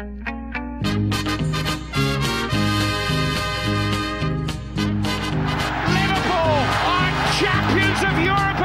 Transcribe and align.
Liverpool 0.00 0.16
are 6.88 7.12
champions 7.38 8.00
of 8.08 8.18
Europe 8.24 8.59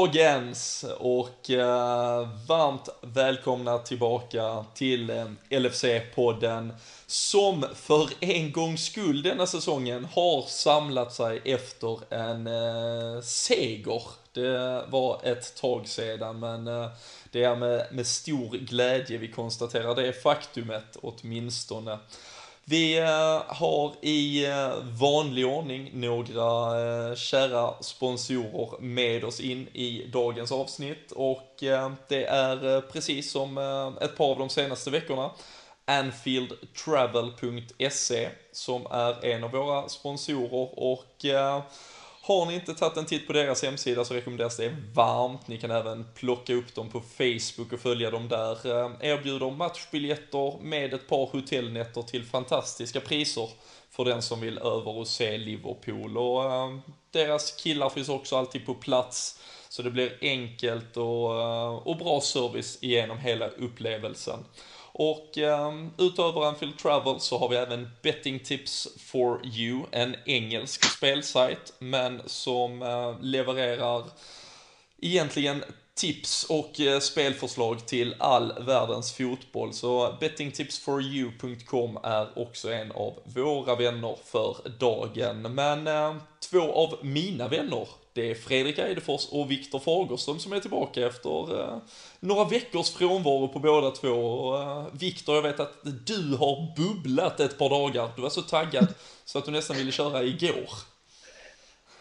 dagens 0.00 0.84
och 0.98 1.50
eh, 1.50 2.28
varmt 2.48 2.88
välkomna 3.00 3.78
tillbaka 3.78 4.64
till 4.74 5.10
eh, 5.10 5.26
LFC-podden 5.50 6.72
som 7.06 7.64
för 7.74 8.08
en 8.20 8.52
gångs 8.52 8.84
skull 8.84 9.22
denna 9.22 9.46
säsongen 9.46 10.04
har 10.04 10.42
samlat 10.42 11.12
sig 11.12 11.40
efter 11.44 12.14
en 12.14 12.46
eh, 12.46 13.22
seger. 13.22 14.02
Det 14.32 14.84
var 14.88 15.20
ett 15.24 15.56
tag 15.56 15.88
sedan 15.88 16.38
men 16.38 16.66
eh, 16.66 16.88
det 17.30 17.44
är 17.44 17.56
med, 17.56 17.86
med 17.92 18.06
stor 18.06 18.56
glädje 18.56 19.18
vi 19.18 19.28
konstaterar 19.28 19.94
det 19.94 20.12
faktumet 20.12 20.96
åtminstone. 21.02 21.98
Vi 22.70 22.98
eh, 22.98 23.42
har 23.46 23.92
i 24.00 24.46
eh, 24.46 24.72
vanlig 25.00 25.46
ordning 25.46 25.90
några 25.92 26.80
eh, 26.80 27.14
kära 27.14 27.74
sponsorer 27.80 28.80
med 28.80 29.24
oss 29.24 29.40
in 29.40 29.68
i 29.72 30.10
dagens 30.12 30.52
avsnitt. 30.52 31.12
Och 31.12 31.54
det 32.08 32.24
är 32.24 32.80
precis 32.80 33.30
som 33.30 33.58
ett 34.00 34.16
par 34.16 34.30
av 34.30 34.38
de 34.38 34.48
senaste 34.48 34.90
veckorna 34.90 35.30
Anfieldtravel.se 35.84 38.28
som 38.52 38.86
är 38.90 39.24
en 39.24 39.44
av 39.44 39.50
våra 39.50 39.88
sponsorer. 39.88 40.78
Och 40.78 41.24
har 42.38 42.46
ni 42.46 42.54
inte 42.54 42.74
tagit 42.74 42.96
en 42.96 43.06
titt 43.06 43.26
på 43.26 43.32
deras 43.32 43.62
hemsida 43.62 44.04
så 44.04 44.14
rekommenderas 44.14 44.56
det 44.56 44.76
varmt. 44.94 45.48
Ni 45.48 45.58
kan 45.58 45.70
även 45.70 46.06
plocka 46.14 46.54
upp 46.54 46.74
dem 46.74 46.88
på 46.90 47.00
Facebook 47.00 47.72
och 47.72 47.80
följa 47.80 48.10
dem 48.10 48.28
där. 48.28 48.66
Eh, 48.66 48.90
erbjuder 49.00 49.50
matchbiljetter 49.50 50.62
med 50.62 50.94
ett 50.94 51.08
par 51.08 51.26
hotellnätter 51.26 52.02
till 52.02 52.24
fantastiska 52.24 53.00
priser 53.00 53.48
för 53.90 54.04
den 54.04 54.22
som 54.22 54.40
vill 54.40 54.58
över 54.58 54.98
och 54.98 55.08
se 55.08 55.38
Liverpool. 55.38 56.18
Och 56.18 56.44
eh, 56.44 56.78
deras 57.10 57.52
killar 57.52 57.88
finns 57.88 58.08
också 58.08 58.36
alltid 58.36 58.66
på 58.66 58.74
plats. 58.74 59.40
Så 59.68 59.82
det 59.82 59.90
blir 59.90 60.18
enkelt 60.20 60.96
och, 60.96 61.40
eh, 61.40 61.74
och 61.74 61.96
bra 61.96 62.20
service 62.20 62.78
genom 62.80 63.18
hela 63.18 63.48
upplevelsen. 63.48 64.44
Och 64.92 65.38
um, 65.38 65.90
utöver 65.98 66.46
Anfield 66.46 66.78
Travel 66.78 67.20
så 67.20 67.38
har 67.38 67.48
vi 67.48 67.56
även 67.56 67.90
Betting 68.02 68.38
Tips 68.38 68.88
for 68.98 69.46
You, 69.46 69.82
en 69.90 70.16
engelsk 70.26 70.84
spelsajt, 70.84 71.72
men 71.78 72.22
som 72.26 72.82
uh, 72.82 73.20
levererar 73.20 74.04
egentligen 74.98 75.64
tips 75.94 76.44
och 76.44 76.80
uh, 76.80 76.98
spelförslag 76.98 77.86
till 77.86 78.14
all 78.18 78.64
världens 78.66 79.12
fotboll. 79.12 79.72
Så 79.72 80.16
bettingtipsforyou.com 80.20 81.98
är 82.02 82.38
också 82.38 82.72
en 82.72 82.92
av 82.92 83.14
våra 83.24 83.74
vänner 83.74 84.16
för 84.24 84.56
dagen. 84.78 85.54
Men 85.54 85.86
uh, 85.86 86.16
två 86.50 86.72
av 86.72 86.98
mina 87.02 87.48
vänner 87.48 87.88
det 88.12 88.30
är 88.30 88.34
Fredrik 88.34 88.78
Eidefors 88.78 89.28
och 89.30 89.50
Viktor 89.50 89.78
Fagerström 89.78 90.38
som 90.38 90.52
är 90.52 90.60
tillbaka 90.60 91.06
efter 91.06 91.60
eh, 91.60 91.78
några 92.20 92.44
veckors 92.44 92.90
frånvaro 92.90 93.48
på 93.48 93.58
båda 93.58 93.90
två. 93.90 94.08
Och, 94.08 94.62
eh, 94.62 94.86
Viktor, 94.92 95.34
jag 95.34 95.42
vet 95.42 95.60
att 95.60 95.78
du 96.06 96.36
har 96.36 96.76
bubblat 96.76 97.40
ett 97.40 97.58
par 97.58 97.70
dagar. 97.70 98.10
Du 98.16 98.22
var 98.22 98.30
så 98.30 98.42
taggad 98.42 98.86
så 99.24 99.38
att 99.38 99.44
du 99.44 99.50
nästan 99.50 99.76
ville 99.76 99.92
köra 99.92 100.22
igår. 100.22 100.70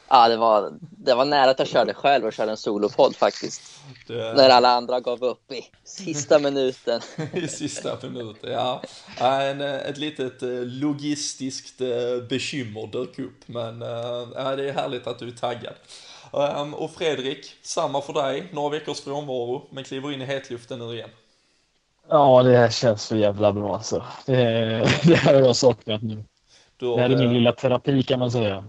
Ja, 0.10 0.30
det 0.30 0.38
var, 0.38 0.74
det 0.82 1.14
var 1.14 1.26
nära 1.26 1.52
att 1.52 1.60
jag 1.60 1.68
körde 1.68 1.94
själv 1.94 2.26
och 2.26 2.34
körde 2.34 2.52
en 2.52 2.58
solopodd 2.58 3.16
faktiskt. 3.16 3.62
Det... 4.08 4.34
När 4.34 4.50
alla 4.50 4.70
andra 4.70 5.00
gav 5.00 5.24
upp 5.24 5.52
i 5.52 5.62
sista 5.84 6.40
minuten. 6.50 7.02
I 7.34 7.48
sista 7.48 7.98
minuten, 8.02 8.52
ja. 8.52 8.82
En, 9.18 9.62
ett 9.62 9.98
litet 9.98 10.44
eh, 10.44 10.50
logistiskt 10.50 11.82
eh, 11.82 11.88
bekymmer 12.30 12.88
dök 12.88 13.20
upp, 13.20 13.48
men 13.48 13.82
eh, 13.82 14.28
ja, 14.36 14.56
det 14.56 14.70
är 14.70 14.74
härligt 14.74 15.08
att 15.08 15.20
du 15.20 15.28
är 15.28 15.32
taggad. 15.32 15.74
Um, 16.32 16.74
och 16.74 16.92
Fredrik, 16.92 17.56
samma 17.62 18.02
för 18.02 18.14
dig, 18.14 18.50
några 18.54 18.70
veckors 18.70 19.02
frånvaro, 19.02 19.68
men 19.72 19.84
kliver 19.84 20.12
in 20.12 20.22
i 20.22 20.26
hetluften 20.26 20.80
nu 20.80 20.94
igen. 20.94 21.10
Ja, 22.10 22.44
det 22.44 22.58
här 22.58 22.70
känns 22.70 23.04
så 23.04 23.16
jävla 23.16 23.54
bra 23.54 23.76
alltså. 23.76 24.04
Det, 24.26 24.34
det 25.04 25.16
här 25.16 25.34
har 25.34 25.42
jag 25.42 25.56
saknat 25.56 26.02
nu. 26.02 26.24
Har, 26.82 26.96
det 26.96 27.02
här 27.02 27.10
är 27.10 27.18
min 27.18 27.34
lilla 27.34 27.52
terapi 27.52 28.04
kan 28.04 28.20
man 28.20 28.32
säga. 28.32 28.64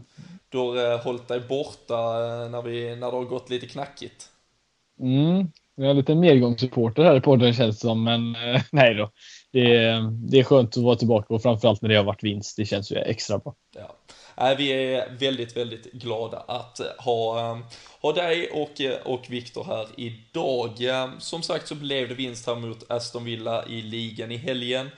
Du 0.50 0.58
har 0.58 0.98
hållit 0.98 1.28
dig 1.28 1.40
borta 1.40 1.94
uh, 1.94 2.50
när, 2.50 2.62
vi, 2.62 2.96
när 2.96 3.10
det 3.10 3.16
har 3.16 3.24
gått 3.24 3.50
lite 3.50 3.66
knackigt. 3.66 4.28
Mm, 5.00 5.46
jag 5.74 5.90
är 5.90 5.94
lite 5.94 6.14
medgångssupporter 6.14 7.02
här 7.02 7.16
i 7.16 7.20
podden 7.20 7.54
känns 7.54 7.76
det 7.76 7.80
som, 7.80 8.04
men 8.04 8.36
uh, 8.36 8.60
nej 8.72 8.94
då. 8.94 9.10
Det 9.52 9.76
är, 9.76 10.10
det 10.30 10.38
är 10.38 10.44
skönt 10.44 10.76
att 10.76 10.82
vara 10.82 10.96
tillbaka 10.96 11.34
och 11.34 11.42
framförallt 11.42 11.82
när 11.82 11.88
det 11.88 11.96
har 11.96 12.04
varit 12.04 12.24
vinst. 12.24 12.56
Det 12.56 12.64
känns 12.64 12.92
ju 12.92 12.96
extra 12.96 13.38
bra. 13.38 13.54
Ja. 13.76 13.96
Vi 14.58 14.70
är 14.70 15.16
väldigt, 15.18 15.56
väldigt 15.56 15.92
glada 15.92 16.38
att 16.38 16.80
ha, 16.98 17.58
ha 18.02 18.12
dig 18.12 18.50
och, 18.50 18.70
och 19.04 19.26
Viktor 19.30 19.64
här 19.64 19.86
idag. 19.96 20.70
Som 21.18 21.42
sagt 21.42 21.68
så 21.68 21.74
blev 21.74 22.08
det 22.08 22.14
vinst 22.14 22.46
här 22.46 22.54
mot 22.54 22.90
Aston 22.90 23.24
Villa 23.24 23.66
i 23.66 23.82
ligan 23.82 24.32
i 24.32 24.36
helgen. 24.36 24.90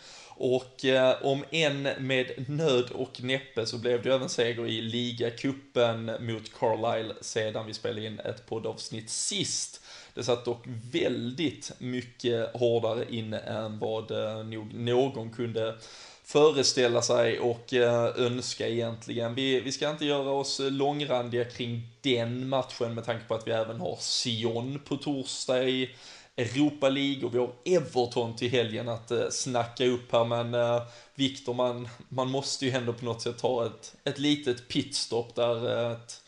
Och 0.45 0.85
eh, 0.85 1.15
om 1.23 1.45
en 1.51 1.83
med 1.83 2.49
nöd 2.49 2.91
och 2.91 3.23
näppe 3.23 3.67
så 3.67 3.79
blev 3.79 4.03
det 4.03 4.15
även 4.15 4.29
seger 4.29 4.67
i 4.67 4.83
ligacupen 4.83 6.11
mot 6.21 6.55
Carlisle 6.59 7.15
sedan 7.21 7.67
vi 7.67 7.75
spelade 7.75 8.07
in 8.07 8.21
ett 8.21 8.47
poddavsnitt 8.47 9.11
sist. 9.11 9.81
Det 10.15 10.25
satt 10.25 10.45
dock 10.45 10.65
väldigt 10.93 11.73
mycket 11.79 12.57
hårdare 12.57 13.05
inne 13.11 13.39
än 13.39 13.79
vad 13.79 14.11
eh, 14.11 14.45
nog 14.45 14.75
någon 14.75 15.31
kunde 15.31 15.77
föreställa 16.25 17.03
sig 17.03 17.41
och 17.41 17.75
eh, 17.75 18.05
önska 18.17 18.69
egentligen. 18.69 19.35
Vi, 19.35 19.61
vi 19.61 19.73
ska 19.73 19.91
inte 19.91 20.05
göra 20.05 20.31
oss 20.31 20.61
långrandiga 20.63 21.45
kring 21.45 21.89
den 22.01 22.49
matchen 22.49 22.95
med 22.95 23.05
tanke 23.05 23.25
på 23.29 23.35
att 23.35 23.47
vi 23.47 23.53
även 23.53 23.81
har 23.81 23.97
Sion 24.01 24.81
på 24.85 24.97
torsdag 24.97 25.65
i 25.65 25.91
Europa 26.37 26.89
League 26.89 27.25
och 27.25 27.35
vi 27.35 27.39
har 27.39 27.53
Everton 27.65 28.37
till 28.37 28.51
helgen 28.51 28.89
att 28.89 29.11
eh, 29.11 29.29
snacka 29.31 29.87
upp 29.87 30.13
här 30.13 30.25
men 30.25 30.55
eh, 30.55 30.83
Viktor 31.15 31.55
man, 31.55 31.89
man 32.09 32.31
måste 32.31 32.67
ju 32.67 32.73
ändå 32.73 32.93
på 32.93 33.05
något 33.05 33.23
sätt 33.23 33.39
ta 33.39 33.67
ett, 33.67 33.95
ett 34.05 34.19
litet 34.19 34.69
pitstop 34.69 35.35
där 35.35 35.87
eh, 35.87 35.93
ett 35.93 36.23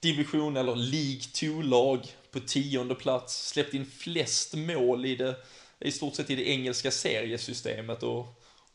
division 0.00 0.56
eller 0.56 0.74
League 0.74 1.20
2-lag 1.20 2.06
på 2.30 2.40
tionde 2.40 2.94
plats 2.94 3.48
släppt 3.48 3.74
in 3.74 3.86
flest 3.86 4.54
mål 4.54 5.06
i 5.06 5.16
det 5.16 5.36
i 5.80 5.92
stort 5.92 6.14
sett 6.14 6.30
i 6.30 6.36
det 6.36 6.48
engelska 6.48 6.90
seriesystemet 6.90 8.02
och, 8.02 8.18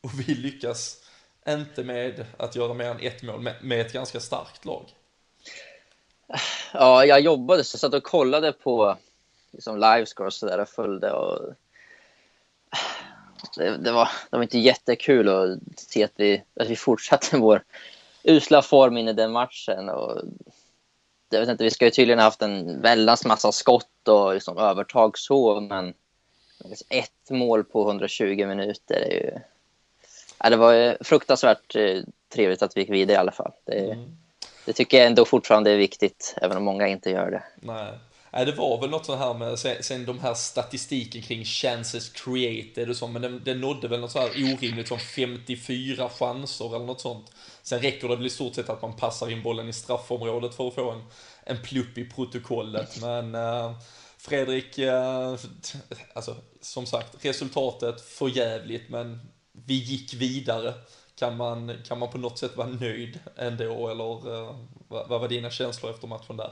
och 0.02 0.20
vi 0.20 0.36
lyckas 0.36 0.98
inte 1.48 1.84
med 1.84 2.26
att 2.38 2.56
göra 2.56 2.74
mer 2.74 2.86
än 2.86 3.00
ett 3.00 3.24
mål 3.24 3.42
med, 3.42 3.56
med 3.62 3.82
ett 3.82 3.94
ganska 3.94 4.20
starkt 4.20 4.66
lag. 4.66 4.86
Ja, 6.74 7.06
jag 7.06 7.22
jobbade 7.22 7.64
så 7.64 7.76
jag 7.76 7.80
satt 7.80 7.94
och 7.94 8.04
kollade 8.04 8.54
på 8.54 8.98
liksom 9.52 9.80
livescore 9.80 10.28
och 10.28 10.34
sådär 10.34 10.60
och 10.60 10.70
följde. 10.70 11.12
Och 11.12 11.54
det, 13.58 13.78
det, 13.78 13.92
var, 13.92 14.10
det 14.30 14.38
var 14.38 14.44
inte 14.44 14.60
jättekul 14.60 15.30
att 15.30 15.60
se 15.76 16.04
att 16.04 16.14
vi, 16.16 16.44
att 16.60 16.70
vi 16.70 16.76
fortsatte 16.76 17.38
vår 17.38 17.64
usla 18.24 18.62
form 18.62 18.98
in 18.98 19.08
i 19.08 19.14
den 19.14 19.32
matchen. 19.32 19.90
Och 19.90 20.22
jag 21.30 21.40
vet 21.40 21.50
inte, 21.50 21.64
vi 21.64 21.72
ska 21.72 21.86
ju 21.86 21.92
tydligen 21.92 22.20
ha 22.20 22.26
haft 22.26 22.42
en 22.42 22.82
väldans 22.82 23.26
massa 23.26 23.52
skott 23.52 24.08
och 24.08 24.34
liksom 24.34 24.58
övertag 24.58 25.18
så, 25.18 25.62
men 25.62 25.94
ett 26.90 27.30
mål 27.30 27.64
på 27.64 27.88
120 27.88 28.46
minuter 28.46 28.96
är 28.96 29.14
ju... 29.14 29.32
Ja, 30.44 30.50
det 30.50 30.56
var 30.56 31.04
fruktansvärt 31.04 31.76
eh, 31.76 32.04
trevligt 32.34 32.62
att 32.62 32.78
vi 32.78 32.82
gick 32.82 32.90
vidare 32.90 33.16
i 33.16 33.20
alla 33.20 33.32
fall. 33.32 33.52
Det, 33.66 33.92
mm. 33.92 34.18
det 34.66 34.74
tycker 34.74 34.98
jag 34.98 35.08
ändå 35.08 35.26
fortfarande 35.26 35.72
är 35.72 35.78
viktigt, 35.78 36.36
även 36.42 36.58
om 36.58 36.64
många 36.64 36.88
inte 36.88 37.10
gör 37.10 37.32
det. 37.32 37.44
Nej. 37.56 37.94
Nej, 38.34 38.46
det 38.46 38.52
var 38.52 38.82
väl 38.82 38.90
något 38.90 39.06
så 39.06 39.16
här 39.16 39.34
med, 39.34 39.60
sen, 39.60 39.84
sen 39.84 40.06
de 40.06 40.20
här 40.20 40.34
statistiken 40.34 41.22
kring 41.22 41.46
chances 41.46 42.10
created 42.10 42.90
och 42.90 42.96
så, 42.96 43.08
men 43.08 43.22
det, 43.22 43.40
det 43.40 43.54
nådde 43.54 43.88
väl 43.88 44.00
något 44.00 44.12
så 44.12 44.20
här 44.20 44.30
orimligt 44.30 44.88
som 44.88 45.00
54 45.00 46.10
chanser 46.10 46.76
eller 46.76 46.86
något 46.86 47.02
sånt. 47.02 47.32
Sen 47.64 47.82
räcker 47.82 48.08
det 48.08 48.16
väl 48.16 48.26
i 48.26 48.30
stort 48.30 48.56
sett 48.56 48.70
att 48.70 48.82
man 48.82 48.96
passar 48.96 49.30
in 49.30 49.44
bollen 49.44 49.70
i 49.70 49.74
straffområdet 49.74 50.56
för 50.56 50.68
att 50.68 50.76
få 50.76 50.92
en, 50.92 51.04
en 51.44 51.62
plupp 51.62 51.98
i 51.98 52.06
protokollet, 52.06 53.02
men 53.02 53.36
uh, 53.36 53.74
Fredrik, 54.18 54.80
uh, 54.80 55.36
alltså 56.16 56.36
som 56.62 56.86
sagt, 56.86 57.26
resultatet 57.26 58.02
för 58.02 58.38
jävligt, 58.38 58.90
men 58.90 59.20
vi 59.52 59.74
gick 59.74 60.14
vidare. 60.14 60.74
Kan 61.16 61.38
man, 61.38 61.78
kan 61.88 62.00
man 62.00 62.12
på 62.12 62.18
något 62.18 62.40
sätt 62.40 62.58
vara 62.58 62.68
nöjd 62.68 63.20
ändå, 63.36 63.90
eller 63.90 64.30
uh, 64.30 64.56
vad, 64.88 65.10
vad 65.10 65.22
var 65.22 65.28
dina 65.28 65.50
känslor 65.50 65.92
efter 65.92 66.08
matchen 66.08 66.38
där? 66.38 66.52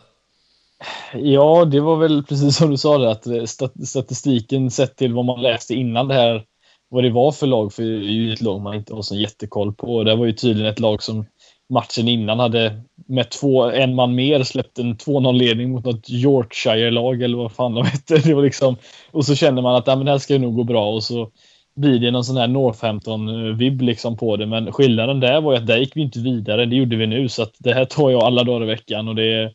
Ja, 1.13 1.65
det 1.65 1.79
var 1.79 1.97
väl 1.97 2.23
precis 2.23 2.57
som 2.57 2.69
du 2.69 2.77
sa 2.77 2.97
det, 2.97 3.11
att 3.11 3.27
eh, 3.27 3.43
statistiken 3.85 4.71
sett 4.71 4.95
till 4.95 5.13
vad 5.13 5.25
man 5.25 5.41
läste 5.41 5.73
innan 5.73 6.07
det 6.07 6.13
här 6.13 6.45
vad 6.89 7.03
det 7.03 7.09
var 7.09 7.31
för 7.31 7.47
lag, 7.47 7.73
för 7.73 7.83
det 7.83 7.89
är 7.89 8.11
ju 8.11 8.33
ett 8.33 8.41
lag 8.41 8.61
man 8.61 8.75
inte 8.75 8.93
har 8.93 9.01
så 9.01 9.15
jättekoll 9.15 9.73
på. 9.73 10.03
Det 10.03 10.15
var 10.15 10.25
ju 10.25 10.33
tydligen 10.33 10.71
ett 10.71 10.79
lag 10.79 11.03
som 11.03 11.25
matchen 11.69 12.07
innan 12.07 12.39
hade 12.39 12.81
med 13.07 13.29
två, 13.29 13.63
en 13.63 13.95
man 13.95 14.15
mer 14.15 14.43
släppt 14.43 14.79
en 14.79 14.95
2-0-ledning 14.95 15.71
mot 15.71 15.85
något 15.85 16.09
Yorkshire-lag 16.09 17.21
eller 17.21 17.37
vad 17.37 17.51
fan 17.51 17.73
de 17.73 17.85
hette. 17.85 18.17
Det 18.17 18.33
var 18.33 18.43
liksom, 18.43 18.75
och 19.11 19.25
så 19.25 19.35
känner 19.35 19.61
man 19.61 19.75
att 19.75 19.87
ja, 19.87 19.95
men 19.95 20.05
det 20.05 20.11
här 20.11 20.19
ska 20.19 20.37
nog 20.37 20.55
gå 20.55 20.63
bra 20.63 20.93
och 20.93 21.03
så 21.03 21.29
blir 21.75 21.99
det 21.99 22.11
någon 22.11 22.23
sån 22.23 22.37
här 22.37 22.47
Northampton-vibb 22.47 23.81
liksom 23.81 24.17
på 24.17 24.35
det. 24.35 24.45
Men 24.45 24.71
skillnaden 24.71 25.19
där 25.19 25.41
var 25.41 25.51
ju 25.51 25.57
att 25.57 25.67
där 25.67 25.77
gick 25.77 25.95
vi 25.95 26.01
inte 26.01 26.19
vidare. 26.19 26.65
Det 26.65 26.75
gjorde 26.75 26.95
vi 26.95 27.07
nu 27.07 27.29
så 27.29 27.43
att 27.43 27.53
det 27.59 27.73
här 27.73 27.85
tar 27.85 28.09
jag 28.09 28.23
alla 28.23 28.43
dagar 28.43 28.63
i 28.63 28.69
veckan 28.69 29.07
och 29.07 29.15
det 29.15 29.33
är 29.33 29.51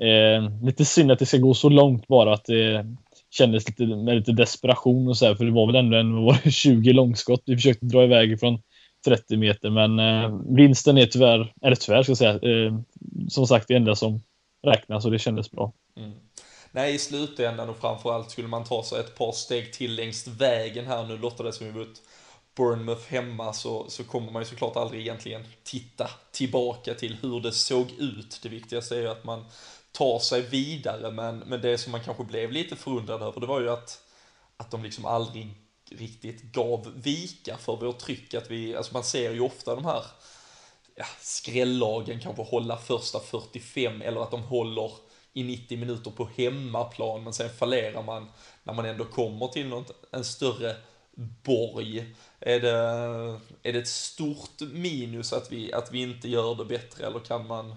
eh, 0.00 0.64
lite 0.64 0.84
synd 0.84 1.10
att 1.10 1.18
det 1.18 1.26
ska 1.26 1.36
gå 1.36 1.54
så 1.54 1.68
långt 1.68 2.06
bara 2.08 2.34
att 2.34 2.44
det 2.44 2.86
kändes 3.30 3.68
lite 3.68 3.86
med 3.86 4.16
lite 4.16 4.32
desperation 4.32 5.08
och 5.08 5.16
så 5.16 5.26
här, 5.26 5.34
för 5.34 5.44
det 5.44 5.50
var 5.50 5.66
väl 5.66 5.76
ändå 5.76 5.96
en 5.96 6.24
var 6.24 6.50
20 6.50 6.92
långskott 6.92 7.42
vi 7.46 7.54
försökte 7.54 7.86
dra 7.86 8.04
iväg 8.04 8.40
från 8.40 8.62
30 9.04 9.36
meter 9.36 9.70
men 9.70 9.98
eh, 9.98 10.40
vinsten 10.56 10.98
är 10.98 11.06
tyvärr, 11.06 11.52
eller 11.62 11.76
tyvärr 11.76 12.02
ska 12.02 12.10
jag 12.10 12.18
säga, 12.18 12.32
eh, 12.32 12.74
som 13.28 13.46
sagt 13.46 13.68
det 13.68 13.74
enda 13.74 13.94
som 13.94 14.20
räknas 14.66 15.04
och 15.04 15.10
det 15.10 15.18
kändes 15.18 15.50
bra. 15.50 15.72
Mm. 15.96 16.12
Nej, 16.72 16.94
i 16.94 16.98
slutändan 16.98 17.68
och 17.68 17.76
framförallt 17.76 18.30
skulle 18.30 18.48
man 18.48 18.64
ta 18.64 18.82
sig 18.82 19.00
ett 19.00 19.18
par 19.18 19.32
steg 19.32 19.72
till 19.72 19.94
längs 19.94 20.28
vägen 20.28 20.86
här 20.86 21.06
nu 21.06 21.18
låter 21.18 21.44
det 21.44 21.52
som 21.52 21.66
vi 21.66 21.72
mot 21.72 22.02
Bournemouth 22.56 23.08
hemma 23.08 23.52
så, 23.52 23.84
så 23.88 24.04
kommer 24.04 24.32
man 24.32 24.42
ju 24.42 24.46
såklart 24.46 24.76
aldrig 24.76 25.00
egentligen 25.00 25.44
titta 25.62 26.10
tillbaka 26.32 26.94
till 26.94 27.16
hur 27.22 27.40
det 27.40 27.52
såg 27.52 27.90
ut. 27.98 28.40
Det 28.42 28.48
viktigaste 28.48 28.96
är 28.96 29.00
ju 29.00 29.08
att 29.08 29.24
man 29.24 29.44
tar 29.92 30.18
sig 30.18 30.42
vidare 30.42 31.10
men, 31.10 31.38
men 31.38 31.60
det 31.60 31.78
som 31.78 31.92
man 31.92 32.04
kanske 32.04 32.24
blev 32.24 32.52
lite 32.52 32.76
förundrad 32.76 33.22
över 33.22 33.40
det 33.40 33.46
var 33.46 33.60
ju 33.60 33.70
att, 33.70 34.02
att 34.56 34.70
de 34.70 34.82
liksom 34.82 35.04
aldrig 35.04 35.54
riktigt 35.90 36.42
gav 36.42 36.92
vika 36.94 37.56
för 37.56 37.76
vårt 37.76 37.98
tryck. 37.98 38.34
Att 38.34 38.50
vi, 38.50 38.76
alltså 38.76 38.92
man 38.92 39.04
ser 39.04 39.32
ju 39.32 39.40
ofta 39.40 39.74
de 39.74 39.84
här 39.84 40.04
ja, 40.94 41.04
skrällagen 41.20 42.20
kanske 42.20 42.42
hålla 42.42 42.76
första 42.76 43.20
45 43.20 44.02
eller 44.02 44.20
att 44.20 44.30
de 44.30 44.42
håller 44.42 44.92
i 45.32 45.42
90 45.42 45.78
minuter 45.78 46.10
på 46.10 46.28
hemmaplan 46.36 47.24
men 47.24 47.32
sen 47.32 47.50
fallerar 47.50 48.02
man 48.02 48.28
när 48.62 48.74
man 48.74 48.84
ändå 48.84 49.04
kommer 49.04 49.48
till 49.48 49.66
något, 49.66 50.06
en 50.12 50.24
större 50.24 50.76
borg. 51.44 52.14
Är 52.40 52.60
det, 52.60 52.70
är 53.62 53.72
det 53.72 53.78
ett 53.78 53.88
stort 53.88 54.60
minus 54.60 55.32
att 55.32 55.52
vi, 55.52 55.72
att 55.72 55.92
vi 55.92 56.02
inte 56.02 56.28
gör 56.28 56.54
det 56.54 56.64
bättre 56.64 57.06
eller 57.06 57.18
kan 57.18 57.46
man, 57.46 57.74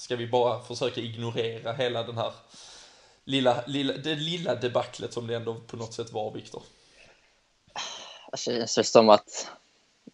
ska 0.00 0.16
vi 0.16 0.26
bara 0.26 0.60
försöka 0.60 1.00
ignorera 1.00 1.72
hela 1.72 2.02
den 2.02 2.16
här 2.16 2.32
lilla, 3.24 3.64
lilla, 3.66 3.92
det 3.92 4.14
lilla 4.14 4.54
debaclet 4.54 5.12
som 5.12 5.26
det 5.26 5.36
ändå 5.36 5.54
på 5.54 5.76
något 5.76 5.92
sätt 5.92 6.12
var, 6.12 6.32
Viktor? 6.32 6.62
Alltså, 8.32 8.50
det 8.50 8.70
känns 8.70 8.90
som 8.90 9.08
att 9.08 9.50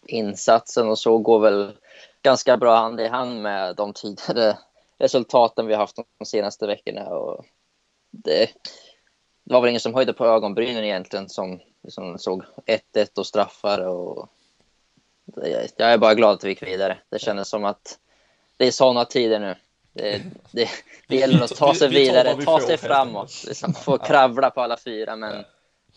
insatsen 0.05 0.89
och 0.89 0.99
så 0.99 1.17
går 1.17 1.39
väl 1.39 1.71
ganska 2.21 2.57
bra 2.57 2.75
hand 2.75 2.99
i 2.99 3.07
hand 3.07 3.41
med 3.41 3.75
de 3.75 3.93
tidigare 3.93 4.57
resultaten 4.97 5.67
vi 5.67 5.73
har 5.73 5.79
haft 5.79 5.99
de 6.17 6.25
senaste 6.25 6.67
veckorna. 6.67 7.05
Och 7.09 7.45
det, 8.11 8.51
det 9.43 9.53
var 9.53 9.61
väl 9.61 9.69
ingen 9.69 9.81
som 9.81 9.93
höjde 9.93 10.13
på 10.13 10.25
ögonbrynen 10.25 10.83
egentligen 10.83 11.29
som 11.29 11.59
liksom 11.83 12.17
såg 12.19 12.43
1-1 12.93 13.19
och 13.19 13.27
straffar. 13.27 13.87
Och 13.87 14.29
det, 15.25 15.71
jag 15.77 15.93
är 15.93 15.97
bara 15.97 16.15
glad 16.15 16.33
att 16.33 16.43
vi 16.43 16.49
gick 16.49 16.63
vidare. 16.63 16.97
Det 17.09 17.19
kändes 17.19 17.49
som 17.49 17.65
att 17.65 17.99
det 18.57 18.67
är 18.67 18.71
sådana 18.71 19.05
tider 19.05 19.39
nu. 19.39 19.55
Det, 19.97 20.21
det, 20.51 20.69
det 21.07 21.15
gäller 21.15 21.43
att 21.43 21.55
ta 21.55 21.73
sig 21.73 21.89
vidare, 21.89 22.43
ta 22.43 22.59
sig 22.59 22.77
framåt, 22.77 23.43
liksom, 23.47 23.73
få 23.73 23.97
kravla 23.97 24.49
på 24.49 24.61
alla 24.61 24.77
fyra. 24.77 25.15
Men 25.15 25.43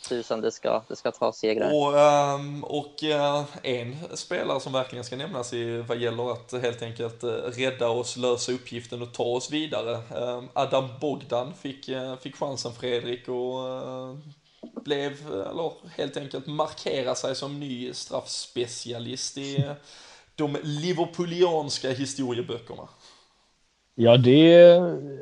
tusan 0.09 0.41
det 0.41 0.53
ska, 0.53 0.83
det 0.89 0.97
ska 0.97 1.11
ta 1.11 1.33
segrar. 1.33 1.75
Och, 1.75 1.95
um, 2.35 2.65
och 2.65 3.03
uh, 3.03 3.45
en 3.63 3.97
spelare 4.15 4.61
som 4.61 4.73
verkligen 4.73 5.05
ska 5.05 5.17
nämnas 5.17 5.53
i 5.53 5.77
vad 5.77 5.99
gäller 5.99 6.33
att 6.33 6.53
helt 6.63 6.83
enkelt 6.83 7.25
uh, 7.25 7.31
rädda 7.31 7.89
oss, 7.89 8.17
lösa 8.17 8.53
uppgiften 8.53 9.03
och 9.03 9.13
ta 9.13 9.25
oss 9.25 9.51
vidare. 9.51 9.93
Uh, 9.93 10.45
Adam 10.53 10.89
Bogdan 11.01 11.55
fick, 11.55 11.89
uh, 11.89 12.17
fick 12.17 12.37
chansen 12.37 12.73
Fredrik 12.73 13.29
och 13.29 13.61
blev, 14.85 15.13
eller 15.33 15.73
helt 15.97 16.17
enkelt 16.17 16.47
markera 16.47 17.15
sig 17.15 17.35
som 17.35 17.61
ny 17.61 17.93
straffspecialist 17.95 19.39
i 19.39 19.65
de 20.37 20.57
liverpoolianska 20.63 21.91
historieböckerna. 21.91 22.89
Ja, 23.95 24.17
det, 24.17 24.51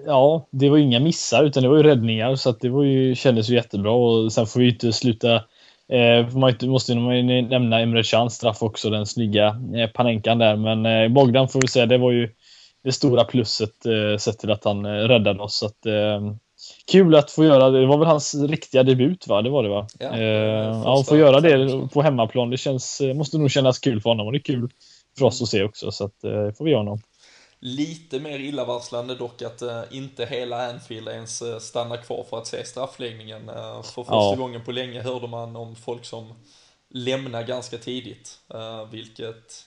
ja, 0.07 0.49
det 0.51 0.69
var 0.69 0.79
inga 0.79 1.01
missar 1.01 1.45
utan 1.45 1.63
det 1.63 1.69
var 1.69 1.77
ju 1.77 1.83
räddningar 1.83 2.35
så 2.35 2.51
att 2.51 2.61
det 2.61 2.69
var 2.69 2.83
ju, 2.83 3.15
kändes 3.15 3.51
ju 3.51 3.55
jättebra 3.55 3.93
och 3.93 4.33
sen 4.33 4.47
får 4.47 4.61
vi 4.61 4.69
inte 4.69 4.93
sluta 4.93 5.35
eh, 5.89 6.37
man 6.37 6.55
måste 6.63 6.95
man 6.95 7.27
nämna 7.27 7.81
Emre 7.81 8.03
Can 8.03 8.31
straff 8.31 8.63
också, 8.63 8.91
den 8.91 9.07
snygga 9.07 9.47
eh, 9.75 9.91
panenkan 9.95 10.39
där. 10.39 10.57
Men 10.57 10.87
eh, 10.87 11.09
Bogdan 11.09 11.49
får 11.49 11.61
vi 11.61 11.69
säga, 11.69 11.87
det 11.87 11.99
var 11.99 12.11
ju 12.11 12.31
det 12.85 12.93
stora 12.93 13.25
plusset 13.25 13.87
eh, 13.87 14.19
sett 14.19 14.39
till 14.39 14.51
att 14.51 14.65
han 14.65 14.85
eh, 14.85 14.91
räddade 14.91 15.43
oss. 15.43 15.55
Så 15.55 15.67
att, 15.67 15.87
eh, 15.87 16.33
kul 16.93 17.15
att 17.15 17.31
få 17.31 17.45
göra 17.45 17.71
det. 17.71 17.81
Det 17.81 17.87
var 17.87 17.99
väl 17.99 18.09
hans 18.09 18.35
riktiga 18.35 18.83
debut 18.83 19.27
va? 19.29 19.43
Det 19.43 19.51
var 19.51 19.63
det 19.63 19.69
va? 19.69 19.87
Ja, 19.99 20.17
eh, 20.17 20.83
ja 20.85 21.05
få 21.09 21.17
göra 21.17 21.41
det 21.41 21.89
på 21.93 22.03
hemmaplan. 22.03 22.51
Det 22.51 22.57
känns, 22.57 23.01
eh, 23.01 23.15
måste 23.15 23.39
nog 23.39 23.51
kännas 23.51 23.79
kul 23.79 24.01
för 24.01 24.11
honom 24.11 24.27
och 24.27 24.33
det 24.33 24.39
är 24.39 24.43
kul 24.43 24.71
för 25.19 25.25
oss 25.25 25.43
att 25.43 25.49
se 25.49 25.65
också. 25.65 25.91
Så 25.91 26.05
att, 26.05 26.25
eh, 26.25 26.53
får 26.59 26.65
vi 26.65 26.71
göra 26.71 26.81
honom. 26.81 27.01
Lite 27.61 28.21
mer 28.21 28.39
illavarslande 28.39 29.15
dock 29.15 29.43
att 29.43 29.63
uh, 29.63 29.83
inte 29.91 30.27
hela 30.27 30.71
Anfield 30.71 31.09
ens 31.09 31.43
uh, 31.43 31.59
stannar 31.59 31.97
kvar 31.97 32.27
för 32.31 32.39
att 32.39 32.47
se 32.47 32.65
straffläggningen. 32.65 33.49
Uh, 33.49 33.83
för 33.83 34.03
första 34.03 34.15
ja. 34.15 34.35
gången 34.39 34.65
på 34.65 34.73
länge 34.73 35.03
hörde 35.03 35.29
man 35.29 35.57
om 35.57 35.77
folk 35.77 36.05
som 36.05 36.35
lämnar 36.91 37.43
ganska 37.43 37.79
tidigt, 37.79 38.39
uh, 38.55 38.85
vilket 38.91 39.65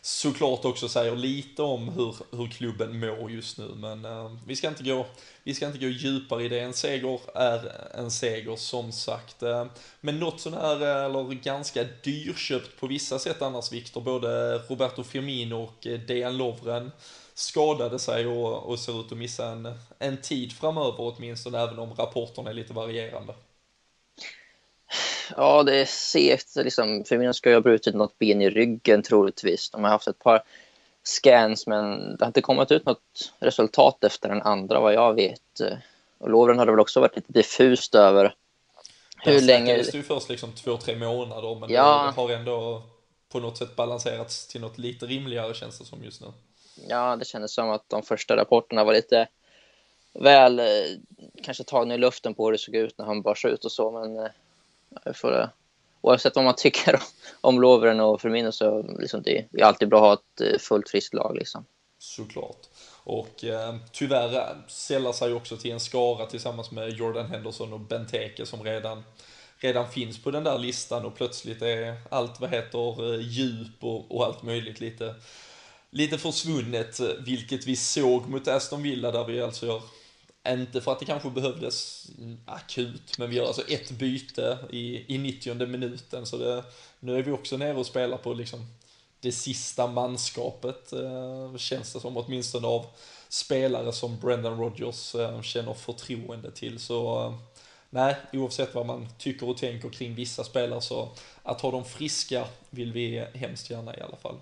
såklart 0.00 0.64
också 0.64 0.88
säger 0.88 1.16
lite 1.16 1.62
om 1.62 1.88
hur, 1.88 2.16
hur 2.30 2.48
klubben 2.48 3.00
mår 3.00 3.30
just 3.30 3.58
nu. 3.58 3.68
Men 3.76 4.04
uh, 4.04 4.36
vi, 4.46 4.56
ska 4.56 4.68
inte 4.68 4.84
gå, 4.84 5.06
vi 5.42 5.54
ska 5.54 5.66
inte 5.66 5.78
gå 5.78 5.86
djupare 5.86 6.44
i 6.44 6.48
det. 6.48 6.60
En 6.60 6.72
seger 6.72 7.20
är 7.34 7.90
en 7.94 8.10
seger 8.10 8.56
som 8.56 8.92
sagt. 8.92 9.42
Uh, 9.42 9.64
men 10.00 10.20
något 10.20 10.40
sån 10.40 10.54
här, 10.54 10.80
eller 10.80 11.34
ganska 11.34 11.84
dyrköpt 12.04 12.80
på 12.80 12.86
vissa 12.86 13.18
sätt 13.18 13.42
annars 13.42 13.72
Viktor, 13.72 14.00
både 14.00 14.58
Roberto 14.58 15.04
Firmino 15.04 15.54
och 15.54 15.86
Dejan 16.06 16.36
Lovren 16.36 16.90
skadade 17.38 17.98
sig 17.98 18.26
och, 18.26 18.62
och 18.62 18.78
ser 18.78 19.00
ut 19.00 19.12
att 19.12 19.18
missa 19.18 19.46
en, 19.46 19.74
en 19.98 20.16
tid 20.16 20.52
framöver 20.52 20.94
åtminstone, 20.98 21.58
även 21.58 21.78
om 21.78 21.94
rapporterna 21.94 22.50
är 22.50 22.54
lite 22.54 22.72
varierande. 22.72 23.34
Ja, 25.36 25.62
det 25.62 25.76
är 25.76 25.84
segt. 25.84 26.56
Liksom, 26.56 27.04
Firmino 27.04 27.32
ska 27.32 27.48
ju 27.48 27.56
ha 27.56 27.60
brutit 27.60 27.94
något 27.94 28.18
ben 28.18 28.42
i 28.42 28.50
ryggen 28.50 29.02
troligtvis. 29.02 29.70
De 29.70 29.84
har 29.84 29.90
haft 29.90 30.08
ett 30.08 30.18
par 30.18 30.42
scans, 31.04 31.66
men 31.66 32.16
det 32.16 32.24
har 32.24 32.26
inte 32.26 32.40
kommit 32.40 32.70
ut 32.70 32.86
något 32.86 33.32
resultat 33.38 34.04
efter 34.04 34.28
den 34.28 34.42
andra 34.42 34.80
vad 34.80 34.94
jag 34.94 35.14
vet. 35.14 35.60
Och 36.18 36.30
Lovren 36.30 36.58
har 36.58 36.66
det 36.66 36.72
väl 36.72 36.80
också 36.80 37.00
varit 37.00 37.16
lite 37.16 37.32
diffust 37.32 37.94
över 37.94 38.34
hur 39.18 39.40
länge... 39.40 39.76
Det 39.76 39.94
ju 39.94 40.02
först 40.02 40.28
liksom 40.28 40.52
två, 40.52 40.76
tre 40.76 40.96
månader, 40.96 41.54
men 41.54 41.70
ja. 41.70 42.12
det 42.16 42.22
har 42.22 42.30
ändå 42.30 42.82
på 43.28 43.40
något 43.40 43.56
sätt 43.56 43.76
balanserats 43.76 44.46
till 44.46 44.60
något 44.60 44.78
lite 44.78 45.06
rimligare 45.06 45.54
känns 45.54 45.78
det 45.78 45.84
som 45.84 46.04
just 46.04 46.20
nu. 46.20 46.26
Ja, 46.88 47.16
det 47.16 47.24
kändes 47.24 47.54
som 47.54 47.70
att 47.70 47.88
de 47.88 48.02
första 48.02 48.36
rapporterna 48.36 48.84
var 48.84 48.92
lite 48.92 49.28
väl 50.12 50.58
eh, 50.58 50.64
kanske 51.42 51.64
tagna 51.64 51.94
i 51.94 51.98
luften 51.98 52.34
på 52.34 52.44
hur 52.44 52.52
det 52.52 52.58
såg 52.58 52.74
ut 52.74 52.98
när 52.98 53.04
han 53.04 53.22
bars 53.22 53.44
ut 53.44 53.64
och 53.64 53.72
så, 53.72 53.90
men 53.90 54.16
eh, 54.16 55.12
för, 55.12 55.40
eh, 55.40 55.48
oavsett 56.00 56.36
vad 56.36 56.44
man 56.44 56.54
tycker 56.56 56.94
om, 56.94 57.00
om 57.40 57.60
Lovren 57.60 58.00
och 58.00 58.20
Firmino 58.20 58.52
så 58.52 58.82
liksom 58.98 59.22
det, 59.22 59.46
det 59.50 59.60
är 59.60 59.64
alltid 59.64 59.88
bra 59.88 60.12
att 60.12 60.20
ha 60.38 60.46
ett 60.46 60.62
fullt 60.62 60.88
friskt 60.88 61.14
lag. 61.14 61.36
Liksom. 61.36 61.64
Såklart. 61.98 62.66
Och 63.04 63.44
eh, 63.44 63.76
tyvärr 63.92 64.56
sällar 64.68 65.12
sig 65.12 65.32
också 65.32 65.56
till 65.56 65.72
en 65.72 65.80
skara 65.80 66.26
tillsammans 66.26 66.70
med 66.70 66.90
Jordan 66.90 67.26
Henderson 67.26 67.72
och 67.72 67.80
Benteke 67.80 68.46
som 68.46 68.62
redan 68.62 69.02
redan 69.58 69.88
finns 69.88 70.22
på 70.22 70.30
den 70.30 70.44
där 70.44 70.58
listan 70.58 71.04
och 71.04 71.16
plötsligt 71.16 71.62
är 71.62 71.96
allt 72.10 72.40
vad 72.40 72.50
heter 72.50 73.18
djup 73.20 73.84
och, 73.84 74.16
och 74.16 74.24
allt 74.24 74.42
möjligt 74.42 74.80
lite 74.80 75.14
lite 75.90 76.18
försvunnet, 76.18 77.00
eh, 77.00 77.08
vilket 77.26 77.66
vi 77.66 77.76
såg 77.76 78.28
mot 78.28 78.48
Aston 78.48 78.82
Villa 78.82 79.12
där 79.12 79.24
vi 79.24 79.42
alltså 79.42 79.66
gör, 79.66 79.82
inte 80.48 80.80
för 80.80 80.92
att 80.92 80.98
det 80.98 81.06
kanske 81.06 81.30
behövdes 81.30 82.06
akut, 82.44 83.18
men 83.18 83.30
vi 83.30 83.36
gör 83.36 83.46
alltså 83.46 83.62
ett 83.68 83.90
byte 83.90 84.58
i, 84.70 85.14
i 85.14 85.18
90 85.18 85.66
minuten, 85.66 86.26
så 86.26 86.38
det, 86.38 86.64
nu 87.00 87.18
är 87.18 87.22
vi 87.22 87.30
också 87.30 87.56
nere 87.56 87.76
och 87.76 87.86
spelar 87.86 88.16
på 88.16 88.34
liksom 88.34 88.66
det 89.20 89.32
sista 89.32 89.86
manskapet, 89.86 90.92
eh, 90.92 91.56
känns 91.56 91.92
det 91.92 92.00
som, 92.00 92.16
åtminstone 92.16 92.66
av 92.66 92.86
spelare 93.28 93.92
som 93.92 94.20
Brendan 94.20 94.58
Rodgers 94.58 95.14
eh, 95.14 95.42
känner 95.42 95.74
förtroende 95.74 96.50
till, 96.50 96.78
så 96.78 97.26
eh, 97.26 97.34
nej, 97.90 98.16
oavsett 98.32 98.74
vad 98.74 98.86
man 98.86 99.08
tycker 99.18 99.48
och 99.48 99.56
tänker 99.56 99.88
kring 99.88 100.14
vissa 100.14 100.44
spelare 100.44 100.80
så 100.80 101.08
att 101.42 101.60
ha 101.60 101.70
dem 101.70 101.84
friska 101.84 102.44
vill 102.70 102.92
vi 102.92 103.18
hemskt 103.34 103.70
gärna 103.70 103.96
i 103.96 104.00
alla 104.00 104.16
fall. 104.16 104.36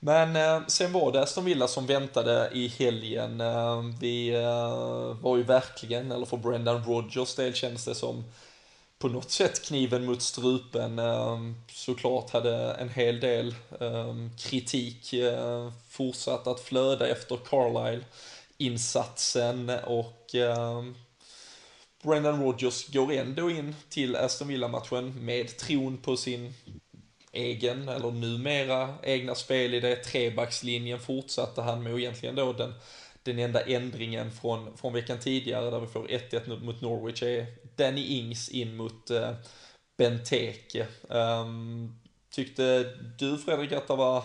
Men 0.00 0.36
eh, 0.36 0.66
sen 0.66 0.92
var 0.92 1.12
det 1.12 1.22
Aston 1.22 1.44
Villa 1.44 1.68
som 1.68 1.86
väntade 1.86 2.50
i 2.52 2.68
helgen. 2.68 3.40
Eh, 3.40 3.82
vi 4.00 4.28
eh, 4.28 5.14
var 5.20 5.36
ju 5.36 5.42
verkligen, 5.42 6.12
eller 6.12 6.26
för 6.26 6.36
Brendan 6.36 6.84
Rodgers 6.84 7.34
del 7.34 7.54
kändes 7.54 7.84
det 7.84 7.94
som, 7.94 8.24
på 8.98 9.08
något 9.08 9.30
sätt 9.30 9.64
kniven 9.64 10.04
mot 10.04 10.22
strupen. 10.22 10.98
Eh, 10.98 11.38
såklart 11.72 12.30
hade 12.30 12.72
en 12.72 12.88
hel 12.88 13.20
del 13.20 13.54
eh, 13.80 14.14
kritik 14.38 15.12
eh, 15.12 15.72
fortsatt 15.88 16.46
att 16.46 16.60
flöda 16.60 17.08
efter 17.08 17.36
Carlisle-insatsen 17.36 19.78
och 19.84 20.34
eh, 20.34 20.82
Brendan 22.02 22.42
Rodgers 22.42 22.88
går 22.88 23.12
ändå 23.12 23.50
in 23.50 23.76
till 23.88 24.16
Aston 24.16 24.48
Villa-matchen 24.48 25.24
med 25.24 25.58
tron 25.58 25.98
på 25.98 26.16
sin 26.16 26.54
egen, 27.32 27.88
eller 27.88 28.10
numera 28.10 28.94
egna 29.02 29.34
spel 29.34 29.74
i 29.74 29.80
det. 29.80 29.96
Trebackslinjen 29.96 31.00
fortsatte 31.00 31.62
han 31.62 31.82
med 31.82 31.92
och 31.92 32.00
egentligen 32.00 32.34
då 32.34 32.52
den, 32.52 32.74
den 33.22 33.38
enda 33.38 33.60
ändringen 33.60 34.32
från, 34.32 34.76
från 34.76 34.92
veckan 34.92 35.18
tidigare 35.18 35.70
där 35.70 35.80
vi 35.80 35.86
får 35.86 36.06
1-1 36.06 36.64
mot 36.64 36.80
Norwich 36.80 37.22
är 37.22 37.46
Danny 37.76 38.06
Ings 38.06 38.48
in 38.48 38.76
mot 38.76 39.10
uh, 39.10 39.30
Benteke. 39.98 40.86
Um, 41.08 42.00
tyckte 42.30 42.84
du 43.18 43.38
Fredrik 43.38 43.72
att 43.72 43.88
det 43.88 43.96
var 43.96 44.24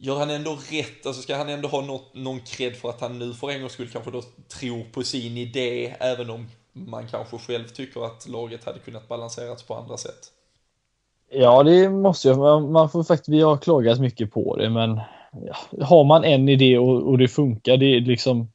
Gör 0.00 0.18
han 0.18 0.30
ändå 0.30 0.58
rätt, 0.70 1.06
alltså 1.06 1.22
ska 1.22 1.36
han 1.36 1.48
ändå 1.48 1.68
ha 1.68 1.80
något, 1.80 2.14
någon 2.14 2.40
cred 2.40 2.76
för 2.76 2.90
att 2.90 3.00
han 3.00 3.18
nu 3.18 3.34
för 3.34 3.50
en 3.50 3.60
gångs 3.60 3.72
skull 3.72 3.90
kanske 3.90 4.10
då 4.10 4.22
tror 4.48 4.84
på 4.92 5.02
sin 5.02 5.36
idé, 5.36 5.96
även 6.00 6.30
om 6.30 6.48
man 6.72 7.08
kanske 7.08 7.38
själv 7.38 7.68
tycker 7.68 8.06
att 8.06 8.28
laget 8.28 8.64
hade 8.64 8.78
kunnat 8.78 9.08
balanserats 9.08 9.62
på 9.62 9.74
andra 9.74 9.96
sätt? 9.96 10.32
Ja, 11.30 11.62
det 11.62 11.90
måste 11.90 12.28
jag. 12.28 12.38
Man, 12.38 12.72
man 12.72 12.90
får 12.90 13.04
faktiskt, 13.04 13.28
vi 13.28 13.40
har 13.40 13.56
klagat 13.56 14.00
mycket 14.00 14.32
på 14.32 14.56
det, 14.56 14.70
men 14.70 15.00
ja, 15.46 15.84
har 15.84 16.04
man 16.04 16.24
en 16.24 16.48
idé 16.48 16.78
och, 16.78 17.02
och 17.02 17.18
det 17.18 17.28
funkar, 17.28 17.76
det 17.76 17.86
är 17.86 18.00
liksom 18.00 18.48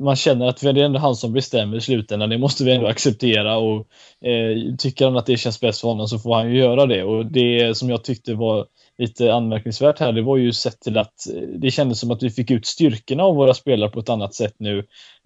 man 0.00 0.16
känner 0.16 0.46
att 0.46 0.60
det 0.60 0.68
är 0.68 0.78
ändå 0.78 0.98
han 0.98 1.16
som 1.16 1.32
bestämmer 1.32 1.76
i 1.76 1.80
slutändan. 1.80 2.30
Det 2.30 2.38
måste 2.38 2.64
vi 2.64 2.72
ändå 2.72 2.86
acceptera 2.86 3.56
och 3.56 3.86
eh, 4.28 4.76
tycker 4.78 5.04
han 5.04 5.16
att 5.16 5.26
det 5.26 5.36
känns 5.36 5.60
bäst 5.60 5.80
för 5.80 5.88
honom 5.88 6.08
så 6.08 6.18
får 6.18 6.34
han 6.34 6.50
ju 6.50 6.58
göra 6.58 6.86
det. 6.86 7.04
Och 7.04 7.26
det 7.26 7.76
som 7.76 7.90
jag 7.90 8.04
tyckte 8.04 8.34
var 8.34 8.66
lite 8.98 9.34
anmärkningsvärt 9.34 9.98
här, 9.98 10.12
det 10.12 10.22
var 10.22 10.36
ju 10.36 10.52
sett 10.52 10.80
till 10.80 10.98
att 10.98 11.34
eh, 11.34 11.42
det 11.42 11.70
kändes 11.70 12.00
som 12.00 12.10
att 12.10 12.22
vi 12.22 12.30
fick 12.30 12.50
ut 12.50 12.66
styrkorna 12.66 13.22
av 13.22 13.36
våra 13.36 13.54
spelare 13.54 13.90
på 13.90 14.00
ett 14.00 14.08
annat 14.08 14.34
sätt 14.34 14.54
nu. 14.58 14.78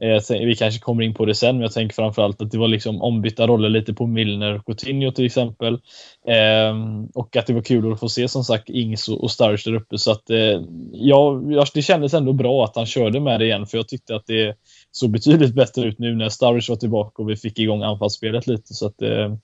Eh, 0.02 0.38
vi 0.40 0.56
kanske 0.56 0.80
kommer 0.80 1.02
in 1.02 1.14
på 1.14 1.24
det 1.24 1.34
sen, 1.34 1.56
men 1.56 1.62
jag 1.62 1.72
tänker 1.72 1.94
framförallt 1.94 2.42
att 2.42 2.50
det 2.50 2.58
var 2.58 2.68
liksom 2.68 3.02
ombytta 3.02 3.46
roller 3.46 3.68
lite 3.68 3.94
på 3.94 4.06
Milner 4.06 4.54
och 4.54 4.66
Coutinho 4.66 5.12
till 5.12 5.26
exempel. 5.26 5.78
Ehm, 6.26 7.06
och 7.14 7.36
att 7.36 7.46
det 7.46 7.52
var 7.52 7.62
kul 7.62 7.92
att 7.92 8.00
få 8.00 8.08
se 8.08 8.28
som 8.28 8.44
sagt 8.44 8.70
Ings 8.70 9.08
och 9.08 9.30
Sturridge 9.30 9.70
där 9.70 9.76
uppe. 9.76 9.98
Så 9.98 10.10
att 10.10 10.30
eh, 10.30 10.60
ja, 10.92 11.42
det 11.74 11.82
kändes 11.82 12.14
ändå 12.14 12.32
bra 12.32 12.64
att 12.64 12.76
han 12.76 12.86
körde 12.86 13.20
med 13.20 13.40
det 13.40 13.46
igen, 13.46 13.66
för 13.66 13.78
jag 13.78 13.88
tyckte 13.88 14.16
att 14.16 14.26
det 14.26 14.56
såg 14.90 15.10
betydligt 15.10 15.54
bättre 15.54 15.82
ut 15.82 15.98
nu 15.98 16.14
när 16.14 16.28
Sturridge 16.28 16.72
var 16.72 16.76
tillbaka 16.76 17.22
och 17.22 17.30
vi 17.30 17.36
fick 17.36 17.58
igång 17.58 17.82
anfallsspelet 17.82 18.46
lite. 18.46 18.74
Så 18.74 18.86
att 18.86 19.02
eh, 19.02 19.34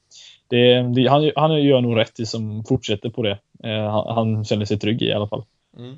det, 0.49 0.83
det, 0.95 1.09
han, 1.09 1.33
han 1.37 1.63
gör 1.63 1.81
nog 1.81 1.97
rätt 1.97 2.21
i 2.21 2.27
som 2.27 2.65
fortsätter 2.65 3.11
på 3.11 3.23
det. 3.23 3.39
Eh, 3.65 3.91
han, 3.91 4.15
han, 4.15 4.45
känner 4.45 4.65
sig 4.65 4.79
trygg 4.79 5.03
i 5.03 5.13
alla 5.13 5.29
fall. 5.29 5.45
Mm. 5.77 5.97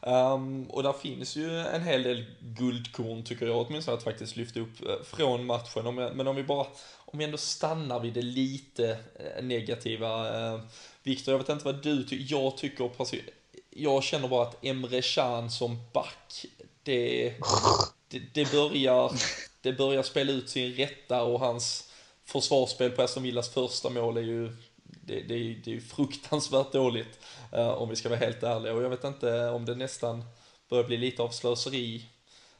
Um, 0.00 0.64
och 0.64 0.82
där 0.82 0.92
finns 0.92 1.36
ju 1.36 1.58
en 1.60 1.82
hel 1.82 2.02
del 2.02 2.24
guldkorn 2.40 3.22
tycker 3.22 3.46
jag 3.46 3.66
åtminstone 3.66 3.96
att 3.96 4.02
faktiskt 4.02 4.36
lyfta 4.36 4.60
upp 4.60 4.82
eh, 4.88 5.04
från 5.04 5.46
matchen. 5.46 5.86
Om 5.86 5.98
jag, 5.98 6.16
men 6.16 6.26
om 6.26 6.36
vi 6.36 6.42
bara, 6.42 6.66
om 6.96 7.18
vi 7.18 7.24
ändå 7.24 7.36
stannar 7.36 8.00
vid 8.00 8.12
det 8.12 8.22
lite 8.22 8.90
eh, 9.14 9.44
negativa. 9.44 10.40
Uh, 10.54 10.60
Viktor, 11.02 11.34
jag 11.34 11.38
vet 11.38 11.48
inte 11.48 11.64
vad 11.64 11.82
du 11.82 12.04
tycker. 12.04 12.34
Jag 12.34 12.56
tycker 12.56 12.90
jag 13.70 14.04
känner 14.04 14.28
bara 14.28 14.42
att 14.42 14.64
Emre 14.64 15.02
Can 15.02 15.50
som 15.50 15.78
back, 15.92 16.46
det, 16.82 17.34
det, 18.08 18.22
det, 18.34 18.52
börjar, 18.52 19.12
det 19.60 19.72
börjar 19.72 20.02
spela 20.02 20.32
ut 20.32 20.50
sin 20.50 20.74
rätta 20.74 21.22
och 21.22 21.40
hans 21.40 21.90
försvarsspel 22.24 22.90
på 22.90 23.02
Aston 23.02 23.22
Villas 23.22 23.48
första 23.48 23.90
mål 23.90 24.16
är 24.16 24.22
ju 24.22 24.56
det, 25.06 25.20
det, 25.20 25.34
är, 25.34 25.60
det 25.64 25.76
är 25.76 25.80
fruktansvärt 25.80 26.72
dåligt 26.72 27.18
uh, 27.54 27.68
om 27.68 27.88
vi 27.88 27.96
ska 27.96 28.08
vara 28.08 28.18
helt 28.18 28.42
ärliga 28.42 28.74
och 28.74 28.82
jag 28.82 28.90
vet 28.90 29.04
inte 29.04 29.48
om 29.48 29.64
det 29.64 29.74
nästan 29.74 30.24
börjar 30.68 30.84
bli 30.84 30.96
lite 30.96 31.22
av 31.22 31.28
slöseri. 31.28 32.04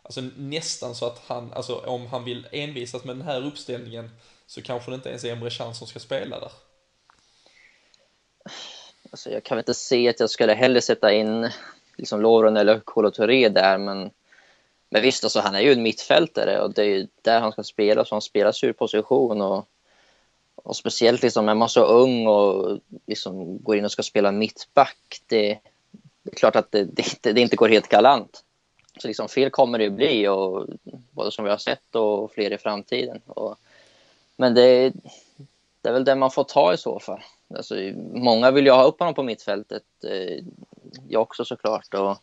Alltså 0.02 0.20
nästan 0.36 0.94
så 0.94 1.06
att 1.06 1.22
han, 1.26 1.52
alltså 1.52 1.76
om 1.76 2.06
han 2.06 2.24
vill 2.24 2.48
envisas 2.52 3.04
med 3.04 3.16
den 3.16 3.26
här 3.26 3.46
uppställningen 3.46 4.10
så 4.46 4.62
kanske 4.62 4.90
det 4.90 4.94
inte 4.94 5.08
ens 5.08 5.24
är 5.24 5.32
Emre 5.32 5.50
Can 5.50 5.74
som 5.74 5.86
ska 5.86 5.98
spela 5.98 6.40
där. 6.40 6.52
Alltså 9.10 9.30
jag 9.30 9.44
kan 9.44 9.56
väl 9.56 9.62
inte 9.62 9.74
se 9.74 10.08
att 10.08 10.20
jag 10.20 10.30
skulle 10.30 10.54
hellre 10.54 10.80
sätta 10.80 11.12
in 11.12 11.50
liksom 11.96 12.20
Lovren 12.20 12.56
eller 12.56 12.80
Kolo 12.80 13.10
Touré 13.10 13.48
där 13.48 13.78
men 13.78 14.10
men 14.90 15.02
visst, 15.02 15.24
alltså, 15.24 15.40
han 15.40 15.54
är 15.54 15.60
ju 15.60 15.72
en 15.72 15.82
mittfältare 15.82 16.60
och 16.60 16.74
det 16.74 16.82
är 16.82 16.86
ju 16.86 17.06
där 17.22 17.40
han 17.40 17.52
ska 17.52 17.62
spela, 17.62 18.04
så 18.04 18.14
han 18.14 18.22
spelar 18.22 18.52
sur 18.52 18.72
position. 18.72 19.40
Och, 19.40 19.68
och 20.66 20.76
speciellt 20.76 21.22
liksom, 21.22 21.46
när 21.46 21.54
man 21.54 21.66
är 21.66 21.68
så 21.68 21.84
ung 21.84 22.26
och 22.26 22.78
liksom 23.06 23.62
går 23.62 23.76
in 23.76 23.84
och 23.84 23.92
ska 23.92 24.02
spela 24.02 24.32
mittback, 24.32 25.20
det, 25.26 25.58
det 26.22 26.32
är 26.32 26.36
klart 26.36 26.56
att 26.56 26.72
det, 26.72 26.84
det, 26.84 27.32
det, 27.32 27.40
inte 27.40 27.56
går 27.56 27.68
helt 27.68 27.88
galant. 27.88 28.44
Så 28.98 29.08
liksom, 29.08 29.28
fel 29.28 29.50
kommer 29.50 29.78
det 29.78 29.84
ju 29.84 29.90
bli, 29.90 30.28
och, 30.28 30.66
både 31.10 31.32
som 31.32 31.44
vi 31.44 31.50
har 31.50 31.58
sett 31.58 31.94
och 31.94 32.32
fler 32.32 32.52
i 32.52 32.58
framtiden. 32.58 33.20
Och, 33.26 33.58
men 34.36 34.54
det, 34.54 34.92
det 35.82 35.88
är 35.88 35.92
väl 35.92 36.04
det 36.04 36.14
man 36.14 36.30
får 36.30 36.44
ta 36.44 36.74
i 36.74 36.76
så 36.76 37.00
fall. 37.00 37.22
Alltså, 37.54 37.74
många 38.12 38.50
vill 38.50 38.66
ju 38.66 38.72
ha 38.72 38.84
upp 38.84 38.98
honom 38.98 39.14
på 39.14 39.22
mittfältet, 39.22 39.84
eh, 40.04 40.44
jag 41.08 41.22
också 41.22 41.44
såklart. 41.44 41.94
Och, 41.94 42.16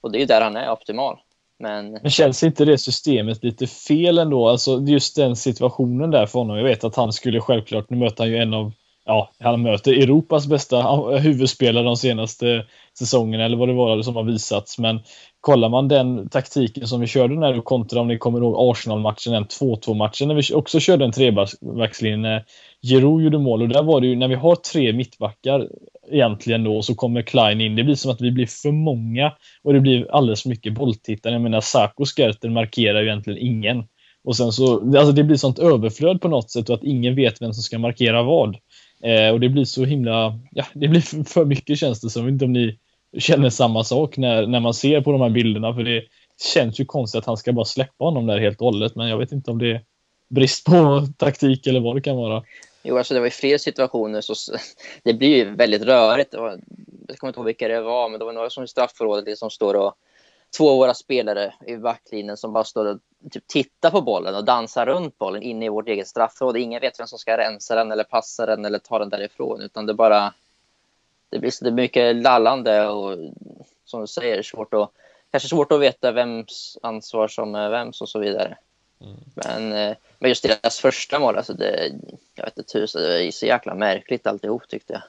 och 0.00 0.12
det 0.12 0.18
är 0.18 0.20
ju 0.20 0.26
där 0.26 0.40
han 0.40 0.56
är 0.56 0.70
optimal. 0.70 1.18
Men... 1.58 1.92
Men 1.92 2.10
känns 2.10 2.42
inte 2.42 2.64
det 2.64 2.78
systemet 2.78 3.44
lite 3.44 3.66
fel 3.66 4.18
ändå? 4.18 4.48
Alltså 4.48 4.80
just 4.80 5.16
den 5.16 5.36
situationen 5.36 6.10
där 6.10 6.26
för 6.26 6.38
honom. 6.38 6.56
Jag 6.56 6.64
vet 6.64 6.84
att 6.84 6.96
han 6.96 7.12
skulle 7.12 7.40
självklart, 7.40 7.90
nu 7.90 7.96
möter 7.96 8.24
han 8.24 8.30
ju 8.30 8.38
en 8.38 8.54
av, 8.54 8.72
ja, 9.08 9.30
han 9.38 9.62
möter 9.62 9.92
Europas 9.92 10.46
bästa 10.46 10.82
huvudspelare 11.18 11.84
de 11.84 11.96
senaste 11.96 12.64
säsongerna 12.98 13.44
eller 13.44 13.56
vad 13.56 13.68
det 13.68 13.74
var 13.74 14.02
som 14.02 14.16
har 14.16 14.22
visats. 14.22 14.78
Men 14.78 15.00
kollar 15.40 15.68
man 15.68 15.88
den 15.88 16.28
taktiken 16.28 16.86
som 16.86 17.00
vi 17.00 17.06
körde 17.06 17.34
när 17.34 17.52
du 17.52 17.62
kontra 17.62 18.00
om 18.00 18.08
ni 18.08 18.18
kommer 18.18 18.38
ihåg 18.38 18.70
Arsenal-matchen, 18.70 19.32
den 19.32 19.44
2-2 19.44 19.94
matchen 19.94 20.28
när 20.28 20.34
vi 20.34 20.54
också 20.54 20.80
körde 20.80 21.04
en 21.04 21.12
trebackslinje. 21.12 22.16
när 22.16 22.44
Giroud 22.82 23.24
gjorde 23.24 23.38
mål 23.38 23.62
och 23.62 23.68
där 23.68 23.82
var 23.82 24.00
det 24.00 24.06
ju 24.06 24.16
när 24.16 24.28
vi 24.28 24.34
har 24.34 24.56
tre 24.56 24.92
mittbackar 24.92 25.68
egentligen 26.10 26.64
då 26.64 26.82
så 26.82 26.94
kommer 26.94 27.22
Klein 27.22 27.60
in. 27.60 27.76
Det 27.76 27.84
blir 27.84 27.94
som 27.94 28.10
att 28.10 28.20
vi 28.20 28.30
blir 28.30 28.46
för 28.46 28.72
många 28.72 29.32
och 29.62 29.72
det 29.72 29.80
blir 29.80 30.10
alldeles 30.10 30.42
för 30.42 30.48
mycket 30.48 30.74
bolltittare. 30.74 31.32
Jag 31.32 31.42
menar 31.42 31.60
Sako 31.60 32.04
Skerter 32.04 32.48
markerar 32.48 33.00
ju 33.00 33.06
egentligen 33.06 33.38
ingen. 33.38 33.84
Och 34.24 34.36
sen 34.36 34.52
så, 34.52 34.96
alltså 34.98 35.12
det 35.12 35.24
blir 35.24 35.36
sånt 35.36 35.58
överflöd 35.58 36.20
på 36.20 36.28
något 36.28 36.50
sätt 36.50 36.68
och 36.68 36.74
att 36.74 36.84
ingen 36.84 37.14
vet 37.14 37.42
vem 37.42 37.52
som 37.52 37.62
ska 37.62 37.78
markera 37.78 38.22
vad. 38.22 38.56
Eh, 39.02 39.32
och 39.32 39.40
det 39.40 39.48
blir 39.48 39.64
så 39.64 39.84
himla, 39.84 40.38
ja 40.50 40.64
det 40.74 40.88
blir 40.88 41.24
för, 41.24 41.44
mycket 41.44 41.78
känns 41.78 42.00
det 42.00 42.10
som. 42.10 42.22
Jag 42.22 42.26
vet 42.26 42.32
inte 42.32 42.44
om 42.44 42.52
ni 42.52 42.78
känner 43.18 43.50
samma 43.50 43.84
sak 43.84 44.16
när, 44.16 44.46
när 44.46 44.60
man 44.60 44.74
ser 44.74 45.00
på 45.00 45.12
de 45.12 45.20
här 45.20 45.30
bilderna 45.30 45.74
för 45.74 45.82
det 45.82 46.04
känns 46.54 46.80
ju 46.80 46.84
konstigt 46.84 47.18
att 47.18 47.26
han 47.26 47.36
ska 47.36 47.52
bara 47.52 47.64
släppa 47.64 48.04
honom 48.04 48.26
där 48.26 48.38
helt 48.38 48.60
och 48.60 48.64
hållet 48.64 48.94
men 48.96 49.08
jag 49.08 49.18
vet 49.18 49.32
inte 49.32 49.50
om 49.50 49.58
det 49.58 49.70
är 49.70 49.82
brist 50.28 50.64
på 50.64 51.06
taktik 51.16 51.66
eller 51.66 51.80
vad 51.80 51.96
det 51.96 52.00
kan 52.00 52.16
vara. 52.16 52.42
Jo, 52.82 52.98
alltså 52.98 53.14
det 53.14 53.20
var 53.20 53.26
ju 53.26 53.30
fler 53.30 53.58
situationer 53.58 54.20
så 54.20 54.34
det 55.02 55.14
blir 55.14 55.36
ju 55.36 55.54
väldigt 55.54 55.82
rörigt. 55.82 56.34
Var, 56.34 56.60
jag 57.08 57.18
kommer 57.18 57.28
inte 57.28 57.40
ihåg 57.40 57.46
vilka 57.46 57.68
det 57.68 57.80
var, 57.80 58.08
men 58.08 58.18
det 58.18 58.24
var 58.24 58.32
några 58.32 58.50
som 58.50 58.64
i 58.64 58.68
straffområdet 58.68 59.24
liksom 59.24 59.50
står 59.50 59.74
och 59.74 59.94
två 60.58 60.70
av 60.70 60.76
våra 60.76 60.94
spelare 60.94 61.54
i 61.66 61.76
backlinjen 61.76 62.36
som 62.36 62.52
bara 62.52 62.64
står 62.64 62.86
och 62.86 62.98
typ 63.30 63.46
tittar 63.46 63.90
på 63.90 64.00
bollen 64.00 64.34
och 64.34 64.44
dansar 64.44 64.86
runt 64.86 65.18
bollen 65.18 65.42
inne 65.42 65.66
i 65.66 65.68
vårt 65.68 65.88
eget 65.88 66.08
straffområde. 66.08 66.60
Ingen 66.60 66.80
vet 66.80 67.00
vem 67.00 67.06
som 67.06 67.18
ska 67.18 67.38
rensa 67.38 67.74
den 67.74 67.92
eller 67.92 68.04
passa 68.04 68.46
den 68.46 68.64
eller 68.64 68.78
ta 68.78 68.98
den 68.98 69.08
därifrån, 69.08 69.60
utan 69.60 69.86
det 69.86 69.94
bara 69.94 70.32
det 71.30 71.38
blir 71.38 71.50
så 71.50 71.70
mycket 71.70 72.16
lallande 72.16 72.88
och 72.88 73.18
som 73.84 74.00
du 74.00 74.06
säger, 74.06 74.42
svårt 74.42 74.74
att, 74.74 74.90
kanske 75.30 75.48
svårt 75.48 75.72
att 75.72 75.80
veta 75.80 76.12
vems 76.12 76.78
ansvar 76.82 77.28
som 77.28 77.54
är 77.54 77.70
vems 77.70 78.00
och 78.00 78.08
så 78.08 78.18
vidare. 78.18 78.56
Mm. 79.00 79.16
Men, 79.34 79.72
eh, 79.72 79.96
men 80.18 80.28
just 80.28 80.42
deras 80.42 80.80
första 80.80 81.18
mål, 81.18 81.36
alltså 81.36 81.54
det, 81.54 81.92
jag 82.34 82.44
vet 82.44 82.58
inte 82.58 82.72
tusen, 82.72 83.02
det 83.02 83.24
är 83.24 83.30
så 83.30 83.46
jäkla 83.46 83.74
märkligt 83.74 84.26
alltihop 84.26 84.68
tyckte 84.68 84.92
jag. 84.92 85.02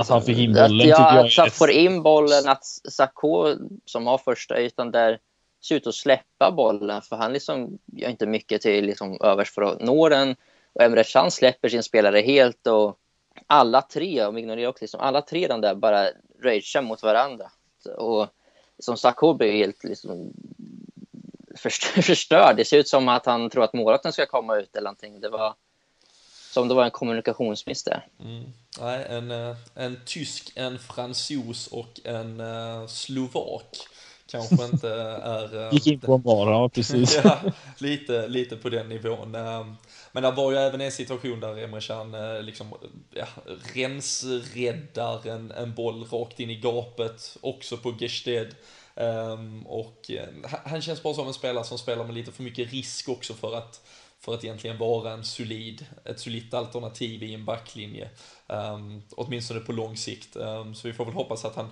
Att 0.00 0.08
han 0.08 0.22
fick 0.22 0.38
in 0.38 0.54
bollen 0.54 0.80
att, 0.80 0.86
ja, 0.86 1.16
jag. 1.16 1.26
Att 1.26 1.36
han 1.36 1.50
får 1.50 1.70
in 1.70 2.02
bollen, 2.02 2.48
att 2.48 2.64
Sakho 2.64 3.54
som 3.84 4.06
har 4.06 4.18
första 4.18 4.60
ytan 4.60 4.90
där 4.90 5.18
ser 5.66 5.74
ut 5.74 5.86
att 5.86 5.94
släppa 5.94 6.50
bollen 6.50 7.02
för 7.02 7.16
han 7.16 7.32
liksom 7.32 7.78
gör 7.86 8.10
inte 8.10 8.26
mycket 8.26 8.62
till 8.62 8.84
liksom 8.84 9.18
övers 9.20 9.50
för 9.50 9.62
att 9.62 9.80
nå 9.80 10.08
den. 10.08 10.36
Och 10.72 10.82
Emre 10.82 11.04
Can 11.04 11.30
släpper 11.30 11.68
sin 11.68 11.82
spelare 11.82 12.20
helt 12.20 12.66
och 12.66 12.98
alla 13.46 13.82
tre, 13.82 14.24
om 14.24 14.34
vi 14.34 14.40
ignorerar 14.40 14.68
också, 14.68 14.84
liksom, 14.84 15.00
alla 15.00 15.22
tre 15.22 15.46
de 15.48 15.60
där 15.60 15.74
bara 15.74 16.08
ragear 16.42 16.82
mot 16.82 17.02
varandra. 17.02 17.50
Och 17.96 18.28
som 18.78 18.96
Sakho 18.96 19.34
blir 19.34 19.52
helt 19.52 19.84
liksom, 19.84 20.32
förstörd. 22.02 22.56
Det 22.56 22.64
ser 22.64 22.78
ut 22.78 22.88
som 22.88 23.08
att 23.08 23.26
han 23.26 23.50
tror 23.50 23.64
att 23.64 23.72
målvakten 23.72 24.12
ska 24.12 24.26
komma 24.26 24.56
ut 24.56 24.76
eller 24.76 24.84
någonting. 24.84 25.20
Det 25.20 25.28
var 25.28 25.54
som 26.52 26.68
det 26.68 26.74
var 26.74 26.84
en 26.84 26.90
kommunikationsmiss 26.90 27.84
där. 27.84 28.06
Mm. 28.20 28.44
Nej, 28.80 29.06
en, 29.08 29.30
eh, 29.30 29.56
en 29.74 30.00
tysk, 30.04 30.52
en 30.54 30.78
fransos 30.78 31.66
och 31.66 32.00
en 32.04 32.40
uh, 32.40 32.86
slovak 32.86 33.88
kanske 34.26 34.64
inte 34.64 34.90
är... 34.90 35.66
Eh, 35.66 35.74
Gick 35.74 35.86
in 35.86 36.00
på 36.00 36.14
en 36.14 36.22
bar, 36.22 36.50
ja 36.50 36.68
precis. 36.68 37.20
ja, 37.24 37.40
lite, 37.78 38.28
lite 38.28 38.56
på 38.56 38.68
den 38.68 38.88
nivån. 38.88 39.34
Eh, 39.34 39.66
men 40.12 40.22
det 40.22 40.30
var 40.30 40.52
ju 40.52 40.56
även 40.56 40.80
en 40.80 40.92
situation 40.92 41.40
där 41.40 41.58
Emre 41.58 41.80
Can 41.80 42.14
eh, 42.14 42.42
liksom, 42.42 42.74
ja, 43.10 43.26
rensräddar 43.74 45.26
en, 45.26 45.50
en 45.50 45.74
boll 45.74 46.04
rakt 46.04 46.40
in 46.40 46.50
i 46.50 46.56
gapet, 46.56 47.36
också 47.40 47.76
på 47.76 47.94
Gested. 48.00 48.54
Um, 48.98 49.66
och 49.66 50.10
uh, 50.10 50.50
han 50.64 50.82
känns 50.82 51.02
bara 51.02 51.14
som 51.14 51.26
en 51.26 51.34
spelare 51.34 51.64
som 51.64 51.78
spelar 51.78 52.04
med 52.04 52.14
lite 52.14 52.32
för 52.32 52.42
mycket 52.42 52.72
risk 52.72 53.08
också 53.08 53.34
för 53.34 53.56
att 53.56 53.80
för 54.20 54.34
att 54.34 54.44
egentligen 54.44 54.78
vara 54.78 55.12
en 55.12 55.24
solid, 55.24 55.86
ett 56.04 56.20
solitt 56.20 56.54
alternativ 56.54 57.22
i 57.22 57.34
en 57.34 57.44
backlinje. 57.44 58.08
Um, 58.46 59.02
åtminstone 59.10 59.60
på 59.60 59.72
lång 59.72 59.96
sikt. 59.96 60.36
Um, 60.36 60.74
så 60.74 60.88
vi 60.88 60.94
får 60.94 61.04
väl 61.04 61.14
hoppas 61.14 61.44
att 61.44 61.56
han, 61.56 61.68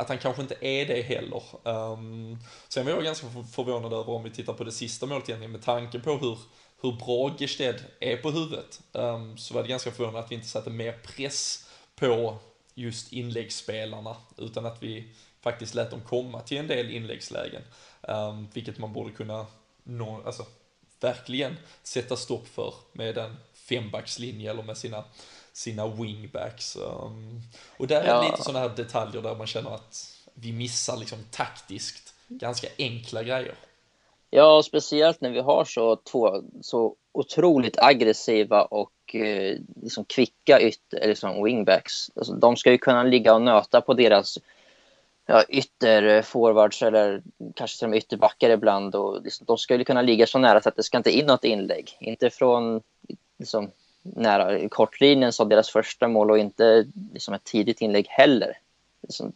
att 0.00 0.08
han 0.08 0.18
kanske 0.18 0.42
inte 0.42 0.56
är 0.60 0.86
det 0.86 1.02
heller. 1.02 1.42
Um, 1.62 2.38
sen 2.68 2.84
var 2.84 2.92
jag 2.92 3.04
ganska 3.04 3.26
förvånad 3.52 3.92
över 3.92 4.10
om 4.10 4.22
vi 4.22 4.30
tittar 4.30 4.52
på 4.52 4.64
det 4.64 4.72
sista 4.72 5.06
målet 5.06 5.28
egentligen 5.28 5.52
med 5.52 5.62
tanke 5.62 5.98
på 5.98 6.16
hur, 6.16 6.38
hur 6.82 6.92
bra 6.92 7.36
Gested 7.38 7.84
är 8.00 8.16
på 8.16 8.30
huvudet. 8.30 8.80
Um, 8.92 9.38
så 9.38 9.54
var 9.54 9.62
det 9.62 9.68
ganska 9.68 9.90
förvånande 9.90 10.20
att 10.20 10.30
vi 10.30 10.34
inte 10.34 10.48
satte 10.48 10.70
mer 10.70 10.92
press 10.92 11.68
på 11.96 12.38
just 12.74 13.12
inläggsspelarna 13.12 14.16
utan 14.36 14.66
att 14.66 14.82
vi 14.82 15.08
faktiskt 15.40 15.74
lät 15.74 15.90
dem 15.90 16.00
komma 16.00 16.40
till 16.40 16.58
en 16.58 16.66
del 16.66 16.90
inläggslägen. 16.90 17.62
Um, 18.02 18.48
vilket 18.52 18.78
man 18.78 18.92
borde 18.92 19.12
kunna 19.12 19.46
nå, 19.84 20.22
alltså, 20.26 20.46
verkligen 21.00 21.56
sätta 21.82 22.16
stopp 22.16 22.48
för 22.48 22.74
med 22.92 23.18
en 23.18 23.36
fembackslinje 23.54 24.50
eller 24.50 24.62
med 24.62 24.76
sina, 24.76 25.04
sina 25.52 25.86
wingbacks. 25.86 26.76
Um, 26.76 27.40
och 27.76 27.86
där 27.86 28.00
är 28.00 28.08
ja. 28.08 28.22
lite 28.22 28.42
sådana 28.42 28.68
här 28.68 28.76
detaljer 28.76 29.22
där 29.22 29.34
man 29.34 29.46
känner 29.46 29.74
att 29.74 30.16
vi 30.34 30.52
missar 30.52 30.96
liksom 30.96 31.18
taktiskt 31.30 32.14
ganska 32.28 32.68
enkla 32.78 33.22
grejer. 33.22 33.54
Ja, 34.30 34.62
speciellt 34.62 35.20
när 35.20 35.30
vi 35.30 35.40
har 35.40 35.64
så 35.64 35.96
två 35.96 36.42
så 36.60 36.96
otroligt 37.12 37.78
aggressiva 37.78 38.62
och 38.62 39.14
eh, 39.14 39.58
liksom 39.82 40.04
kvicka 40.04 40.60
ytter, 40.60 41.08
liksom 41.08 41.44
wingbacks. 41.44 42.10
Alltså, 42.16 42.32
de 42.32 42.56
ska 42.56 42.70
ju 42.70 42.78
kunna 42.78 43.02
ligga 43.02 43.34
och 43.34 43.42
nöta 43.42 43.80
på 43.80 43.94
deras 43.94 44.38
ja, 45.26 45.44
ytterforwards 45.48 46.82
eller 46.82 47.22
kanske 47.54 47.78
till 47.78 47.86
och 47.86 47.90
med 47.90 47.98
ytterbackar 47.98 48.50
ibland. 48.50 48.94
Och 48.94 49.22
liksom, 49.22 49.46
de 49.46 49.58
skulle 49.58 49.84
kunna 49.84 50.02
ligga 50.02 50.26
så 50.26 50.38
nära 50.38 50.60
så 50.60 50.68
att 50.68 50.76
det 50.76 50.82
ska 50.82 50.96
inte 50.96 51.18
in 51.18 51.26
något 51.26 51.44
inlägg. 51.44 51.96
Inte 52.00 52.30
från 52.30 52.82
liksom, 53.38 53.70
nära 54.02 54.68
kortlinjen 54.68 55.32
som 55.32 55.48
deras 55.48 55.70
första 55.70 56.08
mål 56.08 56.30
och 56.30 56.38
inte 56.38 56.86
liksom, 57.12 57.34
ett 57.34 57.44
tidigt 57.44 57.80
inlägg 57.80 58.06
heller. 58.08 58.58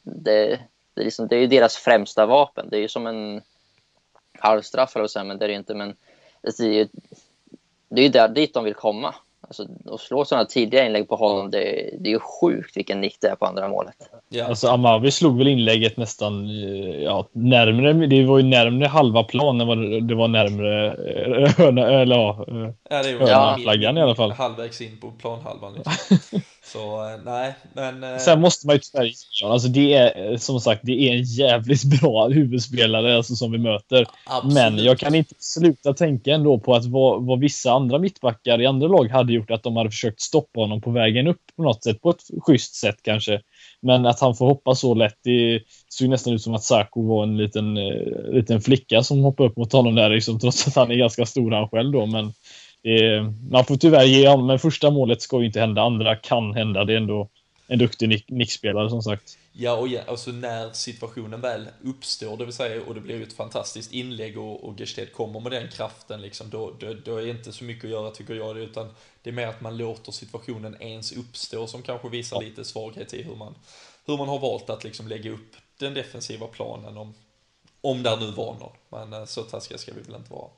Det, 0.02 0.61
det, 0.94 1.00
är 1.00 1.04
liksom, 1.04 1.28
det 1.28 1.37
är 1.37 1.40
ju 1.40 1.47
deras 1.47 1.76
främsta 1.76 2.26
vapen. 2.26 2.68
Det 2.71 2.76
är 2.76 2.80
ju 2.80 2.88
som 2.88 3.06
en 3.06 3.42
halvstraff, 4.38 4.97
eller 4.97 5.06
så, 5.06 5.25
men 5.25 5.38
det 5.38 5.44
är 5.44 5.49
det 5.49 5.54
inte. 5.54 5.75
Men 5.75 5.97
det 6.42 6.61
är 6.61 6.73
ju, 6.73 6.88
det 7.88 8.00
är 8.00 8.04
ju 8.04 8.09
där, 8.09 8.28
dit 8.28 8.54
de 8.54 8.64
vill 8.64 8.75
komma. 8.75 9.14
Alltså, 9.48 9.66
att 9.92 10.00
slå 10.00 10.24
sådana 10.24 10.44
tidiga 10.44 10.86
inlägg 10.86 11.08
på 11.08 11.16
honom, 11.16 11.50
det, 11.50 11.58
det 12.00 12.08
är 12.08 12.12
ju 12.12 12.18
sjukt 12.18 12.76
vilken 12.76 13.00
nick 13.00 13.16
det 13.20 13.28
är 13.28 13.36
på 13.36 13.46
andra 13.46 13.68
målet. 13.68 13.94
Ja. 14.28 14.44
Alltså 14.44 14.68
Amavi 14.68 15.10
slog 15.10 15.38
väl 15.38 15.48
inlägget 15.48 15.96
nästan 15.96 16.44
eh, 16.44 17.02
ja, 17.02 17.28
närmre, 17.32 18.06
det 18.06 18.24
var 18.24 18.38
ju 18.38 18.44
närmre 18.44 18.86
halva 18.86 19.24
plan 19.24 19.60
än 19.60 19.66
vad 19.66 20.02
det 20.08 20.14
var 20.14 20.28
närmre 20.28 20.86
eh, 20.86 21.66
eller 22.00 22.16
ja, 22.16 22.44
ja, 22.90 23.02
det 23.02 23.16
var 23.16 23.58
flaggan 23.58 23.98
i 23.98 24.02
alla 24.02 24.14
fall. 24.14 24.32
Halvvägs 24.32 24.80
in 24.80 25.00
på 25.00 25.10
planhalvan. 25.10 25.74
Liksom. 25.74 26.40
Så 26.73 27.09
eh, 27.09 27.18
nej, 27.25 27.54
men... 27.73 28.04
Eh, 28.04 28.18
Sen 28.18 28.40
måste 28.40 28.66
man 28.66 28.76
ju 28.76 28.80
tyvärr 28.80 29.12
alltså 29.44 29.68
det 29.68 29.94
är 29.94 30.30
eh, 30.33 30.37
som 30.37 30.61
sagt, 30.61 30.80
det 30.85 31.09
är 31.09 31.14
en 31.14 31.23
jävligt 31.23 31.85
bra 32.00 32.28
huvudspelare 32.28 33.16
alltså, 33.16 33.37
som 33.37 33.52
vi 33.52 33.59
möter. 33.59 34.06
Absolut. 34.26 34.54
Men 34.54 34.78
jag 34.78 34.99
kan 34.99 35.14
inte 35.14 35.35
sluta 35.38 35.94
tänka 35.94 36.35
ändå 36.35 36.59
på 36.59 36.75
att 36.75 36.85
vad, 36.85 37.26
vad, 37.26 37.40
vissa 37.40 37.73
andra 37.73 37.99
mittbackar 37.99 38.61
i 38.61 38.66
andra 38.66 38.88
lag 38.88 39.11
hade 39.11 39.33
gjort, 39.33 39.50
att 39.50 39.62
de 39.62 39.76
hade 39.76 39.90
försökt 39.90 40.21
stoppa 40.21 40.61
honom 40.61 40.80
på 40.80 40.90
vägen 40.90 41.26
upp 41.26 41.40
på 41.56 41.62
något 41.62 41.85
sätt, 41.85 42.02
på 42.02 42.11
ett 42.11 42.23
schysst 42.47 42.75
sätt 42.75 42.97
kanske. 43.02 43.40
Men 43.83 44.06
att 44.06 44.21
han 44.21 44.35
får 44.35 44.47
hoppa 44.47 44.75
så 44.75 44.94
lätt, 44.94 45.18
det 45.25 45.62
såg 45.88 46.09
nästan 46.09 46.33
ut 46.33 46.42
som 46.42 46.54
att 46.54 46.64
Sarko 46.64 47.09
var 47.09 47.23
en 47.23 47.37
liten, 47.37 47.75
liten 48.33 48.61
flicka 48.61 49.02
som 49.02 49.23
hoppade 49.23 49.49
upp 49.49 49.56
mot 49.56 49.73
honom 49.73 49.94
där, 49.94 50.11
liksom, 50.11 50.40
trots 50.40 50.66
att 50.66 50.74
han 50.74 50.90
är 50.90 50.94
ganska 50.94 51.27
stor 51.27 51.50
han 51.50 51.68
själv 51.68 51.92
då. 51.92 52.07
Men 52.07 52.33
är, 52.85 53.33
man 53.51 53.64
får 53.64 53.77
tyvärr 53.77 54.05
ge 54.05 54.29
honom, 54.29 54.47
men 54.47 54.59
första 54.59 54.90
målet 54.90 55.23
ska 55.23 55.40
ju 55.40 55.47
inte 55.47 55.61
hända. 55.61 55.83
Andra 55.83 56.16
kan 56.16 56.55
hända. 56.55 56.85
Det 56.85 56.92
är 56.92 56.97
ändå 56.97 57.29
en 57.66 57.79
duktig 57.79 58.25
nickspelare 58.29 58.90
som 58.90 59.03
sagt. 59.03 59.38
Ja, 59.53 59.73
och 59.73 59.88
ja, 59.88 60.01
alltså 60.07 60.31
när 60.31 60.73
situationen 60.73 61.40
väl 61.40 61.68
uppstår, 61.83 62.37
det 62.37 62.44
vill 62.44 62.55
säga, 62.55 62.83
och 62.83 62.94
det 62.94 63.01
blir 63.01 63.16
ju 63.16 63.23
ett 63.23 63.33
fantastiskt 63.33 63.92
inlägg 63.92 64.38
och, 64.38 64.64
och 64.64 64.81
Gested 64.81 65.12
kommer 65.12 65.40
med 65.40 65.53
den 65.53 65.68
kraften, 65.68 66.23
liksom, 66.23 66.51
då, 66.51 66.73
då, 66.79 66.94
då 67.05 67.16
är 67.16 67.23
det 67.23 67.31
inte 67.31 67.53
så 67.53 67.64
mycket 67.64 67.85
att 67.85 67.90
göra 67.90 68.11
tycker 68.11 68.35
jag, 68.35 68.59
utan 68.59 68.94
det 69.23 69.31
är 69.31 69.35
mer 69.35 69.47
att 69.47 69.61
man 69.61 69.77
låter 69.77 70.12
situationen 70.12 70.83
ens 70.83 71.12
uppstå 71.12 71.66
som 71.66 71.83
kanske 71.83 72.09
visar 72.09 72.37
ja. 72.37 72.49
lite 72.49 72.64
svaghet 72.64 73.14
i 73.14 73.23
hur 73.23 73.37
man, 73.37 73.55
hur 74.07 74.16
man 74.16 74.29
har 74.29 74.38
valt 74.38 74.70
att 74.70 74.85
liksom 74.85 75.09
lägga 75.09 75.31
upp 75.31 75.57
den 75.79 75.94
defensiva 75.94 76.47
planen 76.47 76.97
om, 76.97 77.14
om 77.81 78.03
där 78.03 78.16
nu 78.16 78.31
var 78.31 78.55
någon. 78.55 78.73
Men 78.88 79.12
eh, 79.12 79.25
så 79.25 79.42
taskiga 79.42 79.79
ska 79.79 79.92
vi 79.92 80.01
väl 80.01 80.14
inte 80.14 80.33
vara. 80.33 80.51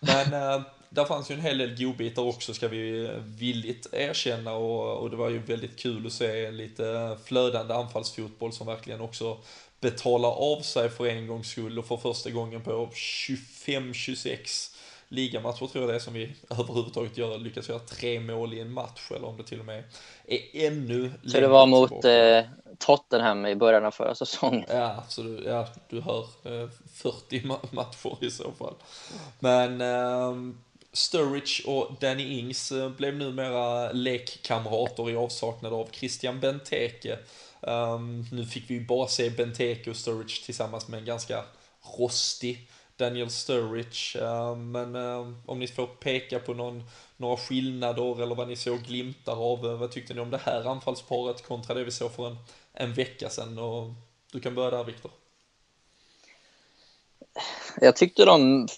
Men 0.00 0.32
eh, 0.42 0.62
där 0.90 1.04
fanns 1.04 1.30
ju 1.30 1.34
en 1.34 1.40
hel 1.40 1.58
del 1.58 1.78
godbitar 1.78 2.22
också 2.22 2.54
ska 2.54 2.68
vi 2.68 3.10
villigt 3.24 3.86
erkänna 3.92 4.52
och, 4.52 5.02
och 5.02 5.10
det 5.10 5.16
var 5.16 5.28
ju 5.28 5.38
väldigt 5.38 5.78
kul 5.78 6.06
att 6.06 6.12
se 6.12 6.50
lite 6.50 7.16
flödande 7.24 7.74
anfallsfotboll 7.74 8.52
som 8.52 8.66
verkligen 8.66 9.00
också 9.00 9.38
betalar 9.80 10.28
av 10.28 10.60
sig 10.60 10.88
för 10.88 11.06
en 11.06 11.26
gångs 11.26 11.48
skull 11.48 11.78
och 11.78 11.86
för 11.86 11.96
första 11.96 12.30
gången 12.30 12.60
på 12.60 12.86
25-26 12.86 14.76
ligamatcher 15.08 15.66
tror 15.66 15.84
jag 15.84 15.88
det 15.88 15.94
är 15.94 15.98
som 15.98 16.14
vi 16.14 16.36
överhuvudtaget 16.50 17.18
gör, 17.18 17.38
lyckas 17.38 17.68
göra 17.68 17.78
tre 17.78 18.20
mål 18.20 18.54
i 18.54 18.60
en 18.60 18.72
match 18.72 19.10
eller 19.10 19.28
om 19.28 19.36
det 19.36 19.44
till 19.44 19.60
och 19.60 19.66
med 19.66 19.84
är 20.26 20.66
ännu 20.66 21.12
Så 21.26 21.40
det 21.40 21.48
var 21.48 21.66
mot 21.66 22.04
eh, 22.04 22.42
Tottenham 22.78 23.46
i 23.46 23.54
början 23.54 23.84
av 23.84 23.90
förra 23.90 24.14
säsongen? 24.14 24.64
Ja, 24.68 25.04
så 25.08 25.22
du, 25.22 25.42
ja, 25.46 25.68
du 25.88 26.00
hör 26.00 26.22
eh, 26.44 26.68
40 26.94 27.46
ma 27.46 27.58
matcher 27.70 28.24
i 28.24 28.30
så 28.30 28.52
fall. 28.52 28.74
Men 29.38 29.80
eh, 29.80 30.34
Sturridge 30.92 31.62
och 31.66 31.96
Danny 32.00 32.38
Ings 32.38 32.72
eh, 32.72 32.90
blev 32.90 33.16
numera 33.16 33.92
lekkamrater 33.92 35.10
i 35.10 35.16
avsaknad 35.16 35.72
av 35.72 35.88
Christian 35.92 36.40
Benteke. 36.40 37.18
Um, 37.60 38.26
nu 38.32 38.46
fick 38.46 38.70
vi 38.70 38.74
ju 38.74 38.86
bara 38.86 39.08
se 39.08 39.30
Benteke 39.30 39.90
och 39.90 39.96
Sturridge 39.96 40.44
tillsammans 40.44 40.88
med 40.88 40.98
en 40.98 41.06
ganska 41.06 41.44
rostig 41.98 42.68
Daniel 42.96 43.30
Sturridge. 43.30 44.20
Uh, 44.20 44.56
men 44.56 44.96
uh, 44.96 45.32
om 45.46 45.58
ni 45.58 45.66
får 45.66 45.86
peka 45.86 46.38
på 46.38 46.54
någon, 46.54 46.84
några 47.16 47.36
skillnader 47.36 48.22
eller 48.22 48.34
vad 48.34 48.48
ni 48.48 48.56
såg 48.56 48.82
glimtar 48.82 49.52
av, 49.52 49.66
uh, 49.66 49.74
vad 49.74 49.92
tyckte 49.92 50.14
ni 50.14 50.20
om 50.20 50.30
det 50.30 50.40
här 50.44 50.64
anfallsparet 50.64 51.42
kontra 51.42 51.74
det 51.74 51.84
vi 51.84 51.90
såg 51.90 52.12
för 52.12 52.26
en, 52.26 52.36
en 52.72 52.94
vecka 52.94 53.30
sedan? 53.30 53.58
Och 53.58 53.92
du 54.32 54.40
kan 54.40 54.54
börja 54.54 54.70
där 54.70 54.84
Viktor 54.84 55.10
jag 57.80 57.96
tyckte 57.96 58.24
de 58.24 58.68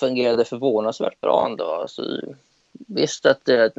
fungerade 0.00 0.44
förvånansvärt 0.44 1.20
bra 1.20 1.46
ändå. 1.46 1.64
Alltså, 1.64 2.02
visst 2.72 3.26
att, 3.26 3.44
det, 3.44 3.72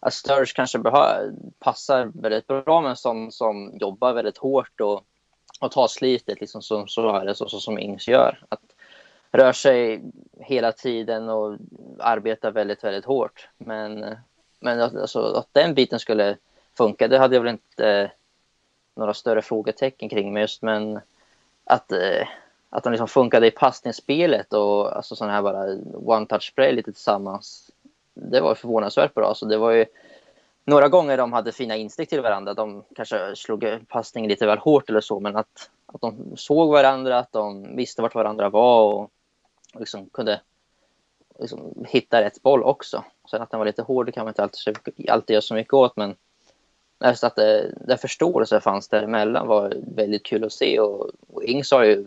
att 0.00 0.14
Sturge 0.14 0.52
kanske 0.54 0.78
behör, 0.78 1.32
passar 1.58 2.10
väldigt 2.14 2.46
bra 2.46 2.80
med 2.80 2.90
en 2.90 2.96
sån 2.96 3.32
som 3.32 3.78
jobbar 3.80 4.12
väldigt 4.12 4.38
hårt 4.38 4.80
och, 4.80 5.04
och 5.60 5.72
tar 5.72 5.88
slitet 5.88 6.40
liksom 6.40 6.62
som 6.62 6.88
så 6.88 7.32
så, 7.34 7.48
så 7.48 7.60
som 7.60 7.78
Ings 7.78 8.08
gör. 8.08 8.44
Att 8.48 8.60
rör 9.32 9.52
sig 9.52 10.02
hela 10.40 10.72
tiden 10.72 11.28
och 11.28 11.58
arbetar 11.98 12.50
väldigt, 12.50 12.84
väldigt 12.84 13.04
hårt. 13.04 13.48
Men, 13.58 14.16
men 14.60 14.80
alltså, 14.80 15.20
att 15.20 15.48
den 15.52 15.74
biten 15.74 15.98
skulle 15.98 16.36
funka, 16.76 17.08
det 17.08 17.18
hade 17.18 17.36
jag 17.36 17.42
väl 17.42 17.52
inte 17.52 17.88
eh, 17.88 18.10
några 18.94 19.14
större 19.14 19.42
frågetecken 19.42 20.08
kring. 20.08 20.32
Men 20.32 20.42
just 20.42 20.62
men 20.62 21.00
att 21.64 21.92
eh, 21.92 22.28
att 22.70 22.84
de 22.84 22.90
liksom 22.92 23.08
funkade 23.08 23.46
i 23.46 23.50
passningsspelet 23.50 24.52
och 24.52 24.96
alltså 24.96 25.16
sån 25.16 25.30
här 25.30 25.42
bara 25.42 25.64
one-touch 25.94 26.52
spray 26.52 26.72
lite 26.72 26.92
tillsammans. 26.92 27.70
Det 28.14 28.40
var 28.40 28.54
förvånansvärt 28.54 29.14
bra. 29.14 29.34
Så 29.34 29.46
det 29.46 29.58
var 29.58 29.70
ju 29.70 29.86
några 30.64 30.88
gånger 30.88 31.16
de 31.16 31.32
hade 31.32 31.52
fina 31.52 31.76
instick 31.76 32.08
till 32.08 32.20
varandra. 32.20 32.54
De 32.54 32.84
kanske 32.94 33.36
slog 33.36 33.78
passningen 33.88 34.28
lite 34.28 34.46
väl 34.46 34.58
hårt 34.58 34.90
eller 34.90 35.00
så, 35.00 35.20
men 35.20 35.36
att, 35.36 35.70
att 35.86 36.00
de 36.00 36.36
såg 36.36 36.68
varandra, 36.68 37.18
att 37.18 37.32
de 37.32 37.76
visste 37.76 38.02
vart 38.02 38.14
varandra 38.14 38.48
var 38.48 38.94
och, 38.94 39.00
och 39.74 39.80
liksom 39.80 40.08
kunde 40.08 40.40
liksom 41.38 41.84
hitta 41.88 42.22
rätt 42.22 42.42
boll 42.42 42.62
också. 42.62 43.04
Sen 43.30 43.42
att 43.42 43.50
den 43.50 43.58
var 43.58 43.66
lite 43.66 43.82
hård 43.82 44.06
det 44.06 44.12
kan 44.12 44.24
man 44.24 44.30
inte 44.30 44.42
alltid, 44.42 44.76
alltid 45.10 45.34
göra 45.34 45.42
så 45.42 45.54
mycket 45.54 45.74
åt, 45.74 45.96
men 45.96 46.16
Alltså 47.00 47.26
att 47.26 47.36
det, 47.36 47.74
det 47.86 47.96
förståelse 47.96 48.60
fanns 48.60 48.88
däremellan 48.88 49.46
var 49.46 49.74
väldigt 49.96 50.22
kul 50.22 50.44
att 50.44 50.52
se 50.52 50.80
och, 50.80 51.10
och 51.32 51.44
Ings 51.44 51.70
har 51.70 51.84
ju 51.84 52.06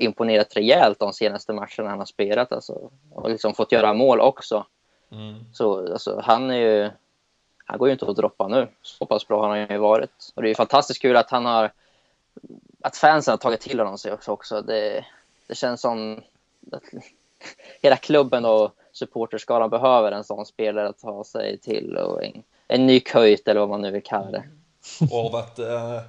imponerat 0.00 0.56
rejält 0.56 0.98
de 0.98 1.12
senaste 1.12 1.52
matcherna 1.52 1.90
han 1.90 1.98
har 1.98 2.06
spelat 2.06 2.52
alltså, 2.52 2.90
och 3.10 3.30
liksom 3.30 3.54
fått 3.54 3.72
göra 3.72 3.94
mål 3.94 4.20
också. 4.20 4.66
Mm. 5.12 5.44
Så 5.52 5.92
alltså, 5.92 6.20
han 6.24 6.50
är 6.50 6.58
ju, 6.58 6.90
han 7.64 7.78
går 7.78 7.88
ju 7.88 7.92
inte 7.92 8.06
att 8.06 8.16
droppa 8.16 8.48
nu. 8.48 8.68
Så 8.82 9.06
pass 9.06 9.28
bra 9.28 9.42
har 9.42 9.48
han 9.48 9.68
ju 9.70 9.78
varit. 9.78 10.32
Och 10.34 10.42
det 10.42 10.48
är 10.48 10.50
ju 10.50 10.54
fantastiskt 10.54 11.02
kul 11.02 11.16
att 11.16 11.30
han 11.30 11.46
har 11.46 11.72
att 12.80 12.96
fansen 12.96 13.32
har 13.32 13.38
tagit 13.38 13.60
till 13.60 13.78
honom 13.78 13.98
sig 13.98 14.12
också. 14.12 14.32
också. 14.32 14.62
Det, 14.62 15.04
det 15.46 15.54
känns 15.54 15.80
som 15.80 16.20
att 16.72 16.82
hela 17.82 17.96
klubben 17.96 18.44
och 18.44 18.72
supporterskaran 18.92 19.70
behöver 19.70 20.12
en 20.12 20.24
sån 20.24 20.46
spelare 20.46 20.88
att 20.88 20.98
ta 20.98 21.24
sig 21.24 21.58
till 21.58 21.96
och 21.96 22.24
en, 22.24 22.42
en 22.68 22.86
ny 22.86 23.00
köjt 23.00 23.48
eller 23.48 23.60
vad 23.60 23.68
man 23.68 23.82
nu 23.82 23.90
vill 23.90 24.02
kalla 24.02 24.30
det. 24.30 24.42
Och 25.00 25.22
har 25.22 25.30
varit 25.30 25.58
eh, 25.58 26.00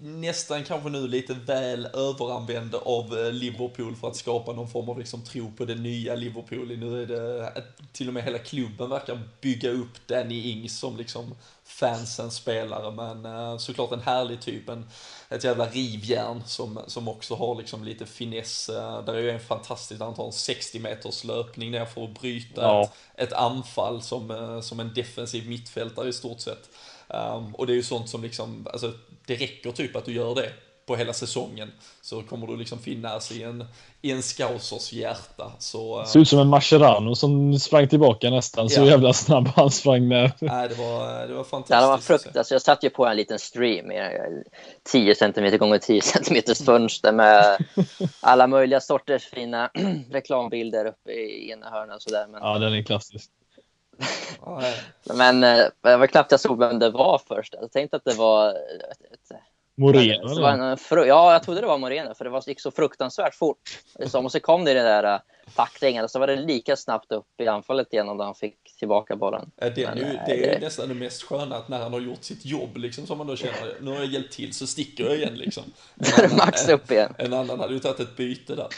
nästan 0.00 0.64
kanske 0.64 0.88
nu 0.88 1.08
lite 1.08 1.34
väl 1.34 1.86
överanvänd 1.86 2.74
av 2.74 3.18
eh, 3.18 3.32
Liverpool 3.32 3.96
för 3.96 4.08
att 4.08 4.16
skapa 4.16 4.52
någon 4.52 4.68
form 4.68 4.88
av 4.88 4.98
liksom 4.98 5.24
tro 5.24 5.52
på 5.52 5.64
det 5.64 5.74
nya 5.74 6.14
Liverpool. 6.14 6.78
Nu 6.78 7.02
är 7.02 7.06
det 7.06 7.52
till 7.92 8.08
och 8.08 8.14
med 8.14 8.24
hela 8.24 8.38
klubben 8.38 8.90
verkar 8.90 9.20
bygga 9.40 9.70
upp 9.70 10.06
Danny 10.06 10.50
Ings 10.50 10.78
som 10.78 10.96
liksom 10.96 11.34
fansens 11.64 12.34
spelare, 12.34 12.90
men 12.90 13.26
uh, 13.26 13.58
såklart 13.58 13.92
en 13.92 14.00
härlig 14.00 14.40
typ, 14.40 14.68
en, 14.68 14.90
ett 15.28 15.44
jävla 15.44 15.66
rivjärn 15.66 16.42
som, 16.46 16.80
som 16.86 17.08
också 17.08 17.34
har 17.34 17.54
liksom 17.54 17.84
lite 17.84 18.06
finess. 18.06 18.66
Där 19.06 19.14
är 19.14 19.22
ju 19.22 19.30
en 19.30 19.40
fantastisk, 19.40 20.00
antal 20.00 20.32
60 20.32 20.78
meters 20.78 21.24
löpning 21.24 21.70
ner 21.70 21.84
för 21.84 22.04
att 22.04 22.20
bryta 22.20 22.62
ja. 22.62 22.82
ett, 22.82 23.28
ett 23.28 23.32
anfall 23.32 24.02
som, 24.02 24.60
som 24.62 24.80
en 24.80 24.94
defensiv 24.94 25.48
mittfältare 25.48 26.08
i 26.08 26.12
stort 26.12 26.40
sett. 26.40 26.68
Um, 27.08 27.54
och 27.54 27.66
det 27.66 27.72
är 27.72 27.74
ju 27.74 27.82
sånt 27.82 28.08
som 28.08 28.22
liksom, 28.22 28.66
alltså 28.72 28.92
det 29.26 29.34
räcker 29.34 29.72
typ 29.72 29.96
att 29.96 30.04
du 30.04 30.12
gör 30.12 30.34
det 30.34 30.52
på 30.86 30.96
hela 30.96 31.12
säsongen 31.12 31.72
så 32.02 32.22
kommer 32.22 32.46
du 32.46 32.56
liksom 32.56 32.78
finnas 32.78 33.32
i 33.32 33.42
en, 33.42 33.64
i 34.02 34.10
en 34.10 34.22
scousers 34.22 34.92
hjärta. 34.92 35.52
Så, 35.58 36.00
uh, 36.00 36.06
Ser 36.06 36.20
ut 36.20 36.28
som 36.28 36.38
en 36.38 36.48
Mascherano 36.48 37.14
som 37.14 37.58
sprang 37.58 37.88
tillbaka 37.88 38.30
nästan, 38.30 38.70
så 38.70 38.84
jävla 38.84 39.12
snabb 39.12 39.48
han 39.56 39.70
sprang 39.70 40.08
med. 40.08 40.32
Nej, 40.40 40.68
det 40.68 40.74
var, 40.74 41.26
det 41.26 41.34
var 41.34 41.44
fantastiskt. 41.44 41.80
Det 41.80 41.86
var 41.86 41.98
fruktansvärt. 41.98 42.50
Jag 42.50 42.62
satt 42.62 42.84
ju 42.84 42.90
på 42.90 43.06
en 43.06 43.16
liten 43.16 43.38
stream 43.38 43.90
i 43.90 44.00
10 44.92 45.14
cm 45.14 45.58
gånger 45.58 45.78
10 45.78 46.02
cm 46.02 46.42
fönster 46.66 47.12
med 47.12 47.58
alla 48.20 48.46
möjliga 48.46 48.80
sorters 48.80 49.24
fina 49.24 49.70
reklambilder 50.10 50.84
uppe 50.84 51.12
i 51.12 51.50
ena 51.50 51.70
hörnan 51.70 52.00
sådär. 52.00 52.26
Men... 52.30 52.40
Ja, 52.42 52.58
den 52.58 52.74
är 52.74 52.82
klassisk. 52.82 53.30
Men 55.14 55.44
eh, 55.44 55.64
det 55.82 55.96
var 55.96 56.06
knappt 56.06 56.30
jag 56.30 56.40
såg 56.40 56.58
vem 56.58 56.78
det 56.78 56.90
var 56.90 57.20
först. 57.28 57.54
Jag 57.60 57.72
tänkte 57.72 57.96
att 57.96 58.04
det 58.04 58.14
var 58.14 58.50
ett, 58.50 59.12
ett 59.12 59.38
Moreno? 59.78 60.34
Det 60.34 60.40
var 60.40 60.50
en, 60.50 60.78
ja, 61.08 61.32
jag 61.32 61.42
trodde 61.42 61.60
det 61.60 61.66
var 61.66 61.78
Moreno, 61.78 62.14
för 62.14 62.24
det 62.24 62.46
gick 62.46 62.60
så 62.60 62.70
fruktansvärt 62.70 63.34
fort. 63.34 63.78
och 64.12 64.32
så 64.32 64.40
kom 64.40 64.64
det 64.64 64.70
i 64.70 64.74
den 64.74 64.84
där 64.84 65.14
uh, 65.14 65.20
tacklingen, 65.54 66.04
och 66.04 66.10
så 66.10 66.18
var 66.18 66.26
det 66.26 66.36
lika 66.36 66.76
snabbt 66.76 67.12
upp 67.12 67.26
i 67.40 67.48
anfallet 67.48 67.92
igen 67.92 68.06
då 68.06 68.24
han 68.24 68.34
fick 68.34 68.76
tillbaka 68.78 69.16
bollen. 69.16 69.50
Det 69.56 69.64
är, 69.64 69.94
Men, 69.94 69.98
ju, 69.98 70.04
det 70.04 70.46
är 70.46 70.54
det... 70.54 70.60
nästan 70.60 70.88
det 70.88 70.94
mest 70.94 71.22
sköna, 71.22 71.56
att 71.56 71.68
när 71.68 71.78
han 71.78 71.92
har 71.92 72.00
gjort 72.00 72.24
sitt 72.24 72.44
jobb, 72.44 72.76
liksom, 72.76 73.06
som 73.06 73.18
man 73.18 73.26
då 73.26 73.36
känner, 73.36 73.80
nu 73.80 73.90
har 73.90 73.96
jag 73.96 74.06
hjälpt 74.06 74.32
till, 74.32 74.54
så 74.54 74.66
sticker 74.66 75.04
jag 75.04 75.16
igen. 75.16 75.34
Liksom. 75.34 75.62
Max 76.36 76.68
upp 76.68 76.90
igen. 76.90 77.14
En, 77.18 77.26
en 77.26 77.32
annan 77.32 77.60
hade 77.60 77.74
ju 77.74 77.80
tagit 77.80 78.00
ett 78.00 78.16
byte 78.16 78.54
där. 78.54 78.68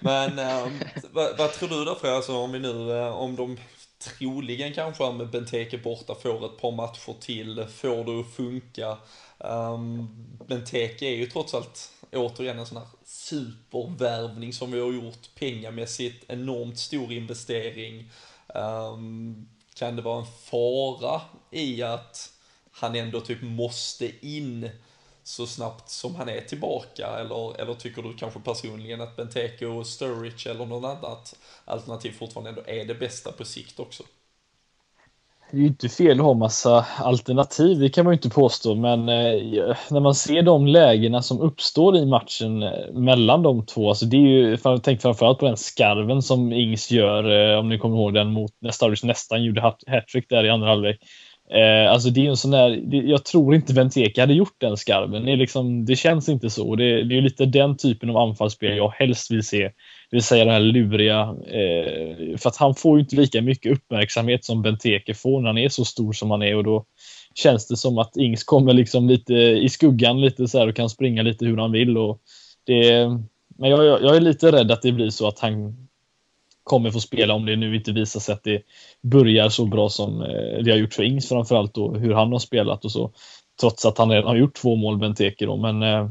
Men 0.00 0.38
um, 0.38 0.80
vad, 1.12 1.38
vad, 1.38 1.52
tror 1.52 1.68
du 1.68 1.84
då, 1.84 1.94
för 1.94 2.12
alltså, 2.12 2.36
om 2.36 2.52
vi 2.52 2.58
nu, 2.58 3.00
om 3.00 3.36
de 3.36 3.58
troligen 4.04 4.74
kanske 4.74 5.04
han 5.04 5.16
med 5.16 5.30
Benteke 5.30 5.78
borta 5.78 6.14
får 6.14 6.46
ett 6.46 6.60
par 6.60 6.72
matcher 6.72 7.14
till, 7.20 7.66
får 7.74 8.04
det 8.04 8.20
att 8.20 8.34
funka. 8.34 8.98
Um, 9.38 10.08
Benteke 10.46 11.06
är 11.06 11.16
ju 11.16 11.26
trots 11.26 11.54
allt 11.54 11.92
återigen 12.12 12.58
en 12.58 12.66
sån 12.66 12.76
här 12.76 12.86
supervärvning 13.04 14.52
som 14.52 14.72
vi 14.72 14.80
har 14.80 14.92
gjort 14.92 15.34
pengamässigt, 15.34 16.24
enormt 16.28 16.78
stor 16.78 17.12
investering. 17.12 18.10
Um, 18.46 19.48
kan 19.74 19.96
det 19.96 20.02
vara 20.02 20.20
en 20.20 20.32
fara 20.44 21.20
i 21.50 21.82
att 21.82 22.32
han 22.70 22.94
ändå 22.94 23.20
typ 23.20 23.42
måste 23.42 24.26
in 24.26 24.70
så 25.32 25.46
snabbt 25.46 25.88
som 25.88 26.14
han 26.14 26.28
är 26.28 26.40
tillbaka? 26.40 27.06
Eller, 27.06 27.60
eller 27.60 27.74
tycker 27.74 28.02
du 28.02 28.14
kanske 28.14 28.40
personligen 28.40 29.00
att 29.00 29.16
Benteke 29.16 29.66
och 29.66 29.86
Sturridge 29.86 30.50
eller 30.50 30.66
något 30.66 30.84
annat 30.84 31.34
alternativ 31.64 32.12
fortfarande 32.12 32.50
ändå 32.50 32.62
är 32.66 32.84
det 32.84 32.94
bästa 32.94 33.32
på 33.32 33.44
sikt 33.44 33.80
också? 33.80 34.02
Det 35.50 35.56
är 35.56 35.60
ju 35.60 35.66
inte 35.66 35.88
fel 35.88 36.20
att 36.20 36.26
ha 36.26 36.34
massa 36.34 36.86
alternativ, 36.98 37.78
det 37.78 37.88
kan 37.88 38.04
man 38.04 38.12
ju 38.12 38.16
inte 38.16 38.30
påstå, 38.30 38.74
men 38.74 39.08
eh, 39.08 39.76
när 39.90 40.00
man 40.00 40.14
ser 40.14 40.42
de 40.42 40.66
lägena 40.66 41.22
som 41.22 41.40
uppstår 41.40 41.96
i 41.96 42.06
matchen 42.06 42.62
eh, 42.62 42.92
mellan 42.92 43.42
de 43.42 43.66
två, 43.66 43.88
alltså 43.88 44.06
det 44.06 44.16
är 44.16 44.20
ju, 44.20 44.58
tänk 44.82 45.02
framförallt 45.02 45.38
på 45.38 45.46
den 45.46 45.56
skarven 45.56 46.22
som 46.22 46.52
Ings 46.52 46.90
gör, 46.90 47.52
eh, 47.52 47.58
om 47.58 47.68
ni 47.68 47.78
kommer 47.78 47.96
ihåg 47.96 48.14
den 48.14 48.32
mot 48.32 48.52
när 48.60 48.70
Sturridge 48.70 49.06
nästan 49.06 49.44
gjorde 49.44 49.74
hattrick 49.86 50.28
där 50.28 50.44
i 50.44 50.50
andra 50.50 50.68
halvlek. 50.68 51.00
Eh, 51.54 51.92
alltså 51.92 52.10
det 52.10 52.26
är 52.26 52.30
en 52.30 52.36
sån 52.36 52.50
där, 52.50 52.70
det, 52.70 52.96
jag 52.96 53.24
tror 53.24 53.54
inte 53.54 53.74
Benteke 53.74 54.20
hade 54.20 54.34
gjort 54.34 54.56
den 54.58 54.76
skarven. 54.76 55.24
Det, 55.24 55.36
liksom, 55.36 55.84
det 55.84 55.96
känns 55.96 56.28
inte 56.28 56.50
så. 56.50 56.76
Det, 56.76 57.04
det 57.04 57.18
är 57.18 57.22
lite 57.22 57.46
den 57.46 57.76
typen 57.76 58.10
av 58.10 58.16
anfallsspel 58.16 58.76
jag 58.76 58.90
helst 58.90 59.30
vill 59.30 59.42
se. 59.42 59.62
Det 59.62 60.16
vill 60.16 60.22
säga 60.22 60.44
det 60.44 60.52
här 60.52 60.60
luriga. 60.60 61.20
Eh, 61.46 62.36
för 62.38 62.48
att 62.48 62.56
han 62.56 62.74
får 62.74 62.98
ju 62.98 63.02
inte 63.02 63.16
lika 63.16 63.42
mycket 63.42 63.72
uppmärksamhet 63.72 64.44
som 64.44 64.62
Benteke 64.62 65.14
får 65.14 65.40
när 65.40 65.48
han 65.48 65.58
är 65.58 65.68
så 65.68 65.84
stor 65.84 66.12
som 66.12 66.30
han 66.30 66.42
är 66.42 66.56
och 66.56 66.64
då 66.64 66.84
känns 67.34 67.68
det 67.68 67.76
som 67.76 67.98
att 67.98 68.16
Ings 68.16 68.44
kommer 68.44 68.72
liksom 68.72 69.08
lite 69.08 69.34
i 69.34 69.68
skuggan 69.68 70.20
lite 70.20 70.48
så 70.48 70.68
och 70.68 70.76
kan 70.76 70.90
springa 70.90 71.22
lite 71.22 71.44
hur 71.44 71.56
han 71.56 71.72
vill. 71.72 71.98
Och 71.98 72.20
det, 72.66 73.08
men 73.58 73.70
jag, 73.70 73.84
jag 73.84 74.16
är 74.16 74.20
lite 74.20 74.52
rädd 74.52 74.70
att 74.70 74.82
det 74.82 74.92
blir 74.92 75.10
så 75.10 75.28
att 75.28 75.38
han 75.38 75.76
kommer 76.62 76.90
få 76.90 77.00
spela 77.00 77.34
om 77.34 77.46
det 77.46 77.56
nu 77.56 77.76
inte 77.76 77.92
visar 77.92 78.20
sig 78.20 78.32
att 78.32 78.44
det 78.44 78.62
börjar 79.02 79.48
så 79.48 79.66
bra 79.66 79.88
som 79.88 80.22
eh, 80.22 80.62
det 80.64 80.70
har 80.70 80.78
gjort 80.78 80.94
för 80.94 81.02
Ings 81.02 81.28
framförallt 81.28 81.78
och 81.78 81.98
hur 81.98 82.14
han 82.14 82.32
har 82.32 82.38
spelat 82.38 82.84
och 82.84 82.92
så. 82.92 83.10
Trots 83.60 83.86
att 83.86 83.98
han 83.98 84.10
redan 84.10 84.28
har 84.28 84.36
gjort 84.36 84.54
två 84.54 84.76
mål 84.76 84.98
Benteke 84.98 85.46
då, 85.46 85.56
men 85.56 85.82
eh, 85.82 86.08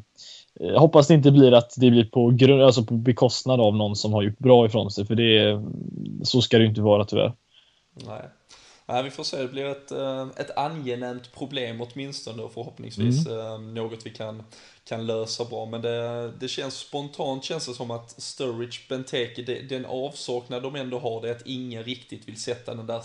jag 0.54 0.80
hoppas 0.80 1.08
det 1.08 1.14
inte 1.14 1.32
blir 1.32 1.52
att 1.52 1.74
det 1.78 1.92
blir 1.92 2.06
på, 2.06 2.30
grund, 2.30 2.62
alltså 2.62 2.84
på 2.84 2.94
bekostnad 2.94 3.62
av 3.62 3.76
någon 3.76 3.96
som 3.96 4.14
har 4.14 4.22
gjort 4.22 4.40
bra 4.40 4.66
ifrån 4.66 4.92
sig, 4.92 5.06
för 5.06 5.16
det, 5.16 5.62
så 6.24 6.42
ska 6.42 6.58
det 6.58 6.66
inte 6.66 6.82
vara 6.82 7.06
tyvärr. 7.06 7.34
Nej. 8.08 8.22
Nej, 8.86 9.04
vi 9.04 9.10
får 9.10 9.24
se, 9.24 9.38
det 9.38 9.48
blir 9.48 9.66
ett, 9.66 9.92
eh, 9.92 10.28
ett 10.38 10.58
angenämt 10.58 11.32
problem 11.32 11.82
åtminstone 11.82 12.44
och 12.44 12.54
förhoppningsvis 12.54 13.28
mm. 13.28 13.74
något 13.74 14.06
vi 14.06 14.10
kan 14.10 14.44
kan 14.84 15.06
lösa 15.06 15.46
bra. 15.46 15.66
Men 15.66 15.82
det, 15.82 16.32
det 16.40 16.48
känns 16.48 16.78
spontant 16.78 17.44
känns 17.44 17.66
det 17.66 17.74
som 17.74 17.92
att 17.92 18.22
Sturridge, 18.22 18.80
Benteke, 18.90 19.42
det, 19.42 19.62
den 19.62 19.86
avsaknad 19.86 20.64
de 20.64 20.76
ändå 20.76 21.00
har, 21.00 21.22
det 21.22 21.30
är 21.30 21.36
att 21.36 21.46
ingen 21.48 21.84
riktigt 21.84 22.28
vill 22.28 22.42
sätta 22.42 22.76
den 22.76 22.88
där 22.88 23.02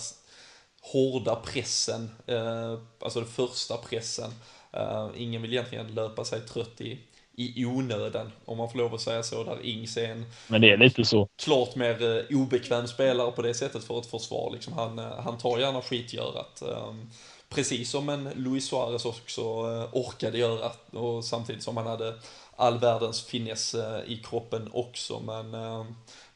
hårda 0.80 1.34
pressen, 1.36 2.10
eh, 2.26 2.78
alltså 2.98 3.20
den 3.20 3.28
första 3.28 3.76
pressen. 3.76 4.30
Eh, 4.72 5.08
ingen 5.16 5.42
vill 5.42 5.52
egentligen 5.52 5.94
löpa 5.94 6.24
sig 6.24 6.40
trött 6.40 6.80
i, 6.80 6.98
i 7.36 7.64
onödan, 7.64 8.32
om 8.44 8.58
man 8.58 8.70
får 8.70 8.78
lov 8.78 8.94
att 8.94 9.00
säga 9.00 9.22
så, 9.22 9.44
där 9.44 9.66
Ings 9.66 9.96
är 9.96 10.08
en 10.08 10.26
Men 10.48 10.60
det 10.60 10.70
är 10.70 10.76
lite 10.76 11.04
så. 11.04 11.28
klart 11.36 11.76
mer 11.76 12.18
eh, 12.30 12.36
obekväm 12.38 12.86
spelare 12.86 13.30
på 13.32 13.42
det 13.42 13.54
sättet 13.54 13.84
för 13.84 13.98
ett 13.98 14.06
försvar. 14.06 14.50
Liksom 14.52 14.72
han, 14.72 14.98
eh, 14.98 15.18
han 15.18 15.38
tar 15.38 15.58
gärna 15.58 15.82
skitgörat. 15.82 16.62
Um, 16.62 17.10
Precis 17.48 17.90
som 17.90 18.08
en 18.08 18.30
Luis 18.34 18.68
Suarez 18.68 19.04
också 19.04 19.40
eh, 19.40 19.88
orkade 19.92 20.38
göra 20.38 20.72
och 20.90 21.24
samtidigt 21.24 21.62
som 21.62 21.76
han 21.76 21.86
hade 21.86 22.14
all 22.56 22.78
världens 22.78 23.22
finess 23.22 23.76
i 24.06 24.16
kroppen 24.16 24.70
också. 24.72 25.20
Men 25.20 25.54
eh, 25.54 25.84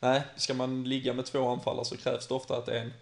nej, 0.00 0.22
ska 0.36 0.54
man 0.54 0.84
ligga 0.84 1.12
med 1.12 1.26
två 1.26 1.48
anfallare 1.48 1.84
så 1.84 1.96
krävs 1.96 2.26
det 2.26 2.34
ofta 2.34 2.56
att 2.56 2.68
en, 2.68 2.92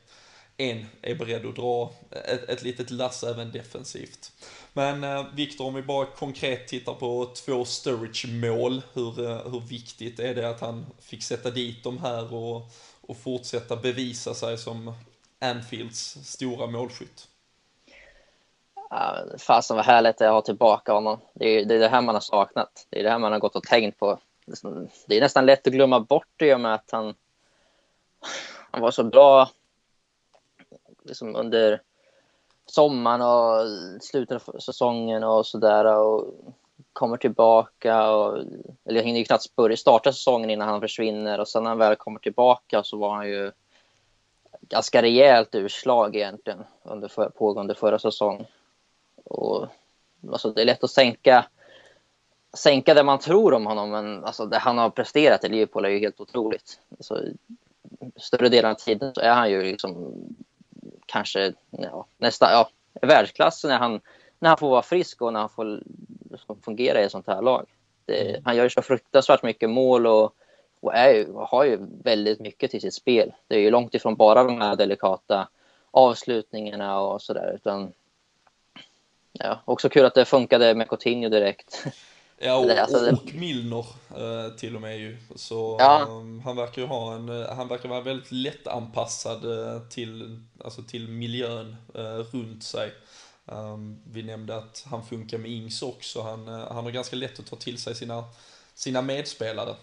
en 0.58 0.86
är 1.02 1.14
beredd 1.14 1.46
att 1.46 1.56
dra 1.56 1.90
ett, 2.10 2.48
ett 2.48 2.62
litet 2.62 2.90
lass 2.90 3.24
även 3.24 3.52
defensivt. 3.52 4.32
Men 4.72 5.04
eh, 5.04 5.26
Viktor, 5.34 5.66
om 5.66 5.74
vi 5.74 5.82
bara 5.82 6.06
konkret 6.06 6.68
tittar 6.68 6.94
på 6.94 7.30
två 7.46 7.64
Sturridge-mål, 7.64 8.82
hur, 8.92 9.30
eh, 9.30 9.50
hur 9.50 9.60
viktigt 9.68 10.20
är 10.20 10.34
det 10.34 10.50
att 10.50 10.60
han 10.60 10.86
fick 11.00 11.22
sätta 11.22 11.50
dit 11.50 11.84
dem 11.84 11.98
här 11.98 12.34
och, 12.34 12.62
och 13.00 13.16
fortsätta 13.16 13.76
bevisa 13.76 14.34
sig 14.34 14.58
som 14.58 14.94
Anfields 15.40 16.18
stora 16.24 16.66
målskytt? 16.66 17.28
Fasen 19.38 19.76
vad 19.76 19.86
härligt 19.86 20.18
det 20.18 20.24
är 20.24 20.28
att 20.28 20.34
ha 20.34 20.42
tillbaka 20.42 20.92
honom. 20.92 21.20
Det 21.34 21.48
är, 21.48 21.64
det 21.64 21.74
är 21.74 21.78
det 21.78 21.88
här 21.88 22.02
man 22.02 22.14
har 22.14 22.20
saknat. 22.20 22.86
Det 22.90 22.98
är 22.98 23.04
det 23.04 23.10
här 23.10 23.18
man 23.18 23.32
har 23.32 23.38
gått 23.38 23.56
och 23.56 23.62
tänkt 23.62 23.98
på. 23.98 24.18
Det 25.06 25.16
är 25.16 25.20
nästan 25.20 25.46
lätt 25.46 25.66
att 25.66 25.72
glömma 25.72 26.00
bort 26.00 26.28
det 26.36 26.46
i 26.46 26.54
och 26.54 26.60
med 26.60 26.74
att 26.74 26.90
han, 26.92 27.14
han 28.70 28.80
var 28.80 28.90
så 28.90 29.04
bra 29.04 29.48
liksom 31.08 31.36
under 31.36 31.82
sommaren 32.66 33.22
och 33.22 34.02
slutet 34.02 34.48
av 34.48 34.58
säsongen 34.58 35.24
och 35.24 35.46
sådär. 35.46 35.84
Och 35.84 36.34
kommer 36.92 37.16
tillbaka. 37.16 38.10
Och, 38.10 38.38
eller 38.84 39.02
hinner 39.02 39.18
ju 39.18 39.24
knappt 39.24 39.56
börja 39.56 39.76
starta 39.76 40.12
säsongen 40.12 40.50
innan 40.50 40.68
han 40.68 40.80
försvinner. 40.80 41.40
Och 41.40 41.48
sen 41.48 41.62
när 41.62 41.70
han 41.70 41.78
väl 41.78 41.96
kommer 41.96 42.20
tillbaka 42.20 42.82
så 42.82 42.96
var 42.96 43.14
han 43.14 43.28
ju 43.28 43.52
ganska 44.60 45.02
rejält 45.02 45.54
urslag 45.54 46.16
egentligen 46.16 46.64
under 46.82 47.08
för, 47.08 47.28
pågående 47.30 47.74
förra 47.74 47.98
säsong. 47.98 48.46
Och, 49.24 49.66
alltså, 50.32 50.50
det 50.50 50.60
är 50.60 50.66
lätt 50.66 50.84
att 50.84 50.90
sänka, 50.90 51.46
sänka 52.54 52.94
det 52.94 53.02
man 53.02 53.18
tror 53.18 53.54
om 53.54 53.66
honom, 53.66 53.90
men 53.90 54.24
alltså, 54.24 54.46
det 54.46 54.58
han 54.58 54.78
har 54.78 54.90
presterat 54.90 55.44
i 55.44 55.48
Liverpool 55.48 55.84
är 55.84 55.88
ju 55.88 55.98
helt 55.98 56.20
otroligt. 56.20 56.80
Alltså, 56.90 57.22
större 58.16 58.48
delen 58.48 58.70
av 58.70 58.74
tiden 58.74 59.14
så 59.14 59.20
är 59.20 59.34
han 59.34 59.50
ju 59.50 59.62
liksom 59.62 60.14
kanske 61.08 61.52
ja, 61.70 62.06
nästan 62.18 62.50
ja, 62.52 62.70
världsklass 63.02 63.64
när 63.64 63.78
han, 63.78 64.00
när 64.38 64.48
han 64.48 64.58
får 64.58 64.70
vara 64.70 64.82
frisk 64.82 65.22
och 65.22 65.32
när 65.32 65.40
han 65.40 65.48
får 65.48 65.82
som 66.46 66.60
fungerar 66.62 67.00
i 67.00 67.04
ett 67.04 67.12
sånt 67.12 67.26
här 67.26 67.42
lag. 67.42 67.66
Det, 68.04 68.40
han 68.44 68.56
gör 68.56 68.64
ju 68.64 68.70
så 68.70 68.82
fruktansvärt 68.82 69.42
mycket 69.42 69.70
mål 69.70 70.06
och, 70.06 70.34
och 70.80 70.94
är, 70.94 71.26
har 71.46 71.64
ju 71.64 71.78
väldigt 72.02 72.40
mycket 72.40 72.70
till 72.70 72.80
sitt 72.80 72.94
spel. 72.94 73.32
Det 73.48 73.54
är 73.54 73.60
ju 73.60 73.70
långt 73.70 73.94
ifrån 73.94 74.16
bara 74.16 74.44
de 74.44 74.60
här 74.60 74.76
delikata 74.76 75.48
avslutningarna 75.90 77.00
och 77.00 77.22
sådär. 77.22 77.52
Utan, 77.54 77.92
ja, 79.32 79.60
också 79.64 79.88
kul 79.88 80.04
att 80.04 80.14
det 80.14 80.24
funkade 80.24 80.74
med 80.74 80.88
Coutinho 80.88 81.28
direkt. 81.28 81.84
Ja, 82.40 82.56
och, 82.56 82.70
alltså, 82.70 83.00
det- 83.00 83.12
och 83.12 83.34
Milner 83.34 83.86
eh, 84.16 84.54
till 84.56 84.74
och 84.76 84.82
med 84.82 84.98
ju. 84.98 85.16
Så 85.36 85.76
Ja. 85.80 86.00
eh, 86.02 86.42
han 86.44 86.56
verkar 86.56 86.82
ju 86.82 86.88
ha 86.88 87.14
en, 87.14 87.28
eh, 87.42 87.54
han 87.56 87.68
verkar 87.68 87.88
vara 87.88 88.00
väldigt 88.00 88.32
lättanpassad 88.32 89.44
eh, 89.74 89.82
till, 89.88 90.40
alltså 90.64 90.82
till 90.82 91.08
miljön 91.08 91.76
eh, 91.94 92.02
runt 92.32 92.64
sig. 92.64 92.92
Um, 93.46 94.02
vi 94.12 94.22
nämnde 94.22 94.56
att 94.56 94.84
han 94.90 95.06
funkar 95.06 95.38
med 95.38 95.50
Ings 95.50 95.82
också. 95.82 96.22
Han, 96.22 96.48
han 96.48 96.84
har 96.84 96.90
ganska 96.90 97.16
lätt 97.16 97.38
att 97.38 97.46
ta 97.46 97.56
till 97.56 97.78
sig 97.78 97.94
sina, 97.94 98.24
sina 98.74 99.02
medspelare. 99.02 99.74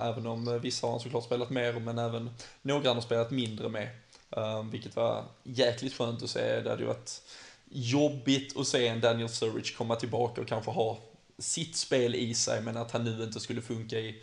Även 0.00 0.26
om 0.26 0.58
vissa 0.62 0.86
har 0.86 0.92
han 0.92 1.00
såklart 1.00 1.24
spelat 1.24 1.50
mer, 1.50 1.72
men 1.72 1.98
även 1.98 2.30
några 2.62 2.88
han 2.88 2.96
har 2.96 3.02
spelat 3.02 3.30
mindre 3.30 3.68
med. 3.68 3.88
Eh, 4.30 4.62
vilket 4.62 4.96
var 4.96 5.24
jäkligt 5.42 5.94
skönt 5.94 6.22
att 6.22 6.30
se. 6.30 6.60
Det 6.60 6.70
hade 6.70 6.82
ju 6.82 6.88
varit 6.88 7.22
jobbigt 7.70 8.56
att 8.58 8.66
se 8.66 8.88
en 8.88 9.00
Daniel 9.00 9.28
Sturridge 9.28 9.74
komma 9.76 9.96
tillbaka 9.96 10.40
och 10.40 10.48
kanske 10.48 10.70
ha 10.70 10.98
sitt 11.38 11.76
spel 11.76 12.14
i 12.14 12.34
sig, 12.34 12.62
men 12.62 12.76
att 12.76 12.90
han 12.90 13.04
nu 13.04 13.24
inte 13.24 13.40
skulle 13.40 13.62
funka 13.62 13.98
i 13.98 14.22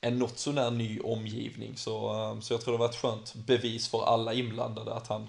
en 0.00 0.18
något 0.18 0.38
sånär 0.38 0.70
ny 0.70 1.00
omgivning. 1.00 1.76
Så, 1.76 2.12
eh, 2.12 2.40
så 2.40 2.54
jag 2.54 2.60
tror 2.60 2.72
det 2.72 2.78
var 2.78 2.88
ett 2.88 2.96
skönt 2.96 3.34
bevis 3.34 3.88
för 3.88 4.04
alla 4.04 4.32
inblandade 4.32 4.94
att 4.94 5.06
han 5.06 5.28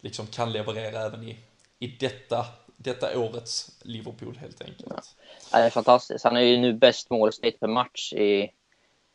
liksom 0.00 0.26
kan 0.26 0.52
leverera 0.52 1.00
även 1.00 1.22
i, 1.28 1.36
i 1.78 1.86
detta, 1.86 2.46
detta 2.76 3.18
årets 3.18 3.70
Liverpool 3.82 4.36
helt 4.36 4.62
enkelt. 4.62 5.16
Ja, 5.52 5.58
det 5.58 5.64
är 5.64 5.70
fantastiskt. 5.70 6.24
Han 6.24 6.36
är 6.36 6.40
ju 6.40 6.56
nu 6.56 6.72
bäst 6.72 7.10
målsnitt 7.10 7.60
per 7.60 7.66
match 7.66 8.12
i, 8.12 8.50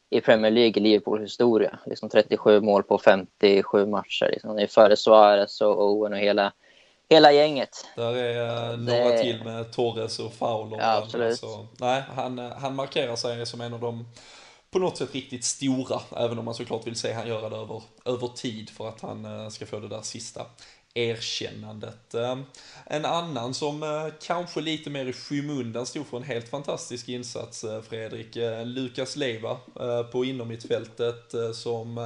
i 0.10 0.22
Premier 0.22 0.52
League 0.52 0.74
i 0.78 0.80
Liverpools 0.80 1.22
historia. 1.22 1.80
Liksom 1.86 2.10
37 2.10 2.62
mål 2.62 2.84
på 2.84 2.98
57 2.98 3.86
matcher. 3.86 4.30
Liksom. 4.32 4.50
Han 4.50 4.60
är 4.60 4.68
före 4.68 4.98
Suarez 4.98 5.62
och 5.62 5.84
Owen 5.84 6.14
och 6.14 6.20
hela, 6.20 6.54
hela 7.10 7.32
gänget. 7.32 7.86
Där 7.96 8.16
är 8.16 8.72
eh, 8.72 8.78
Det- 8.78 8.78
några 9.04 9.18
till 9.18 9.44
med 9.44 9.72
Torres 9.72 10.20
och 10.20 10.34
Fowler. 10.34 10.78
Ja, 10.78 10.98
absolut. 10.98 11.40
Så, 11.40 11.68
nej, 11.80 12.04
han, 12.16 12.40
eh, 12.40 12.52
han 12.58 12.76
markerar 12.76 13.16
sig 13.16 13.46
som 13.46 13.62
en 13.62 13.74
av 13.74 13.80
de 13.80 14.08
på 14.72 14.80
något 14.80 14.98
sätt 14.98 15.16
riktigt 15.16 15.44
stora, 15.46 16.02
även 16.18 16.40
om 16.40 16.46
man 16.46 16.54
såklart 16.56 16.88
vill 16.88 16.96
se 16.96 17.14
han 17.14 17.28
göra 17.28 17.50
det 17.50 17.56
över, 17.58 17.84
över 18.06 18.28
tid 18.28 18.70
för 18.70 18.90
att 18.90 19.02
han 19.02 19.26
eh, 19.26 19.50
ska 19.50 19.66
få 19.66 19.80
det 19.80 19.88
där 19.88 20.02
sista 20.02 20.46
erkännandet. 20.94 22.16
En 22.86 23.06
annan 23.06 23.54
som 23.54 24.12
kanske 24.22 24.62
lite 24.62 24.90
mer 24.90 25.06
i 25.06 25.14
skymundan 25.14 25.86
stod 25.86 26.08
för 26.08 26.18
en 26.18 26.24
helt 26.24 26.50
fantastisk 26.50 27.10
insats, 27.10 27.66
Fredrik, 27.90 28.36
Lukas 28.66 29.16
Leiva 29.16 29.52
eh, 29.80 30.04
på 30.12 30.26
innermittfältet 30.26 31.34
eh, 31.34 31.52
som 31.52 31.98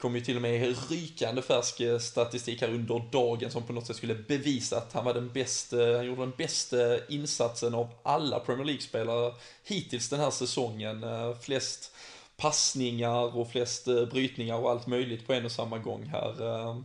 kom 0.00 0.14
ju 0.14 0.20
till 0.20 0.36
och 0.36 0.42
med 0.42 0.76
rykande 0.90 1.42
färsk 1.42 1.80
eh, 1.80 1.98
statistik 1.98 2.60
här 2.60 2.68
under 2.68 3.02
dagen 3.12 3.50
som 3.50 3.62
på 3.62 3.72
något 3.72 3.86
sätt 3.86 3.96
skulle 3.96 4.14
bevisa 4.14 4.76
att 4.76 4.92
han 4.92 5.04
var 5.04 5.14
den 5.14 5.32
bästa, 5.32 5.76
han 5.76 6.06
gjorde 6.06 6.22
den 6.22 6.34
bästa 6.38 7.06
insatsen 7.06 7.74
av 7.74 7.88
alla 8.02 8.40
Premier 8.40 8.64
League-spelare 8.64 9.34
hittills 9.64 10.08
den 10.08 10.20
här 10.20 10.30
säsongen. 10.30 11.04
Eh, 11.04 11.38
flest 11.40 11.92
passningar 12.36 13.36
och 13.36 13.50
flest 13.50 13.88
eh, 13.88 14.04
brytningar 14.04 14.56
och 14.56 14.70
allt 14.70 14.86
möjligt 14.86 15.26
på 15.26 15.32
en 15.32 15.44
och 15.44 15.52
samma 15.52 15.78
gång 15.78 16.04
här. 16.04 16.82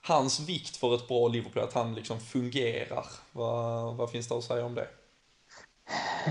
Hans 0.00 0.40
vikt 0.40 0.76
för 0.76 0.94
ett 0.94 1.08
bra 1.08 1.28
Liverpool, 1.28 1.62
att 1.62 1.72
han 1.72 1.94
liksom 1.94 2.20
fungerar. 2.20 3.06
Vad, 3.32 3.96
vad 3.96 4.10
finns 4.10 4.28
det 4.28 4.34
att 4.34 4.44
säga 4.44 4.64
om 4.64 4.74
det? 4.74 4.88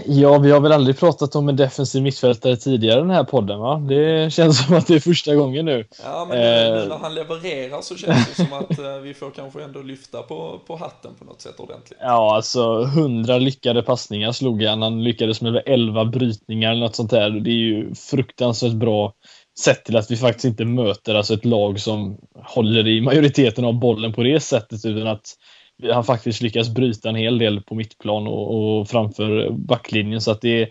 Ja, 0.06 0.38
vi 0.38 0.52
har 0.52 0.60
väl 0.60 0.72
aldrig 0.72 1.00
pratat 1.00 1.36
om 1.36 1.50
en 1.50 1.56
defensiv 1.56 2.04
mittfältare 2.04 2.56
tidigare 2.56 2.98
i 3.00 3.02
den 3.02 3.10
här 3.10 3.24
podden, 3.24 3.60
va? 3.60 3.78
Det 3.78 4.34
känns 4.34 4.66
som 4.66 4.76
att 4.76 4.88
det 4.88 4.96
är 4.96 5.00
första 5.00 5.36
gången 5.36 5.66
nu. 5.66 5.86
Ja, 6.04 6.26
men 6.30 6.38
nu, 6.38 6.44
Eh. 6.44 6.74
nu 6.82 6.88
när 6.88 6.98
han 6.98 7.16
levererar 7.16 7.82
så 7.82 7.96
känns 7.96 8.30
det 8.30 8.36
som 8.36 8.54
att 8.54 8.80
eh, 8.80 8.98
vi 9.04 9.14
får 9.14 9.32
kanske 9.32 9.64
ändå 9.64 9.82
lyfta 9.82 10.22
på, 10.22 10.60
på 10.68 10.76
hatten 10.76 11.12
på 11.20 11.26
något 11.26 11.42
sätt 11.42 11.60
ordentligt. 11.60 12.00
Ja, 12.02 12.36
alltså 12.36 12.82
100 12.82 13.38
lyckade 13.38 13.84
passningar 13.84 14.32
slog 14.32 14.64
han. 14.64 14.82
Han 14.82 15.04
lyckades 15.04 15.42
med 15.42 15.62
11 15.66 16.06
brytningar 16.06 16.72
eller 16.72 16.82
något 16.82 16.96
sånt 16.96 17.12
där. 17.12 17.30
Det 17.30 17.50
är 17.50 17.54
ju 17.54 17.96
fruktansvärt 17.96 18.74
bra 18.74 19.14
sett 19.60 19.86
till 19.86 19.98
att 19.98 20.12
vi 20.12 20.18
faktiskt 20.18 20.46
inte 20.46 20.66
möter 20.66 21.16
alltså 21.16 21.34
ett 21.34 21.46
lag 21.46 21.80
som 21.80 22.18
håller 22.44 22.88
i 22.88 23.02
majoriteten 23.02 23.66
av 23.66 23.74
bollen 23.80 24.14
på 24.14 24.24
det 24.24 24.40
sättet 24.40 24.86
utan 24.86 25.08
att 25.08 25.26
han 25.94 26.04
faktiskt 26.04 26.42
lyckas 26.42 26.70
bryta 26.70 27.10
en 27.10 27.16
hel 27.16 27.38
del 27.38 27.62
på 27.62 27.76
mittplan 27.76 28.28
och, 28.28 28.80
och 28.80 28.90
framför 28.90 29.50
backlinjen 29.52 30.22
så 30.22 30.32
att 30.32 30.42
det 30.42 30.70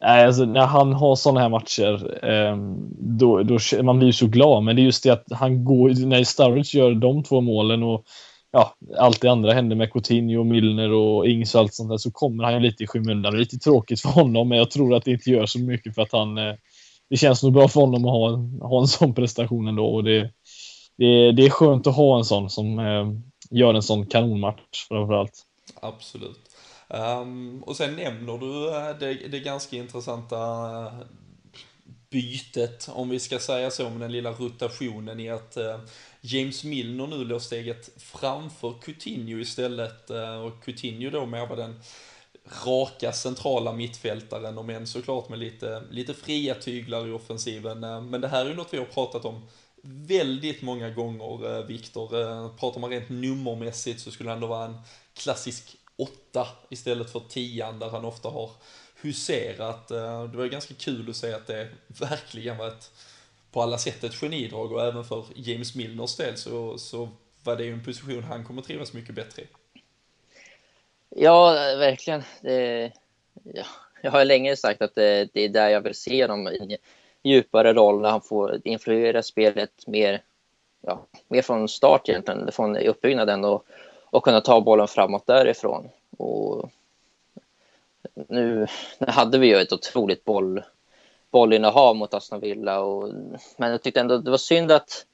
är 0.00 0.26
alltså, 0.26 0.44
när 0.44 0.66
han 0.66 0.92
har 0.92 1.16
sådana 1.16 1.40
här 1.40 1.48
matcher, 1.48 2.24
eh, 2.24 2.56
då, 2.98 3.42
då 3.42 3.58
man 3.82 3.98
blir 3.98 4.12
så 4.12 4.26
glad. 4.26 4.62
Men 4.62 4.76
det 4.76 4.82
är 4.82 4.84
just 4.84 5.02
det 5.02 5.10
att 5.10 5.26
han 5.30 5.64
går, 5.64 6.06
när 6.06 6.24
Sturridge 6.24 6.78
gör 6.78 6.94
de 6.94 7.22
två 7.22 7.40
målen 7.40 7.82
och 7.82 8.04
ja, 8.52 8.74
allt 8.98 9.20
det 9.20 9.28
andra 9.28 9.52
händer 9.52 9.76
med 9.76 9.92
Coutinho, 9.92 10.44
Milner 10.44 10.92
och 10.92 11.26
Ings 11.26 11.54
och 11.54 11.60
allt 11.60 11.74
sånt 11.74 11.90
där 11.90 11.96
så 11.96 12.10
kommer 12.10 12.44
han 12.44 12.54
ju 12.54 12.60
lite 12.60 12.84
i 12.84 12.86
skymundan. 12.86 13.32
Det 13.32 13.38
är 13.38 13.40
lite 13.40 13.58
tråkigt 13.58 14.00
för 14.00 14.08
honom, 14.08 14.48
men 14.48 14.58
jag 14.58 14.70
tror 14.70 14.94
att 14.94 15.04
det 15.04 15.10
inte 15.10 15.30
gör 15.30 15.46
så 15.46 15.58
mycket 15.58 15.94
för 15.94 16.02
att 16.02 16.12
han 16.12 16.38
eh, 16.38 16.54
det 17.10 17.16
känns 17.16 17.42
nog 17.42 17.52
bra 17.52 17.68
för 17.68 17.80
honom 17.80 18.04
att 18.04 18.10
ha 18.10 18.34
en, 18.34 18.60
ha 18.60 18.80
en 18.80 18.86
sån 18.86 19.14
prestation 19.14 19.68
ändå 19.68 19.86
och 19.86 20.04
det, 20.04 20.30
det, 20.98 21.32
det 21.32 21.46
är 21.46 21.50
skönt 21.50 21.86
att 21.86 21.96
ha 21.96 22.18
en 22.18 22.24
sån 22.24 22.50
som 22.50 22.78
eh, 22.78 23.06
gör 23.50 23.74
en 23.74 23.82
sån 23.82 24.06
kanonmatch 24.06 24.88
framförallt. 24.88 25.46
Absolut. 25.74 26.40
Um, 26.88 27.62
och 27.62 27.76
sen 27.76 27.96
nämner 27.96 28.38
du 28.38 28.68
eh, 28.68 28.98
det, 28.98 29.28
det 29.28 29.40
ganska 29.40 29.76
intressanta 29.76 30.36
eh, 30.86 30.92
bytet, 32.10 32.88
om 32.92 33.08
vi 33.08 33.20
ska 33.20 33.38
säga 33.38 33.70
så, 33.70 33.90
med 33.90 34.00
den 34.00 34.12
lilla 34.12 34.30
rotationen 34.30 35.20
i 35.20 35.30
att 35.30 35.56
eh, 35.56 35.80
James 36.20 36.64
Milner 36.64 37.06
nu 37.06 37.24
låg 37.24 37.42
steget 37.42 37.90
framför 37.96 38.74
Coutinho 38.82 39.38
istället 39.38 40.10
eh, 40.10 40.40
och 40.40 40.64
Coutinho 40.64 41.10
då 41.10 41.26
mer 41.26 41.46
var 41.46 41.56
den 41.56 41.80
raka 42.66 43.12
centrala 43.12 43.72
mittfältaren 43.72 44.58
om 44.58 44.70
än 44.70 44.86
såklart 44.86 45.28
med 45.28 45.38
lite, 45.38 45.82
lite 45.90 46.14
fria 46.14 46.54
tyglar 46.54 47.08
i 47.08 47.10
offensiven. 47.10 47.84
Eh, 47.84 48.00
Men 48.00 48.20
det 48.20 48.28
här 48.28 48.44
är 48.44 48.48
ju 48.48 48.56
något 48.56 48.74
vi 48.74 48.78
har 48.78 48.84
pratat 48.84 49.24
om 49.24 49.48
väldigt 49.82 50.62
många 50.62 50.90
gånger, 50.90 51.56
eh, 51.58 51.64
Viktor. 51.66 52.20
Eh, 52.20 52.56
Pratar 52.56 52.80
man 52.80 52.90
rent 52.90 53.08
nummermässigt 53.08 54.00
så 54.00 54.10
skulle 54.10 54.30
han 54.30 54.40
då 54.40 54.46
vara 54.46 54.64
en 54.64 54.80
klassisk 55.14 55.76
åtta 55.96 56.48
istället 56.68 57.12
för 57.12 57.20
tian 57.28 57.78
där 57.78 57.88
han 57.88 58.04
ofta 58.04 58.28
har 58.28 58.50
huserat. 59.02 59.90
Eh, 59.90 60.24
Det 60.24 60.36
var 60.36 60.44
ju 60.44 60.50
ganska 60.50 60.74
kul 60.74 61.10
att 61.10 61.16
se 61.16 61.32
att 61.32 61.46
det 61.46 61.68
verkligen 62.00 62.56
var 62.56 62.68
ett, 62.68 62.90
på 63.52 63.62
alla 63.62 63.78
sätt 63.78 64.04
ett 64.04 64.14
genidrag 64.14 64.72
och 64.72 64.86
även 64.86 65.04
för 65.04 65.24
James 65.34 65.74
Milners 65.74 66.16
del 66.16 66.36
så, 66.36 66.78
så 66.78 67.08
var 67.44 67.56
det 67.56 67.64
ju 67.64 67.72
en 67.72 67.84
position 67.84 68.24
han 68.24 68.44
kommer 68.44 68.62
trivas 68.62 68.92
mycket 68.92 69.14
bättre 69.14 69.42
i. 69.42 69.46
Ja, 71.16 71.52
verkligen. 71.78 72.22
Det, 72.40 72.92
ja, 73.44 73.64
jag 74.02 74.10
har 74.10 74.24
länge 74.24 74.56
sagt 74.56 74.82
att 74.82 74.94
det, 74.94 75.28
det 75.32 75.40
är 75.44 75.48
där 75.48 75.68
jag 75.68 75.80
vill 75.80 75.94
se 75.94 76.26
dem 76.26 76.48
djupare 77.22 77.72
roll 77.72 78.00
när 78.00 78.10
han 78.10 78.20
får 78.20 78.60
influera 78.64 79.22
spelet 79.22 79.86
mer, 79.86 80.22
ja, 80.80 81.06
mer 81.28 81.42
från 81.42 81.68
start 81.68 82.08
egentligen, 82.08 82.52
från 82.52 82.76
uppbyggnaden 82.76 83.44
och, 83.44 83.64
och 84.04 84.24
kunna 84.24 84.40
ta 84.40 84.60
bollen 84.60 84.88
framåt 84.88 85.26
därifrån. 85.26 85.88
Och 86.18 86.70
nu, 88.14 88.66
nu 88.98 89.06
hade 89.06 89.38
vi 89.38 89.46
ju 89.46 89.56
ett 89.56 89.72
otroligt 89.72 90.24
boll, 90.24 90.62
bollinnehav 91.30 91.96
mot 91.96 92.14
Aston 92.14 92.40
Villa, 92.40 92.80
och, 92.80 93.08
men 93.56 93.70
jag 93.70 93.82
tyckte 93.82 94.00
ändå 94.00 94.18
det 94.18 94.30
var 94.30 94.38
synd 94.38 94.72
att, 94.72 95.06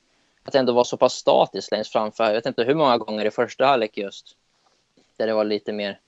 att 0.43 0.53
det 0.53 0.59
ändå 0.59 0.73
var 0.73 0.85
så 0.85 0.97
pass 0.97 1.13
statiskt 1.13 1.73
längst 1.73 1.93
framför. 1.93 2.25
Jag 2.25 2.33
vet 2.33 2.47
inte 2.47 2.65
hur 2.65 2.75
många 2.75 2.99
gånger 2.99 3.25
i 3.25 3.31
första 3.31 3.67
halvlek 3.67 3.97
just 3.97 4.37
där 5.17 5.27
det 5.27 5.35
var 5.35 5.45
lite 5.45 5.73
mer 5.73 6.01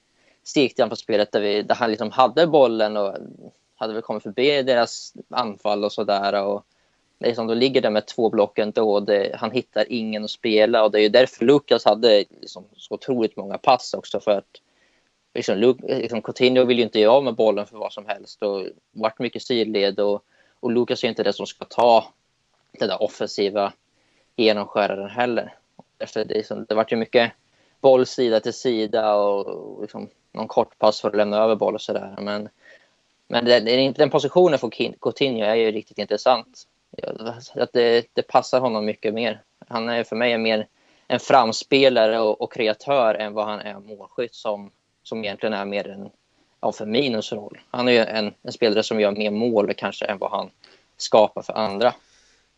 segt 0.42 0.88
på 0.88 0.96
spelet 0.96 1.32
där, 1.32 1.40
vi, 1.40 1.62
där 1.62 1.74
han 1.74 1.90
liksom 1.90 2.10
hade 2.10 2.46
bollen 2.46 2.96
och 2.96 3.16
hade 3.78 3.92
väl 3.92 4.02
kommit 4.02 4.22
förbi 4.22 4.62
deras 4.62 5.14
anfall 5.28 5.84
och 5.84 5.92
sådär. 5.92 6.62
Liksom, 7.20 7.46
då 7.46 7.54
ligger 7.54 7.80
det 7.80 7.90
med 7.90 8.06
två 8.06 8.30
block 8.30 8.58
ändå 8.58 8.92
och 8.92 9.02
det, 9.02 9.36
han 9.36 9.50
hittar 9.50 9.92
ingen 9.92 10.24
att 10.24 10.30
spela 10.30 10.84
och 10.84 10.90
det 10.90 10.98
är 10.98 11.02
ju 11.02 11.08
därför 11.08 11.44
Lukas 11.44 11.84
hade 11.84 12.24
liksom, 12.40 12.64
så 12.76 12.94
otroligt 12.94 13.36
många 13.36 13.58
pass 13.58 13.94
också 13.94 14.20
för 14.20 14.30
att 14.30 14.60
liksom, 15.34 15.58
Luke, 15.58 15.98
liksom, 15.98 16.22
Coutinho 16.22 16.64
vill 16.64 16.78
ju 16.78 16.84
inte 16.84 17.00
göra 17.00 17.12
av 17.12 17.24
med 17.24 17.34
bollen 17.34 17.66
för 17.66 17.78
vad 17.78 17.92
som 17.92 18.06
helst 18.06 18.42
och 18.42 18.66
varit 18.92 19.18
mycket 19.18 19.42
sidled 19.42 20.00
och, 20.00 20.22
och 20.60 20.72
Lukas 20.72 21.04
är 21.04 21.08
inte 21.08 21.22
det 21.22 21.32
som 21.32 21.46
ska 21.46 21.64
ta 21.64 22.12
den 22.78 22.88
där 22.88 23.02
offensiva 23.02 23.72
genomskäraren 24.36 25.10
heller. 25.10 25.54
Efter 25.98 26.24
det, 26.24 26.34
liksom, 26.34 26.64
det 26.68 26.74
vart 26.74 26.92
ju 26.92 26.96
mycket 26.96 27.32
boll 27.80 28.06
sida 28.06 28.40
till 28.40 28.52
sida 28.52 29.14
och 29.14 29.82
liksom 29.82 30.08
någon 30.32 30.48
kort 30.48 30.78
pass 30.78 31.00
för 31.00 31.08
att 31.08 31.16
lämna 31.16 31.36
över 31.36 31.56
boll 31.56 31.74
och 31.74 31.80
sådär. 31.80 32.16
Men, 32.20 32.48
men 33.28 33.44
det, 33.44 33.60
det 33.60 33.74
är 33.74 33.78
inte 33.78 34.02
den 34.02 34.10
positionen 34.10 34.58
för 34.58 34.70
Coutinho 35.00 35.44
är 35.44 35.54
ju 35.54 35.72
riktigt 35.72 35.98
intressant. 35.98 36.62
Att 37.54 37.72
det, 37.72 38.06
det 38.12 38.22
passar 38.22 38.60
honom 38.60 38.84
mycket 38.84 39.14
mer. 39.14 39.42
Han 39.68 39.88
är 39.88 40.04
för 40.04 40.16
mig 40.16 40.38
mer 40.38 40.66
en 41.06 41.20
framspelare 41.20 42.20
och, 42.20 42.40
och 42.40 42.52
kreatör 42.52 43.14
än 43.14 43.32
vad 43.32 43.46
han 43.46 43.60
är 43.60 43.80
målskytt 43.80 44.34
som, 44.34 44.70
som 45.02 45.24
egentligen 45.24 45.52
är 45.52 45.64
mer 45.64 45.88
en, 45.88 46.10
ja, 46.60 46.72
Firminos 46.72 47.32
roll. 47.32 47.58
Han 47.70 47.88
är 47.88 47.92
ju 47.92 47.98
en, 47.98 48.34
en 48.42 48.52
spelare 48.52 48.82
som 48.82 49.00
gör 49.00 49.12
mer 49.12 49.30
mål 49.30 49.74
kanske 49.74 50.06
än 50.06 50.18
vad 50.18 50.30
han 50.30 50.50
skapar 50.96 51.42
för 51.42 51.52
andra. 51.52 51.94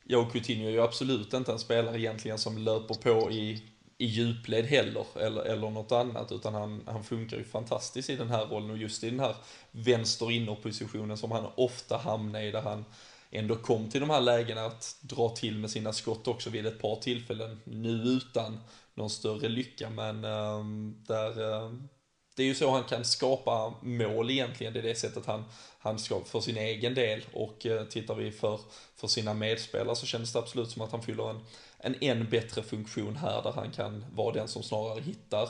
Ja, 0.05 0.19
och 0.19 0.33
Coutinho 0.33 0.67
är 0.67 0.71
ju 0.71 0.83
absolut 0.83 1.35
inte 1.35 1.53
en 1.53 1.59
spelare 1.59 1.99
egentligen 1.99 2.39
som 2.39 2.59
löper 2.59 2.95
på 2.95 3.31
i, 3.31 3.63
i 4.01 4.07
djupled 4.07 4.67
heller, 4.67 5.07
eller, 5.19 5.43
eller 5.43 5.71
något 5.71 5.93
annat, 5.93 6.33
utan 6.33 6.55
han, 6.55 6.83
han 6.87 7.05
funkar 7.05 7.37
ju 7.37 7.45
fantastiskt 7.45 8.11
i 8.11 8.17
den 8.17 8.31
här 8.31 8.47
rollen 8.47 8.71
och 8.71 8.77
just 8.77 9.05
i 9.05 9.11
den 9.11 9.21
här 9.21 9.37
vänster 9.71 10.31
innerpositionen 10.31 11.17
som 11.17 11.31
han 11.31 11.47
ofta 11.55 11.97
hamnar 11.97 12.41
i, 12.41 12.51
där 12.51 12.63
han 12.63 12.85
ändå 13.31 13.57
kom 13.57 13.91
till 13.91 14.01
de 14.01 14.11
här 14.11 14.21
lägena 14.21 14.67
att 14.67 14.97
dra 15.01 15.29
till 15.29 15.59
med 15.59 15.71
sina 15.71 15.93
skott 15.93 16.29
också 16.29 16.51
vid 16.51 16.67
ett 16.67 16.83
par 16.83 16.97
tillfällen, 16.97 17.61
nu 17.65 17.91
utan 17.91 18.61
någon 18.95 19.11
större 19.11 19.49
lycka, 19.49 19.91
men 19.91 20.25
um, 20.25 21.05
där 21.07 21.41
um, 21.41 21.89
det 22.37 22.43
är 22.43 22.47
ju 22.47 22.55
så 22.55 22.71
han 22.71 22.85
kan 22.85 23.05
skapa 23.05 23.75
mål 23.83 24.31
egentligen, 24.31 24.73
det 24.73 24.79
är 24.79 24.83
det 24.83 24.95
sättet 24.95 25.27
han, 25.27 25.45
han 25.79 25.99
ska 25.99 26.21
för 26.25 26.41
sin 26.41 26.57
egen 26.57 26.95
del. 26.95 27.25
Och 27.33 27.67
eh, 27.67 27.85
tittar 27.85 28.15
vi 28.15 28.33
för, 28.33 28.61
för 28.97 29.09
sina 29.09 29.35
medspelare 29.35 29.97
så 29.97 30.07
känns 30.07 30.33
det 30.33 30.39
absolut 30.39 30.71
som 30.71 30.83
att 30.83 30.93
han 30.93 31.03
fyller 31.03 31.31
en, 31.31 31.41
en 31.83 31.95
än 32.01 32.31
bättre 32.31 32.63
funktion 32.63 33.17
här 33.17 33.43
där 33.43 33.53
han 33.53 33.71
kan 33.71 34.05
vara 34.15 34.35
den 34.35 34.49
som 34.49 34.63
snarare 34.63 35.01
hittar 35.01 35.49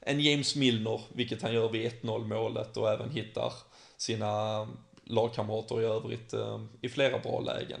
en 0.00 0.20
James 0.20 0.56
Milner, 0.56 1.00
vilket 1.08 1.42
han 1.42 1.52
gör 1.52 1.68
vid 1.68 1.92
1-0 2.02 2.24
målet 2.24 2.76
och 2.76 2.92
även 2.92 3.10
hittar 3.10 3.52
sina 3.96 4.68
lagkamrater 5.04 5.82
i 5.82 5.84
övrigt 5.84 6.32
eh, 6.32 6.60
i 6.80 6.88
flera 6.88 7.18
bra 7.18 7.40
lägen. 7.40 7.80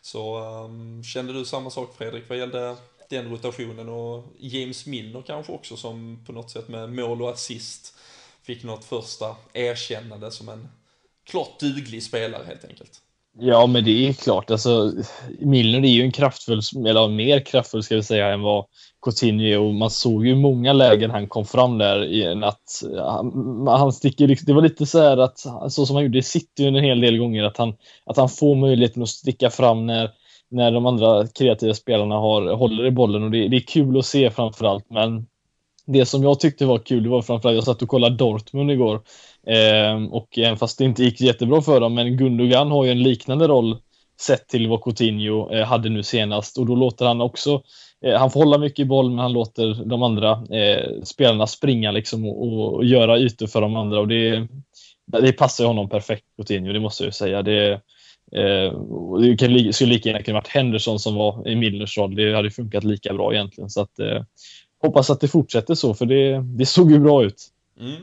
Så 0.00 0.38
eh, 0.38 1.02
kände 1.02 1.32
du 1.32 1.44
samma 1.44 1.70
sak 1.70 1.96
Fredrik 1.96 2.28
vad 2.28 2.38
gällde 2.38 2.76
den 3.08 3.30
rotationen 3.30 3.88
och 3.88 4.24
James 4.38 4.86
Milner 4.86 5.22
kanske 5.22 5.52
också 5.52 5.76
som 5.76 6.24
på 6.26 6.32
något 6.32 6.50
sätt 6.50 6.68
med 6.68 6.92
mål 6.92 7.22
och 7.22 7.30
assist 7.30 7.94
fick 8.42 8.64
något 8.64 8.84
första 8.84 9.36
erkännande 9.52 10.30
som 10.30 10.48
en 10.48 10.68
klart 11.24 11.60
duglig 11.60 12.02
spelare 12.02 12.44
helt 12.44 12.64
enkelt. 12.64 13.02
Ja, 13.40 13.66
men 13.66 13.84
det 13.84 14.08
är 14.08 14.12
klart. 14.12 14.50
Alltså, 14.50 14.92
Milner 15.38 15.78
är 15.84 15.92
ju 15.92 16.02
en 16.02 16.12
kraftfull, 16.12 16.60
eller 16.88 17.08
mer 17.08 17.40
kraftfull 17.40 17.82
ska 17.82 17.94
vi 17.96 18.02
säga, 18.02 18.32
än 18.32 18.42
vad 18.42 18.64
Coutinho 19.02 19.44
är. 19.46 19.58
Och 19.58 19.74
man 19.74 19.90
såg 19.90 20.26
ju 20.26 20.34
många 20.34 20.72
lägen 20.72 21.10
han 21.10 21.28
kom 21.28 21.44
fram 21.44 21.78
där 21.78 22.04
i 22.04 22.24
en 22.24 22.44
att 22.44 22.82
han, 22.98 23.66
han 23.66 23.92
sticker, 23.92 24.26
liksom- 24.26 24.46
det 24.46 24.52
var 24.52 24.62
lite 24.62 24.86
så 24.86 24.98
här 25.02 25.16
att, 25.16 25.38
så 25.72 25.86
som 25.86 25.96
han 25.96 26.04
gjorde 26.04 26.18
i 26.18 26.22
City 26.22 26.66
en 26.66 26.74
hel 26.74 27.00
del 27.00 27.18
gånger, 27.18 27.44
att 27.44 27.56
han, 27.56 27.74
att 28.04 28.16
han 28.16 28.28
får 28.28 28.54
möjligheten 28.54 29.02
att 29.02 29.08
sticka 29.08 29.50
fram 29.50 29.86
när, 29.86 30.10
när 30.50 30.72
de 30.72 30.86
andra 30.86 31.26
kreativa 31.26 31.74
spelarna 31.74 32.14
har, 32.14 32.54
håller 32.54 32.86
i 32.86 32.90
bollen 32.90 33.22
och 33.22 33.30
det, 33.30 33.48
det 33.48 33.56
är 33.56 33.60
kul 33.60 33.98
att 33.98 34.06
se 34.06 34.30
framförallt. 34.30 34.90
Men 34.90 35.26
det 35.86 36.06
som 36.06 36.22
jag 36.22 36.40
tyckte 36.40 36.66
var 36.66 36.78
kul, 36.78 37.02
det 37.02 37.08
var 37.08 37.22
framförallt, 37.22 37.54
jag 37.54 37.64
satt 37.64 37.82
och 37.82 37.88
kollade 37.88 38.16
Dortmund 38.16 38.70
igår 38.70 39.00
eh, 39.46 40.04
och 40.10 40.38
även 40.38 40.56
fast 40.56 40.78
det 40.78 40.84
inte 40.84 41.04
gick 41.04 41.20
jättebra 41.20 41.62
för 41.62 41.80
dem, 41.80 41.94
men 41.94 42.16
Gundogan 42.16 42.70
har 42.70 42.84
ju 42.84 42.90
en 42.90 43.02
liknande 43.02 43.48
roll 43.48 43.78
sett 44.20 44.48
till 44.48 44.68
vad 44.68 44.84
Coutinho 44.84 45.52
eh, 45.52 45.66
hade 45.66 45.88
nu 45.88 46.02
senast 46.02 46.58
och 46.58 46.66
då 46.66 46.74
låter 46.74 47.06
han 47.06 47.20
också 47.20 47.62
eh, 48.04 48.18
han 48.18 48.30
får 48.30 48.40
hålla 48.40 48.58
mycket 48.58 48.78
i 48.78 48.84
boll 48.84 49.10
men 49.10 49.18
han 49.18 49.32
låter 49.32 49.84
de 49.84 50.02
andra 50.02 50.30
eh, 50.30 51.02
spelarna 51.04 51.46
springa 51.46 51.90
liksom 51.90 52.26
och, 52.26 52.74
och, 52.74 52.84
göra 52.84 53.18
ytor 53.18 53.46
för 53.46 53.60
de 53.60 53.76
andra 53.76 54.00
och 54.00 54.08
det, 54.08 54.48
det 55.06 55.32
passar 55.32 55.64
honom 55.64 55.88
perfekt 55.88 56.24
Coutinho, 56.36 56.72
det 56.72 56.80
måste 56.80 57.04
jag 57.04 57.14
säga. 57.14 57.42
Det, 57.42 57.80
Eh, 58.32 58.80
det 59.20 59.36
kan, 59.36 59.72
skulle 59.72 59.92
lika 59.92 60.08
gärna 60.08 60.22
kunna 60.22 60.38
varit 60.38 60.48
Henderson 60.48 60.98
som 60.98 61.14
var 61.14 61.48
i 61.48 61.56
Millers 61.56 61.98
roll. 61.98 62.14
Det 62.14 62.34
hade 62.34 62.50
funkat 62.50 62.84
lika 62.84 63.14
bra 63.14 63.34
egentligen. 63.34 63.70
Så 63.70 63.80
att, 63.80 63.98
eh, 63.98 64.22
hoppas 64.82 65.10
att 65.10 65.20
det 65.20 65.28
fortsätter 65.28 65.74
så, 65.74 65.94
för 65.94 66.06
det, 66.06 66.42
det 66.42 66.66
såg 66.66 66.90
ju 66.90 66.98
bra 66.98 67.24
ut. 67.24 67.46
Mm. 67.80 67.96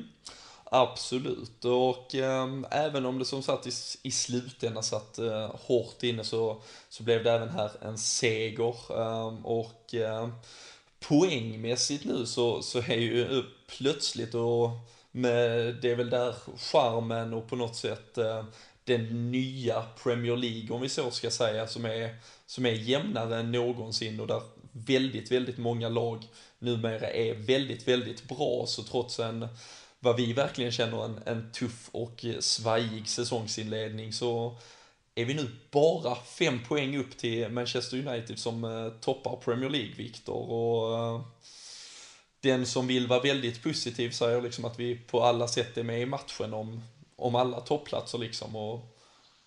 Absolut, 0.77 1.65
och 1.65 2.15
eh, 2.15 2.47
även 2.71 3.05
om 3.05 3.19
det 3.19 3.25
som 3.25 3.43
sagt 3.43 3.67
i, 3.67 3.71
i 4.03 4.11
slutändan 4.11 4.83
satt 4.83 5.17
eh, 5.17 5.55
hårt 5.55 6.03
inne 6.03 6.23
så, 6.23 6.61
så 6.89 7.03
blev 7.03 7.23
det 7.23 7.31
även 7.31 7.49
här 7.49 7.71
en 7.81 7.97
seger. 7.97 8.75
Eh, 8.89 9.45
och 9.45 9.95
eh, 9.95 10.29
poängmässigt 10.99 12.05
nu 12.05 12.25
så, 12.25 12.61
så 12.61 12.79
är 12.79 12.97
ju 12.97 13.43
plötsligt 13.67 14.35
och 14.35 14.69
med, 15.11 15.75
det 15.81 15.91
är 15.91 15.95
väl 15.95 16.09
där 16.09 16.35
charmen 16.57 17.33
och 17.33 17.49
på 17.49 17.55
något 17.55 17.75
sätt 17.75 18.17
eh, 18.17 18.45
den 18.83 19.31
nya 19.31 19.83
Premier 20.03 20.35
League, 20.37 20.75
om 20.75 20.81
vi 20.81 20.89
så 20.89 21.11
ska 21.11 21.31
säga, 21.31 21.67
som 21.67 21.85
är, 21.85 22.15
som 22.45 22.65
är 22.65 22.71
jämnare 22.71 23.39
än 23.39 23.51
någonsin 23.51 24.19
och 24.19 24.27
där 24.27 24.41
väldigt, 24.71 25.31
väldigt 25.31 25.57
många 25.57 25.89
lag 25.89 26.27
numera 26.59 27.09
är 27.09 27.33
väldigt, 27.33 27.87
väldigt 27.87 28.27
bra. 28.27 28.65
Så 28.67 28.83
trots 28.83 29.19
en, 29.19 29.47
vad 30.05 30.15
vi 30.15 30.33
verkligen 30.33 30.71
känner 30.71 31.05
en, 31.05 31.19
en 31.25 31.51
tuff 31.51 31.89
och 31.91 32.25
svajig 32.39 33.07
säsongsinledning 33.07 34.13
så 34.13 34.57
är 35.15 35.25
vi 35.25 35.33
nu 35.33 35.51
bara 35.71 36.15
fem 36.15 36.59
poäng 36.67 36.97
upp 36.97 37.17
till 37.17 37.49
Manchester 37.49 38.07
United 38.07 38.39
som 38.39 38.63
eh, 38.63 38.89
toppar 38.89 39.35
Premier 39.35 39.69
League, 39.69 39.93
Viktor. 39.95 40.51
Och 40.51 40.97
eh, 40.97 41.21
den 42.39 42.65
som 42.65 42.87
vill 42.87 43.07
vara 43.07 43.19
väldigt 43.19 43.63
positiv 43.63 44.11
säger 44.11 44.41
liksom 44.41 44.65
att 44.65 44.79
vi 44.79 44.95
på 44.95 45.23
alla 45.23 45.47
sätt 45.47 45.77
är 45.77 45.83
med 45.83 46.01
i 46.01 46.05
matchen 46.05 46.53
om, 46.53 46.83
om 47.15 47.35
alla 47.35 47.59
topplatser 47.59 48.17
liksom. 48.17 48.55
Och 48.55 48.79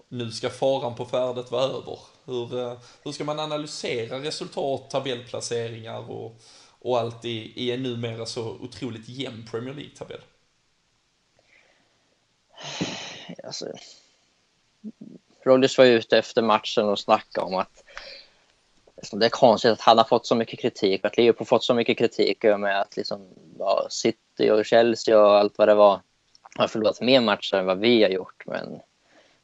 nu 0.09 0.31
ska 0.31 0.51
faran 0.51 0.95
på 0.95 1.05
färdet 1.05 1.51
vara 1.51 1.65
över. 1.65 1.99
Hur, 2.25 2.59
eh, 2.59 2.79
hur 3.05 3.13
ska 3.13 3.25
man 3.25 3.41
analysera 3.41 4.23
resultat, 4.23 4.91
tabellplaceringar 4.91 6.11
och 6.11 6.41
och 6.81 6.99
allt 6.99 7.25
i, 7.25 7.53
i 7.65 7.73
en 7.73 7.83
numera 7.83 8.27
så 8.27 8.51
otroligt 8.51 9.09
jämn 9.09 9.49
Premier 9.51 9.75
League-tabell? 9.75 10.21
Alltså, 13.45 13.67
Rodgers 15.43 15.79
var 15.79 15.85
ute 15.85 16.19
efter 16.19 16.43
matchen 16.43 16.89
och 16.89 16.99
snackade 16.99 17.47
om 17.47 17.55
att 17.55 17.85
liksom, 18.97 19.19
det 19.19 19.27
är 19.27 19.31
konstigt 19.31 19.71
att 19.71 19.81
han 19.81 19.99
har 19.99 20.05
fått 20.05 20.27
så 20.27 20.35
mycket 20.35 20.61
kritik, 20.61 21.05
att 21.05 21.17
Liverpool 21.17 21.47
fått 21.47 21.65
så 21.65 21.75
mycket 21.75 21.99
kritik 21.99 22.43
med 22.43 22.81
att 22.81 22.97
liksom, 22.97 23.29
ja, 23.59 23.87
City 23.91 24.51
och 24.51 24.65
Chelsea 24.65 25.21
och 25.21 25.39
allt 25.39 25.59
vad 25.59 25.69
det 25.69 25.75
var 25.75 26.01
har 26.57 26.69
förlorat 26.69 27.01
mer 27.01 27.21
matcher 27.21 27.55
än 27.55 27.67
vad 27.67 27.79
vi 27.79 28.03
har 28.03 28.11
gjort. 28.11 28.47
Men, 28.47 28.71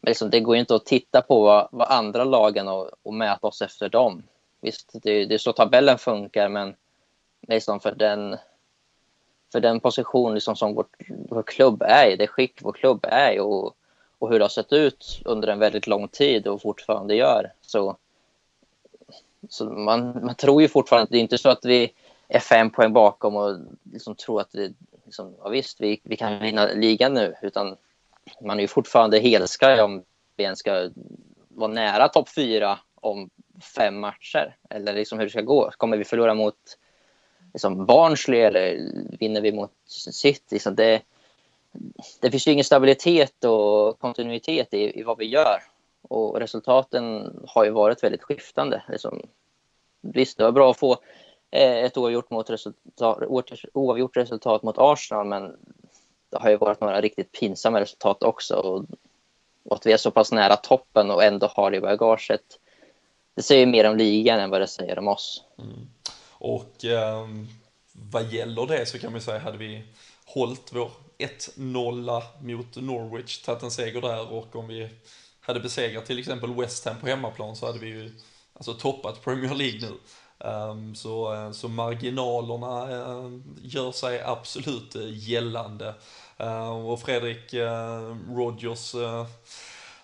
men 0.01 0.11
liksom, 0.11 0.31
det 0.31 0.41
går 0.41 0.57
ju 0.57 0.61
inte 0.61 0.75
att 0.75 0.87
titta 0.87 1.23
på 1.23 1.43
vad, 1.43 1.69
vad 1.73 1.89
andra 1.89 2.25
lagen 2.25 2.69
och, 2.69 2.91
och 3.03 3.15
mäta 3.15 3.47
oss 3.47 3.63
efter 3.63 3.89
dem. 3.89 4.23
Visst, 4.61 4.91
det, 4.93 5.25
det 5.25 5.35
är 5.35 5.39
så 5.39 5.53
tabellen 5.53 5.99
funkar, 5.99 6.49
men 6.49 6.75
liksom 7.49 7.81
för 7.81 7.95
den 7.95 8.37
för 9.55 9.61
den 9.61 9.81
position 9.81 10.35
liksom 10.35 10.57
som 10.57 10.75
vår, 10.75 10.87
vår 11.09 11.43
klubb 11.43 11.83
är 11.83 12.11
i, 12.11 12.17
det 12.17 12.27
skick 12.27 12.63
vår 12.63 12.73
klubb 12.73 13.05
är 13.09 13.33
i 13.33 13.41
och, 13.41 13.77
och 14.19 14.31
hur 14.31 14.39
det 14.39 14.45
har 14.45 14.49
sett 14.49 14.73
ut 14.73 15.21
under 15.25 15.49
en 15.49 15.59
väldigt 15.59 15.87
lång 15.87 16.09
tid 16.09 16.47
och 16.47 16.63
fortfarande 16.63 17.15
gör. 17.15 17.53
Så, 17.61 17.97
så 19.49 19.65
man, 19.65 20.25
man 20.25 20.35
tror 20.35 20.63
ju 20.63 20.69
fortfarande, 20.69 21.09
det 21.11 21.19
är 21.19 21.21
inte 21.21 21.39
så 21.39 21.49
att 21.49 21.65
vi 21.65 21.93
är 22.29 22.39
fem 22.39 22.71
poäng 22.71 22.93
bakom 22.93 23.37
och 23.37 23.57
liksom 23.93 24.15
tror 24.15 24.41
att 24.41 24.53
det, 24.53 24.73
liksom, 25.05 25.35
ja 25.43 25.49
visst, 25.49 25.81
vi, 25.81 26.01
vi 26.03 26.17
kan 26.17 26.39
vinna 26.39 26.67
ligan 26.67 27.15
nu, 27.15 27.35
utan 27.43 27.77
man 28.41 28.59
är 28.59 28.63
ju 28.63 28.69
fortfarande 28.69 29.19
helskraj 29.19 29.83
om 29.83 30.03
vi 30.37 30.45
ens 30.45 30.59
ska 30.59 30.91
vara 31.49 31.73
nära 31.73 32.09
topp 32.09 32.29
fyra 32.29 32.79
om 32.95 33.31
fem 33.77 34.01
matcher. 34.01 34.57
Eller 34.71 34.93
liksom 34.93 35.19
hur 35.19 35.27
det 35.27 35.31
ska 35.31 35.41
gå. 35.41 35.71
Kommer 35.77 35.97
vi 35.97 36.05
förlora 36.05 36.35
mot 36.35 36.57
liksom 37.55 37.87
Barnsley 37.87 38.41
eller 38.41 38.79
vinner 39.19 39.41
vi 39.41 39.53
mot 39.53 39.73
City. 39.87 40.59
Så 40.59 40.71
det, 40.71 41.03
det 42.21 42.31
finns 42.31 42.49
ju 42.49 42.53
ingen 42.53 42.65
stabilitet 42.65 43.45
och 43.45 43.99
kontinuitet 43.99 44.75
i, 44.75 45.01
i 45.01 45.03
vad 45.03 45.19
vi 45.19 45.25
gör. 45.25 45.63
Och 46.09 46.41
resultaten 46.41 47.33
har 47.47 47.65
ju 47.65 47.71
varit 47.71 48.03
väldigt 48.03 48.23
skiftande. 48.23 48.83
Liksom, 48.89 49.23
visst, 50.01 50.39
det 50.39 50.45
var 50.45 50.53
bra 50.53 50.71
att 50.71 50.79
få 50.79 50.93
eh, 51.51 51.85
ett 51.85 51.97
oavgjort, 51.97 52.31
mot 52.31 52.51
resultat, 52.51 53.19
oavgjort 53.73 54.17
resultat 54.17 54.63
mot 54.63 54.79
Arsenal, 54.79 55.27
men 55.27 55.57
det 56.31 56.39
har 56.39 56.51
ju 56.51 56.57
varit 56.57 56.81
några 56.81 57.01
riktigt 57.01 57.33
pinsamma 57.33 57.81
resultat 57.81 58.23
också. 58.23 58.55
Och, 58.55 58.85
och 59.65 59.77
att 59.77 59.87
vi 59.87 59.93
är 59.93 59.97
så 59.97 60.11
pass 60.11 60.33
nära 60.33 60.57
toppen 60.57 61.11
och 61.11 61.25
ändå 61.25 61.47
har 61.47 61.71
det 61.71 61.77
i 61.77 61.81
bagaget, 61.81 62.59
det 63.35 63.43
säger 63.43 63.67
mer 63.67 63.91
om 63.91 63.97
ligan 63.97 64.41
än 64.41 64.51
vad 64.51 64.61
det 64.61 64.67
säger 64.67 64.99
om 64.99 65.09
oss. 65.09 65.45
Mm. 65.59 65.89
Och 66.45 66.85
eh, 66.85 67.29
vad 67.93 68.33
gäller 68.33 68.67
det 68.67 68.87
så 68.87 68.99
kan 68.99 69.13
man 69.13 69.21
ju 69.21 69.25
säga, 69.25 69.39
hade 69.39 69.59
vi 69.59 69.83
hållit 70.25 70.73
vår 70.73 70.91
1-0 71.19 72.23
mot 72.41 72.77
Norwich, 72.77 73.43
tagit 73.43 73.63
en 73.63 73.71
seger 73.71 74.01
där 74.01 74.33
och 74.33 74.57
om 74.57 74.69
vi 74.69 74.91
hade 75.41 75.61
besegrat 75.61 76.07
till 76.07 76.19
exempel 76.19 76.55
West 76.55 76.85
Ham 76.85 76.97
på 77.01 77.07
hemmaplan 77.07 77.57
så 77.57 77.67
hade 77.67 77.79
vi 77.79 77.87
ju 77.87 78.13
alltså 78.55 78.75
toppat 78.75 79.25
Premier 79.25 79.55
League 79.55 79.81
nu. 79.81 79.93
Um, 80.49 80.95
så, 80.95 81.35
eh, 81.35 81.51
så 81.51 81.69
marginalerna 81.69 82.97
uh, 82.97 83.41
gör 83.63 83.93
sig 83.93 84.23
absolut 84.23 84.97
uh, 84.97 85.19
gällande. 85.29 85.95
Uh, 86.41 86.87
och 86.87 87.01
Fredrik 87.01 87.55
Rogers 88.29 88.95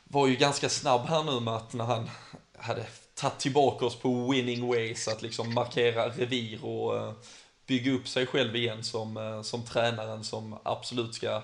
var 0.05 0.27
ju 0.27 0.37
ganska 0.37 0.69
snabb 0.69 1.01
här 1.01 1.23
nu 1.23 1.41
med 1.41 1.55
att 1.55 1.73
när 1.73 1.85
han 1.85 2.11
hade 2.59 2.87
tagit 3.21 3.39
tillbaka 3.39 3.87
oss 3.87 3.97
på 3.97 4.31
winning 4.31 4.69
ways, 4.69 5.09
att 5.09 5.23
liksom 5.23 5.55
markera 5.55 6.09
revir 6.09 6.65
och 6.65 6.97
eh, 6.97 7.13
bygga 7.67 7.93
upp 7.93 8.09
sig 8.09 8.27
själv 8.27 8.57
igen 8.57 8.85
som, 8.85 9.17
eh, 9.17 9.43
som 9.43 9.63
tränaren 9.63 10.25
som 10.25 10.59
absolut 10.63 11.15
ska 11.15 11.43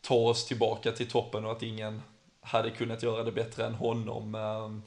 ta 0.00 0.14
oss 0.14 0.46
tillbaka 0.46 0.92
till 0.92 1.10
toppen 1.10 1.44
och 1.44 1.52
att 1.52 1.62
ingen 1.62 2.02
hade 2.40 2.70
kunnat 2.70 3.02
göra 3.02 3.22
det 3.22 3.32
bättre 3.32 3.66
än 3.66 3.74
honom. 3.74 4.34
Ehm, 4.34 4.82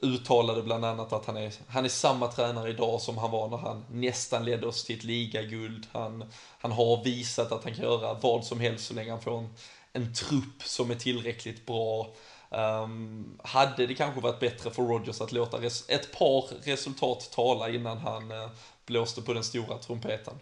uttalade 0.00 0.62
bland 0.62 0.84
annat 0.84 1.12
att 1.12 1.26
han 1.26 1.36
är, 1.36 1.52
han 1.68 1.84
är 1.84 1.88
samma 1.88 2.26
tränare 2.26 2.70
idag 2.70 3.00
som 3.00 3.18
han 3.18 3.30
var 3.30 3.48
när 3.48 3.56
han 3.56 3.84
nästan 3.90 4.44
ledde 4.44 4.66
oss 4.66 4.84
till 4.84 4.96
ett 4.96 5.04
ligaguld. 5.04 5.86
Han, 5.92 6.24
han 6.58 6.72
har 6.72 7.04
visat 7.04 7.52
att 7.52 7.64
han 7.64 7.74
kan 7.74 7.84
göra 7.84 8.14
vad 8.14 8.44
som 8.44 8.60
helst 8.60 8.86
så 8.86 8.94
länge 8.94 9.10
han 9.10 9.20
får 9.20 9.38
en, 9.38 9.54
en 9.92 10.14
trupp 10.14 10.62
som 10.62 10.90
är 10.90 10.94
tillräckligt 10.94 11.66
bra. 11.66 12.14
Um, 12.50 13.38
hade 13.44 13.86
det 13.86 13.94
kanske 13.94 14.20
varit 14.20 14.40
bättre 14.40 14.70
för 14.70 14.82
Rogers 14.82 15.20
att 15.20 15.32
låta 15.32 15.58
ett 15.88 16.12
par 16.18 16.64
resultat 16.64 17.30
tala 17.32 17.68
innan 17.68 17.98
han 17.98 18.32
uh, 18.32 18.48
blåste 18.86 19.22
på 19.22 19.32
den 19.32 19.44
stora 19.44 19.78
trumpeten? 19.78 20.34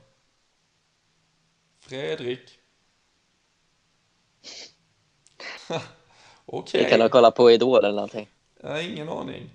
Fredrik? 1.80 2.58
Okej. 6.46 6.84
Vi 6.84 6.90
kan 6.90 7.00
ha 7.00 7.08
kollat 7.08 7.34
på 7.34 7.50
Idol 7.50 7.84
eller 7.84 7.94
någonting. 7.94 8.28
Har 8.62 8.80
ingen 8.80 9.08
aning. 9.08 9.50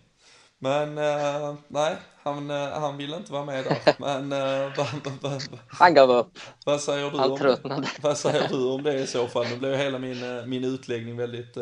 Men 0.64 0.98
uh, 0.98 1.56
nej, 1.68 1.96
han, 2.24 2.52
uh, 2.52 2.58
han 2.58 2.98
ville 2.98 3.18
inte 3.18 3.32
vara 3.32 3.46
med 3.46 3.64
där. 3.64 3.96
Men 4.00 4.34
uh, 4.34 4.74
vad, 4.78 4.88
vad, 5.22 5.42
Han 5.68 5.94
gav 5.94 6.12
upp. 6.12 6.40
vad, 6.66 6.82
säger 6.82 7.12
du 7.12 7.18
Han 7.18 7.32
om 7.32 7.38
tröttnade. 7.38 7.88
Vad 8.02 8.18
säger 8.18 8.48
du 8.48 8.66
om 8.66 8.84
det 8.84 8.94
i 8.94 9.08
så 9.08 9.28
fall? 9.28 9.46
Nu 9.50 9.58
blev 9.58 9.78
hela 9.78 10.00
min, 10.00 10.50
min 10.50 10.64
utläggning 10.64 11.18
väldigt 11.18 11.58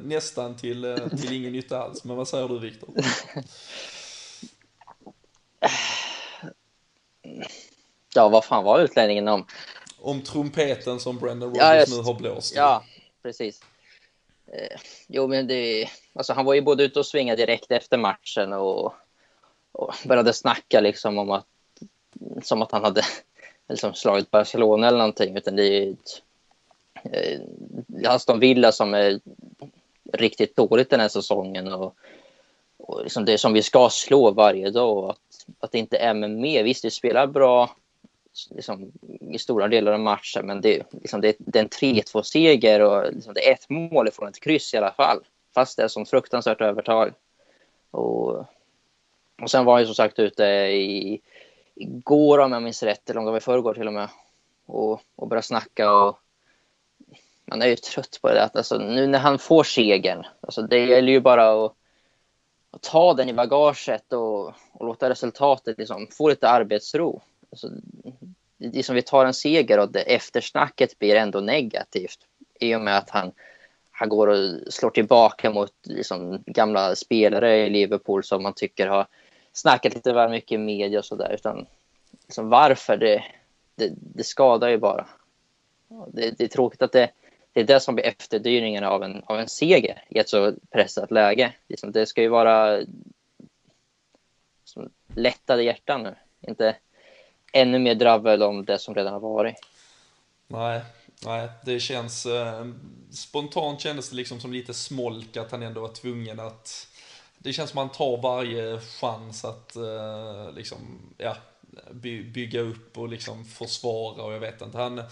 nästan 0.00 0.56
till, 0.56 1.08
till 1.20 1.32
ingen 1.32 1.52
nytta 1.52 1.82
alls. 1.82 2.04
Men 2.04 2.16
vad 2.16 2.28
säger 2.28 2.48
du 2.48 2.58
Viktor? 2.58 2.94
Ja, 8.14 8.28
vad 8.28 8.44
fan 8.44 8.64
var 8.64 8.80
utläggningen 8.80 9.28
om? 9.28 9.46
Om 10.00 10.22
trumpeten 10.22 11.00
som 11.00 11.18
Brendan 11.18 11.48
Rodgers 11.48 11.88
Ja, 11.88 11.96
nu 11.96 12.02
har 12.02 12.14
blåst. 12.14 12.54
Ja, 12.56 12.84
precis. 13.22 13.60
Eh, 14.52 14.80
jo, 15.08 15.28
men 15.28 15.46
det... 15.46 15.88
Alltså, 16.14 16.32
han 16.32 16.44
var 16.44 16.54
ju 16.54 16.60
både 16.60 16.84
ute 16.84 16.98
och 16.98 17.06
svingade 17.06 17.42
direkt 17.42 17.70
efter 17.70 17.98
matchen 17.98 18.52
och, 18.52 18.94
och 19.72 19.94
började 20.04 20.32
snacka 20.32 20.80
liksom 20.80 21.18
om 21.18 21.30
att... 21.30 21.46
Som 22.42 22.62
att 22.62 22.72
han 22.72 22.84
hade 22.84 23.02
liksom 23.68 23.94
slagit 23.94 24.30
Barcelona 24.30 24.88
eller 24.88 24.98
någonting. 24.98 25.36
Utan 25.36 25.56
det 25.56 25.62
är 25.62 25.84
ju 25.84 25.92
ett... 25.92 26.22
Eh, 27.12 27.40
Aston 28.10 28.40
Villa 28.40 28.72
som 28.72 28.94
är 28.94 29.20
riktigt 30.12 30.56
dåligt 30.56 30.90
den 30.90 31.00
här 31.00 31.08
säsongen. 31.08 31.72
Och, 31.72 31.94
och 32.78 33.02
liksom 33.02 33.24
det 33.24 33.38
som 33.38 33.52
vi 33.52 33.62
ska 33.62 33.88
slå 33.90 34.30
varje 34.30 34.70
dag. 34.70 35.10
Att, 35.10 35.46
att 35.60 35.72
det 35.72 35.78
inte 35.78 35.98
är 35.98 36.14
med 36.14 36.30
mer. 36.30 36.64
Visst, 36.64 36.84
vi 36.84 36.90
spelar 36.90 37.26
bra 37.26 37.70
liksom, 38.50 38.92
i 39.20 39.38
stora 39.38 39.68
delar 39.68 39.92
av 39.92 40.00
matchen, 40.00 40.46
men 40.46 40.60
det, 40.60 40.82
liksom, 40.92 41.20
det, 41.20 41.36
det 41.38 41.58
är 41.58 41.62
en 41.62 41.68
3-2-seger 41.68 42.80
och 42.80 43.12
liksom, 43.12 43.34
det 43.34 43.48
är 43.48 43.52
ett 43.52 43.68
mål 43.68 44.08
ifrån 44.08 44.28
ett 44.28 44.40
kryss 44.40 44.74
i 44.74 44.76
alla 44.76 44.92
fall. 44.92 45.18
Fast 45.54 45.76
det 45.76 45.82
är 45.82 45.88
som 45.88 46.06
fruktansvärt 46.06 46.60
övertag. 46.60 47.12
Och, 47.90 48.38
och 49.42 49.50
sen 49.50 49.64
var 49.64 49.78
jag 49.78 49.88
som 49.88 49.94
sagt 49.94 50.18
ute 50.18 50.44
i, 50.44 51.20
igår 51.74 52.38
om 52.38 52.52
jag 52.52 52.62
minns 52.62 52.82
rätt, 52.82 53.10
eller 53.10 53.20
om 53.20 53.24
det 53.24 53.30
var 53.30 53.38
i 53.38 53.40
förrgår 53.40 53.74
till 53.74 53.86
och 53.86 53.92
med, 53.92 54.08
och, 54.66 55.00
och 55.16 55.28
började 55.28 55.46
snacka. 55.46 55.92
Och, 55.92 56.18
man 57.44 57.62
är 57.62 57.66
ju 57.66 57.76
trött 57.76 58.18
på 58.22 58.28
det. 58.28 58.42
Att, 58.42 58.56
alltså, 58.56 58.78
nu 58.78 59.06
när 59.06 59.18
han 59.18 59.38
får 59.38 59.64
segern, 59.64 60.26
alltså, 60.40 60.62
det 60.62 60.78
gäller 60.78 61.12
ju 61.12 61.20
bara 61.20 61.64
att, 61.64 61.72
och 62.70 62.80
ta 62.80 63.14
den 63.14 63.28
i 63.28 63.32
bagaget 63.32 64.12
och, 64.12 64.46
och 64.72 64.86
låta 64.86 65.10
resultatet 65.10 65.78
liksom, 65.78 66.06
få 66.10 66.28
lite 66.28 66.48
arbetsro. 66.48 67.22
Alltså, 67.50 67.70
det 68.58 68.78
är 68.78 68.82
som 68.82 68.94
vi 68.94 69.02
tar 69.02 69.26
en 69.26 69.34
seger 69.34 69.78
och 69.78 69.92
det 69.92 70.00
eftersnacket 70.00 70.98
blir 70.98 71.16
ändå 71.16 71.40
negativt 71.40 72.18
i 72.60 72.74
och 72.74 72.80
med 72.80 72.98
att 72.98 73.10
han, 73.10 73.32
han 73.90 74.08
går 74.08 74.26
och 74.26 74.72
slår 74.72 74.90
tillbaka 74.90 75.50
mot 75.50 75.72
liksom, 75.82 76.42
gamla 76.46 76.94
spelare 76.94 77.66
i 77.66 77.70
Liverpool 77.70 78.24
som 78.24 78.42
man 78.42 78.54
tycker 78.54 78.86
har 78.86 79.06
snackat 79.52 79.94
lite 79.94 80.12
väl 80.12 80.30
mycket 80.30 80.52
i 80.52 80.58
media 80.58 80.98
och 80.98 81.04
sådär. 81.04 81.32
Utan 81.34 81.66
liksom, 82.26 82.48
varför? 82.48 82.96
Det, 82.96 83.24
det, 83.74 83.92
det 83.96 84.24
skadar 84.24 84.68
ju 84.68 84.78
bara. 84.78 85.06
Det, 85.88 86.38
det 86.38 86.44
är 86.44 86.48
tråkigt 86.48 86.82
att 86.82 86.92
det, 86.92 87.10
det 87.52 87.60
är 87.60 87.64
det 87.64 87.80
som 87.80 87.94
blir 87.94 88.06
efterdyningen 88.06 88.84
av 88.84 89.02
en, 89.02 89.22
av 89.26 89.40
en 89.40 89.48
seger 89.48 90.04
i 90.08 90.18
ett 90.18 90.28
så 90.28 90.54
pressat 90.70 91.10
läge. 91.10 91.52
Liksom, 91.68 91.92
det 91.92 92.06
ska 92.06 92.22
ju 92.22 92.28
vara 92.28 92.80
liksom, 94.60 94.90
lättade 95.14 95.62
hjärtan 95.62 96.02
nu. 96.02 96.14
Inte 96.40 96.76
ännu 97.52 97.78
mer 97.78 97.94
dravel 97.94 98.42
om 98.42 98.64
det 98.64 98.78
som 98.78 98.94
redan 98.94 99.12
har 99.12 99.20
varit. 99.20 99.54
Nej, 100.46 100.80
nej, 101.24 101.48
det 101.64 101.80
känns... 101.80 102.26
Eh, 102.26 102.66
spontant 103.10 103.80
kändes 103.80 104.10
det 104.10 104.16
liksom 104.16 104.40
som 104.40 104.52
lite 104.52 104.74
smolk 104.74 105.36
att 105.36 105.50
han 105.50 105.62
ändå 105.62 105.80
var 105.80 105.88
tvungen 105.88 106.40
att... 106.40 106.86
Det 107.38 107.52
känns 107.52 107.70
som 107.70 107.78
att 107.78 107.86
han 107.86 107.96
tar 107.96 108.22
varje 108.22 108.80
chans 108.80 109.44
att 109.44 109.76
eh, 109.76 110.52
liksom, 110.54 110.78
ja, 111.18 111.36
by, 111.90 112.24
bygga 112.24 112.60
upp 112.60 112.98
och 112.98 113.08
liksom 113.08 113.44
försvara 113.44 114.22
och 114.22 114.32
jag 114.32 114.40
vet 114.40 114.62
inte. 114.62 114.78
Han, 114.78 115.02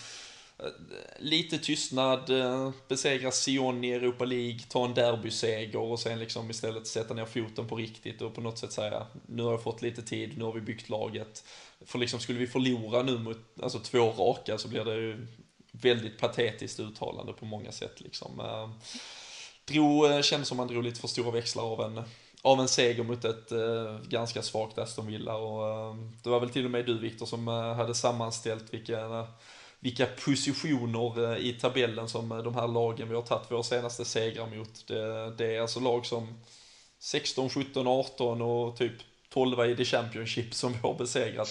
lite 1.19 1.59
tystnad, 1.59 2.31
eh, 2.31 2.71
besegra 2.89 3.31
Sion 3.31 3.85
i 3.85 3.91
Europa 3.91 4.25
League, 4.25 4.61
ta 4.69 4.85
en 4.85 4.95
derbyseger 4.95 5.79
och 5.79 6.01
sen 6.01 6.19
liksom 6.19 6.51
istället 6.51 6.87
sätta 6.87 7.15
ner 7.15 7.25
foten 7.25 7.69
på 7.69 7.77
riktigt 7.77 8.23
och 8.23 8.35
på 8.35 8.41
något 8.41 8.59
sätt 8.59 8.73
säga 8.73 9.07
nu 9.27 9.43
har 9.43 9.51
jag 9.51 9.63
fått 9.63 9.83
lite 9.83 10.03
tid, 10.03 10.39
nu 10.39 10.45
har 10.45 10.53
vi 10.53 10.61
byggt 10.61 10.89
laget. 10.89 11.45
För 11.87 11.99
liksom 11.99 12.21
skulle 12.21 12.39
vi 12.39 12.47
förlora 12.47 13.03
nu 13.03 13.19
mot 13.19 13.39
alltså 13.63 13.79
två 13.79 14.11
raka 14.11 14.59
så 14.59 14.69
blir 14.69 14.85
det 14.85 14.95
ju 14.95 15.27
väldigt 15.73 16.19
patetiskt 16.19 16.81
uttalande 16.81 17.33
på 17.33 17.45
många 17.45 17.73
sätt 17.73 18.01
liksom. 18.01 18.41
Eh, 18.41 18.71
drog, 19.65 20.11
eh, 20.11 20.21
kändes 20.21 20.49
som 20.49 20.57
man 20.57 20.69
drog 20.69 20.85
lite 20.85 21.01
för 21.01 21.09
stora 21.09 21.31
växlar 21.31 21.65
av 21.65 21.81
en, 21.81 22.05
av 22.43 22.61
en 22.61 22.69
seger 22.69 23.03
mot 23.05 23.25
ett 23.25 23.53
eh, 23.53 23.99
ganska 24.09 24.43
svagt 24.43 24.79
Aston 24.79 25.07
Villa 25.07 25.37
och 25.37 25.69
eh, 25.69 25.97
det 26.23 26.31
var 26.31 26.41
väl 26.41 26.51
till 26.51 26.65
och 26.65 26.71
med 26.71 26.87
du 26.87 26.99
Viktor 26.99 27.27
som 27.27 27.49
eh, 27.49 27.75
hade 27.75 27.95
sammanställt 27.95 28.75
vilka 28.75 29.01
eh, 29.01 29.25
vilka 29.81 30.07
positioner 30.07 31.37
i 31.37 31.53
tabellen 31.53 32.09
som 32.09 32.29
de 32.29 32.55
här 32.55 32.69
lagen 32.69 33.09
vi 33.09 33.15
har 33.15 33.23
tagit 33.23 33.51
våra 33.51 33.63
senaste 33.63 34.05
segrar 34.05 34.47
mot. 34.47 34.87
Det, 34.87 35.31
det 35.31 35.57
är 35.57 35.61
alltså 35.61 35.81
lag 35.81 36.07
som 36.07 36.41
16, 36.99 37.51
17, 37.51 37.87
18 37.87 38.43
och 38.43 38.77
typ 38.77 38.93
12 39.29 39.71
i 39.71 39.77
the 39.77 39.85
Championship 39.85 40.55
som 40.55 40.73
vi 40.73 40.79
har 40.79 40.95
besegrat 40.95 41.49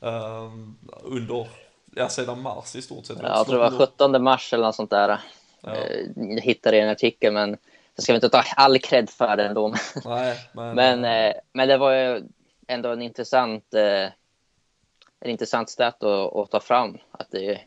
um, 0.00 0.78
under, 1.02 1.48
ja 1.94 2.08
sedan 2.08 2.42
mars 2.42 2.76
i 2.76 2.82
stort 2.82 3.06
sett. 3.06 3.18
Ja, 3.22 3.28
jag 3.28 3.46
tror 3.46 3.58
det 3.58 3.70
var 3.70 3.86
17 3.86 4.22
mars 4.22 4.52
eller 4.52 4.64
något 4.64 4.74
sånt 4.74 4.90
där. 4.90 5.20
Ja. 5.60 5.76
Jag 6.16 6.40
hittade 6.40 6.76
i 6.76 6.80
en 6.80 6.88
artikel, 6.88 7.32
men 7.32 7.56
jag 7.94 8.02
ska 8.02 8.14
inte 8.14 8.28
ta 8.28 8.42
all 8.56 8.78
cred 8.78 9.10
för 9.10 9.36
det 9.36 9.44
ändå. 9.44 9.74
Nej, 10.04 10.36
men, 10.52 10.74
Men, 10.74 11.04
eh, 11.04 11.34
men 11.52 11.68
det 11.68 11.76
var 11.76 11.92
ju 11.92 12.22
ändå 12.66 12.92
en 12.92 13.02
intressant, 13.02 13.74
eh, 13.74 14.08
en 15.20 15.30
intressant 15.30 15.70
stat 15.70 16.02
att, 16.02 16.36
att 16.36 16.50
ta 16.50 16.60
fram. 16.60 16.98
Att 17.10 17.30
det, 17.30 17.60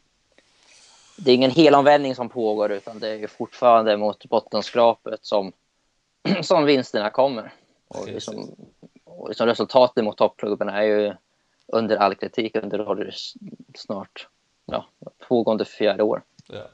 det 1.17 1.31
är 1.31 1.35
ingen 1.35 1.51
helomvändning 1.51 2.15
som 2.15 2.29
pågår, 2.29 2.71
utan 2.71 2.99
det 2.99 3.09
är 3.09 3.27
fortfarande 3.27 3.97
mot 3.97 4.25
bottenskrapet 4.25 5.25
som, 5.25 5.51
som 6.41 6.65
vinsterna 6.65 7.09
kommer. 7.09 7.53
Och, 7.87 8.07
liksom, 8.07 8.55
och 9.03 9.29
liksom 9.29 9.47
resultatet 9.47 10.03
mot 10.03 10.17
toppklubbarna 10.17 10.77
är 10.77 10.83
ju 10.83 11.13
under 11.67 11.97
all 11.97 12.15
kritik 12.15 12.55
under 12.55 13.15
snart 13.75 14.27
ja, 14.65 14.85
pågående 15.27 15.65
fjärde 15.65 16.03
år. 16.03 16.23
Ja. 16.47 16.67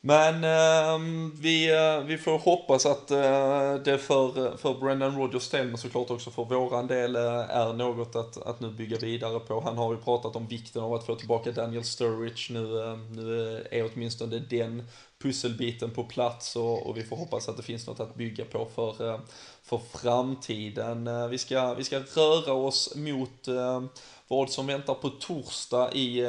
Men 0.00 0.44
eh, 0.44 0.98
vi, 1.40 1.74
eh, 1.74 2.04
vi 2.04 2.18
får 2.18 2.38
hoppas 2.38 2.86
att 2.86 3.10
eh, 3.10 3.74
det 3.84 3.98
för, 3.98 4.56
för 4.56 4.74
Brendan 4.74 5.18
Rodgers 5.18 5.50
del, 5.50 5.66
men 5.66 5.78
såklart 5.78 6.10
också 6.10 6.30
för 6.30 6.44
våran 6.44 6.86
del, 6.86 7.16
eh, 7.16 7.22
är 7.50 7.72
något 7.72 8.16
att, 8.16 8.46
att 8.46 8.60
nu 8.60 8.70
bygga 8.70 8.98
vidare 8.98 9.40
på. 9.40 9.60
Han 9.60 9.78
har 9.78 9.92
ju 9.92 10.00
pratat 10.00 10.36
om 10.36 10.46
vikten 10.46 10.82
av 10.82 10.94
att 10.94 11.06
få 11.06 11.14
tillbaka 11.14 11.52
Daniel 11.52 11.84
Sturridge. 11.84 12.52
Nu, 12.52 12.80
eh, 12.80 12.98
nu 12.98 13.56
är 13.70 13.90
åtminstone 13.94 14.38
den 14.38 14.88
pusselbiten 15.22 15.90
på 15.90 16.04
plats 16.04 16.56
och, 16.56 16.86
och 16.86 16.96
vi 16.96 17.02
får 17.04 17.16
hoppas 17.16 17.48
att 17.48 17.56
det 17.56 17.62
finns 17.62 17.86
något 17.86 18.00
att 18.00 18.14
bygga 18.14 18.44
på 18.44 18.68
för, 18.74 19.10
eh, 19.14 19.20
för 19.64 19.80
framtiden. 19.98 21.06
Eh, 21.06 21.28
Vi 21.28 21.38
ska, 21.38 21.74
vi 21.74 21.84
ska 21.84 21.98
röra 21.98 22.52
oss 22.52 22.92
mot 22.96 23.48
eh, 23.48 23.82
vad 24.28 24.50
som 24.50 24.66
väntar 24.66 24.94
på 24.94 25.08
torsdag 25.08 25.90
i 25.92 26.20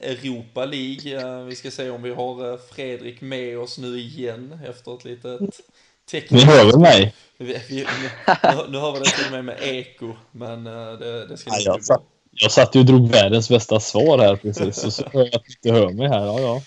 Europa 0.00 0.64
League. 0.64 1.44
Vi 1.44 1.56
ska 1.56 1.70
se 1.70 1.90
om 1.90 2.02
vi 2.02 2.10
har 2.14 2.56
Fredrik 2.74 3.20
med 3.20 3.58
oss 3.58 3.78
nu 3.78 3.98
igen 4.00 4.58
efter 4.66 4.94
ett 4.94 5.04
litet 5.04 5.40
Ni 5.40 5.48
tekniskt... 6.10 6.46
hör 6.46 6.64
väl 6.64 6.78
mig? 6.78 7.14
Vi, 7.36 7.58
vi, 7.68 7.76
nu, 7.76 8.10
nu 8.68 8.78
hör 8.78 8.92
vi 8.92 8.98
det 8.98 9.04
till 9.04 9.26
och 9.26 9.32
med 9.32 9.44
med 9.44 9.58
eko, 9.62 10.12
men 10.32 10.64
det, 10.64 11.26
det 11.26 11.36
ska 11.36 11.50
Ja, 11.50 11.56
nog 11.56 11.62
jag 11.66 11.82
bra. 11.88 12.02
Jag 12.30 12.52
satt 12.52 12.74
ju 12.74 12.80
och 12.80 12.86
drog 12.86 13.08
världens 13.10 13.48
bästa 13.48 13.80
svar 13.80 14.18
här 14.18 14.36
precis. 14.36 14.84
Och 14.84 14.92
så 14.92 15.02
hör 15.12 15.20
jag 15.24 15.34
att 15.34 15.44
du 15.44 15.52
inte 15.52 15.80
hör 15.80 15.92
mig 15.92 16.08
här. 16.08 16.24
Ja, 16.26 16.40
ja. 16.40 16.62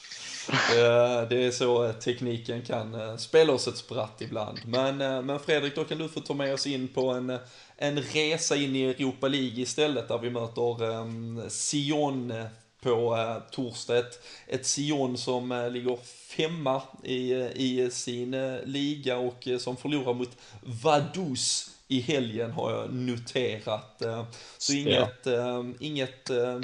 Eh, 0.49 1.27
Det 1.29 1.45
är 1.45 1.51
så 1.51 1.93
tekniken 1.93 2.61
kan 2.61 2.93
eh, 2.95 3.17
spela 3.17 3.53
oss 3.53 3.67
ett 3.67 3.77
spratt 3.77 4.21
ibland. 4.21 4.59
Men, 4.65 5.01
eh, 5.01 5.21
men 5.21 5.39
Fredrik, 5.39 5.75
då 5.75 5.83
kan 5.83 5.97
du 5.97 6.09
få 6.09 6.19
ta 6.19 6.33
med 6.33 6.53
oss 6.53 6.67
in 6.67 6.87
på 6.87 7.09
en, 7.09 7.39
en 7.77 8.01
resa 8.01 8.55
in 8.55 8.75
i 8.75 8.83
Europa 8.83 9.27
League 9.27 9.61
istället 9.61 10.07
där 10.07 10.17
vi 10.17 10.29
möter 10.29 10.83
um, 10.83 11.41
Sion 11.49 12.33
på 12.81 13.35
torsdag. 13.51 13.97
Ett, 13.97 14.23
ett 14.47 14.65
Sion 14.65 15.17
som 15.17 15.69
ligger 15.71 15.97
femma 16.37 16.81
i, 17.03 17.33
i 17.55 17.89
sin 17.91 18.57
liga 18.63 19.17
och 19.17 19.47
som 19.59 19.77
förlorar 19.77 20.13
mot 20.13 20.37
Vaduz 20.61 21.69
i 21.87 21.99
helgen 21.99 22.51
har 22.51 22.71
jag 22.71 22.93
noterat. 22.93 24.01
Så 24.57 24.73
inget, 24.73 25.27
eh, 25.27 25.63
inget 25.79 26.29
eh, 26.29 26.59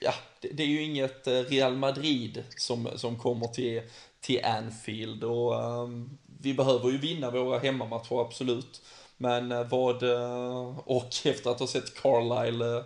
ja, 0.00 0.14
det, 0.40 0.48
det, 0.48 0.62
är 0.62 0.66
ju 0.66 0.82
inget 0.82 1.26
eh, 1.26 1.32
Real 1.32 1.76
Madrid 1.76 2.44
som, 2.56 2.88
som 2.96 3.16
kommer 3.16 3.46
till, 3.46 3.82
till 4.20 4.44
Anfield 4.44 5.24
och 5.24 5.64
um, 5.64 6.18
vi 6.42 6.54
behöver 6.54 6.90
ju 6.90 6.98
vinna 6.98 7.30
våra 7.30 7.58
hemmamatcher, 7.58 8.20
absolut. 8.20 8.82
Men 9.16 9.52
eh, 9.52 9.64
vad, 9.70 10.02
eh, 10.02 10.78
och 10.78 11.08
efter 11.24 11.50
att 11.50 11.60
ha 11.60 11.66
sett 11.66 12.02
Carlisle 12.02 12.84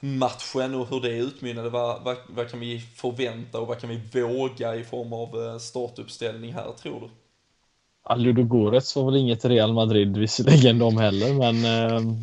matchen 0.00 0.74
och 0.74 0.88
hur 0.90 1.00
det 1.00 1.16
utmynnade, 1.16 1.70
vad, 1.70 2.02
vad, 2.02 2.16
vad, 2.28 2.50
kan 2.50 2.60
vi 2.60 2.80
förvänta 2.80 3.60
och 3.60 3.66
vad 3.66 3.80
kan 3.80 3.90
vi 3.90 4.20
våga 4.20 4.76
i 4.76 4.84
form 4.84 5.12
av 5.12 5.58
startuppställning 5.58 6.52
här, 6.52 6.72
tror 6.82 7.00
du? 7.00 7.08
Ja, 8.08 8.14
Ludogorets 8.14 8.96
var 8.96 9.04
väl 9.04 9.16
inget 9.16 9.44
Real 9.44 9.72
Madrid 9.72 10.16
visserligen 10.16 10.78
de 10.78 10.96
heller, 10.96 11.34
men 11.34 11.64
ehm, 11.64 12.16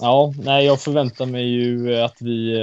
ja, 0.00 0.34
nej, 0.44 0.66
jag 0.66 0.80
förväntar 0.80 1.26
mig 1.26 1.44
ju 1.44 1.96
att 1.96 2.22
vi 2.22 2.58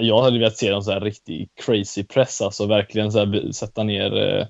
jag 0.00 0.22
hade 0.22 0.38
velat 0.38 0.56
se 0.56 0.68
en 0.68 0.82
så 0.82 0.90
här 0.90 1.00
riktig 1.00 1.48
crazy 1.54 2.04
press, 2.04 2.40
alltså 2.40 2.66
verkligen 2.66 3.12
så 3.12 3.18
här, 3.18 3.52
sätta 3.52 3.82
ner 3.82 4.16
eh, 4.16 4.46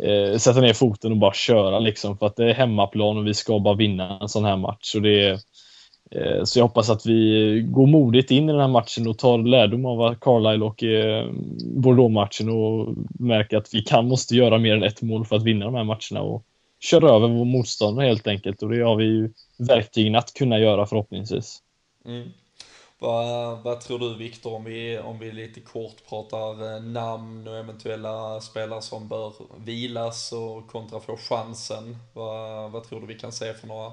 eh, 0.00 0.36
sätta 0.36 0.60
ner 0.60 0.72
foten 0.72 1.12
och 1.12 1.18
bara 1.18 1.32
köra 1.32 1.78
liksom 1.78 2.18
för 2.18 2.26
att 2.26 2.36
det 2.36 2.50
är 2.50 2.54
hemmaplan 2.54 3.16
och 3.16 3.26
vi 3.26 3.34
ska 3.34 3.58
bara 3.58 3.74
vinna 3.74 4.18
en 4.20 4.28
sån 4.28 4.44
här 4.44 4.56
match. 4.56 4.94
Och 4.94 5.02
det 5.02 5.30
eh, 6.10 6.44
så 6.44 6.58
jag 6.58 6.64
hoppas 6.64 6.90
att 6.90 7.06
vi 7.06 7.62
går 7.68 7.86
modigt 7.86 8.30
in 8.30 8.48
i 8.48 8.52
den 8.52 8.60
här 8.60 8.68
matchen 8.68 9.08
och 9.08 9.18
tar 9.18 9.38
lärdom 9.38 9.86
av 9.86 10.14
Carlisle 10.14 10.64
och 10.64 10.82
eh, 10.82 11.30
Bordeaux-matchen 11.64 12.48
och 12.48 12.94
märker 13.18 13.56
att 13.56 13.74
vi 13.74 13.82
kan 13.82 14.08
måste 14.08 14.36
göra 14.36 14.58
mer 14.58 14.76
än 14.76 14.82
ett 14.82 15.02
mål 15.02 15.24
för 15.24 15.36
att 15.36 15.44
vinna 15.44 15.64
de 15.64 15.74
här 15.74 15.84
matcherna 15.84 16.22
och 16.22 16.44
köra 16.80 17.10
över 17.10 17.28
vår 17.28 17.44
motståndare 17.44 18.06
helt 18.06 18.26
enkelt 18.26 18.62
och 18.62 18.70
det 18.70 18.82
har 18.82 18.96
vi 18.96 19.04
ju 19.04 19.30
verktygen 19.58 20.14
att 20.14 20.34
kunna 20.34 20.58
göra 20.58 20.86
förhoppningsvis. 20.86 21.58
Mm. 22.04 22.28
Vad, 23.02 23.58
vad 23.62 23.80
tror 23.80 23.98
du 23.98 24.14
Viktor 24.14 24.54
om 24.54 24.64
vi, 24.64 24.98
om 24.98 25.18
vi 25.18 25.32
lite 25.32 25.60
kort 25.60 25.96
pratar 26.08 26.74
eh, 26.74 26.82
namn 26.82 27.48
och 27.48 27.56
eventuella 27.56 28.40
spelare 28.40 28.82
som 28.82 29.08
bör 29.08 29.32
vilas 29.64 30.32
och 30.32 30.68
kontra 30.68 31.00
få 31.00 31.16
chansen? 31.16 31.96
Vad, 32.12 32.70
vad 32.70 32.84
tror 32.84 33.00
du 33.00 33.06
vi 33.06 33.18
kan 33.18 33.32
se 33.32 33.54
för 33.54 33.66
några 33.66 33.92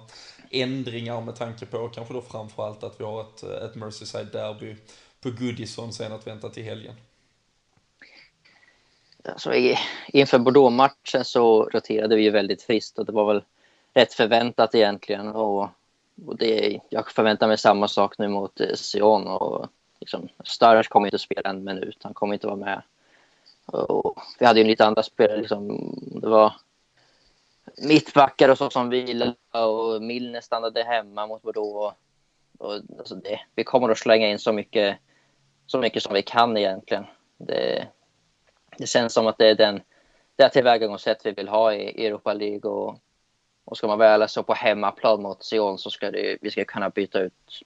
ändringar 0.52 1.22
med 1.22 1.36
tanke 1.36 1.66
på 1.66 1.90
kanske 1.90 2.14
då 2.14 2.22
framförallt 2.22 2.84
att 2.84 3.00
vi 3.00 3.04
har 3.04 3.22
ett, 3.22 3.44
ett 3.44 3.76
Merseyside-derby 3.76 4.76
på 5.22 5.30
Goodison 5.30 5.94
sen 5.94 6.12
att 6.12 6.28
vänta 6.28 6.50
till 6.50 6.64
helgen? 6.64 6.96
Alltså, 9.24 9.54
inför 10.08 10.40
Bordeaux-matchen 10.40 11.26
så 11.26 11.64
roterade 11.64 12.16
vi 12.16 12.24
ju 12.24 12.30
väldigt 12.30 12.62
friskt 12.62 13.00
och 13.00 13.06
det 13.06 13.12
var 13.12 13.34
väl 13.34 13.44
rätt 13.94 14.14
förväntat 14.14 14.76
egentligen. 14.76 15.28
Och 15.28 15.70
och 16.26 16.38
det, 16.38 16.80
jag 16.90 17.12
förväntar 17.12 17.48
mig 17.48 17.58
samma 17.58 17.88
sak 17.88 18.18
nu 18.18 18.28
mot 18.28 18.62
eh, 18.62 18.76
Sion. 18.76 19.28
Och 19.28 19.68
liksom, 20.00 20.30
Sturridge 20.44 20.90
kommer 20.90 21.08
inte 21.08 21.16
att 21.16 21.22
spela 21.22 21.50
en 21.50 21.64
minut, 21.64 21.98
han 22.04 22.14
kommer 22.14 22.34
inte 22.34 22.48
att 22.48 22.60
vara 22.60 22.66
med. 22.66 22.82
Och 23.66 24.20
vi 24.40 24.46
hade 24.46 24.60
ju 24.60 24.68
lite 24.68 24.86
andra 24.86 25.04
spelare, 25.04 25.38
liksom, 25.38 25.94
det 26.22 26.30
var 26.30 26.54
mittbackar 27.78 28.50
och 28.50 28.58
så 28.58 28.70
som 28.70 28.90
vilade 28.90 29.36
och 29.52 30.02
Milner 30.02 30.42
stannade 30.42 30.84
hemma 30.84 31.28
mot 31.28 31.42
Bordeaux. 31.42 31.96
Och, 32.58 32.74
alltså 32.98 33.16
det, 33.16 33.40
vi 33.56 33.64
kommer 33.64 33.90
att 33.90 33.98
slänga 33.98 34.28
in 34.28 34.40
så 34.40 34.54
mycket, 34.54 34.98
så 35.66 35.78
mycket 35.78 36.04
som 36.04 36.14
vi 36.14 36.22
kan 36.22 36.58
egentligen. 36.58 37.06
Det, 37.38 37.88
det 38.78 38.88
känns 38.88 39.14
som 39.14 39.28
att 39.28 39.38
det 39.38 39.50
är 39.50 39.56
den, 39.56 39.82
det 40.36 40.50
tillvägagångssätt 40.50 41.26
vi 41.26 41.32
vill 41.32 41.48
ha 41.48 41.74
i 41.74 42.06
Europa 42.06 42.34
League 42.34 42.72
och 42.72 43.00
och 43.70 43.78
ska 43.78 43.88
man 43.88 44.00
väl 44.00 44.30
så 44.30 44.44
på 44.44 44.54
hemmaplan 44.54 45.22
mot 45.22 45.44
Sion 45.44 45.78
så 45.78 45.90
ska 45.90 46.12
det, 46.12 46.38
vi 46.42 46.52
ska 46.52 46.66
kunna 46.66 46.90
byta 46.90 47.20
ut 47.20 47.64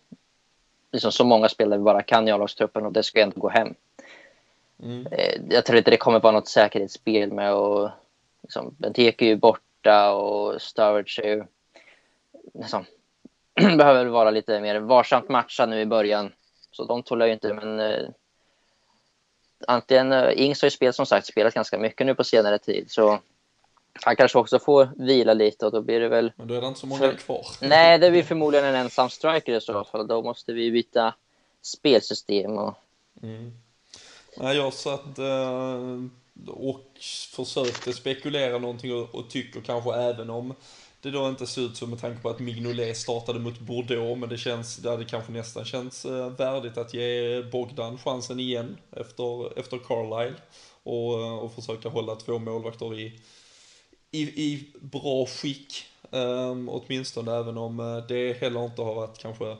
liksom 0.91 1.11
så 1.11 1.23
många 1.23 1.49
spelare 1.49 1.79
vi 1.79 1.83
bara 1.83 2.03
kan 2.03 2.27
i 2.27 2.31
A-lagstruppen 2.31 2.85
och 2.85 2.91
det 2.91 3.03
ska 3.03 3.21
ändå 3.21 3.41
gå 3.41 3.49
hem. 3.49 3.73
Mm. 4.83 5.07
Eh, 5.11 5.41
jag 5.49 5.65
tror 5.65 5.77
inte 5.77 5.91
det 5.91 5.97
kommer 5.97 6.19
vara 6.19 6.33
något 6.33 6.47
säkerhetsspel 6.47 7.31
med 7.31 7.51
att 7.51 7.91
liksom, 8.41 8.75
Benteke 8.77 9.25
är 9.25 9.29
ju 9.29 9.35
borta 9.35 10.13
och 10.13 10.61
Sturridge 10.61 11.21
är 11.23 11.27
ju 11.27 11.43
liksom, 12.53 12.85
behöver 13.77 14.05
vara 14.05 14.31
lite 14.31 14.61
mer 14.61 14.79
varsamt 14.79 15.29
matchad 15.29 15.69
nu 15.69 15.81
i 15.81 15.85
början. 15.85 16.31
Så 16.71 16.85
de 16.85 17.03
tål 17.03 17.21
ju 17.21 17.33
inte, 17.33 17.53
men 17.53 17.79
eh, 17.79 18.09
antingen, 19.67 20.11
eh, 20.11 20.41
Ings 20.41 20.61
har 20.61 20.65
ju 20.65 20.71
spelat 20.71 20.95
som 20.95 21.05
sagt 21.05 21.27
spelat 21.27 21.53
ganska 21.53 21.77
mycket 21.77 22.07
nu 22.07 22.15
på 22.15 22.23
senare 22.23 22.57
tid 22.57 22.91
så 22.91 23.19
han 24.01 24.15
kanske 24.15 24.37
också 24.37 24.59
får 24.59 24.89
vila 24.97 25.33
lite 25.33 25.65
och 25.65 25.71
då 25.71 25.81
blir 25.81 25.99
det 25.99 26.07
väl... 26.07 26.31
Men 26.35 26.47
då 26.47 26.53
är 26.53 26.61
det 26.61 26.67
inte 26.67 26.79
så 26.79 26.87
många 26.87 27.13
kvar. 27.13 27.45
Nej, 27.61 27.99
det 27.99 28.11
blir 28.11 28.23
förmodligen 28.23 28.65
en 28.65 28.75
ensam 28.75 29.09
striker 29.09 29.53
i 29.53 29.61
så 29.61 29.83
fall. 29.83 30.07
Då 30.07 30.21
måste 30.21 30.53
vi 30.53 30.71
byta 30.71 31.13
spelsystem 31.61 32.57
och... 32.57 32.75
Mm. 33.23 33.51
Nej, 34.37 34.57
jag 34.57 34.73
satt 34.73 35.19
eh, 35.19 35.99
och 36.47 36.85
försökte 37.35 37.93
spekulera 37.93 38.57
någonting 38.57 38.93
och, 38.93 39.15
och 39.15 39.29
tycker 39.29 39.61
kanske 39.61 39.93
även 39.93 40.29
om 40.29 40.53
det 41.01 41.11
då 41.11 41.29
inte 41.29 41.47
ser 41.47 41.61
ut 41.61 41.77
som 41.77 41.89
med 41.89 42.01
tanke 42.01 42.21
på 42.21 42.29
att 42.29 42.39
Mignolet 42.39 42.97
startade 42.97 43.39
mot 43.39 43.59
Bordeaux, 43.59 44.19
men 44.19 44.29
det 44.29 44.37
känns, 44.37 44.77
det 44.77 44.89
hade 44.89 45.05
kanske 45.05 45.31
nästan 45.31 45.65
känts 45.65 46.05
eh, 46.05 46.29
värdigt 46.29 46.77
att 46.77 46.93
ge 46.93 47.41
Bogdan 47.43 47.97
chansen 47.97 48.39
igen 48.39 48.77
efter, 48.91 49.59
efter 49.59 49.77
Carlisle 49.77 50.39
och, 50.83 51.43
och 51.43 51.55
försöka 51.55 51.89
hålla 51.89 52.15
två 52.15 52.39
målvakter 52.39 52.99
i, 52.99 53.19
i, 54.13 54.21
i 54.21 54.67
bra 54.81 55.25
skick. 55.25 55.85
Um, 56.11 56.69
åtminstone 56.69 57.31
även 57.31 57.57
om 57.57 57.79
uh, 57.79 58.07
det 58.07 58.41
heller 58.41 58.65
inte 58.65 58.81
har 58.81 58.95
varit 58.95 59.17
kanske 59.17 59.57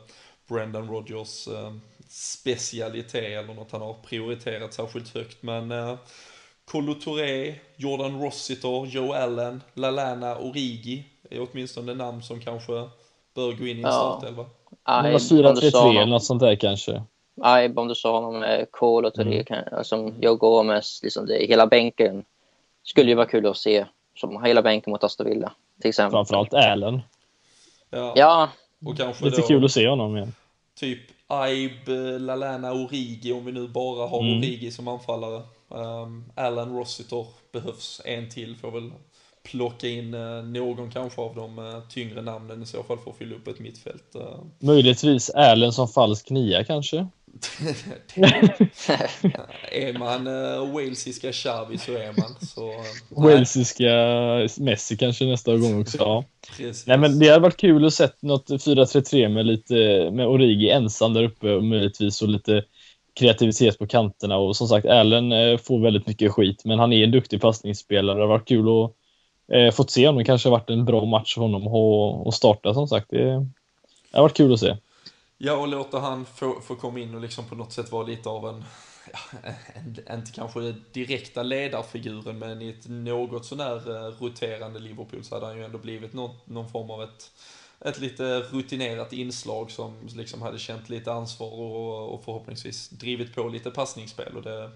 Brendan 0.48 0.88
Rodgers 0.88 1.48
uh, 1.48 1.72
specialitet 2.08 3.14
eller 3.24 3.54
något 3.54 3.72
han 3.72 3.80
har 3.80 3.94
prioriterat 3.94 4.74
särskilt 4.74 5.14
högt. 5.14 5.42
Men 5.42 5.72
uh, 5.72 5.94
Kolo 6.64 6.94
Touré, 6.94 7.54
Jordan 7.76 8.22
Rossiter, 8.22 8.86
Joe 8.86 9.12
Allen, 9.12 9.62
Lalana 9.74 10.38
Origi 10.38 11.04
är 11.30 11.46
åtminstone 11.50 11.94
namn 11.94 12.22
som 12.22 12.40
kanske 12.40 12.72
bör 13.34 13.52
gå 13.52 13.66
in 13.66 13.76
i 13.76 13.80
en 13.80 13.80
ja. 13.80 14.18
startelva. 14.20 14.46
Några 14.88 15.18
4-3-3 15.18 15.90
eller 15.90 16.06
något 16.06 16.24
sånt 16.24 16.40
där 16.40 16.56
kanske. 16.56 17.02
Nej, 17.36 17.72
om 17.76 17.88
du 17.88 17.94
sa 17.94 18.20
honom 18.20 18.40
med 18.40 18.66
Kolo 18.70 19.10
Touré, 19.10 19.44
mm. 19.48 19.84
som 19.84 20.14
Joe 20.20 20.34
Gomez, 20.34 21.00
liksom 21.02 21.26
det, 21.26 21.46
hela 21.46 21.66
bänken. 21.66 22.24
Skulle 22.82 23.08
ju 23.08 23.14
vara 23.14 23.26
kul 23.26 23.46
att 23.46 23.56
se 23.56 23.86
som 24.16 24.44
hela 24.44 24.62
bänken 24.62 24.90
mot 24.90 25.04
Aston 25.04 25.26
Villa. 25.26 25.52
Till 25.80 25.88
exempel. 25.88 26.16
Framförallt 26.16 26.54
Allen. 26.54 27.00
Ja. 27.90 28.12
ja. 28.16 28.50
Och 28.86 28.96
kanske 28.96 29.24
Lite 29.24 29.40
då, 29.40 29.46
kul 29.46 29.64
att 29.64 29.72
se 29.72 29.88
honom 29.88 30.16
igen. 30.16 30.34
Typ 30.74 31.00
Aib, 31.26 31.88
Lalana, 32.18 32.72
Origi 32.72 33.32
om 33.32 33.44
vi 33.44 33.52
nu 33.52 33.68
bara 33.68 34.06
har 34.06 34.20
mm. 34.20 34.38
Origi 34.38 34.70
som 34.70 34.88
anfallare. 34.88 35.42
Um, 35.68 36.24
Allen 36.34 36.76
Rossiter 36.76 37.26
behövs 37.52 38.00
en 38.04 38.30
till, 38.30 38.56
får 38.56 38.70
väl 38.70 38.92
plocka 39.42 39.88
in 39.88 40.14
uh, 40.14 40.44
någon 40.44 40.90
kanske 40.90 41.20
av 41.20 41.34
de 41.34 41.58
uh, 41.58 41.88
tyngre 41.88 42.22
namnen 42.22 42.62
i 42.62 42.66
så 42.66 42.82
fall 42.82 42.98
för 42.98 43.10
att 43.10 43.16
fylla 43.16 43.36
upp 43.36 43.48
ett 43.48 43.58
mittfält. 43.58 44.16
Uh. 44.16 44.44
Möjligtvis 44.58 45.30
Allen 45.30 45.72
som 45.72 45.88
falsk 45.88 46.30
nia 46.30 46.64
kanske? 46.64 47.06
Är 49.70 49.98
man 49.98 50.26
uh, 50.26 50.74
walesiska 50.74 51.32
Xavi 51.32 51.78
så 51.78 51.92
är 51.92 52.20
man. 52.20 52.36
Så, 52.40 52.72
walesiska 53.22 53.84
Messi 54.58 54.96
kanske 54.96 55.24
nästa 55.24 55.56
gång 55.56 55.80
också. 55.80 55.98
Ja. 55.98 56.24
Nej, 56.86 56.98
men 56.98 57.18
det 57.18 57.28
hade 57.28 57.42
varit 57.42 57.56
kul 57.56 57.84
att 57.84 57.94
se 57.94 58.08
något 58.20 58.50
4-3-3 58.50 59.28
med 59.28 59.46
lite 59.46 59.74
med 60.12 60.26
Origi 60.26 60.70
ensam 60.70 61.14
där 61.14 61.22
uppe 61.22 61.54
och 61.54 61.64
möjligtvis 61.64 62.22
och 62.22 62.28
lite 62.28 62.64
kreativitet 63.14 63.78
på 63.78 63.86
kanterna 63.86 64.36
och 64.36 64.56
som 64.56 64.68
sagt 64.68 64.86
Allen 64.86 65.32
uh, 65.32 65.58
får 65.58 65.80
väldigt 65.80 66.06
mycket 66.06 66.32
skit 66.32 66.64
men 66.64 66.78
han 66.78 66.92
är 66.92 67.04
en 67.04 67.10
duktig 67.10 67.40
passningsspelare. 67.40 68.16
Det 68.16 68.22
har 68.22 68.28
varit 68.28 68.48
kul 68.48 68.68
att 68.68 68.90
uh, 69.56 69.70
fått 69.70 69.90
se 69.90 70.06
honom. 70.06 70.18
Det 70.18 70.24
kanske 70.24 70.48
har 70.48 70.58
varit 70.58 70.70
en 70.70 70.84
bra 70.84 71.04
match 71.04 71.34
för 71.34 71.40
honom 71.40 71.66
att 72.28 72.34
starta 72.34 72.74
som 72.74 72.88
sagt. 72.88 73.10
Det, 73.10 73.24
det 73.24 74.18
har 74.18 74.22
varit 74.22 74.36
kul 74.36 74.52
att 74.52 74.60
se. 74.60 74.76
Ja, 75.44 75.56
och 75.56 75.68
låta 75.68 75.98
han 75.98 76.26
få, 76.26 76.60
få 76.60 76.76
komma 76.76 76.98
in 76.98 77.14
och 77.14 77.20
liksom 77.20 77.44
på 77.44 77.54
något 77.54 77.72
sätt 77.72 77.92
vara 77.92 78.06
lite 78.06 78.28
av 78.28 78.48
en, 78.48 78.64
ja, 79.12 79.40
en, 79.74 80.18
inte 80.18 80.32
kanske 80.32 80.74
direkta 80.92 81.42
ledarfiguren, 81.42 82.38
men 82.38 82.62
i 82.62 82.68
ett 82.68 82.88
något 82.88 83.46
sånär 83.46 83.90
eh, 83.90 84.22
roterande 84.22 84.78
Liverpool 84.78 85.24
så 85.24 85.34
hade 85.34 85.46
han 85.46 85.56
ju 85.56 85.64
ändå 85.64 85.78
blivit 85.78 86.12
någon, 86.12 86.36
någon 86.44 86.68
form 86.68 86.90
av 86.90 87.02
ett, 87.02 87.30
ett 87.80 88.00
lite 88.00 88.40
rutinerat 88.40 89.12
inslag 89.12 89.70
som 89.70 90.08
liksom 90.16 90.42
hade 90.42 90.58
känt 90.58 90.88
lite 90.88 91.12
ansvar 91.12 91.52
och, 91.52 92.14
och 92.14 92.24
förhoppningsvis 92.24 92.88
drivit 92.88 93.34
på 93.34 93.48
lite 93.48 93.70
passningsspel. 93.70 94.36
Och 94.36 94.42
det, 94.42 94.70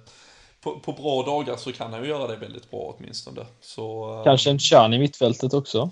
på, 0.61 0.81
på, 0.81 0.93
bra 0.93 1.23
dagar 1.23 1.57
så 1.57 1.73
kan 1.73 1.93
han 1.93 2.03
ju 2.03 2.09
göra 2.09 2.27
det 2.27 2.37
väldigt 2.37 2.71
bra 2.71 2.95
åtminstone. 2.99 3.47
Så, 3.61 4.15
eh, 4.19 4.25
Kanske 4.25 4.51
en 4.51 4.59
kärn 4.59 4.95
i 4.95 4.99
mittfältet 4.99 5.55
också? 5.55 5.91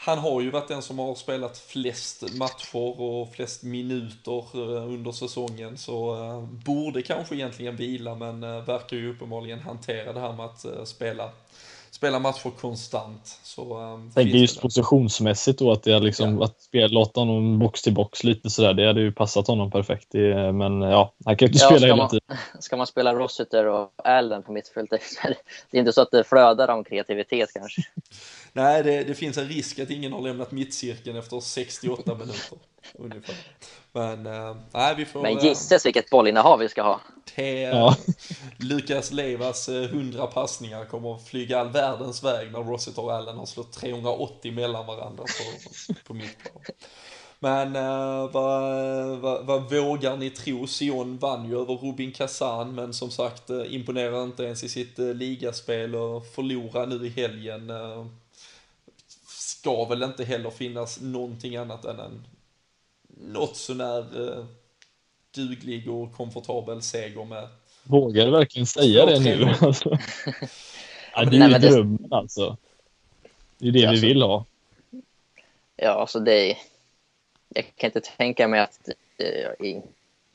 Han 0.00 0.18
har 0.18 0.40
ju 0.40 0.50
varit 0.50 0.68
den 0.68 0.82
som 0.82 0.98
har 0.98 1.14
spelat 1.14 1.58
flest 1.58 2.34
matcher 2.34 3.00
och 3.00 3.34
flest 3.34 3.62
minuter 3.62 4.44
eh, 4.54 4.92
under 4.92 5.12
säsongen. 5.12 5.78
Så 5.78 6.24
eh, 6.24 6.42
borde 6.42 7.02
kanske 7.02 7.34
egentligen 7.34 7.76
vila 7.76 8.14
men 8.14 8.42
eh, 8.42 8.64
verkar 8.64 8.96
ju 8.96 9.10
uppenbarligen 9.10 9.60
hantera 9.60 10.12
det 10.12 10.20
här 10.20 10.32
med 10.32 10.46
att 10.46 10.88
spela 10.88 11.30
spela 11.98 12.18
matcher 12.18 12.50
konstant. 12.60 13.40
Så, 13.42 13.78
um, 13.78 14.10
Tänker 14.10 14.38
just 14.38 14.60
positionsmässigt 14.60 15.58
då 15.58 15.72
att 15.72 15.82
det 15.82 15.92
är 15.92 16.00
liksom 16.00 16.38
ja. 16.38 16.44
att 16.44 16.60
spela, 16.60 16.86
låta 16.86 17.20
honom 17.20 17.58
box 17.58 17.82
till 17.82 17.94
box 17.94 18.24
lite 18.24 18.50
sådär. 18.50 18.74
Det 18.74 18.86
hade 18.86 19.00
ju 19.00 19.12
passat 19.12 19.46
honom 19.46 19.70
perfekt. 19.70 20.14
I, 20.14 20.18
men 20.52 20.80
ja, 20.80 21.14
han 21.24 21.36
kan 21.36 21.46
ju 21.46 21.52
inte 21.52 21.64
ja, 21.64 21.70
spela 21.70 21.86
hela 21.86 22.08
tiden. 22.08 22.36
Ska 22.60 22.76
man 22.76 22.86
spela 22.86 23.14
Rossiter 23.14 23.66
och 23.66 23.92
Allen 23.96 24.42
på 24.42 24.52
mittfältet? 24.52 25.00
Det 25.70 25.76
är 25.76 25.78
inte 25.78 25.92
så 25.92 26.00
att 26.00 26.10
det 26.10 26.24
flödar 26.24 26.68
om 26.68 26.84
kreativitet 26.84 27.50
kanske. 27.52 27.82
Nej, 28.52 28.82
det, 28.82 29.04
det, 29.04 29.14
finns 29.14 29.38
en 29.38 29.48
risk 29.48 29.78
att 29.78 29.90
ingen 29.90 30.12
har 30.12 30.20
lämnat 30.20 30.52
mittcirkeln 30.52 31.16
efter 31.16 31.40
68 31.40 32.14
minuter. 32.14 32.58
Ungefär. 32.94 33.36
Men, 33.92 34.26
äh, 34.26 34.56
nej, 34.72 34.94
vi 34.94 35.04
får... 35.04 35.22
Men 35.22 35.38
gisses 35.38 35.86
vilket 35.86 36.10
bollinnehav 36.10 36.58
vi 36.58 36.68
ska 36.68 36.82
ha. 36.82 37.00
Det, 37.36 37.60
ja. 37.60 37.96
Lukas 38.58 39.12
Levas 39.12 39.68
100 39.68 40.22
eh, 40.22 40.30
passningar 40.30 40.84
kommer 40.84 41.14
att 41.14 41.28
flyga 41.28 41.60
all 41.60 41.68
världens 41.68 42.24
väg 42.24 42.52
när 42.52 42.58
Rossiter 42.58 43.04
och 43.04 43.12
Allen 43.12 43.36
har 43.36 43.46
slått 43.46 43.72
380 43.72 44.52
mellan 44.52 44.86
varandra 44.86 45.24
på, 45.24 45.94
på 46.04 46.14
mittplan. 46.14 46.62
Men 47.40 47.76
uh, 47.76 48.30
vad, 48.30 49.18
vad, 49.18 49.46
vad, 49.46 49.72
vågar 49.72 50.16
ni 50.16 50.30
tro? 50.30 50.66
Sion 50.66 51.18
vann 51.18 51.48
ju 51.48 51.60
över 51.60 51.74
Rubin 51.74 52.12
Kazan, 52.12 52.74
men 52.74 52.94
som 52.94 53.10
sagt 53.10 53.50
uh, 53.50 53.74
imponerar 53.74 54.22
inte 54.22 54.42
ens 54.42 54.64
i 54.64 54.68
sitt 54.68 54.98
uh, 54.98 55.14
ligaspel 55.14 55.94
och 55.94 56.26
förlora 56.26 56.86
nu 56.86 57.06
i 57.06 57.08
helgen. 57.08 57.70
Uh, 57.70 58.06
ska 59.26 59.84
väl 59.84 60.02
inte 60.02 60.24
heller 60.24 60.50
finnas 60.50 61.00
någonting 61.00 61.56
annat 61.56 61.84
än 61.84 62.00
en 62.00 62.26
något 63.20 63.56
sånär 63.56 64.20
uh, 64.20 64.44
duglig 65.34 65.90
och 65.90 66.12
komfortabel 66.12 66.82
seger 66.82 67.24
med. 67.24 67.48
Vågar 67.82 68.24
du 68.24 68.30
verkligen 68.30 68.66
säga 68.66 69.06
det 69.06 69.20
nu? 69.20 69.54
Alltså. 69.60 69.90
ja, 71.14 71.24
det 71.24 71.36
är 71.36 71.48
ju 71.48 71.58
drömmen 71.58 72.08
alltså. 72.10 72.56
Det 73.58 73.68
är 73.68 73.72
det 73.72 73.86
alltså, 73.86 74.06
vi 74.06 74.08
vill 74.08 74.22
ha. 74.22 74.44
Ja, 75.76 75.90
alltså 75.90 76.20
det 76.20 76.50
är... 76.50 76.58
Jag 77.48 77.72
kan 77.76 77.88
inte 77.88 78.00
tänka 78.00 78.48
mig 78.48 78.60
att 78.60 78.88
äh, 79.18 79.82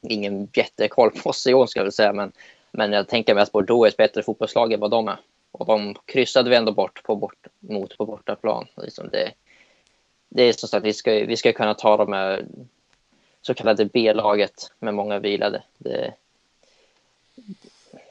ingen 0.01 0.47
jättekoll 0.53 1.11
på 1.11 1.33
Sion 1.33 1.67
ska 1.67 1.79
jag 1.79 1.85
väl 1.85 1.91
säga, 1.91 2.13
men, 2.13 2.31
men 2.71 2.91
jag 2.91 3.07
tänker 3.07 3.33
mig 3.33 3.43
att 3.43 3.51
Bordeaux 3.51 3.85
är 3.85 3.89
ett 3.89 3.97
bättre 3.97 4.23
fotbollslag 4.23 4.73
än 4.73 4.79
vad 4.79 4.91
de 4.91 5.07
är. 5.07 5.17
Och 5.51 5.65
de 5.65 5.95
kryssade 6.05 6.49
vi 6.49 6.55
ändå 6.55 6.71
bort 6.71 7.03
på 7.03 7.15
bort, 7.15 7.47
mot 7.59 7.97
på 7.97 8.05
bortaplan. 8.05 8.67
Liksom 8.77 9.09
det, 9.11 9.31
det 10.35 10.43
är 10.43 10.53
som 10.53 10.69
sagt, 10.69 10.85
vi 10.85 10.93
ska, 10.93 11.11
vi 11.11 11.37
ska 11.37 11.53
kunna 11.53 11.73
ta 11.73 11.97
de 11.97 12.13
här 12.13 12.45
så 13.41 13.53
kallade 13.53 13.85
B-laget 13.85 14.71
med 14.79 14.93
många 14.93 15.19
vilade. 15.19 15.63
Det... 15.77 16.13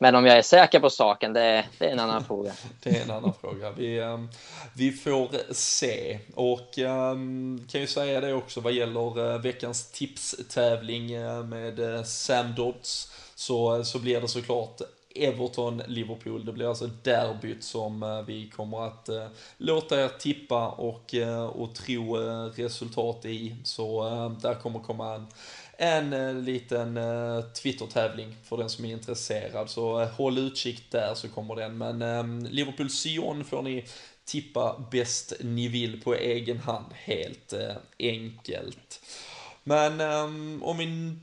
Men 0.00 0.14
om 0.14 0.26
jag 0.26 0.38
är 0.38 0.42
säker 0.42 0.80
på 0.80 0.90
saken, 0.90 1.32
det, 1.32 1.64
det, 1.78 1.86
är 1.86 1.92
en 1.92 2.00
annan 2.00 2.24
fråga. 2.24 2.52
det 2.82 2.90
är 2.90 3.02
en 3.02 3.10
annan 3.10 3.34
fråga. 3.40 3.70
Vi, 3.70 3.98
ehm, 3.98 4.28
vi 4.74 4.92
får 4.92 5.52
se. 5.54 6.18
Och 6.34 6.78
ehm, 6.78 7.66
kan 7.70 7.80
ju 7.80 7.86
säga 7.86 8.20
det 8.20 8.34
också 8.34 8.60
vad 8.60 8.72
gäller 8.72 9.34
eh, 9.34 9.40
veckans 9.40 9.90
tipstävling 9.90 11.12
eh, 11.12 11.44
med 11.44 11.94
eh, 11.94 12.02
Sam 12.02 12.54
Dodds. 12.54 13.12
Så, 13.34 13.84
så 13.84 13.98
blir 13.98 14.20
det 14.20 14.28
såklart 14.28 14.80
Everton-Liverpool. 15.14 16.44
Det 16.44 16.52
blir 16.52 16.68
alltså 16.68 16.86
derbyt 16.86 17.64
som 17.64 18.02
eh, 18.02 18.22
vi 18.22 18.48
kommer 18.48 18.86
att 18.86 19.08
eh, 19.08 19.26
låta 19.56 20.04
er 20.04 20.08
tippa 20.08 20.68
och, 20.68 21.14
eh, 21.14 21.44
och 21.44 21.74
tro 21.74 22.16
resultat 22.54 23.24
i. 23.24 23.56
Så 23.64 24.02
där 24.42 24.54
kommer 24.54 24.78
komma 24.78 25.14
en, 25.76 26.12
en 26.12 26.44
liten 26.44 26.98
Twitter-tävling 27.62 28.36
för 28.44 28.56
den 28.56 28.70
som 28.70 28.84
är 28.84 28.92
intresserad. 28.92 29.70
Så 29.70 30.04
håll 30.04 30.38
utkik 30.38 30.90
där 30.90 31.14
så 31.14 31.28
kommer 31.28 31.56
den. 31.56 31.78
Men 31.78 32.02
ehm, 32.02 32.46
Liverpool-Sion 32.50 33.44
får 33.44 33.62
ni 33.62 33.84
tippa 34.24 34.84
bäst 34.90 35.32
ni 35.40 35.68
vill 35.68 36.02
på 36.02 36.14
egen 36.14 36.58
hand, 36.58 36.86
helt 36.92 37.54
enkelt. 37.98 39.00
Men 39.64 40.00
ehm, 40.00 40.62
om 40.62 40.78
vi 40.78 41.16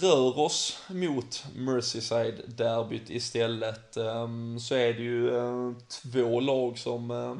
rör 0.00 0.38
oss 0.38 0.78
mot 0.88 1.44
Merseyside-derbyt 1.56 3.10
istället 3.10 3.96
ehm, 3.96 4.60
så 4.60 4.74
är 4.74 4.92
det 4.92 5.02
ju 5.02 5.36
eh, 5.36 5.72
två 5.88 6.40
lag 6.40 6.78
som 6.78 7.10
eh, 7.10 7.34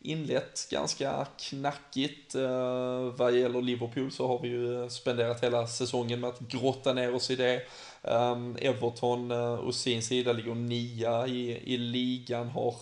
inlett 0.00 0.68
ganska 0.70 1.26
knackigt. 1.38 2.34
Eh, 2.34 3.02
vad 3.16 3.38
gäller 3.38 3.62
Liverpool 3.62 4.12
så 4.12 4.28
har 4.28 4.38
vi 4.38 4.48
ju 4.48 4.90
spenderat 4.90 5.42
hela 5.42 5.66
säsongen 5.66 6.20
med 6.20 6.30
att 6.30 6.40
grotta 6.40 6.92
ner 6.92 7.14
oss 7.14 7.30
i 7.30 7.36
det. 7.36 7.62
Ehm, 8.02 8.56
Everton 8.60 9.32
å 9.32 9.72
sin 9.72 10.02
sida 10.02 10.32
ligger 10.32 10.54
nia 10.54 11.26
i, 11.26 11.74
i 11.74 11.76
ligan, 11.76 12.48
har 12.48 12.74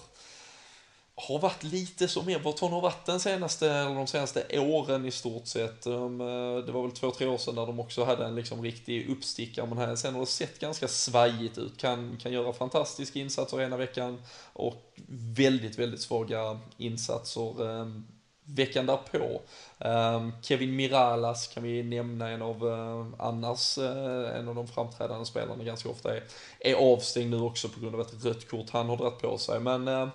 har 1.28 1.38
varit 1.38 1.62
lite 1.62 2.08
som 2.08 2.28
Everton 2.28 2.72
har 2.72 2.80
varit 2.80 3.06
den 3.06 3.20
senaste, 3.20 3.70
eller 3.70 3.94
de 3.94 4.06
senaste 4.06 4.60
åren 4.60 5.06
i 5.06 5.10
stort 5.10 5.46
sett. 5.46 5.86
Um, 5.86 6.20
eh, 6.20 6.64
det 6.64 6.72
var 6.72 6.82
väl 6.82 6.90
två, 6.90 7.10
tre 7.10 7.26
år 7.26 7.38
sedan 7.38 7.54
där 7.54 7.66
de 7.66 7.80
också 7.80 8.04
hade 8.04 8.24
en 8.24 8.34
liksom 8.34 8.62
riktig 8.62 9.10
uppstickare, 9.10 9.66
men 9.66 9.78
här, 9.78 9.96
sen 9.96 10.14
har 10.14 10.20
det 10.20 10.26
sett 10.26 10.58
ganska 10.58 10.88
svajigt 10.88 11.58
ut. 11.58 11.78
Kan, 11.78 12.16
kan 12.22 12.32
göra 12.32 12.52
fantastiska 12.52 13.18
insatser 13.18 13.60
ena 13.60 13.76
veckan 13.76 14.22
och 14.52 14.94
väldigt, 15.36 15.78
väldigt 15.78 16.00
svaga 16.00 16.58
insatser 16.76 17.62
um, 17.62 18.06
veckan 18.44 18.86
därpå. 18.86 19.40
Um, 19.78 20.32
Kevin 20.42 20.76
Miralas 20.76 21.46
kan 21.46 21.62
vi 21.62 21.82
nämna, 21.82 22.28
en 22.28 22.42
av 22.42 22.68
eh, 22.68 23.26
annars 23.26 23.78
eh, 23.78 24.38
en 24.38 24.48
av 24.48 24.54
de 24.54 24.68
framträdande 24.68 25.24
spelarna 25.24 25.64
ganska 25.64 25.88
ofta 25.88 26.16
är, 26.16 26.22
är 26.60 26.74
avstängd 26.74 27.30
nu 27.30 27.40
också 27.40 27.68
på 27.68 27.80
grund 27.80 27.94
av 27.94 28.00
ett 28.00 28.24
rött 28.24 28.48
kort 28.48 28.70
han 28.70 28.88
har 28.88 28.96
dragit 28.96 29.18
på 29.18 29.38
sig. 29.38 29.60
Men 29.60 30.10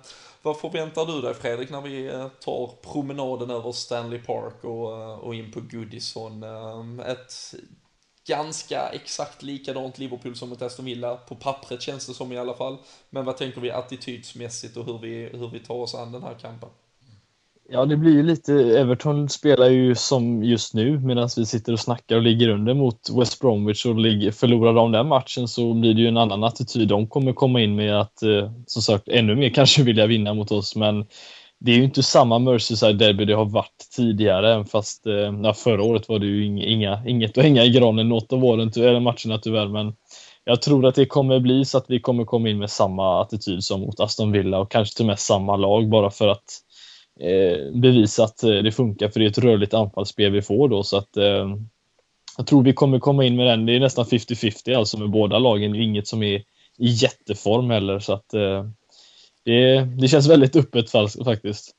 vad 0.46 0.58
förväntar 0.58 1.06
du 1.06 1.22
dig 1.22 1.34
Fredrik 1.34 1.70
när 1.70 1.82
vi 1.82 2.08
eh, 2.08 2.28
tar 2.28 2.72
promenaden 2.82 3.50
över 3.50 3.72
Stanley 3.72 4.20
Park 4.20 4.64
och, 4.64 4.92
eh, 4.92 5.20
och 5.20 5.36
in 5.36 5.52
på 5.52 5.62
Goodison? 5.62 6.44
Eh, 6.44 7.08
ett 7.12 7.34
ganska 8.28 8.90
exakt 8.90 9.44
likadant 9.44 9.98
Liverpool 9.98 10.36
som 10.36 10.52
ett 10.52 10.62
Aston 10.62 10.86
Villa, 10.86 11.16
på 11.16 11.36
pappret 11.36 11.82
känns 11.82 12.08
det 12.08 12.14
som 12.14 12.32
i 12.32 12.38
alla 12.38 12.54
fall. 12.54 12.78
Men 13.10 13.26
vad 13.26 13.38
tänker 13.38 13.62
vi 13.62 13.72
attitydsmässigt 13.72 14.78
och 14.78 14.86
hur 14.86 15.00
vi, 15.00 15.30
hur 15.38 15.50
vi 15.50 15.60
tar 15.60 15.76
oss 15.76 15.96
an 15.96 16.12
den 16.12 16.24
här 16.24 16.34
kampen? 16.34 16.70
Ja, 17.70 17.86
det 17.86 17.98
blir 17.98 18.12
ju 18.12 18.24
lite, 18.24 18.54
Everton 18.54 19.30
spelar 19.30 19.70
ju 19.70 19.96
som 19.96 20.44
just 20.44 20.74
nu 20.74 21.00
medan 21.00 21.30
vi 21.38 21.46
sitter 21.46 21.74
och 21.74 21.80
snackar 21.80 22.16
och 22.16 22.22
ligger 22.22 22.50
under 22.50 22.74
mot 22.74 23.10
West 23.20 23.40
Bromwich 23.40 23.86
och 23.86 23.96
ligger, 23.96 24.32
förlorar 24.32 24.74
de 24.74 24.92
den 24.92 25.08
matchen 25.08 25.48
så 25.48 25.74
blir 25.74 25.94
det 25.94 26.02
ju 26.02 26.08
en 26.08 26.18
annan 26.18 26.44
attityd. 26.44 26.88
De 26.88 27.08
kommer 27.08 27.34
komma 27.34 27.62
in 27.62 27.76
med 27.76 28.00
att, 28.02 28.24
eh, 28.24 28.52
som 28.68 28.82
sagt, 28.82 29.08
ännu 29.08 29.36
mer 29.36 29.50
kanske 29.54 29.84
vilja 29.84 30.08
vinna 30.08 30.34
mot 30.34 30.52
oss, 30.52 30.76
men 30.76 31.06
det 31.60 31.72
är 31.72 31.76
ju 31.76 31.84
inte 31.84 32.04
samma 32.04 32.40
Merseyside-derby 32.40 33.26
det 33.26 33.34
har 33.34 33.46
varit 33.46 33.88
tidigare, 33.96 34.66
fast 34.66 35.08
eh, 35.08 35.14
ja, 35.44 35.54
förra 35.54 35.84
året 35.84 36.10
var 36.10 36.20
det 36.20 36.26
ju 36.26 36.46
inga, 36.46 37.06
inget 37.08 37.38
att 37.38 37.44
hänga 37.44 37.64
i 37.64 37.70
granen 37.70 38.10
något 38.10 38.34
av 38.34 38.46
åren, 38.46 38.72
eller 38.76 39.00
matcherna 39.00 39.38
tyvärr, 39.42 39.68
men 39.68 39.94
jag 40.44 40.62
tror 40.62 40.86
att 40.86 40.96
det 40.96 41.06
kommer 41.06 41.40
bli 41.40 41.66
så 41.66 41.78
att 41.78 41.86
vi 41.88 42.00
kommer 42.00 42.26
komma 42.26 42.50
in 42.50 42.58
med 42.58 42.70
samma 42.70 43.22
attityd 43.22 43.64
som 43.64 43.82
mot 43.82 44.00
Aston 44.00 44.32
Villa 44.32 44.60
och 44.60 44.72
kanske 44.72 44.96
till 44.96 45.04
och 45.04 45.08
med 45.08 45.20
samma 45.20 45.56
lag 45.56 45.90
bara 45.90 46.12
för 46.12 46.28
att 46.28 46.62
bevisa 47.74 48.24
att 48.24 48.44
eh, 48.44 48.50
det 48.50 48.72
funkar 48.72 49.10
för 49.10 49.20
det 49.20 49.26
är 49.26 49.30
ett 49.30 49.38
rörligt 49.38 49.74
anfallsspel 49.74 50.32
vi 50.32 50.42
får 50.42 50.70
då 50.70 50.84
så 50.84 50.98
att 50.98 51.18
eh, 51.18 51.56
jag 52.38 52.48
tror 52.48 52.64
vi 52.64 52.74
kommer 52.74 53.00
komma 53.00 53.24
in 53.24 53.36
med 53.36 53.48
den. 53.48 53.66
Det 53.66 53.76
är 53.76 53.80
nästan 53.80 54.06
50-50 54.06 54.78
alltså 54.78 54.98
med 54.98 55.10
båda 55.10 55.40
lagen. 55.40 55.72
Det 55.72 55.78
är 55.78 55.82
inget 55.82 56.08
som 56.08 56.24
är 56.24 56.44
i 56.78 56.88
jätteform 56.88 57.70
heller 57.70 58.00
så 58.00 58.14
att 58.14 58.34
eh, 58.34 58.66
det, 59.44 59.80
det 59.80 60.08
känns 60.08 60.30
väldigt 60.30 60.56
öppet 60.56 60.92
faktiskt. 61.26 61.76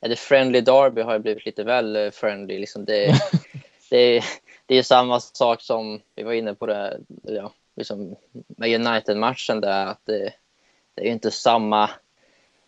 Ja, 0.00 0.08
det 0.08 0.18
friendly 0.18 0.60
derby 0.60 1.02
har 1.02 1.12
ju 1.12 1.18
blivit 1.18 1.46
lite 1.46 1.64
väl 1.64 1.96
eh, 1.96 2.10
friendly. 2.10 2.58
Liksom 2.58 2.84
det, 2.84 3.14
det, 3.90 4.22
det 4.66 4.74
är 4.76 4.82
samma 4.82 5.20
sak 5.20 5.62
som 5.62 6.00
vi 6.16 6.22
var 6.22 6.32
inne 6.32 6.54
på 6.54 6.66
det, 6.66 7.00
ja, 7.22 7.52
liksom 7.76 8.16
med 8.56 8.86
United-matchen 8.86 9.60
där 9.60 9.86
att 9.86 10.00
det, 10.04 10.32
det 10.94 11.08
är 11.08 11.12
inte 11.12 11.30
samma 11.30 11.90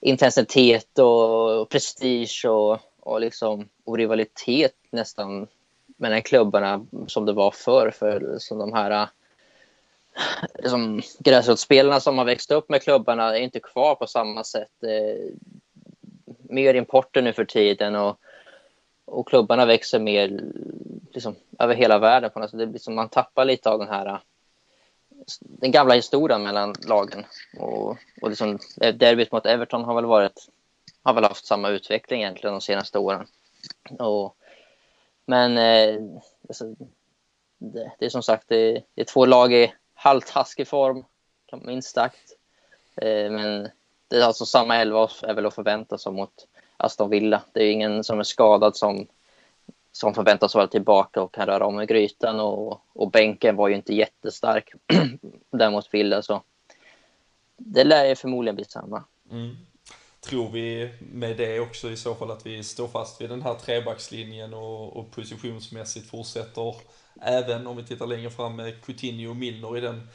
intensitet 0.05 0.99
och 0.99 1.69
prestige 1.69 2.45
och, 2.49 2.79
och, 3.01 3.21
liksom, 3.21 3.69
och 3.85 3.97
rivalitet 3.97 4.75
nästan 4.91 5.47
mellan 5.97 6.23
klubbarna 6.23 6.87
som 7.07 7.27
det 7.27 7.33
var 7.33 7.51
förr. 7.51 7.91
För 7.91 8.37
som 8.39 8.59
de 8.59 8.73
här 8.73 8.91
eh, 8.91 9.09
liksom, 10.59 11.03
gräsrotsspelarna 11.19 12.01
som 12.01 12.19
har 12.19 12.25
växt 12.25 12.51
upp 12.51 12.69
med 12.69 12.83
klubbarna 12.83 13.39
är 13.39 13.43
inte 13.43 13.61
kvar 13.61 13.95
på 13.95 14.07
samma 14.07 14.45
sätt. 14.45 14.83
Eh, 14.83 15.35
mer 16.43 16.75
importer 16.75 17.23
nu 17.23 17.33
för 17.33 17.45
tiden 17.45 17.95
och, 17.95 18.19
och 19.05 19.29
klubbarna 19.29 19.67
växer 19.67 19.99
mer 19.99 20.41
liksom, 21.13 21.35
över 21.59 21.75
hela 21.75 21.99
världen. 21.99 22.31
På 22.31 22.41
något 22.41 22.51
sätt. 22.51 22.59
Det 22.59 22.67
blir 22.67 22.81
som 22.81 22.95
man 22.95 23.09
tappar 23.09 23.45
lite 23.45 23.71
av 23.71 23.79
den 23.79 23.89
här 23.89 24.07
eh, 24.07 24.19
den 25.41 25.71
gamla 25.71 25.95
historien 25.95 26.43
mellan 26.43 26.75
lagen. 26.89 27.25
Och, 27.59 27.97
och 28.23 28.29
liksom, 28.29 28.59
eh, 28.81 28.95
derbyt 28.95 29.33
mot 29.33 29.47
Everton 29.47 29.85
har 29.85 29.95
väl 29.95 30.07
varit 30.07 30.49
har 31.03 31.15
väl 31.15 31.25
haft 31.25 31.47
samma 31.47 31.69
utveckling 31.69 32.21
egentligen 32.21 32.55
de 32.55 32.61
senaste 32.61 32.99
åren. 32.99 33.27
Och, 33.99 34.37
men 35.27 35.59
eh, 35.59 36.03
alltså, 36.49 36.75
det, 37.59 37.93
det, 37.99 38.05
är 38.05 38.11
som 38.11 38.23
sagt 38.23 38.45
det, 38.49 38.73
det 38.95 39.01
är 39.01 39.05
två 39.05 39.27
lag 39.27 39.53
i 39.53 39.75
halvtaskig 39.95 40.69
form, 40.69 41.05
minst 41.53 41.95
sagt. 41.95 42.33
Eh, 42.97 43.31
men 43.31 43.71
det 44.09 44.17
är 44.17 44.23
alltså 44.23 44.47
samma 44.47 44.77
elva 44.77 45.09
är 45.23 45.35
väl 45.35 45.47
att 45.47 45.55
förvänta 45.55 45.99
sig 45.99 46.13
mot 46.13 46.47
Aston 46.77 47.11
Villa. 47.11 47.43
Det 47.53 47.65
är 47.65 47.71
ingen 47.71 48.05
som 48.05 48.19
är 48.19 48.25
skadad 48.25 48.77
som, 48.77 49.07
som 49.97 50.15
förväntas 50.15 50.55
vara 50.55 50.67
tillbaka 50.67 51.23
och 51.23 51.35
kan 51.35 51.47
röra 51.47 51.67
om 51.67 51.81
i 51.81 51.87
grytan 51.87 52.41
och, 52.41 52.81
och 52.93 53.11
bänken 53.11 53.57
var 53.57 53.69
ju 53.69 53.75
inte 53.75 53.95
jättestark 53.95 54.73
däremot 55.51 55.95
Villa 55.95 56.23
så 56.23 56.43
det 57.57 57.85
lär 57.85 58.05
ju 58.05 58.15
förmodligen 58.15 58.57
bli 58.57 58.65
samma. 58.65 59.05
Mm. 59.31 59.57
Tror 60.21 60.51
vi 60.51 60.91
med 61.13 61.37
det 61.37 61.61
också 61.61 61.91
i 61.91 61.97
så 61.97 62.15
fall 62.15 62.31
att 62.31 62.47
vi 62.47 62.65
står 62.65 62.89
fast 62.89 63.21
vid 63.21 63.31
den 63.31 63.43
här 63.43 63.55
trebackslinjen 63.55 64.55
och, 64.55 64.97
och 64.97 65.11
positionsmässigt 65.11 66.11
fortsätter 66.11 66.75
även 67.21 67.67
om 67.67 67.77
vi 67.77 67.85
tittar 67.85 68.07
längre 68.07 68.31
fram 68.31 68.57
med 68.57 68.85
Coutinho 68.85 69.31
och 69.31 69.37
Milner 69.37 69.77
i 69.79 69.81
den 69.81 70.09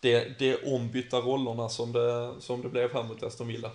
det, 0.00 0.38
det 0.38 0.72
ombytta 0.72 1.16
rollerna 1.16 1.68
som 1.68 1.92
det, 1.92 2.34
som 2.40 2.62
det 2.62 2.68
blev 2.68 2.92
här 2.92 3.02
mot 3.02 3.22
Aston 3.22 3.48
Villa? 3.48 3.70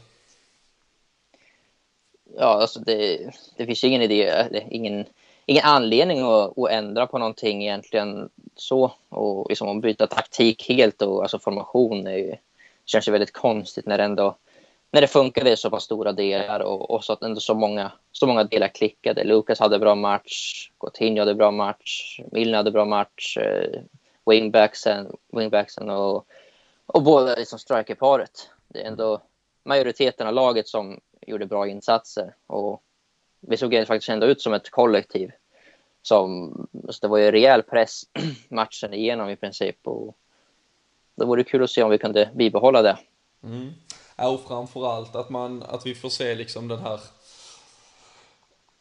Ja, 2.37 2.61
alltså 2.61 2.79
det, 2.79 3.31
det 3.57 3.65
finns 3.65 3.83
ingen 3.83 4.01
idé, 4.01 4.47
ingen, 4.71 5.05
ingen 5.45 5.65
anledning 5.65 6.21
att, 6.21 6.57
att, 6.57 6.69
ändra 6.69 7.07
på 7.07 7.17
någonting 7.17 7.63
egentligen 7.63 8.29
så. 8.55 8.91
Och 9.09 9.49
liksom 9.49 9.77
att 9.77 9.81
byta 9.81 10.07
taktik 10.07 10.69
helt 10.69 11.01
och 11.01 11.21
alltså 11.21 11.39
formation 11.39 12.07
är 12.07 12.17
ju, 12.17 12.35
känns 12.85 13.07
ju 13.07 13.11
väldigt 13.11 13.33
konstigt 13.33 13.85
när 13.85 13.97
det 13.97 14.03
ändå 14.03 14.35
när 14.91 15.01
det 15.01 15.07
funkade 15.07 15.51
i 15.51 15.57
så 15.57 15.69
pass 15.69 15.83
stora 15.83 16.11
delar 16.11 16.59
och, 16.59 16.91
och 16.91 17.03
så 17.03 17.13
att 17.13 17.23
ändå 17.23 17.39
så 17.39 17.53
många, 17.53 17.91
så 18.11 18.27
många 18.27 18.43
delar 18.43 18.67
klickade. 18.67 19.23
Lucas 19.23 19.59
hade 19.59 19.79
bra 19.79 19.95
match, 19.95 20.69
Coutinho 20.79 21.19
hade 21.19 21.35
bra 21.35 21.51
match, 21.51 22.19
Milner 22.31 22.57
hade 22.57 22.71
bra 22.71 22.85
match, 22.85 23.37
eh, 23.37 23.81
wingbacksen, 24.25 25.15
wingbacksen 25.31 25.89
och, 25.89 26.25
och 26.85 27.03
båda 27.03 27.35
liksom 27.35 27.59
strikerparet. 27.59 28.49
Det 28.67 28.81
är 28.81 28.87
ändå 28.87 29.21
majoriteten 29.63 30.27
av 30.27 30.33
laget 30.33 30.67
som 30.67 30.99
gjorde 31.27 31.45
bra 31.45 31.67
insatser 31.67 32.33
och 32.47 32.81
vi 33.47 33.57
såg 33.57 33.87
faktiskt 33.87 34.09
ändå 34.09 34.27
ut 34.27 34.41
som 34.41 34.53
ett 34.53 34.69
kollektiv. 34.69 35.31
Som, 36.01 36.51
så 36.89 36.99
det 37.01 37.07
var 37.07 37.17
ju 37.17 37.31
rejäl 37.31 37.63
press 37.63 38.03
matchen 38.49 38.93
igenom 38.93 39.29
i 39.29 39.35
princip 39.35 39.87
och 39.87 40.17
det 41.15 41.25
vore 41.25 41.43
kul 41.43 41.63
att 41.63 41.69
se 41.69 41.83
om 41.83 41.91
vi 41.91 41.97
kunde 41.97 42.29
bibehålla 42.35 42.81
det. 42.81 42.97
Mm. 43.43 43.71
Ja, 44.15 44.29
och 44.29 44.41
framförallt 44.47 45.15
att, 45.15 45.29
man, 45.29 45.63
att 45.63 45.85
vi 45.85 45.95
får 45.95 46.09
se 46.09 46.35
liksom 46.35 46.67
den 46.67 46.79
här 46.79 46.99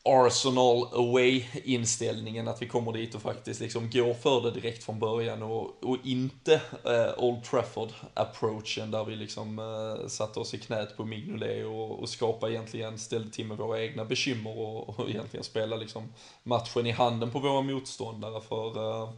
Arsenal 0.07 0.89
away-inställningen, 0.93 2.49
att 2.49 2.63
vi 2.63 2.69
kommer 2.69 2.93
dit 2.93 3.15
och 3.15 3.23
faktiskt 3.23 3.61
liksom 3.61 3.91
går 3.91 4.15
för 4.15 4.41
det 4.41 4.51
direkt 4.51 4.85
från 4.85 4.99
början 4.99 5.43
och, 5.43 5.85
och 5.85 5.97
inte 6.05 6.55
eh, 6.85 7.25
Old 7.25 7.45
Trafford-approachen 7.45 8.91
där 8.91 9.05
vi 9.05 9.17
liksom 9.17 9.59
eh, 9.59 10.09
satte 10.09 10.41
oss 10.41 10.55
i 10.55 10.59
knät 10.59 10.97
på 10.97 11.05
Mignolet 11.05 11.67
och, 11.67 12.03
och 12.03 12.09
skapade 12.09 12.53
egentligen, 12.53 12.99
ställde 12.99 13.31
till 13.31 13.47
med 13.47 13.57
våra 13.57 13.83
egna 13.83 14.05
bekymmer 14.05 14.59
och, 14.59 14.89
och 14.89 15.11
egentligen 15.11 15.45
spelade 15.45 15.83
liksom 15.83 16.13
matchen 16.43 16.87
i 16.87 16.91
handen 16.91 17.31
på 17.31 17.39
våra 17.39 17.63
motståndare 17.63 18.41
för 18.41 19.03
eh, 19.03 19.11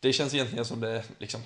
det 0.00 0.12
känns 0.12 0.34
egentligen 0.34 0.64
som 0.64 0.80
det 0.80 1.04
liksom 1.18 1.40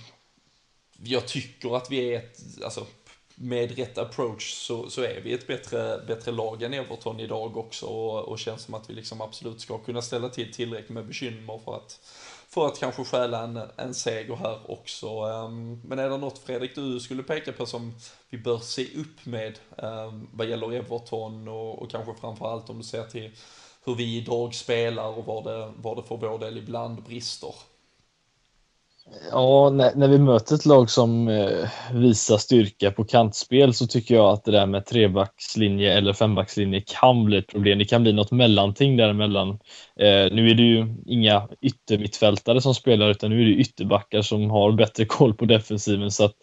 jag 1.05 1.29
tycker 1.29 1.77
att 1.77 1.91
vi 1.91 2.15
är 2.15 2.19
ett, 2.19 2.39
alltså 2.65 2.87
med 3.35 3.79
rätt 3.79 3.99
approach 3.99 4.53
så, 4.55 4.91
så 4.91 5.03
är 5.03 5.21
vi 5.21 5.33
ett 5.33 5.47
bättre, 5.47 6.05
bättre 6.07 6.33
lag 6.33 6.63
än 6.63 6.75
Everton 6.75 7.21
idag 7.21 7.57
också 7.57 7.87
och, 7.87 8.29
och 8.29 8.39
känns 8.39 8.63
som 8.63 8.75
att 8.75 8.91
vi 8.91 8.95
liksom 8.95 9.21
absolut 9.21 9.61
ska 9.61 9.79
kunna 9.79 10.03
ställa 10.03 10.29
till 10.29 10.53
tillräckligt 10.53 10.91
med 10.91 11.07
bekymmer 11.07 11.61
för 11.65 11.77
att, 11.77 12.01
för 12.49 12.67
att 12.67 12.79
kanske 12.79 13.05
stjäla 13.05 13.45
en, 13.45 13.61
en 13.77 13.95
seger 13.95 14.37
här 14.37 14.71
också. 14.71 15.25
Um, 15.25 15.81
men 15.85 15.99
är 15.99 16.11
det 16.11 16.17
något 16.17 16.39
Fredrik 16.39 16.75
du 16.75 17.01
skulle 17.01 17.23
peka 17.23 17.53
på 17.53 17.67
som 17.67 17.95
vi 18.31 18.39
bör 18.39 18.59
se 18.59 18.87
upp 18.97 19.27
med 19.27 19.59
um, 19.77 20.29
vad 20.33 20.47
gäller 20.47 20.73
Everton 20.73 21.49
och, 21.49 21.83
och 21.83 21.91
kanske 21.91 22.15
framförallt 22.21 22.71
om 22.71 22.79
du 22.79 22.85
ser 22.85 23.05
till 23.05 23.31
hur 23.85 23.95
vi 23.95 24.17
idag 24.17 24.55
spelar 24.55 25.19
och 25.19 25.25
var 25.25 25.43
det, 25.43 25.73
var 25.77 25.97
det 25.97 26.03
för 26.03 26.17
vår 26.17 26.39
del 26.39 26.59
ibland 26.59 27.03
brister? 27.03 27.55
Ja, 29.31 29.71
när, 29.71 29.95
när, 29.95 30.09
vi 30.09 30.19
möter 30.19 30.55
ett 30.55 30.67
lag 30.67 30.91
som 30.91 31.29
eh, 31.29 31.69
visar 31.93 32.37
styrka 32.37 32.91
på 32.91 33.05
kantspel 33.05 33.75
så 33.75 33.87
tycker 33.87 34.15
jag 34.15 34.31
att 34.31 34.45
det 34.45 34.51
där 34.51 34.67
med 34.67 34.87
trebackslinje 34.87 35.93
eller 35.93 36.13
fembackslinje 36.13 36.83
kan 36.87 37.25
bli 37.25 37.39
ett 37.39 37.47
problem. 37.47 37.79
Det 37.79 37.85
kan 37.85 38.03
bli 38.03 38.13
något 38.13 38.31
mellanting 38.31 38.97
däremellan. 38.97 39.49
Eh, 39.97 40.33
nu 40.33 40.51
är 40.51 40.55
det 40.55 40.63
ju 40.63 40.95
inga 41.07 41.49
yttermittfältare 41.61 42.61
som 42.61 42.75
spelar 42.75 43.11
utan 43.11 43.31
nu 43.31 43.41
är 43.43 43.45
det 43.45 43.61
ytterbackar 43.61 44.23
som 44.23 44.51
har 44.51 44.73
bättre 44.73 45.05
koll 45.05 45.35
på 45.35 45.45
defensiven 45.45 46.11
så 46.11 46.25
att 46.25 46.35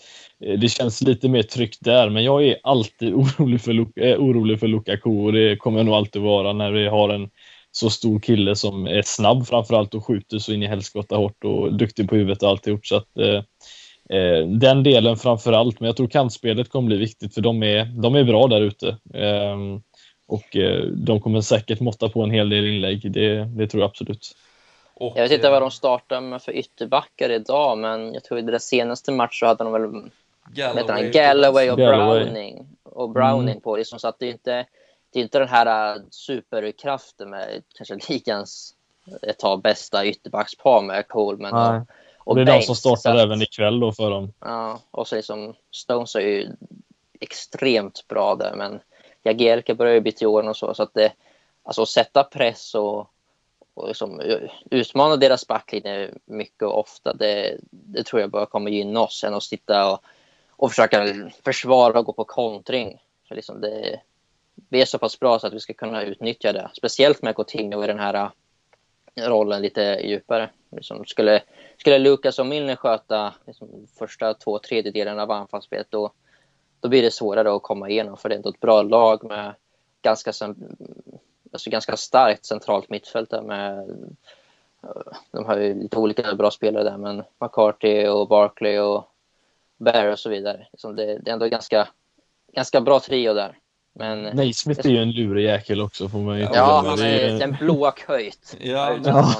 eh, 0.46 0.60
det 0.60 0.70
känns 0.70 1.02
lite 1.02 1.30
mer 1.30 1.44
tryggt 1.44 1.80
där. 1.82 2.10
Men 2.10 2.24
jag 2.24 2.44
är 2.44 2.58
alltid 2.64 3.14
orolig 3.40 3.62
för, 3.62 3.72
eh, 3.72 4.18
orolig 4.20 4.60
för 4.60 4.68
Lukaku 4.68 5.10
och 5.10 5.34
det 5.34 5.58
kommer 5.58 5.80
jag 5.80 5.86
nog 5.86 5.96
alltid 5.96 6.22
vara 6.22 6.54
när 6.54 6.72
vi 6.72 6.88
har 6.88 7.10
en 7.10 7.30
så 7.72 7.90
stor 7.90 8.20
kille 8.20 8.56
som 8.56 8.88
är 8.88 9.02
snabb 9.02 9.48
framförallt 9.48 9.94
och 9.94 10.06
skjuter 10.06 10.40
så 10.40 10.54
in 10.54 10.64
i 10.64 10.68
helskotta 10.68 11.16
hårt 11.16 11.44
och 11.44 11.74
duktig 11.74 12.10
på 12.10 12.16
huvudet 12.16 12.44
och 12.44 12.50
alltihop. 12.50 12.86
Så 12.86 12.96
att, 12.96 13.18
eh, 13.18 13.44
eh, 14.18 14.48
den 14.48 14.84
delen 14.84 15.18
framförallt, 15.18 15.80
men 15.80 15.88
jag 15.88 15.98
tror 15.98 16.08
kantspelet 16.08 16.70
kommer 16.70 16.88
bli 16.88 16.98
viktigt 16.98 17.34
för 17.34 17.42
de 17.42 17.64
är, 17.64 17.86
de 17.86 18.16
är 18.16 18.24
bra 18.24 18.48
där 18.48 18.62
ute. 18.62 18.88
Eh, 19.14 19.58
och 20.28 20.56
eh, 20.56 20.84
de 20.84 21.22
kommer 21.22 21.42
säkert 21.42 21.80
måtta 21.80 22.10
på 22.10 22.24
en 22.24 22.32
hel 22.32 22.50
del 22.50 22.66
inlägg, 22.66 23.12
det, 23.12 23.46
det 23.46 23.68
tror 23.68 23.82
jag 23.82 23.90
absolut. 23.90 24.36
Och, 24.94 25.14
jag 25.16 25.24
vet 25.24 25.32
inte 25.32 25.50
vad 25.50 25.62
de 25.62 25.72
startar 25.72 26.22
med 26.22 26.42
för 26.42 26.52
ytterbackar 26.52 27.30
idag, 27.30 27.78
men 27.78 28.14
jag 28.14 28.24
tror 28.24 28.40
i 28.40 28.42
deras 28.42 28.64
senaste 28.64 29.12
match 29.12 29.40
så 29.40 29.46
hade 29.46 29.64
de 29.64 29.74
väl 29.74 30.12
Galloway, 30.56 31.10
Galloway 31.10 31.70
och 31.70 31.78
Browning, 31.78 32.68
och 32.84 33.10
Browning 33.10 33.50
mm. 33.50 33.62
på. 33.62 33.76
Liksom, 33.78 34.00
så 34.00 34.08
att 34.08 34.20
det 34.20 34.26
är 34.26 34.32
inte 34.32 34.66
det 35.12 35.20
är 35.20 35.24
inte 35.24 35.40
den 35.40 35.48
här 35.48 35.96
äh, 35.96 36.02
superkraften 36.10 37.30
med 37.30 37.64
kanske 37.76 38.14
ligans 38.14 38.76
ett 39.22 39.40
tag 39.40 39.62
bästa 39.62 40.06
ytterbackspar 40.06 40.82
med 40.82 41.08
Coleman 41.08 41.78
och, 41.78 41.88
och 42.18 42.36
Det 42.36 42.42
är 42.42 42.46
Bates, 42.46 42.68
de 42.68 42.76
som 42.76 42.76
startar 42.76 43.16
att, 43.16 43.22
även 43.22 43.42
ikväll 43.42 43.80
då 43.80 43.92
för 43.92 44.10
dem. 44.10 44.34
Ja, 44.40 44.80
och 44.92 45.08
så 45.08 45.16
liksom 45.16 45.54
Stones 45.72 46.16
är 46.16 46.20
ju 46.20 46.48
extremt 47.20 48.08
bra 48.08 48.36
där, 48.36 48.54
men 48.56 48.80
Jagielka 49.24 49.76
börjar 49.76 49.94
ju 49.94 50.02
bli 50.02 50.12
till 50.12 50.28
åren 50.28 50.48
och 50.48 50.58
så, 50.58 50.74
så 50.74 50.84
att 50.84 50.94
det, 50.94 51.12
alltså 51.64 51.82
att 51.82 51.90
sätta 51.90 52.24
press 52.24 52.76
och, 52.76 53.08
och 53.74 53.88
liksom 53.88 54.22
utmana 54.72 55.16
deras 55.16 55.48
backlinje 55.48 56.10
mycket 56.26 56.64
och 56.64 56.80
ofta, 56.80 57.14
det, 57.14 57.58
det 57.72 58.04
tror 58.04 58.22
jag 58.22 58.30
bara 58.30 58.46
kommer 58.46 58.72
gynna 58.72 59.02
oss 59.02 59.24
än 59.24 59.34
att 59.34 59.44
sitta 59.44 59.92
och, 59.92 60.04
och 60.52 60.70
försöka 60.70 61.30
försvara 61.44 62.00
och 62.00 62.06
gå 62.06 62.14
på 62.14 62.24
kontring. 62.24 63.02
För 63.28 63.36
liksom 63.36 63.62
det, 63.62 64.00
vi 64.70 64.82
är 64.82 64.86
så 64.86 64.98
pass 64.98 65.20
bra 65.20 65.40
så 65.40 65.48
att 65.48 65.54
vi 65.54 65.60
ska 65.60 65.74
kunna 65.74 66.04
utnyttja 66.04 66.54
det. 66.54 66.72
Speciellt 66.74 67.22
med 67.22 67.36
Coutinho 67.36 67.84
i 67.84 67.88
den 67.88 68.00
här 68.00 68.32
eh, 69.16 69.30
rollen 69.30 69.62
lite 69.62 69.82
djupare. 69.82 70.50
Liksom 70.72 71.06
skulle, 71.06 71.42
skulle 71.78 72.00
Lucas 72.00 72.40
och 72.40 72.46
Milner 72.46 72.76
sköta 72.76 73.34
liksom, 73.48 73.88
första 74.00 74.34
två 74.34 74.60
tredjedelarna 74.60 75.24
av 75.24 75.32
anfallsspelet 75.32 75.88
då, 75.90 76.12
då 76.80 76.90
blir 76.90 77.02
det 77.02 77.12
svårare 77.12 77.56
att 77.56 77.64
komma 77.64 77.90
igenom 77.90 78.18
för 78.18 78.30
det 78.30 78.36
är 78.36 78.38
ändå 78.38 78.50
ett 78.50 78.60
bra 78.60 78.82
lag 78.82 79.24
med 79.24 79.54
ganska, 80.02 80.30
alltså 81.52 81.70
ganska 81.70 81.98
starkt 81.98 82.46
centralt 82.46 82.90
mittfält 82.90 83.30
där 83.30 83.42
med 83.42 83.90
eh, 84.84 85.14
de 85.32 85.46
har 85.46 85.58
ju 85.58 85.74
lite 85.74 85.98
olika 85.98 86.36
bra 86.36 86.52
spelare 86.52 86.84
där 86.84 86.98
men 86.98 87.24
McCarthy 87.40 88.08
och 88.08 88.28
Barkley 88.28 88.80
och 88.80 89.10
Bear 89.78 90.08
och 90.08 90.20
så 90.20 90.30
vidare. 90.30 90.68
Liksom 90.72 90.96
det, 90.96 91.06
det 91.06 91.30
är 91.30 91.34
ändå 91.34 91.48
ganska, 91.48 91.88
ganska 92.54 92.82
bra 92.82 93.00
trio 93.00 93.34
där. 93.34 93.59
Men, 93.96 94.22
Nej, 94.22 94.54
Smith 94.54 94.86
är 94.86 94.90
ju 94.90 94.98
en 94.98 95.12
lurig 95.12 95.46
jäkel 95.46 95.82
också 95.82 96.10
får 96.10 96.20
man 96.20 96.38
ju 96.38 96.44
Ja, 96.54 96.84
han 96.86 97.00
är 97.00 97.40
den 97.40 97.58
blåa 97.60 97.94
köjt. 98.08 98.58
ja, 98.62 98.98
ja. 99.04 99.36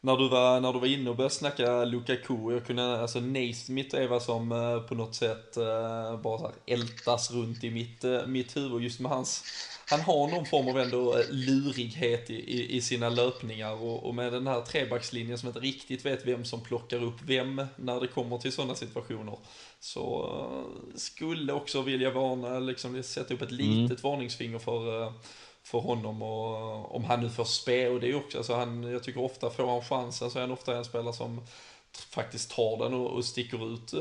när, 0.00 0.16
du 0.16 0.28
var, 0.28 0.60
när 0.60 0.72
du 0.72 0.78
var 0.78 0.86
inne 0.86 1.10
och 1.10 1.16
började 1.16 1.34
snacka 1.34 1.84
Lukaku, 1.84 2.52
jag 2.52 2.66
kunde, 2.66 3.00
alltså 3.00 3.20
Naismith 3.20 3.96
är 3.96 4.08
vad 4.08 4.22
som 4.22 4.52
uh, 4.52 4.80
på 4.80 4.94
något 4.94 5.14
sätt 5.14 5.56
uh, 5.56 6.20
bara 6.20 6.38
så 6.38 6.44
här 6.44 6.74
ältas 6.74 7.30
runt 7.30 7.64
i 7.64 7.70
mitt, 7.70 8.04
uh, 8.04 8.26
mitt 8.26 8.56
huvud 8.56 8.82
just 8.82 9.00
med 9.00 9.10
hans 9.10 9.44
han 9.90 10.00
har 10.00 10.28
någon 10.28 10.46
form 10.46 10.68
av 10.68 10.78
ändå 10.78 11.22
lurighet 11.30 12.30
i, 12.30 12.34
i, 12.34 12.76
i 12.76 12.80
sina 12.80 13.08
löpningar 13.08 13.72
och, 13.72 14.06
och, 14.06 14.14
med 14.14 14.32
den 14.32 14.46
här 14.46 14.60
trebackslinjen 14.60 15.38
som 15.38 15.48
inte 15.48 15.60
riktigt 15.60 16.06
vet 16.06 16.26
vem 16.26 16.44
som 16.44 16.60
plockar 16.60 17.02
upp 17.02 17.22
vem 17.26 17.66
när 17.76 18.00
det 18.00 18.06
kommer 18.06 18.38
till 18.38 18.52
sådana 18.52 18.74
situationer. 18.74 19.38
Så 19.80 20.26
uh, 20.26 20.96
skulle 20.96 21.52
också 21.52 21.82
vilja 21.82 22.10
varna, 22.10 22.58
liksom 22.58 23.02
sätta 23.02 23.34
upp 23.34 23.42
ett 23.42 23.50
mm. 23.50 23.66
litet 23.66 24.00
mm. 24.02 24.10
varningsfinger 24.10 24.58
för, 24.58 25.02
uh, 25.02 25.12
för 25.62 25.78
honom 25.78 26.22
och 26.22 26.94
om 26.96 27.04
han 27.04 27.20
nu 27.20 27.30
får 27.30 27.44
spela. 27.44 27.94
Och 27.94 28.00
det 28.00 28.10
är 28.10 28.14
också, 28.14 28.38
alltså 28.38 28.54
han, 28.54 28.82
jag 28.82 29.02
tycker 29.02 29.20
ofta 29.20 29.50
får 29.50 29.66
han 29.66 29.82
chansen 29.82 30.30
så 30.30 30.38
är 30.38 30.40
han 30.40 30.50
ofta 30.50 30.76
en 30.76 30.84
spelare 30.84 31.14
som 31.14 31.40
faktiskt 32.10 32.50
tar 32.50 32.78
den 32.78 32.94
och, 32.94 33.10
och 33.10 33.24
sticker 33.24 33.74
ut 33.74 33.94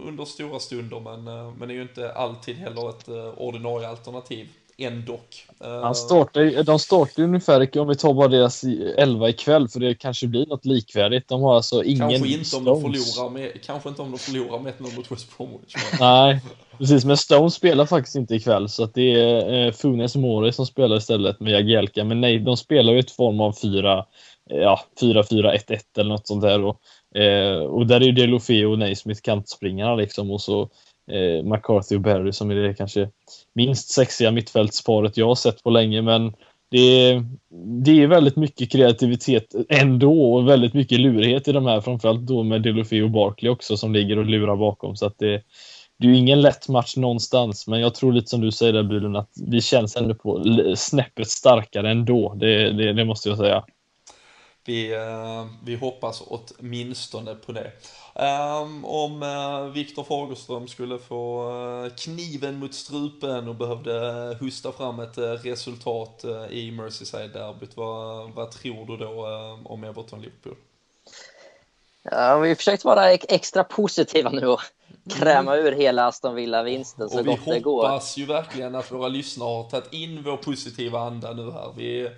under 0.00 0.24
stora 0.24 0.60
stunder 0.60 1.00
men, 1.00 1.24
men 1.52 1.70
är 1.70 1.74
ju 1.74 1.82
inte 1.82 2.12
alltid 2.12 2.56
heller 2.56 2.90
ett 2.90 3.08
ordinarie 3.38 3.88
alternativ 3.88 4.48
ändå. 4.80 5.20
Han 5.60 5.94
startar, 5.94 6.62
de 6.62 6.78
startar 6.78 7.22
ungefär, 7.22 7.78
om 7.78 7.88
vi 7.88 7.94
tar 7.94 8.14
bara 8.14 8.28
deras 8.28 8.64
11 8.96 9.28
ikväll, 9.28 9.68
för 9.68 9.80
det 9.80 9.94
kanske 9.94 10.26
blir 10.26 10.46
något 10.46 10.64
likvärdigt. 10.64 11.28
De 11.28 11.42
har 11.42 11.56
alltså 11.56 11.84
ingen 11.84 12.10
kanske 12.10 12.28
inte, 12.28 12.56
om 12.56 12.64
de 12.64 12.80
Stones. 12.80 13.14
förlorar 13.14 13.30
med, 13.30 13.62
kanske 13.64 13.88
inte 13.88 14.02
om 14.02 14.10
de 14.10 14.18
förlorar 14.18 14.58
med 14.58 14.72
1-0 14.74 14.96
mot 14.96 15.12
West 15.12 15.36
Bromwich. 15.36 15.74
Nej, 16.00 16.40
precis. 16.78 17.04
Men 17.04 17.16
Stones 17.16 17.54
spelar 17.54 17.86
faktiskt 17.86 18.16
inte 18.16 18.34
ikväll, 18.34 18.68
så 18.68 18.84
att 18.84 18.94
det 18.94 19.20
är 19.20 19.66
eh, 19.66 19.72
Funes 19.72 20.16
Mori 20.16 20.52
som 20.52 20.66
spelar 20.66 20.96
istället 20.96 21.40
med 21.40 21.52
Jagielka. 21.52 22.04
Men 22.04 22.20
nej, 22.20 22.38
de 22.38 22.56
spelar 22.56 22.92
ju 22.92 22.98
ett 22.98 23.10
form 23.10 23.40
av 23.40 23.52
4, 23.52 23.98
eh, 24.50 24.58
ja, 24.58 24.80
4-4-1-1 25.00 25.78
eller 25.98 26.10
något 26.10 26.26
sånt 26.26 26.42
där. 26.42 26.64
Och, 26.64 26.80
eh, 27.20 27.58
och 27.58 27.86
där 27.86 28.00
är 28.00 28.04
ju 28.04 28.12
Delofeo 28.12 28.72
och 28.72 28.78
Naismith 28.78 29.20
kantspringarna 29.20 29.94
liksom 29.94 30.30
och 30.30 30.40
så 30.40 30.70
eh, 31.12 31.44
McCarthy 31.44 31.96
och 31.96 32.00
Barry 32.00 32.32
som 32.32 32.50
är 32.50 32.54
det 32.54 32.74
kanske 32.74 33.08
minst 33.54 33.90
sexiga 33.90 34.30
mittfältsparet 34.30 35.16
jag 35.16 35.26
har 35.26 35.34
sett 35.34 35.62
på 35.62 35.70
länge. 35.70 36.02
Men 36.02 36.32
det 36.70 36.78
är, 36.78 37.24
det 37.84 38.02
är 38.02 38.06
väldigt 38.06 38.36
mycket 38.36 38.72
kreativitet 38.72 39.54
ändå 39.68 40.34
och 40.34 40.48
väldigt 40.48 40.74
mycket 40.74 41.00
lurighet 41.00 41.48
i 41.48 41.52
de 41.52 41.66
här, 41.66 41.80
framförallt 41.80 42.20
då 42.20 42.42
med 42.42 42.62
Delofeo 42.62 43.04
och 43.04 43.10
Barkley 43.10 43.50
också 43.50 43.76
som 43.76 43.92
ligger 43.92 44.18
och 44.18 44.26
lurar 44.26 44.56
bakom. 44.56 44.96
Så 44.96 45.06
att 45.06 45.18
det, 45.18 45.42
det 45.98 46.06
är 46.06 46.10
ju 46.10 46.16
ingen 46.16 46.40
lätt 46.40 46.68
match 46.68 46.96
någonstans, 46.96 47.66
men 47.66 47.80
jag 47.80 47.94
tror 47.94 48.12
lite 48.12 48.26
som 48.26 48.40
du 48.40 48.52
säger 48.52 48.72
där 48.72 48.82
Bylen 48.82 49.16
att 49.16 49.30
vi 49.46 49.60
känns 49.60 49.96
ändå 49.96 50.14
på 50.14 50.44
snäppet 50.76 51.28
starkare 51.28 51.90
ändå. 51.90 52.34
Det, 52.34 52.72
det, 52.72 52.92
det 52.92 53.04
måste 53.04 53.28
jag 53.28 53.38
säga. 53.38 53.64
Vi, 54.70 54.92
eh, 54.92 55.46
vi 55.64 55.76
hoppas 55.76 56.22
åtminstone 56.26 57.34
på 57.34 57.52
det. 57.52 57.72
Ehm, 58.14 58.84
om 58.84 59.22
eh, 59.22 59.64
Viktor 59.64 60.04
Fagerström 60.04 60.68
skulle 60.68 60.98
få 60.98 61.50
eh, 61.50 61.94
kniven 61.94 62.58
mot 62.58 62.74
strupen 62.74 63.48
och 63.48 63.54
behövde 63.54 64.36
hosta 64.40 64.72
fram 64.72 65.00
ett 65.00 65.18
eh, 65.18 65.22
resultat 65.24 66.24
i 66.50 66.70
Merseyside-derbyt, 66.70 67.76
vad, 67.76 68.30
vad 68.30 68.50
tror 68.50 68.86
du 68.86 68.96
då 68.96 69.26
om 69.64 69.84
Everton-Liverpool? 69.84 70.56
Ja, 72.02 72.38
vi 72.38 72.54
försökte 72.54 72.86
vara 72.86 73.12
extra 73.12 73.64
positiva 73.64 74.30
nu 74.30 74.46
och 74.46 74.60
kräma 75.08 75.56
ur 75.56 75.72
hela 75.72 76.06
Aston 76.06 76.34
Villa-vinsten 76.34 77.10
så 77.10 77.18
Och 77.20 77.26
vi 77.26 77.30
gott 77.30 77.44
det 77.44 77.60
går. 77.60 77.82
hoppas 77.88 78.16
ju 78.16 78.26
verkligen 78.26 78.74
att 78.74 78.92
våra 78.92 79.08
lyssnare 79.08 79.48
har 79.48 79.70
tagit 79.70 79.92
in 79.92 80.22
vår 80.22 80.36
positiva 80.36 81.00
anda 81.00 81.32
nu 81.32 81.50
här. 81.50 81.72
Vi, 81.76 82.10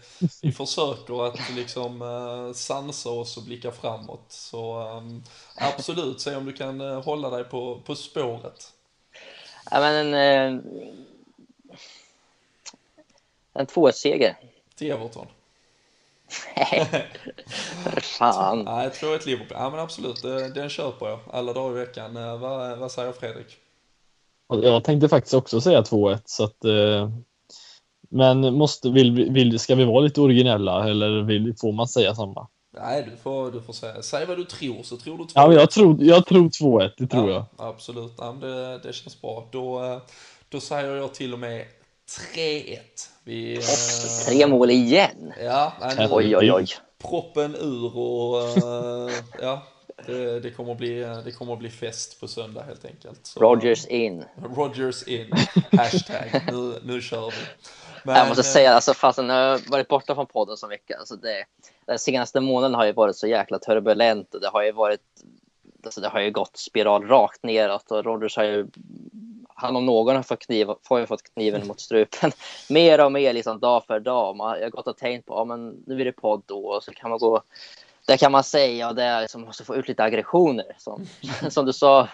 vi 0.42 0.52
försöker 0.52 1.26
att 1.26 1.56
liksom 1.56 2.02
eh, 2.02 2.52
sansa 2.54 3.10
oss 3.10 3.36
och 3.36 3.42
blicka 3.42 3.72
framåt. 3.72 4.24
Så 4.28 4.80
ehm, 4.80 5.22
absolut, 5.56 6.20
se 6.20 6.36
om 6.36 6.44
du 6.46 6.52
kan 6.52 6.80
eh, 6.80 7.02
hålla 7.02 7.30
dig 7.30 7.44
på, 7.44 7.80
på 7.84 7.94
spåret. 7.94 8.72
Ja, 9.70 9.80
men 9.80 10.14
en, 10.14 10.14
eh, 10.14 10.60
en 13.54 13.66
2-1-seger. 13.66 14.36
Till 14.74 14.90
Everton. 14.90 15.26
För 17.84 18.00
fan. 18.00 18.62
Nej, 18.64 18.84
jag 18.84 18.94
tror 18.94 19.14
ett 19.14 19.26
Liverpool. 19.26 19.56
Ja 19.60 19.70
men 19.70 19.80
absolut, 19.80 20.22
det- 20.22 20.54
den 20.54 20.68
köper 20.68 21.06
jag 21.06 21.18
alla 21.32 21.52
dagar 21.52 21.76
i 21.76 21.84
veckan. 21.84 22.16
Eh, 22.16 22.36
Vad, 22.38 22.78
vad 22.78 22.92
säger 22.92 23.12
Fredrik? 23.12 23.56
Jag 24.62 24.84
tänkte 24.84 25.08
faktiskt 25.08 25.34
också 25.34 25.60
säga 25.60 25.80
2-1 25.82 26.18
så 26.24 26.44
att 26.44 26.64
eh, 26.64 27.10
men 28.10 28.54
måste, 28.54 28.90
vill, 28.90 29.12
vi- 29.12 29.28
vill, 29.28 29.58
ska 29.58 29.74
vi 29.74 29.84
vara 29.84 30.00
lite 30.00 30.20
originella 30.20 30.88
eller 30.88 31.22
vill, 31.22 31.54
får 31.60 31.72
man 31.72 31.88
säga 31.88 32.14
samma? 32.14 32.48
Nej, 32.74 33.08
du 33.10 33.16
får, 33.16 33.50
du 33.52 33.62
får 33.62 33.72
säga. 33.72 34.02
Säg 34.02 34.26
vad 34.26 34.36
du 34.36 34.44
tror, 34.44 34.82
så 34.82 34.96
tror 34.96 35.18
du 35.18 35.24
två. 35.24 35.30
Ja, 35.34 35.48
men 35.48 35.56
jag 35.56 35.70
tror, 35.70 36.02
jag 36.04 36.26
tror 36.26 36.48
2-1, 36.48 36.90
det 36.98 37.06
tror 37.06 37.30
jag. 37.30 37.44
Ja, 37.58 37.66
absolut, 37.68 38.12
ja, 38.18 38.32
det, 38.40 38.78
det 38.78 38.92
känns 38.92 39.20
bra. 39.22 39.48
Då, 39.52 39.84
eh, 39.84 39.98
då 40.48 40.60
säger 40.60 40.94
jag 40.96 41.14
till 41.14 41.32
och 41.32 41.38
med 41.38 41.66
3-1. 42.34 42.78
Vi, 43.24 43.54
eh, 43.54 43.60
Tre 44.26 44.46
mål 44.46 44.70
igen. 44.70 45.32
Ja, 45.42 45.72
nej, 45.80 46.08
Oj, 46.10 46.36
oj, 46.36 46.52
oj. 46.52 46.66
proppen 46.98 47.56
ur 47.56 47.98
och 47.98 48.42
eh, 48.42 49.12
ja, 49.40 49.62
det, 50.06 50.40
det, 50.40 50.50
kommer 50.50 50.74
bli, 50.74 51.20
det 51.24 51.32
kommer 51.32 51.56
bli 51.56 51.70
fest 51.70 52.20
på 52.20 52.28
söndag 52.28 52.62
helt 52.62 52.84
enkelt. 52.84 53.26
Så, 53.26 53.40
Rogers 53.40 53.86
in. 53.86 54.24
Rogers 54.56 55.02
in. 55.02 55.32
Hashtag. 55.72 56.42
Nu, 56.52 56.80
nu 56.82 57.00
kör 57.00 57.30
vi. 57.30 57.36
Men, 58.04 58.16
jag 58.16 58.28
måste 58.28 58.40
eh, 58.48 58.52
säga, 58.52 58.74
alltså, 58.74 58.94
fastän 58.94 59.28
jag 59.28 59.50
har 59.50 59.70
varit 59.70 59.88
borta 59.88 60.14
från 60.14 60.26
podden 60.26 60.56
så 60.56 60.68
mycket. 60.68 60.98
Alltså, 60.98 61.16
det, 61.16 61.44
den 61.86 61.98
senaste 61.98 62.40
månaden 62.40 62.74
har 62.74 62.84
ju 62.84 62.92
varit 62.92 63.16
så 63.16 63.26
jäkla 63.26 63.58
turbulent 63.58 64.34
och 64.34 64.40
det 64.40 64.48
har 64.48 64.62
ju 64.62 64.72
varit 64.72 65.00
alltså, 65.84 66.00
det 66.00 66.08
har 66.08 66.20
ju 66.20 66.30
gått 66.30 66.56
spiral 66.56 67.06
rakt 67.06 67.42
neråt 67.42 67.90
och 67.90 68.04
Rogers 68.04 68.36
har 68.36 68.44
ju 68.44 68.66
han 69.62 69.76
om 69.76 69.86
någon 69.86 70.16
har 70.16 70.22
fått, 70.22 70.46
kniv, 70.46 70.66
har 70.88 71.06
fått 71.06 71.34
kniven 71.34 71.66
mot 71.66 71.80
strupen 71.80 72.32
mer 72.68 73.04
och 73.04 73.12
mer 73.12 73.32
liksom 73.32 73.60
dag 73.60 73.84
för 73.86 74.00
dag. 74.00 74.36
Man, 74.36 74.58
jag 74.58 74.66
har 74.66 74.70
gått 74.70 74.86
och 74.86 74.96
tänkt 74.96 75.26
på, 75.26 75.34
ja 75.34 75.44
men 75.44 75.82
nu 75.86 76.00
är 76.00 76.04
det 76.04 76.12
podd 76.12 76.42
då 76.46 76.66
och 76.66 76.84
så 76.84 76.92
kan 76.92 77.10
man 77.10 77.18
gå 77.18 77.42
det 78.06 78.16
kan 78.16 78.32
man 78.32 78.44
säga 78.44 78.88
och 78.88 78.94
det 78.94 79.02
är 79.02 79.20
liksom, 79.20 79.42
måste 79.42 79.64
få 79.64 79.76
ut 79.76 79.88
lite 79.88 80.04
aggressioner. 80.04 80.76
Som, 80.78 81.06
som 81.50 81.66
du 81.66 81.72
sa 81.72 82.08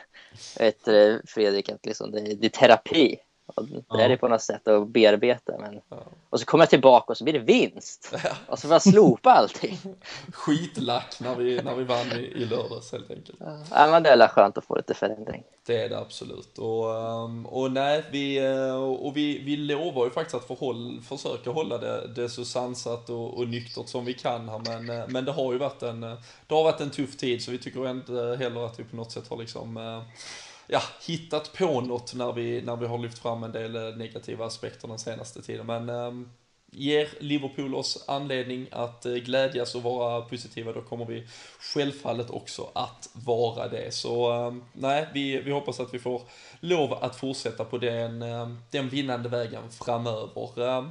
vet, 0.58 0.88
Fredrik, 1.26 1.68
att 1.68 1.86
liksom, 1.86 2.10
det, 2.10 2.20
det 2.20 2.46
är 2.46 2.50
terapi. 2.50 3.16
Och 3.54 3.66
det 3.96 4.02
är 4.02 4.08
det 4.08 4.16
på 4.16 4.28
något 4.28 4.42
sätt 4.42 4.68
att 4.68 4.88
bearbeta. 4.88 5.52
Men... 5.58 5.80
Och 6.30 6.40
så 6.40 6.46
kommer 6.46 6.62
jag 6.62 6.70
tillbaka 6.70 7.12
och 7.12 7.16
så 7.16 7.24
blir 7.24 7.34
det 7.34 7.38
vinst. 7.38 8.14
Och 8.46 8.58
så 8.58 8.68
får 8.68 8.74
jag 8.74 8.82
slopa 8.82 9.30
allting. 9.30 9.78
Skitlack 10.32 11.20
när 11.20 11.34
vi, 11.34 11.62
när 11.62 11.74
vi 11.74 11.84
vann 11.84 12.12
i, 12.12 12.18
i 12.18 12.44
lördags 12.44 12.92
helt 12.92 13.10
enkelt. 13.10 13.38
Ja, 13.70 13.86
men 13.90 14.02
det 14.02 14.10
är 14.10 14.28
skönt 14.28 14.58
att 14.58 14.64
få 14.64 14.76
lite 14.76 14.94
förändring. 14.94 15.44
Det 15.66 15.82
är 15.82 15.88
det 15.88 15.98
absolut. 15.98 16.58
Och, 16.58 16.96
ehm, 16.96 17.46
och 17.46 17.72
nej, 17.72 18.04
vi, 18.10 18.38
eh, 18.38 18.84
och 18.84 19.16
vi, 19.16 19.38
vi 19.38 19.56
lovar 19.56 20.04
ju 20.04 20.10
faktiskt 20.10 20.34
att 20.34 20.46
förhåll, 20.46 21.00
försöka 21.08 21.50
hålla 21.50 21.78
det, 21.78 22.06
det 22.06 22.28
så 22.28 22.44
sansat 22.44 23.10
och, 23.10 23.38
och 23.38 23.48
nyktert 23.48 23.88
som 23.88 24.04
vi 24.04 24.14
kan 24.14 24.48
här. 24.48 24.58
Men, 24.58 24.98
eh, 24.98 25.08
men 25.08 25.24
det 25.24 25.32
har 25.32 25.52
ju 25.52 25.58
varit 25.58 25.82
en, 25.82 26.02
eh, 26.02 26.14
det 26.46 26.54
har 26.54 26.64
varit 26.64 26.80
en 26.80 26.90
tuff 26.90 27.16
tid 27.16 27.42
så 27.42 27.50
vi 27.50 27.58
tycker 27.58 27.90
inte 27.90 28.36
heller 28.38 28.66
att 28.66 28.80
vi 28.80 28.84
på 28.84 28.96
något 28.96 29.12
sätt 29.12 29.28
har 29.28 29.36
liksom 29.36 30.02
ja, 30.68 30.82
hittat 31.06 31.52
på 31.52 31.80
något 31.80 32.14
när 32.14 32.32
vi, 32.32 32.62
när 32.62 32.76
vi 32.76 32.86
har 32.86 32.98
lyft 32.98 33.18
fram 33.18 33.42
en 33.42 33.52
del 33.52 33.76
eh, 33.76 33.96
negativa 33.96 34.46
aspekter 34.46 34.88
den 34.88 34.98
senaste 34.98 35.42
tiden. 35.42 35.66
Men 35.66 35.88
ehm, 35.88 36.28
ger 36.70 37.08
Liverpool 37.20 37.74
oss 37.74 38.04
anledning 38.08 38.66
att 38.72 39.06
eh, 39.06 39.12
glädjas 39.12 39.74
och 39.74 39.82
vara 39.82 40.20
positiva, 40.20 40.72
då 40.72 40.82
kommer 40.82 41.04
vi 41.04 41.26
självfallet 41.60 42.30
också 42.30 42.70
att 42.72 43.08
vara 43.12 43.68
det. 43.68 43.94
Så 43.94 44.32
eh, 44.32 44.54
nej, 44.72 45.08
vi, 45.14 45.40
vi 45.40 45.50
hoppas 45.50 45.80
att 45.80 45.94
vi 45.94 45.98
får 45.98 46.22
lov 46.60 46.92
att 46.92 47.16
fortsätta 47.16 47.64
på 47.64 47.78
den, 47.78 48.22
eh, 48.22 48.48
den 48.70 48.88
vinnande 48.88 49.28
vägen 49.28 49.70
framöver. 49.70 50.68
Ehm, 50.68 50.90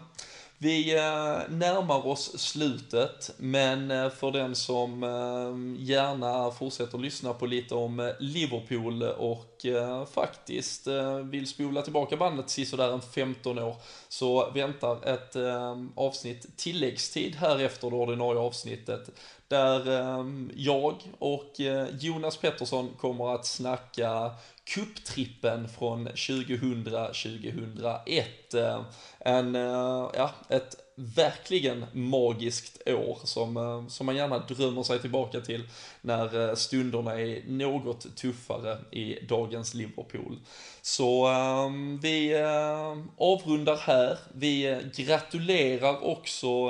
vi 0.60 0.96
eh, 0.96 1.50
närmar 1.50 2.08
oss 2.08 2.40
slutet, 2.40 3.32
men 3.38 3.92
eh, 3.92 4.10
för 4.10 4.32
den 4.32 4.56
som 4.56 5.04
eh, 5.04 5.84
gärna 5.86 6.52
fortsätter 6.52 6.98
lyssna 6.98 7.34
på 7.34 7.46
lite 7.46 7.76
om 7.76 8.14
Liverpool 8.20 9.04
och 9.04 9.66
faktiskt 10.14 10.88
vill 11.24 11.48
spola 11.48 11.82
tillbaka 11.82 12.18
bandet 12.18 12.50
sisådär 12.50 12.94
en 12.94 13.02
15 13.02 13.60
år, 13.60 13.76
så 14.10 14.52
väntar 14.52 15.06
ett 15.06 15.36
avsnitt 15.96 16.58
tilläggstid 16.58 17.36
här 17.36 17.60
efter 17.60 17.90
det 17.90 17.96
ordinarie 17.96 18.40
avsnittet, 18.40 19.10
där 19.48 19.86
jag 20.56 20.96
och 21.20 21.52
Jonas 22.00 22.38
Pettersson 22.38 22.90
kommer 22.98 23.36
att 23.36 23.46
snacka 23.46 24.32
kupptrippen 24.68 25.70
från 25.70 26.08
2000-2001. 26.08 28.54
Eh, 28.54 28.82
en, 29.20 29.56
eh, 29.56 30.10
ja, 30.14 30.32
ett 30.50 30.76
verkligen 30.96 31.86
magiskt 31.94 32.88
år 32.88 33.20
som, 33.24 33.58
eh, 33.58 33.88
som 33.88 34.06
man 34.06 34.16
gärna 34.16 34.40
drömmer 34.40 34.84
sig 34.84 35.00
tillbaka 35.00 35.42
till 35.42 35.64
när 36.02 36.56
stunderna 36.56 37.20
är 37.20 37.44
något 37.48 38.16
tuffare 38.16 38.78
i 38.92 39.26
dagens 39.26 39.74
Liverpool. 39.74 40.40
Så 40.82 41.28
vi 42.02 42.36
avrundar 43.18 43.78
här. 43.78 44.18
Vi 44.34 44.82
gratulerar 44.96 46.04
också 46.04 46.70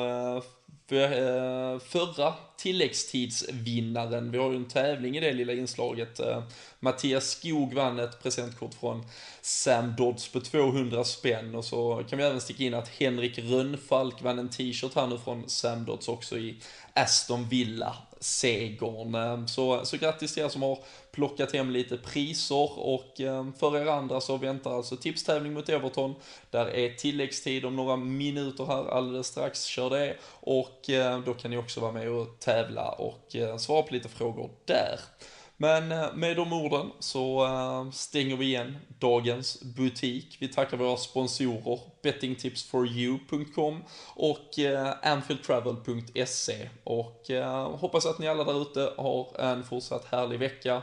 för, 0.88 1.74
eh, 1.74 1.80
förra 1.80 2.34
tilläggstidsvinnaren. 2.58 4.32
Vi 4.32 4.38
har 4.38 4.52
ju 4.52 4.56
en 4.56 4.68
tävling 4.68 5.18
i 5.18 5.20
det 5.20 5.34
lilla 5.34 5.54
inslaget. 5.54 6.20
Eh, 6.20 6.44
Mattias 6.80 7.30
Skog 7.30 7.74
vann 7.74 8.00
ett 8.00 8.24
presentkort 8.24 8.74
från 8.74 9.06
Sam 9.42 9.96
Dodds 9.98 10.32
på 10.32 10.40
200 10.40 11.04
spänn 11.04 11.56
och 11.56 11.66
så 11.66 12.04
kan 12.10 12.18
vi 12.18 12.26
även 12.26 12.42
sticka 12.42 12.64
in 12.64 12.74
att 12.74 12.88
Henrik 12.88 13.40
Rönnfalk 13.40 14.22
vann 14.22 14.40
en 14.40 14.50
t-shirt 14.50 14.96
här 14.96 15.08
nu 15.08 15.18
från 15.18 15.50
Sam 15.50 15.86
Dodds 15.86 16.08
också 16.08 16.38
i 16.38 16.58
Aston 16.94 17.50
Villa 17.50 17.96
segern. 18.20 19.16
Eh, 19.16 19.46
så, 19.46 19.86
så 19.86 19.98
grattis 19.98 20.34
till 20.34 20.44
er 20.44 20.50
som 20.50 20.62
har 20.62 20.80
plockat 21.18 21.54
hem 21.54 21.70
lite 21.72 21.98
priser 21.98 22.80
och 22.80 23.22
eh, 23.22 23.46
för 23.60 23.78
er 23.78 23.86
andra 23.86 24.22
så 24.22 24.38
väntar 24.38 24.72
alltså 24.72 24.98
tipstävling 24.98 25.54
mot 25.54 25.70
Everton. 25.70 26.16
Där 26.52 26.66
är 26.66 26.94
tilläggstid 26.94 27.66
om 27.66 27.76
några 27.76 27.96
minuter 27.96 28.66
här 28.66 28.92
alldeles 28.92 29.28
strax, 29.28 29.64
kör 29.64 29.90
det. 29.90 30.16
Och 30.24 30.90
eh, 30.90 31.20
då 31.20 31.34
kan 31.34 31.52
ni 31.52 31.58
också 31.58 31.80
vara 31.80 31.92
med 31.92 32.10
och 32.10 32.40
tävla 32.40 32.90
och 32.92 33.36
eh, 33.36 33.58
svara 33.58 33.82
på 33.82 33.94
lite 33.94 34.10
frågor 34.10 34.50
där. 34.66 35.00
Men 35.58 35.92
eh, 35.92 36.14
med 36.14 36.36
de 36.36 36.54
orden 36.54 36.92
så 37.00 37.46
eh, 37.46 37.92
stänger 37.92 38.38
vi 38.38 38.46
igen 38.46 38.78
dagens 39.00 39.62
butik. 39.62 40.38
Vi 40.40 40.48
tackar 40.48 40.78
våra 40.78 40.98
sponsorer 40.98 41.80
bettingtipsforyou.com 42.04 43.84
och 44.16 44.60
eh, 44.60 44.94
anfieldtravel.se 45.02 46.70
och 46.84 47.28
hoppas 47.80 48.06
att 48.06 48.20
ni 48.20 48.28
alla 48.28 48.44
där 48.44 48.62
ute 48.62 48.94
har 48.98 49.40
en 49.40 49.64
fortsatt 49.64 50.06
härlig 50.06 50.40
vecka. 50.40 50.82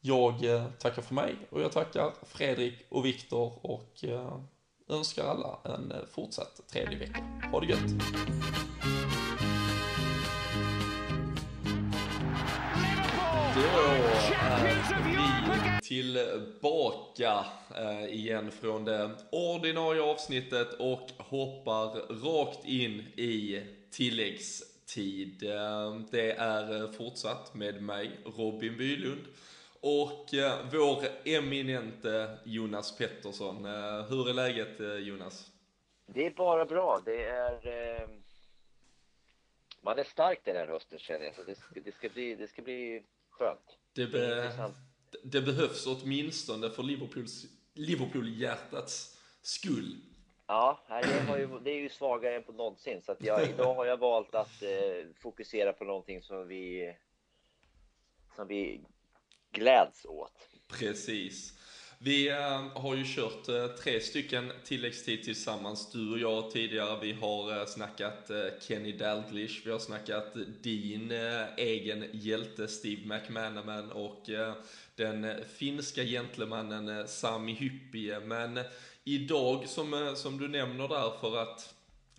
Jag 0.00 0.34
tackar 0.78 1.02
för 1.02 1.14
mig 1.14 1.36
och 1.50 1.62
jag 1.62 1.72
tackar 1.72 2.12
Fredrik 2.26 2.74
och 2.88 3.04
Viktor 3.04 3.66
och 3.66 4.04
önskar 4.88 5.24
alla 5.24 5.58
en 5.64 5.92
fortsatt 6.12 6.60
trevlig 6.72 6.98
vecka. 6.98 7.24
Ha 7.52 7.60
det 7.60 7.66
gött! 7.66 8.02
Vi 13.58 15.14
eh, 15.14 15.78
tillbaka 15.82 17.44
eh, 17.76 18.04
igen 18.04 18.50
från 18.50 18.84
det 18.84 19.10
ordinarie 19.32 20.02
avsnittet 20.02 20.74
och 20.74 21.10
hoppar 21.18 21.86
rakt 22.24 22.64
in 22.64 23.00
i 23.00 23.62
tilläggstid. 23.90 25.42
Eh, 25.42 25.96
det 26.10 26.32
är 26.32 26.92
fortsatt 26.92 27.54
med 27.54 27.82
mig, 27.82 28.10
Robin 28.36 28.76
Bylund. 28.76 29.24
Och 29.80 30.26
vår 30.72 31.04
eminente 31.24 32.38
Jonas 32.44 32.98
Pettersson. 32.98 33.64
Hur 34.08 34.28
är 34.28 34.34
läget 34.34 35.04
Jonas? 35.06 35.50
Det 36.06 36.26
är 36.26 36.30
bara 36.30 36.64
bra. 36.64 37.00
Det 37.04 37.24
är... 37.24 38.08
Man 39.80 39.98
är 39.98 40.04
stark 40.04 40.40
den 40.44 40.56
här 40.56 40.66
hösten 40.66 40.98
känner 40.98 41.24
jag. 41.24 41.34
Så 41.34 41.42
det, 41.42 41.80
det, 41.80 41.92
ska 41.92 42.08
bli, 42.08 42.34
det 42.34 42.48
ska 42.48 42.62
bli 42.62 43.02
skönt. 43.38 43.78
Det, 43.92 44.06
be, 44.06 44.52
det 45.22 45.40
behövs 45.40 45.86
åtminstone 45.86 46.70
för 46.70 46.82
Liverpools, 46.82 47.46
Liverpool-hjärtats 47.74 49.18
skull. 49.42 49.96
Ja, 50.46 50.80
det, 50.88 51.38
ju, 51.38 51.58
det 51.58 51.70
är 51.70 51.80
ju 51.80 51.88
svagare 51.88 52.36
än 52.36 52.42
på 52.42 52.52
någonsin. 52.52 53.02
Så 53.02 53.16
jag, 53.18 53.48
idag 53.50 53.74
har 53.74 53.86
jag 53.86 53.96
valt 53.96 54.34
att 54.34 54.62
eh, 54.62 55.06
fokusera 55.20 55.72
på 55.72 55.84
någonting 55.84 56.22
som 56.22 56.48
vi, 56.48 56.94
som 58.36 58.48
vi 58.48 58.80
gläds 59.52 60.04
åt. 60.04 60.48
Precis. 60.68 61.58
Vi 62.00 62.28
eh, 62.28 62.66
har 62.74 62.94
ju 62.94 63.04
kört 63.06 63.48
eh, 63.48 63.66
tre 63.66 64.00
stycken 64.00 64.52
tilläggstid 64.64 65.24
tillsammans, 65.24 65.92
du 65.92 66.12
och 66.12 66.18
jag 66.18 66.50
tidigare. 66.50 66.98
Vi 67.02 67.12
har 67.12 67.60
eh, 67.60 67.66
snackat 67.66 68.30
Kenny 68.60 68.92
Dalglish, 68.92 69.60
vi 69.64 69.70
har 69.70 69.78
snackat 69.78 70.36
din 70.62 71.12
egen 71.56 72.04
hjälte 72.12 72.68
Steve 72.68 73.06
McManaman 73.06 73.92
och 73.92 74.30
den 74.96 75.44
finska 75.56 76.04
gentlemannen 76.04 77.08
Sami 77.08 77.52
Hyppie. 77.52 78.20
Men 78.20 78.60
idag, 79.04 79.68
som, 79.68 80.14
som 80.16 80.38
du 80.38 80.48
nämner 80.48 80.88
där, 80.88 81.20
för 81.20 81.36
att 81.42 81.74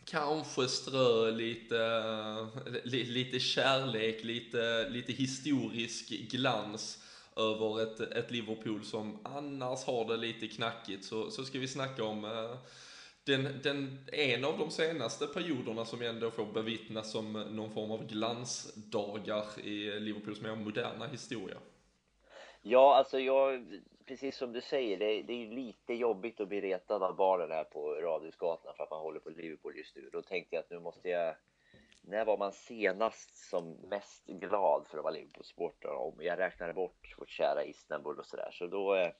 kanske 0.05 0.67
strö 0.67 1.31
lite, 1.31 2.47
lite 2.83 3.39
kärlek, 3.39 4.23
lite, 4.23 4.89
lite 4.89 5.13
historisk 5.13 6.09
glans 6.09 6.98
över 7.39 7.83
ett, 7.83 7.99
ett 7.99 8.31
Liverpool 8.31 8.83
som 8.83 9.19
annars 9.23 9.85
har 9.85 10.05
det 10.05 10.17
lite 10.17 10.47
knackigt 10.47 11.05
så, 11.05 11.31
så 11.31 11.43
ska 11.43 11.59
vi 11.59 11.67
snacka 11.67 12.03
om 12.03 12.25
eh, 12.25 12.57
den, 13.23 13.61
den, 13.63 13.97
en 14.11 14.45
av 14.45 14.57
de 14.57 14.71
senaste 14.71 15.27
perioderna 15.27 15.85
som 15.85 16.01
ändå 16.01 16.31
får 16.31 16.45
bevittnas 16.45 17.11
som 17.11 17.33
någon 17.33 17.73
form 17.73 17.91
av 17.91 18.07
glansdagar 18.07 19.45
i 19.63 19.99
Liverpools 19.99 20.41
mer 20.41 20.55
moderna 20.55 21.07
historia. 21.07 21.57
Ja, 22.61 22.95
alltså 22.95 23.19
jag, 23.19 23.65
precis 24.05 24.37
som 24.37 24.53
du 24.53 24.61
säger, 24.61 24.97
det, 24.97 25.21
det 25.21 25.33
är 25.33 25.55
lite 25.55 25.93
jobbigt 25.93 26.39
att 26.39 26.47
bli 26.47 26.61
retad 26.61 27.03
av 27.03 27.15
barnen 27.15 27.51
här 27.51 27.63
på 27.63 27.93
Radhusgatan 27.93 28.73
för 28.77 28.83
att 28.83 28.91
man 28.91 29.01
håller 29.01 29.19
på 29.19 29.29
Liverpool 29.29 29.77
just 29.77 29.95
nu. 29.95 30.09
Då 30.11 30.21
tänkte 30.21 30.55
jag 30.55 30.63
att 30.63 30.69
nu 30.69 30.79
måste 30.79 31.09
jag 31.09 31.35
när 32.01 32.25
var 32.25 32.37
man 32.37 32.51
senast 32.51 33.35
som 33.35 33.71
mest 33.71 34.25
glad 34.25 34.87
för 34.87 34.97
att 34.97 35.03
vara 35.03 35.13
Liverpool-supporter? 35.13 35.89
Om 35.89 36.15
jag 36.19 36.39
räknade 36.39 36.73
bort 36.73 37.15
vårt 37.17 37.29
kära 37.29 37.63
Istanbul 37.63 38.19
och 38.19 38.25
sådär. 38.25 38.49
Så 38.51 38.67
då 38.67 38.95
eh, 38.95 39.11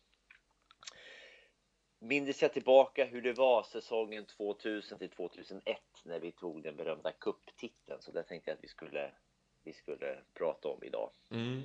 mindes 1.99 2.41
jag 2.41 2.53
tillbaka 2.53 3.05
hur 3.05 3.21
det 3.21 3.33
var 3.33 3.63
säsongen 3.63 4.25
2000 4.25 4.99
till 4.99 5.09
2001 5.09 5.77
när 6.05 6.19
vi 6.19 6.31
tog 6.31 6.63
den 6.63 6.75
berömda 6.75 7.11
kupptiteln. 7.11 8.01
Så 8.01 8.11
det 8.11 8.23
tänkte 8.23 8.51
jag 8.51 8.57
att 8.57 8.63
vi 8.63 8.67
skulle, 8.67 9.11
vi 9.63 9.73
skulle 9.73 10.19
prata 10.33 10.67
om 10.67 10.83
idag. 10.83 11.11
Mm. 11.31 11.61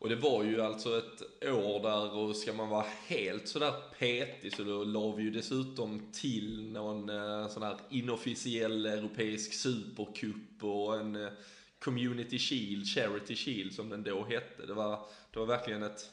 Och 0.00 0.08
det 0.08 0.16
var 0.16 0.44
ju 0.44 0.62
alltså 0.62 0.98
ett 0.98 1.44
år 1.48 1.82
där, 1.82 2.16
och 2.16 2.36
ska 2.36 2.52
man 2.52 2.68
vara 2.68 2.86
helt 3.06 3.48
sådär 3.48 3.72
petig 3.98 4.56
så 4.56 4.62
då 4.62 4.84
la 4.84 5.12
vi 5.12 5.22
ju 5.22 5.30
dessutom 5.30 6.12
till 6.12 6.72
någon 6.72 7.08
eh, 7.08 7.48
sån 7.48 7.62
här 7.62 7.76
inofficiell 7.90 8.86
europeisk 8.86 9.52
supercup 9.52 10.64
och 10.64 10.96
en 10.96 11.16
eh, 11.16 11.30
Community 11.78 12.38
Shield, 12.38 12.86
Charity 12.86 13.36
Shield 13.36 13.74
som 13.74 13.88
den 13.88 14.02
då 14.02 14.24
hette. 14.24 14.66
Det 14.66 14.74
var, 14.74 15.06
det 15.32 15.38
var 15.38 15.46
verkligen 15.46 15.82
ett, 15.82 16.10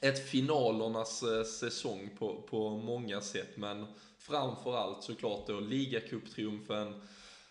ett 0.00 0.28
finalernas 0.28 1.22
eh, 1.22 1.44
säsong 1.44 2.10
på, 2.18 2.42
på 2.42 2.70
många 2.70 3.20
sätt, 3.20 3.56
men 3.56 3.86
framförallt 4.18 5.02
såklart 5.02 5.46
då 5.46 5.60
ligacuptriumfen, 5.60 7.02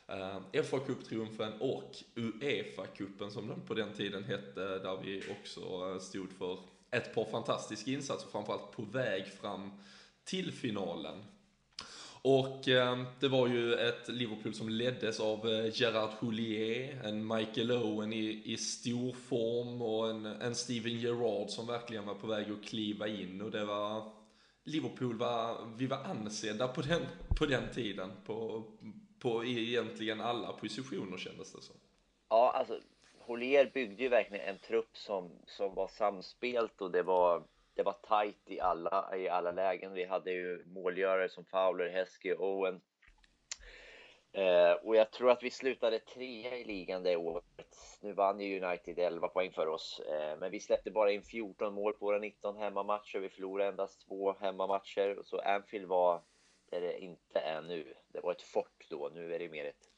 eh, 0.10 0.64
fa 0.64 0.80
Cup-triumfen 0.80 1.54
och 1.60 1.96
Uefa-cupen 2.16 3.30
som 3.30 3.48
den 3.48 3.62
på 3.62 3.74
den 3.74 3.94
tiden 3.94 4.24
hette, 4.24 4.80
där 4.80 5.02
vi 5.04 5.24
också 5.40 5.62
eh, 5.62 6.00
stod 6.00 6.32
för 6.32 6.60
ett 6.92 7.16
par 7.16 7.26
fantastiska 7.26 7.92
insatser, 7.92 8.30
framförallt 8.32 8.72
på 8.72 8.82
väg 8.82 9.28
fram 9.28 9.72
till 10.24 10.52
finalen. 10.52 11.24
Och 12.22 12.68
eh, 12.68 13.04
det 13.20 13.28
var 13.28 13.48
ju 13.48 13.74
ett 13.74 14.08
Liverpool 14.08 14.54
som 14.54 14.70
leddes 14.70 15.20
av 15.20 15.50
eh, 15.50 15.82
Gerard 15.82 16.10
Houllier, 16.20 17.02
en 17.04 17.28
Michael 17.28 17.72
Owen 17.72 18.14
i, 18.14 18.42
i 18.46 18.58
stor 18.58 19.12
form 19.12 19.82
och 19.82 20.10
en, 20.10 20.26
en 20.26 20.56
Steven 20.56 21.00
Gerrard 21.00 21.50
som 21.50 21.68
verkligen 21.68 22.06
var 22.06 22.16
på 22.16 22.28
väg 22.28 22.52
att 22.52 22.70
kliva 22.70 23.08
in 23.08 23.42
och 23.42 23.52
det 23.52 23.66
var 23.66 24.12
Liverpool 24.64 25.18
var, 25.18 25.68
vi 25.78 25.88
var 25.88 25.98
ansedda 25.98 26.68
på 26.68 26.82
den, 26.82 27.02
på 27.38 27.46
den 27.46 27.64
tiden 27.74 28.12
på, 28.26 28.64
på 29.20 29.46
egentligen 29.46 30.22
alla 30.22 30.54
positioner 30.54 31.18
kändes 31.18 31.54
det 31.54 31.62
som. 31.62 31.76
Ja, 32.30 32.52
alltså 32.52 32.80
Holier 33.20 33.72
byggde 33.74 34.04
ju 34.04 34.10
verkligen 34.10 34.50
en 34.50 34.60
trupp 34.60 34.98
som, 34.98 35.32
som 35.46 35.76
var 35.76 35.88
samspelt 35.88 36.82
och 36.82 36.92
det 36.92 37.04
var, 37.04 37.44
det 37.74 37.84
var 37.84 37.94
tajt 37.94 38.44
i 38.46 38.60
alla, 38.60 39.18
i 39.18 39.30
alla 39.30 39.52
lägen. 39.52 39.94
Vi 39.94 40.06
hade 40.06 40.32
ju 40.32 40.64
målgörare 40.66 41.30
som 41.30 41.46
Fowler, 41.46 41.90
Heskey 41.90 42.34
och 42.34 42.48
Owen. 42.48 42.82
Eh, 44.32 44.72
och 44.72 44.96
jag 44.96 45.12
tror 45.12 45.32
att 45.32 45.44
vi 45.44 45.52
slutade 45.52 46.00
trea 46.00 46.58
i 46.58 46.64
ligan 46.64 47.04
det 47.04 47.16
året. 47.16 47.78
Nu 48.02 48.14
vann 48.14 48.40
ju 48.40 48.62
United 48.62 49.00
11 49.00 49.28
poäng 49.28 49.52
för 49.52 49.68
oss, 49.68 50.00
eh, 50.00 50.40
men 50.40 50.52
vi 50.52 50.60
släppte 50.60 50.92
bara 50.92 51.12
in 51.12 51.24
14 51.24 51.74
mål 51.74 51.94
på 51.94 52.06
våra 52.06 52.20
19 52.20 52.58
hemmamatcher. 52.58 53.20
Vi 53.20 53.30
förlorade 53.30 53.70
endast 53.70 54.08
två 54.08 54.36
hemmamatcher, 54.40 55.22
så 55.24 55.40
Anfield 55.40 55.88
var 55.88 56.22
där 56.72 56.82
det 56.82 57.00
inte 57.00 57.40
är 57.40 57.62
nu. 57.62 57.94
Det 58.12 58.20
var 58.20 58.32
ett 58.32 58.42
fort 58.42 58.86
då, 58.90 59.12
nu 59.14 59.36
är 59.36 59.40
det 59.40 59.50
mer 59.50 59.66
ett... 59.66 59.90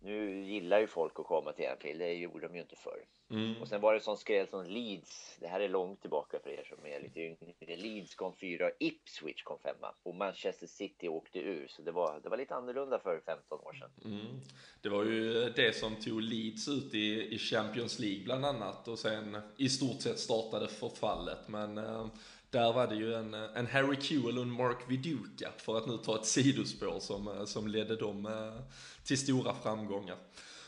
Nu 0.00 0.44
gillar 0.44 0.80
ju 0.80 0.86
folk 0.86 1.12
att 1.18 1.26
komma 1.26 1.52
till 1.52 1.68
Anfield, 1.68 2.00
det 2.00 2.12
gjorde 2.12 2.48
de 2.48 2.54
ju 2.54 2.60
inte 2.60 2.76
förr. 2.76 3.04
Mm. 3.32 3.62
Och 3.62 3.68
sen 3.68 3.80
var 3.80 3.94
det 3.94 4.00
som 4.00 4.16
skräll 4.16 4.48
som 4.48 4.66
Leeds, 4.66 5.36
det 5.40 5.48
här 5.48 5.60
är 5.60 5.68
långt 5.68 6.00
tillbaka 6.00 6.38
för 6.42 6.50
er 6.50 6.64
som 6.68 6.86
är 6.86 7.00
lite 7.00 7.20
yngre. 7.20 7.76
Leeds 7.76 8.14
kom 8.14 8.36
fyra, 8.36 8.70
Ipswich 8.78 9.42
kom 9.42 9.58
femma 9.58 9.94
och 10.02 10.14
Manchester 10.14 10.66
City 10.66 11.08
åkte 11.08 11.38
ur. 11.38 11.66
Så 11.68 11.82
det 11.82 11.92
var, 11.92 12.20
det 12.22 12.28
var 12.28 12.36
lite 12.36 12.54
annorlunda 12.54 12.98
för 12.98 13.20
15 13.26 13.58
år 13.60 13.72
sedan. 13.72 13.90
Mm. 14.04 14.40
Det 14.80 14.88
var 14.88 15.04
ju 15.04 15.50
det 15.56 15.76
som 15.76 15.96
tog 15.96 16.22
Leeds 16.22 16.68
ut 16.68 16.94
i, 16.94 17.34
i 17.34 17.38
Champions 17.38 17.98
League 17.98 18.24
bland 18.24 18.44
annat 18.44 18.88
och 18.88 18.98
sen 18.98 19.38
i 19.56 19.68
stort 19.68 20.00
sett 20.00 20.18
startade 20.18 20.68
förfallet. 20.68 21.48
Men 21.48 21.78
eh, 21.78 22.06
där 22.52 22.72
var 22.72 22.86
det 22.86 22.94
ju 22.94 23.14
en, 23.14 23.34
en 23.34 23.66
Harry 23.66 24.00
Kewell 24.00 24.38
och 24.38 24.42
en 24.42 24.50
Mark 24.50 24.78
Viduka, 24.88 25.52
för 25.56 25.78
att 25.78 25.86
nu 25.86 25.96
ta 25.96 26.16
ett 26.16 26.26
sidospår 26.26 27.00
som, 27.00 27.46
som 27.46 27.68
ledde 27.68 27.96
dem 27.96 28.26
eh, 28.26 28.62
till 29.04 29.18
stora 29.18 29.54
framgångar. 29.54 30.16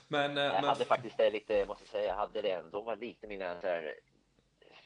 Men, 0.09 0.39
eh, 0.39 0.45
jag 0.45 0.55
men... 0.55 0.64
hade 0.64 0.85
faktiskt 0.85 1.16
det 1.16 1.30
lite, 1.30 1.66
måste 1.66 1.89
säga, 1.89 2.05
jag 2.05 2.14
hade 2.14 2.43
det. 2.43 2.64
De 2.70 2.85
var 2.85 2.97
lite 2.97 3.26
mina 3.26 3.61
så 3.61 3.66
här, 3.66 3.95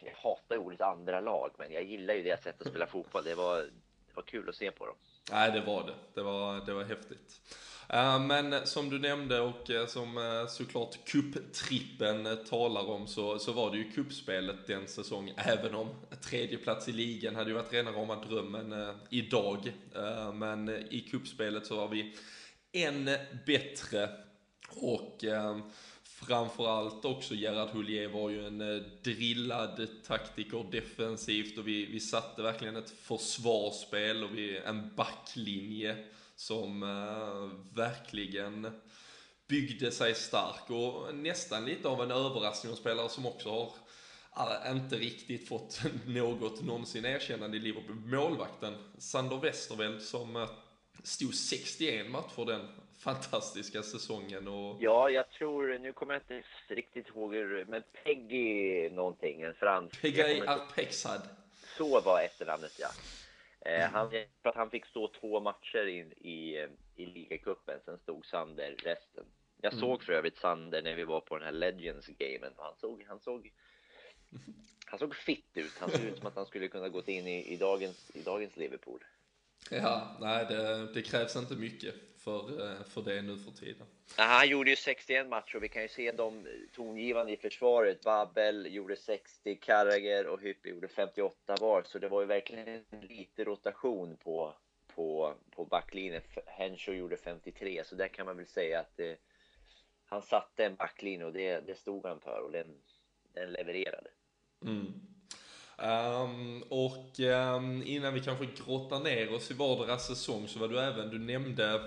jag 0.05 0.15
hatar 0.15 0.57
ordet 0.57 0.81
andra 0.81 1.21
lag, 1.21 1.51
men 1.59 1.73
jag 1.73 1.85
gillar 1.85 2.15
ju 2.15 2.23
det 2.23 2.43
sättet 2.43 2.63
att 2.63 2.69
spela 2.69 2.87
fotboll. 2.87 3.25
Det 3.25 3.35
var, 3.35 3.57
det 3.57 4.15
var 4.15 4.23
kul 4.23 4.49
att 4.49 4.57
se 4.57 4.71
på 4.71 4.87
dem. 4.87 4.97
Nej, 5.33 5.53
det 5.53 5.61
var 5.61 5.83
det. 5.83 5.95
Det 6.15 6.23
var, 6.23 6.67
det 6.67 6.73
var 6.73 6.85
häftigt. 6.85 7.41
Eh, 7.89 8.21
men 8.21 8.67
som 8.67 8.91
du 8.91 8.99
nämnde 8.99 9.41
och 9.41 9.71
eh, 9.71 9.87
som 9.87 10.19
eh, 10.19 10.47
såklart 10.49 11.05
kupptrippen 11.05 12.39
talar 12.49 12.91
om 12.91 13.07
så, 13.07 13.39
så 13.39 13.53
var 13.53 13.71
det 13.71 13.77
ju 13.77 13.91
kuppspelet 13.91 14.67
den 14.67 14.89
säsongen, 14.89 15.35
även 15.39 15.75
om 15.75 15.89
tredje 16.23 16.59
plats 16.59 16.89
i 16.89 16.93
ligan 16.93 17.37
hade 17.37 17.51
ju 17.51 17.57
varit 17.57 17.73
rena 17.73 17.93
rama 17.93 18.25
drömmen 18.25 18.95
idag. 19.11 19.73
men 20.35 20.69
i 20.69 21.01
kuppspelet 21.11 21.67
så 21.67 21.77
var 21.77 21.89
vi 21.89 22.15
än 22.73 23.11
bättre. 23.47 24.11
Och 24.71 25.25
framförallt 26.05 27.05
också 27.05 27.35
Gerard 27.35 27.69
Houllier 27.69 28.09
var 28.09 28.31
ju 28.31 28.47
en 28.47 28.85
drillad 29.03 29.89
taktiker 30.07 30.67
defensivt. 30.73 31.59
Och 31.59 31.69
vi, 31.69 31.87
vi 31.87 32.01
satte 32.01 32.43
verkligen 32.43 32.77
ett 32.77 32.91
försvarsspel 32.91 34.25
och 34.25 34.31
vi, 34.35 34.57
en 34.57 34.95
backlinje 34.97 35.97
som 36.39 36.83
uh, 36.83 37.51
verkligen 37.75 38.81
byggde 39.49 39.91
sig 39.91 40.15
stark 40.15 40.71
och 40.71 41.15
nästan 41.15 41.65
lite 41.65 41.89
av 41.89 42.03
en 42.03 42.11
överraskning 42.11 42.73
och 42.73 42.79
spelare 42.79 43.09
som 43.09 43.27
också 43.27 43.51
har 43.51 43.71
uh, 44.71 44.77
inte 44.77 44.97
riktigt 44.97 45.49
fått 45.49 45.81
något 46.07 46.63
någonsin 46.63 47.05
erkännande 47.05 47.57
i 47.57 47.61
Liverpool. 47.61 47.97
Målvakten 47.97 48.75
Sander 48.99 49.37
Westerveld 49.37 50.03
som 50.03 50.37
uh, 50.37 50.49
stod 51.03 51.35
61 51.35 52.11
matcher 52.11 52.45
den 52.47 52.69
fantastiska 52.99 53.83
säsongen. 53.83 54.49
Och... 54.49 54.77
Ja, 54.81 55.11
jag 55.11 55.31
tror, 55.31 55.79
nu 55.79 55.93
kommer 55.93 56.15
jag 56.15 56.23
inte 56.23 56.49
riktigt 56.69 57.09
ihåg 57.09 57.35
hur, 57.35 57.65
men 57.65 57.83
Peggy 58.05 58.91
någonting, 58.91 59.43
en 59.43 59.55
fransk. 59.55 60.03
Peggy 60.03 60.41
Arpexad. 60.41 61.23
Så 61.77 62.01
var 62.01 62.21
efternamnet 62.21 62.73
ja. 62.79 62.89
Eh, 63.61 63.91
han, 63.91 64.11
för 64.43 64.49
att 64.49 64.57
han 64.57 64.71
fick 64.71 64.87
stå 64.87 65.13
två 65.21 65.41
matcher 65.41 65.87
in 65.87 66.13
i, 66.13 66.67
i 66.97 67.07
ligacupen, 67.07 67.81
sen 67.85 67.99
stod 67.99 68.27
Sander 68.27 68.75
resten. 68.79 69.25
Jag 69.61 69.73
mm. 69.73 69.81
såg 69.81 70.03
för 70.03 70.13
övrigt 70.13 70.39
Sander 70.39 70.83
när 70.83 70.95
vi 70.95 71.05
var 71.05 71.21
på 71.21 71.39
den 71.39 71.45
här 71.45 71.53
Legends-gamen. 71.53 72.53
Han 72.57 72.75
såg, 72.81 73.05
han 73.09 73.21
såg, 73.21 73.53
han 74.87 74.99
såg 74.99 75.15
fit 75.15 75.51
ut. 75.55 75.73
Han 75.81 75.91
såg 75.91 76.01
ut 76.01 76.19
som 76.19 76.27
att 76.27 76.37
han 76.37 76.47
skulle 76.47 76.69
kunna 76.69 76.89
gått 76.89 77.09
in 77.09 77.27
i, 77.27 77.53
i, 77.53 77.57
dagens, 77.57 78.11
i 78.15 78.23
dagens 78.23 78.57
Liverpool. 78.57 79.05
Ja, 79.71 80.17
nej 80.21 80.47
det, 80.49 80.93
det, 80.95 81.03
krävs 81.03 81.37
inte 81.37 81.55
mycket 81.55 81.95
för, 82.19 82.71
eh, 82.71 82.83
för 82.85 83.03
det 83.03 83.23
nu 83.23 83.39
för 83.39 83.51
tiden. 83.51 83.87
Han 84.17 84.49
gjorde 84.49 84.71
ju 84.71 84.77
61 84.77 85.29
matcher 85.29 85.57
och 85.57 85.63
vi 85.63 85.69
kan 85.69 85.83
ju 85.83 85.89
se 85.89 86.13
de 86.13 86.47
tongivande 86.73 87.33
i 87.33 87.37
försvaret. 87.37 88.01
Babel 88.01 88.75
gjorde 88.75 88.97
60, 88.97 89.55
Karrager 89.55 90.27
och 90.27 90.41
Hyppe 90.41 90.69
gjorde 90.69 90.89
58 90.89 91.57
var. 91.61 91.83
Så 91.83 91.99
det 91.99 92.09
var 92.09 92.21
ju 92.21 92.27
verkligen 92.27 92.85
lite 93.03 93.45
rotation 93.45 94.17
på, 94.17 94.55
på, 94.95 95.35
på 95.51 95.65
backlinjen. 95.65 96.23
Henshaw 96.47 96.99
gjorde 96.99 97.17
53, 97.17 97.85
så 97.85 97.95
där 97.95 98.09
kan 98.09 98.27
man 98.27 98.37
väl 98.37 98.47
säga 98.47 98.81
att 98.81 98.97
det, 98.97 99.19
han 100.07 100.23
satte 100.23 100.65
en 100.65 100.77
backlinje 100.77 101.25
och 101.25 101.33
det, 101.33 101.61
det 101.61 101.75
stod 101.75 102.07
han 102.07 102.21
för 102.21 102.43
och 102.45 102.53
den, 102.53 102.67
den 103.33 103.53
levererade. 103.53 104.11
Mm. 104.65 105.08
Um, 105.83 106.63
och 106.69 107.21
um, 107.21 107.83
innan 107.83 108.15
vi 108.15 108.21
kanske 108.21 108.49
grottar 108.65 109.01
ner 109.01 109.35
oss 109.35 109.51
i 109.51 109.55
vardera 109.55 109.99
säsong 109.99 110.49
så 110.49 110.59
var 110.59 110.69
du 110.69 110.81
även, 110.81 111.11
du 111.11 111.19
nämnde 111.19 111.81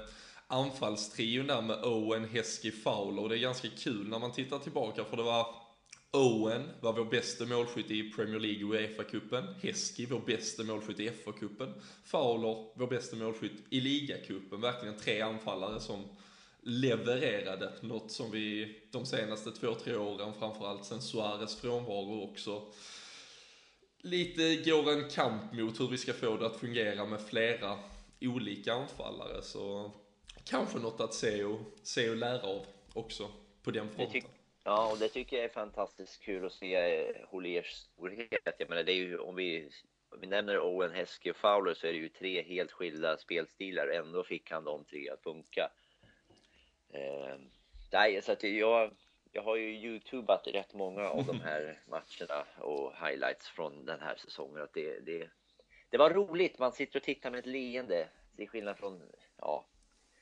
anfallstrion 0.48 1.48
där 1.48 1.62
med 1.62 1.84
Owen, 1.84 2.30
Heskey, 2.30 2.72
Fowler 2.72 3.22
och 3.22 3.30
det 3.30 3.38
är 3.38 3.39
ganska 3.39 3.68
kul 3.78 4.08
när 4.08 4.20
man 4.20 4.32
tittar 4.32 4.60
tillbaka 4.60 5.04
för 5.04 5.18
det 5.18 5.24
var 5.24 5.56
Owen 6.14 6.70
var 6.82 6.94
vår 6.94 7.06
bästa 7.06 7.46
målskytt 7.46 7.92
i 7.92 8.12
Premier 8.12 8.39
League 8.39 8.66
och 8.66 8.74
Uefa-cupen. 8.74 9.44
Heskey 9.62 10.06
vår 10.06 10.20
bästa 10.20 10.64
målskytt 10.64 11.00
i 11.00 11.10
FA-cupen. 11.10 11.74
Fowler 12.04 12.68
vår 12.76 12.88
bästa 12.88 13.16
målskytt 13.16 13.64
i 13.70 13.80
ligacupen. 13.80 14.62
Verkligen 14.62 14.98
tre 14.98 15.22
anfallare 15.22 15.80
som 15.80 16.04
levererade 16.62 17.72
något 17.82 18.12
som 18.12 18.32
vi 18.32 18.78
de 18.92 19.06
senaste 19.06 19.52
två, 19.52 19.74
tre 19.74 19.96
åren, 19.96 20.34
framförallt 20.39 20.86
sen 20.86 21.02
Suarez 21.02 21.56
frånvaro 21.56 22.24
också, 22.24 22.62
lite 24.04 24.56
går 24.56 24.91
en 24.91 25.10
kamp 25.10 25.54
mot 25.54 25.80
hur 25.80 25.88
vi 25.88 25.97
ska 25.97 26.14
få 26.14 26.38
det 26.38 26.45
att 26.45 26.60
fungera 26.60 27.06
med 27.06 27.22
flera 27.22 27.78
olika 28.22 28.74
anfallare. 28.74 29.41
Så 29.41 29.91
kanske 30.45 30.80
något 30.80 31.02
att 31.02 31.14
se 31.14 31.43
och, 31.43 31.60
se 31.84 32.10
och 32.10 32.16
lära 32.16 32.41
av 32.41 32.66
också 32.93 33.32
på 33.64 33.72
den 33.72 33.89
fronten. 33.89 34.22
Ja, 34.64 34.91
och 34.91 34.97
det 34.97 35.10
tycker 35.10 35.38
jag 35.38 35.45
är 35.45 35.49
fantastiskt 35.49 36.22
kul 36.22 36.45
att 36.45 36.54
se 36.54 36.76
eh, 36.76 37.16
Holiers 37.28 37.74
storhet. 37.74 38.56
Jag 38.58 38.70
menar, 38.70 38.84
det 38.84 38.91
är 38.91 38.95
ju, 38.95 39.18
om 39.18 39.36
vi, 39.36 39.70
om 40.10 40.22
vi 40.22 40.28
nämner 40.28 40.60
Owen, 40.60 40.91
Heskey 40.91 41.32
och 41.32 41.38
Fowler 41.38 41.74
så 41.74 41.88
är 41.88 41.93
det 41.93 41.99
ju 41.99 42.10
tre 42.10 42.43
helt 42.43 42.72
skilda 42.72 43.18
spelstilar. 43.18 43.88
Ändå 43.88 44.24
fick 44.24 44.52
han 44.52 44.64
de 44.64 44.86
tre 44.86 45.10
att 45.10 45.24
funka. 45.24 45.72
Eh, 46.93 47.36
nej, 47.91 48.22
så 48.22 48.32
att 48.32 48.43
jag, 48.43 48.91
jag 49.32 49.44
har 49.44 49.56
ju 49.56 49.70
youtubat 49.70 50.48
rätt 50.48 50.74
många 50.74 51.10
av 51.10 51.26
de 51.26 51.42
här 51.42 51.80
matcherna 51.90 52.46
och 52.60 52.94
highlights 53.06 53.48
från 53.48 53.86
den 53.86 54.00
här 54.00 54.16
säsongen. 54.16 54.64
Att 54.64 54.74
det, 54.74 55.00
det, 55.00 55.30
det 55.90 55.98
var 55.98 56.10
roligt, 56.10 56.60
man 56.60 56.72
sitter 56.72 57.00
och 57.00 57.04
tittar 57.04 57.32
med 57.32 57.40
ett 57.40 57.46
leende. 57.46 58.08
Till 58.36 58.50
skillnad 58.50 58.78
från, 58.78 59.02
ja, 59.38 59.66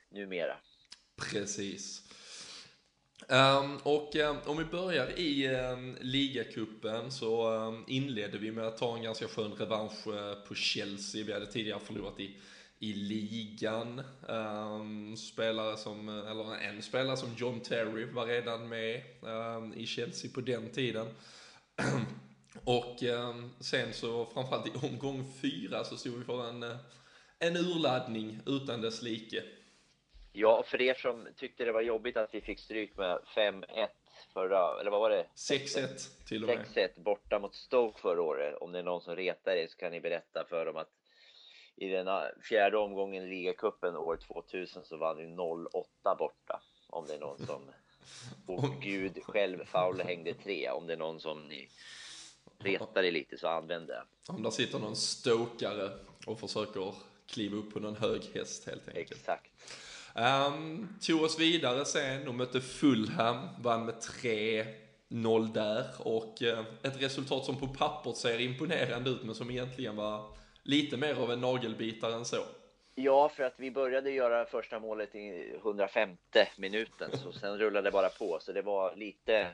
numera. 0.10 0.58
Precis. 1.32 2.04
Um, 3.28 3.78
och 3.84 4.16
um, 4.16 4.38
om 4.46 4.58
vi 4.58 4.66
börjar 4.66 5.20
i 5.20 5.48
um, 5.48 5.98
ligacupen 6.02 7.12
så 7.12 7.54
um, 7.54 7.86
inledde 7.88 8.38
vi 8.38 8.52
med 8.52 8.68
att 8.68 8.78
ta 8.78 8.96
en 8.96 9.04
ganska 9.04 9.28
skön 9.28 9.52
revansch 9.52 10.08
uh, 10.08 10.34
på 10.48 10.56
Chelsea. 10.56 11.26
Vi 11.26 11.34
hade 11.34 11.46
tidigare 11.46 11.80
förlorat 11.80 12.20
i 12.20 12.38
i 12.80 12.94
ligan. 12.94 14.02
Um, 14.28 15.18
spelare 15.18 15.78
som, 15.78 16.10
eller 16.10 16.56
en 16.56 16.82
spelare 16.82 17.18
som 17.18 17.36
John 17.38 17.60
Terry 17.60 18.06
var 18.06 18.26
redan 18.26 18.70
med 18.70 19.02
um, 19.22 19.74
i 19.74 19.86
Chelsea 19.86 20.32
på 20.34 20.42
den 20.42 20.70
tiden. 20.70 21.08
och 22.64 23.04
um, 23.04 23.50
sen 23.60 23.94
så 23.94 24.26
framförallt 24.26 24.68
i 24.68 24.88
omgång 24.88 25.34
fyra 25.42 25.84
så 25.84 25.98
stod 25.98 26.18
vi 26.20 26.26
för 26.26 26.50
en, 26.50 26.64
en 27.40 27.58
urladdning 27.58 28.40
utan 28.46 28.82
dess 28.82 29.02
like. 29.02 29.44
Ja, 30.32 30.64
för 30.68 30.82
er 30.82 30.94
som 30.94 31.28
tyckte 31.38 31.66
det 31.66 31.72
var 31.72 31.82
jobbigt 31.82 32.18
att 32.18 32.34
vi 32.34 32.42
fick 32.42 32.60
stryk 32.60 32.98
med 32.98 33.20
5-1 33.36 33.64
förra, 34.34 34.82
eller 34.82 34.92
vad 34.92 35.00
var 35.00 35.10
det? 35.10 35.26
6-1 35.36 36.28
till 36.28 36.44
och 36.44 36.50
med. 36.50 36.66
6-1 36.66 37.04
borta 37.04 37.40
mot 37.40 37.56
Stoke 37.56 38.02
förra 38.02 38.22
året. 38.22 38.56
Om 38.56 38.72
det 38.72 38.80
är 38.80 38.84
någon 38.84 39.02
som 39.02 39.16
retar 39.16 39.56
er 39.56 39.68
så 39.68 39.78
kan 39.78 39.92
ni 39.92 40.02
berätta 40.02 40.46
för 40.50 40.66
dem 40.66 40.78
att 40.78 40.99
i 41.80 41.88
den 41.88 42.08
fjärde 42.42 42.78
omgången 42.78 43.24
i 43.24 43.30
ligacupen 43.30 43.96
år 43.96 44.18
2000 44.28 44.84
så 44.86 44.98
vann 44.98 45.18
vi 45.18 45.24
0-8 45.24 46.18
borta. 46.18 46.62
Om 46.90 47.06
det 47.08 47.14
är 47.14 47.20
någon 47.20 47.46
som... 47.46 47.62
Och 48.46 48.82
Gud 48.82 49.24
själv, 49.24 49.66
Fowler 49.66 50.04
hängde 50.04 50.34
tre. 50.34 50.70
Om 50.70 50.88
det 50.88 50.94
är 50.94 50.98
någon 50.98 51.20
som 51.20 51.48
ni 51.48 51.70
retar 52.58 53.04
er 53.04 53.12
lite 53.12 53.38
så 53.38 53.48
använd 53.48 53.88
det. 53.88 54.04
Om 54.28 54.44
där 54.44 54.50
sitter 54.50 54.80
någon 54.80 54.96
stokare 54.96 55.92
och 56.26 56.40
försöker 56.40 56.94
kliva 57.28 57.58
upp 57.58 57.74
på 57.74 57.80
någon 57.80 57.96
hög 57.96 58.22
häst 58.34 58.66
helt 58.66 58.88
enkelt. 58.88 59.12
Exakt. 59.12 59.52
Um, 60.16 60.98
tog 61.02 61.24
oss 61.24 61.40
vidare 61.40 61.86
sen 61.86 62.28
och 62.28 62.36
mötte 62.36 62.62
Fulham, 62.62 63.48
vann 63.62 63.86
med 63.86 63.96
3-0 63.96 65.54
där 65.54 65.86
och 66.00 66.42
uh, 66.42 66.64
ett 66.84 67.02
resultat 67.02 67.46
som 67.46 67.60
på 67.60 67.68
pappret 67.68 68.18
ser 68.18 68.40
imponerande 68.40 69.10
ut 69.10 69.24
men 69.24 69.36
som 69.36 69.50
egentligen 69.52 69.96
var 69.96 70.40
lite 70.70 70.98
mer 70.98 71.16
av 71.16 71.32
en 71.32 71.42
nagelbitare 71.42 72.14
än 72.14 72.26
så. 72.26 72.44
Ja, 72.96 73.30
för 73.30 73.44
att 73.44 73.54
vi 73.58 73.72
började 73.72 74.12
göra 74.12 74.46
första 74.46 74.80
målet 74.80 75.16
i 75.16 75.54
105 75.56 76.10
minuten, 76.58 77.18
så 77.24 77.32
sen 77.32 77.58
rullade 77.58 77.88
det 77.88 77.92
bara 77.92 78.10
på. 78.10 78.40
Så 78.42 78.52
det 78.52 78.62
var 78.62 78.96
lite 78.96 79.48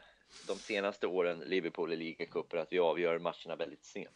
de 0.47 0.57
senaste 0.57 1.07
åren 1.07 1.39
Liverpool 1.39 1.93
i 1.93 1.95
ligacuper 1.95 2.57
att 2.57 2.71
vi 2.71 2.79
avgör 2.79 3.19
matcherna 3.19 3.55
väldigt 3.55 3.85
sent. 3.85 4.09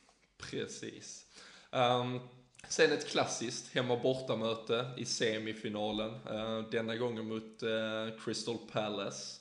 Precis. 0.51 1.25
Um, 1.71 2.19
sen 2.67 2.91
ett 2.91 3.07
klassiskt 3.07 3.75
hemma 3.75 3.95
bortamöte 3.95 4.85
i 4.97 5.05
semifinalen. 5.05 6.11
Uh, 6.31 6.69
denna 6.71 6.95
gången 6.95 7.27
mot 7.27 7.63
uh, 7.63 8.19
Crystal 8.25 8.57
Palace. 8.71 9.38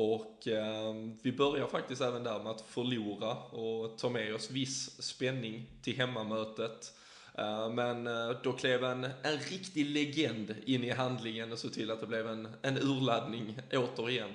Och 0.00 0.48
eh, 0.48 0.94
vi 1.22 1.32
börjar 1.32 1.66
faktiskt 1.66 2.02
även 2.02 2.24
där 2.24 2.38
med 2.38 2.52
att 2.52 2.60
förlora 2.60 3.36
och 3.36 3.98
ta 3.98 4.08
med 4.08 4.34
oss 4.34 4.50
viss 4.50 5.02
spänning 5.02 5.66
till 5.82 5.96
hemmamötet. 5.96 6.94
Eh, 7.38 7.70
men 7.70 8.06
eh, 8.06 8.30
då 8.42 8.52
klev 8.52 8.84
en, 8.84 9.04
en 9.04 9.36
riktig 9.50 9.86
legend 9.86 10.54
in 10.66 10.84
i 10.84 10.90
handlingen 10.90 11.52
och 11.52 11.58
såg 11.58 11.72
till 11.72 11.90
att 11.90 12.00
det 12.00 12.06
blev 12.06 12.28
en, 12.28 12.48
en 12.62 12.78
urladdning 12.78 13.58
återigen. 13.72 14.30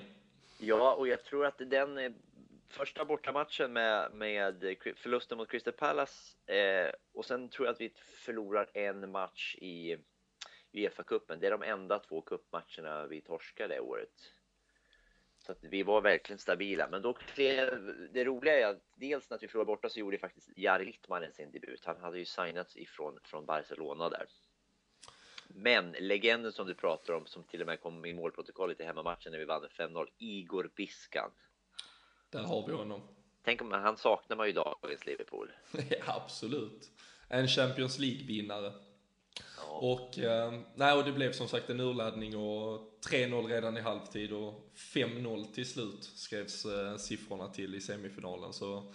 Ja, 0.58 0.94
och 0.94 1.08
jag 1.08 1.24
tror 1.24 1.46
att 1.46 1.58
den 1.58 1.98
eh, 1.98 2.12
första 2.68 3.04
bortamatchen 3.04 3.72
med, 3.72 4.12
med 4.12 4.76
förlusten 4.96 5.38
mot 5.38 5.50
Crystal 5.50 5.72
Palace 5.72 6.52
eh, 6.54 6.92
och 7.14 7.24
sen 7.24 7.48
tror 7.48 7.66
jag 7.66 7.72
att 7.72 7.80
vi 7.80 7.92
förlorar 8.16 8.70
en 8.74 9.10
match 9.10 9.56
i 9.58 9.96
Uefa-cupen. 10.72 11.38
Det 11.40 11.46
är 11.46 11.50
de 11.50 11.62
enda 11.62 11.98
två 11.98 12.20
cupmatcherna 12.20 13.06
vi 13.06 13.20
torskar 13.20 13.68
det 13.68 13.80
året. 13.80 14.34
Så 15.46 15.52
att 15.52 15.58
vi 15.60 15.82
var 15.82 16.00
verkligen 16.00 16.38
stabila. 16.38 16.88
Men 16.90 17.02
då 17.02 17.16
det 18.12 18.24
roliga 18.24 18.60
är 18.60 18.66
att 18.66 18.82
dels 18.94 19.30
när 19.30 19.38
vi 19.38 19.48
förlorade 19.48 19.66
borta 19.66 19.88
så 19.88 20.00
gjorde 20.00 20.18
faktiskt 20.18 20.48
Jari 20.56 20.84
Littmanen 20.84 21.32
sin 21.32 21.50
debut. 21.50 21.84
Han 21.84 22.00
hade 22.00 22.18
ju 22.18 22.24
signats 22.24 22.76
ifrån 22.76 23.18
från 23.24 23.46
Barcelona 23.46 24.08
där. 24.08 24.26
Men 25.48 25.92
legenden 25.92 26.52
som 26.52 26.66
du 26.66 26.74
pratar 26.74 27.14
om, 27.14 27.26
som 27.26 27.44
till 27.44 27.60
och 27.60 27.66
med 27.66 27.80
kom 27.80 28.04
i 28.04 28.12
målprotokollet 28.12 28.80
i 28.80 28.84
hemmamatchen 28.84 29.32
när 29.32 29.38
vi 29.38 29.44
vann 29.44 29.68
5-0, 29.68 30.06
Igor 30.18 30.70
Biskan. 30.76 31.30
Där 32.30 32.42
har 32.42 32.66
vi 32.66 32.72
honom. 32.72 33.00
Tänk 33.42 33.62
om 33.62 33.72
han 33.72 33.96
saknar 33.96 34.36
man 34.36 34.46
ju 34.46 34.52
dagens 34.52 35.06
Liverpool. 35.06 35.52
ja, 35.90 36.22
absolut. 36.24 36.90
En 37.28 37.48
Champions 37.48 37.98
League-vinnare. 37.98 38.72
Och, 39.68 40.18
eh, 40.18 40.52
nej, 40.74 40.92
och 40.92 41.04
det 41.04 41.12
blev 41.12 41.32
som 41.32 41.48
sagt 41.48 41.70
en 41.70 41.80
urladdning 41.80 42.36
och 42.36 42.80
3-0 43.10 43.48
redan 43.48 43.76
i 43.76 43.80
halvtid 43.80 44.32
och 44.32 44.72
5-0 44.94 45.52
till 45.54 45.66
slut 45.66 46.10
skrevs 46.14 46.64
eh, 46.64 46.96
siffrorna 46.96 47.48
till 47.48 47.74
i 47.74 47.80
semifinalen. 47.80 48.52
Så 48.52 48.92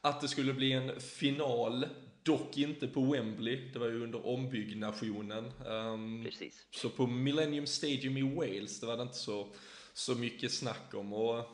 att 0.00 0.20
det 0.20 0.28
skulle 0.28 0.54
bli 0.54 0.72
en 0.72 1.00
final, 1.00 1.86
dock 2.22 2.58
inte 2.58 2.88
på 2.88 3.00
Wembley, 3.00 3.70
det 3.72 3.78
var 3.78 3.86
ju 3.86 4.02
under 4.02 4.26
ombyggnationen. 4.26 5.52
Um, 5.66 6.24
Precis. 6.24 6.66
Så 6.70 6.88
på 6.90 7.06
Millennium 7.06 7.66
Stadium 7.66 8.16
i 8.16 8.34
Wales, 8.34 8.80
det 8.80 8.86
var 8.86 8.96
det 8.96 9.02
inte 9.02 9.18
så, 9.18 9.48
så 9.92 10.14
mycket 10.14 10.52
snack 10.52 10.94
om. 10.94 11.12
Och, 11.12 11.44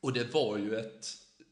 och 0.00 0.12
det 0.12 0.34
var 0.34 0.58
ju 0.58 0.76
ett 0.76 1.06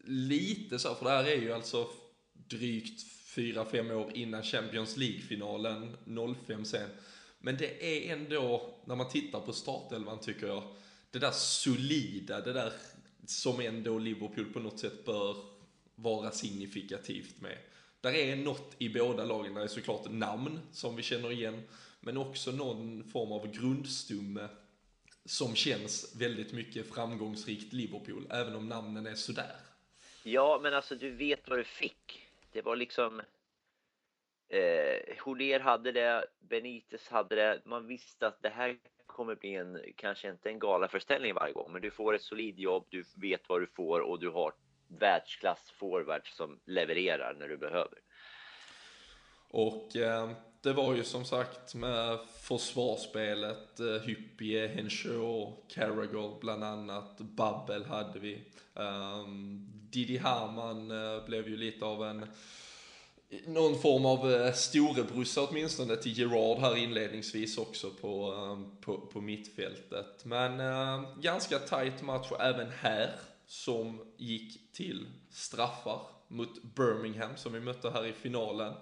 lite 0.05 0.79
så, 0.79 0.95
för 0.95 1.05
det 1.05 1.11
här 1.11 1.25
är 1.25 1.41
ju 1.41 1.53
alltså 1.53 1.89
drygt 2.33 3.16
4-5 3.37 3.93
år 3.93 4.11
innan 4.15 4.43
Champions 4.43 4.97
League-finalen 4.97 5.97
05 6.47 6.65
sen. 6.65 6.91
Men 7.39 7.57
det 7.57 8.07
är 8.09 8.13
ändå, 8.13 8.75
när 8.85 8.97
man 8.97 9.09
tittar 9.09 9.41
på 9.41 9.53
startelvan 9.53 10.21
tycker 10.21 10.47
jag, 10.47 10.63
det 11.11 11.19
där 11.19 11.31
solida, 11.31 12.41
det 12.41 12.53
där 12.53 12.73
som 13.27 13.61
ändå 13.61 13.99
Liverpool 13.99 14.53
på 14.53 14.61
något 14.61 14.79
sätt 14.79 15.05
bör 15.05 15.37
vara 15.95 16.31
signifikativt 16.31 17.41
med. 17.41 17.59
Där 18.01 18.15
är 18.15 18.37
något 18.37 18.75
i 18.79 18.89
båda 18.89 19.25
lagen, 19.25 19.55
där 19.55 19.63
är 19.63 19.67
såklart 19.67 20.11
namn 20.11 20.61
som 20.73 20.97
vi 20.97 21.03
känner 21.03 21.33
igen, 21.33 21.63
men 22.01 22.17
också 22.17 22.53
någon 22.53 23.11
form 23.11 23.33
av 23.33 23.53
grundstumme 23.53 24.49
som 25.25 25.55
känns 25.55 26.17
väldigt 26.17 26.53
mycket 26.53 26.95
framgångsrikt 26.95 27.73
Liverpool, 27.73 28.27
även 28.31 28.57
om 28.57 28.69
namnen 28.69 29.07
är 29.07 29.15
sådär. 29.15 29.57
Ja, 30.23 30.61
men 30.63 30.75
alltså 30.75 30.95
du 30.95 31.11
vet 31.11 31.49
vad 31.49 31.59
du 31.59 31.65
fick. 31.65 32.26
Det 32.57 32.63
var 32.63 32.77
liksom... 32.77 33.23
Eh, 34.49 35.17
Holier 35.25 35.61
hade 35.61 35.93
det, 35.93 36.25
Benitez 36.39 37.09
hade 37.09 37.35
det. 37.35 37.61
Man 37.65 37.87
visste 37.87 38.27
att 38.27 38.43
det 38.43 38.49
här 38.49 38.79
kommer 39.07 39.35
bli 39.35 39.55
en, 39.55 39.81
kanske 39.97 40.31
inte 40.31 40.49
en 40.49 40.59
galaföreställning 40.59 41.35
varje 41.35 41.53
gång, 41.53 41.73
men 41.73 41.83
du 41.83 41.91
får 41.91 42.15
ett 42.15 42.23
solid 42.23 42.59
jobb, 42.59 42.87
du 42.89 43.05
vet 43.17 43.49
vad 43.49 43.61
du 43.61 43.67
får 43.67 44.01
och 44.01 44.21
du 44.21 44.31
har 44.31 44.53
världsklass 44.89 45.71
forwards 45.71 46.37
som 46.37 46.61
levererar 46.65 47.35
när 47.35 47.49
du 47.49 47.57
behöver. 47.57 47.99
Och 49.49 49.97
eh, 49.97 50.31
det 50.67 50.73
var 50.73 50.95
ju 50.95 51.05
som 51.05 51.25
sagt 51.25 51.75
med 51.75 52.19
försvarsspelet, 52.41 53.81
eh, 53.81 53.87
Hyppie, 53.87 54.67
Henshaw, 54.67 55.53
Carragher 55.69 56.41
bland 56.41 56.65
annat, 56.65 57.19
Babbel 57.19 57.85
hade 57.85 58.19
vi. 58.19 58.45
Um, 58.75 59.69
Didi 59.73 60.17
Hamann 60.17 60.91
eh, 60.91 61.25
blev 61.27 61.49
ju 61.49 61.57
lite 61.57 61.85
av 61.85 62.05
en 62.05 62.27
någon 63.47 63.79
form 63.79 64.07
av 64.07 64.33
eh, 64.33 64.53
storebrorsa 64.53 65.47
åtminstone 65.47 65.97
till 65.97 66.19
Gerard 66.19 66.59
här 66.59 66.77
inledningsvis 66.77 67.59
också 67.59 67.91
på, 67.91 68.33
ehm, 68.33 68.77
på, 68.81 69.01
på 69.01 69.21
mittfältet. 69.21 70.25
Men 70.25 70.61
eh, 70.61 71.17
ganska 71.21 71.59
tight 71.59 72.03
match 72.03 72.33
även 72.41 72.71
här 72.71 73.11
som 73.47 74.01
gick 74.17 74.73
till 74.73 75.07
straffar 75.31 76.01
mot 76.29 76.63
Birmingham 76.63 77.37
som 77.37 77.53
vi 77.53 77.61
mötte 77.61 77.91
här 77.91 78.07
i 78.07 78.13
finalen. 78.13 78.75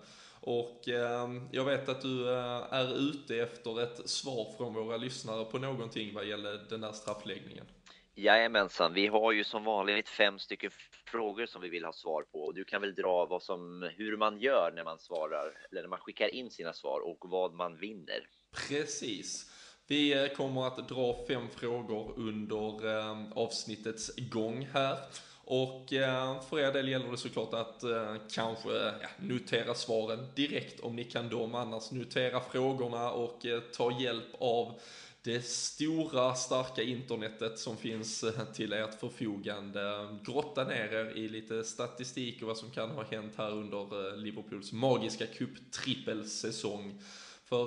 Och 0.47 0.89
eh, 0.89 1.29
jag 1.51 1.65
vet 1.65 1.89
att 1.89 2.01
du 2.03 2.29
eh, 2.29 2.63
är 2.71 2.99
ute 2.99 3.37
efter 3.37 3.83
ett 3.83 4.09
svar 4.09 4.55
från 4.57 4.75
våra 4.75 4.97
lyssnare 4.97 5.45
på 5.45 5.59
någonting 5.59 6.15
vad 6.15 6.25
gäller 6.25 6.67
den 6.69 6.81
där 6.81 6.93
straffläggningen. 6.93 7.67
Jajamensan, 8.15 8.95
vi 8.95 9.07
har 9.07 9.33
ju 9.33 9.45
som 9.45 9.65
vanligt 9.65 10.09
fem 10.09 10.39
stycken 10.39 10.71
frågor 11.07 11.47
som 11.47 11.63
vi 11.63 11.69
vill 11.69 11.85
ha 11.85 11.93
svar 11.93 12.23
på 12.23 12.39
och 12.39 12.55
du 12.55 12.65
kan 12.65 12.81
väl 12.81 12.95
dra 12.95 13.27
vad 13.27 13.43
som, 13.43 13.91
hur 13.97 14.17
man 14.17 14.39
gör 14.39 14.73
när 14.77 14.85
man 14.85 14.99
svarar 14.99 15.53
eller 15.71 15.83
när 15.83 15.89
man 15.89 15.99
skickar 15.99 16.35
in 16.35 16.51
sina 16.51 16.73
svar 16.73 17.01
och 17.01 17.19
vad 17.21 17.55
man 17.55 17.77
vinner. 17.77 18.29
Precis. 18.69 19.51
Vi 19.87 20.25
eh, 20.25 20.29
kommer 20.37 20.67
att 20.67 20.89
dra 20.89 21.27
fem 21.29 21.49
frågor 21.57 22.15
under 22.17 22.97
eh, 22.99 23.33
avsnittets 23.35 24.11
gång 24.17 24.69
här. 24.73 24.99
Och 25.47 25.93
eh, 25.93 26.41
för 26.41 26.59
er 26.59 26.73
del 26.73 26.89
gäller 26.89 27.11
det 27.11 27.17
såklart 27.17 27.55
att 27.55 27.83
eh, 27.83 28.15
kanske 28.31 28.73
ja, 28.73 29.09
notera 29.19 29.75
svaren 29.75 30.27
direkt 30.35 30.81
om 30.81 30.97
ni 30.97 31.05
kan 31.05 31.29
dem, 31.29 31.55
annars 31.55 31.91
notera 31.91 32.41
frågorna 32.41 33.11
och 33.11 33.47
eh, 33.47 33.61
ta 33.61 34.01
hjälp 34.01 34.35
av 34.39 34.81
det 35.23 35.45
stora 35.45 36.35
starka 36.35 36.83
internetet 36.83 37.59
som 37.59 37.77
finns 37.77 38.25
till 38.55 38.73
ert 38.73 39.01
förfogande. 39.01 40.09
Grotta 40.25 40.65
ner 40.65 40.93
er 40.93 41.17
i 41.17 41.29
lite 41.29 41.65
statistik 41.65 42.43
och 42.43 42.49
vad 42.49 42.59
som 42.59 42.71
kan 42.71 42.91
ha 42.91 43.05
hänt 43.05 43.33
här 43.37 43.51
under 43.51 44.17
Liverpools 44.17 44.73
magiska 44.73 45.27
cuptrippelsäsong. 45.27 47.03
För 47.45 47.67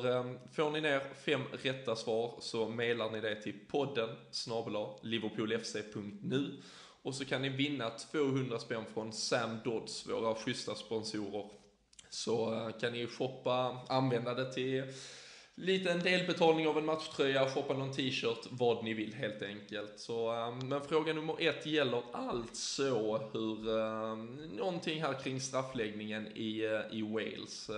får 0.54 0.72
ni 0.72 0.82
ner 0.82 1.02
fem 1.26 1.41
rätta 1.64 1.95
svar 1.95 2.36
så 2.40 2.70
mailar 2.70 3.12
ni 3.12 3.22
det 3.22 3.41
till 3.41 3.60
podden 3.68 4.10
snabel 4.32 4.74
liverpoolfc.nu 5.02 6.52
och 7.07 7.15
så 7.15 7.25
kan 7.25 7.41
ni 7.41 7.49
vinna 7.49 7.89
200 7.89 8.59
spänn 8.59 8.84
från 8.93 9.13
Sam 9.13 9.57
Dodds, 9.63 10.07
våra 10.07 10.35
schyssta 10.35 10.75
sponsorer. 10.75 11.49
Så 12.09 12.53
eh, 12.53 12.79
kan 12.79 12.93
ni 12.93 13.07
shoppa, 13.07 13.77
använda 13.88 14.34
det 14.34 14.53
till 14.53 14.84
liten 15.55 15.99
delbetalning 15.99 16.67
av 16.67 16.77
en 16.77 16.85
matchtröja, 16.85 17.49
shoppa 17.49 17.73
någon 17.73 17.93
t-shirt, 17.93 18.47
vad 18.49 18.84
ni 18.84 18.93
vill 18.93 19.13
helt 19.13 19.41
enkelt. 19.41 19.99
Så, 19.99 20.34
eh, 20.34 20.55
men 20.55 20.81
fråga 20.81 21.13
nummer 21.13 21.35
ett 21.39 21.65
gäller 21.65 22.03
alltså 22.13 23.17
hur, 23.34 23.79
eh, 23.79 24.15
någonting 24.57 25.01
här 25.01 25.19
kring 25.23 25.41
straffläggningen 25.41 26.27
i, 26.35 26.67
uh, 26.67 26.81
i 26.91 27.01
Wales. 27.01 27.69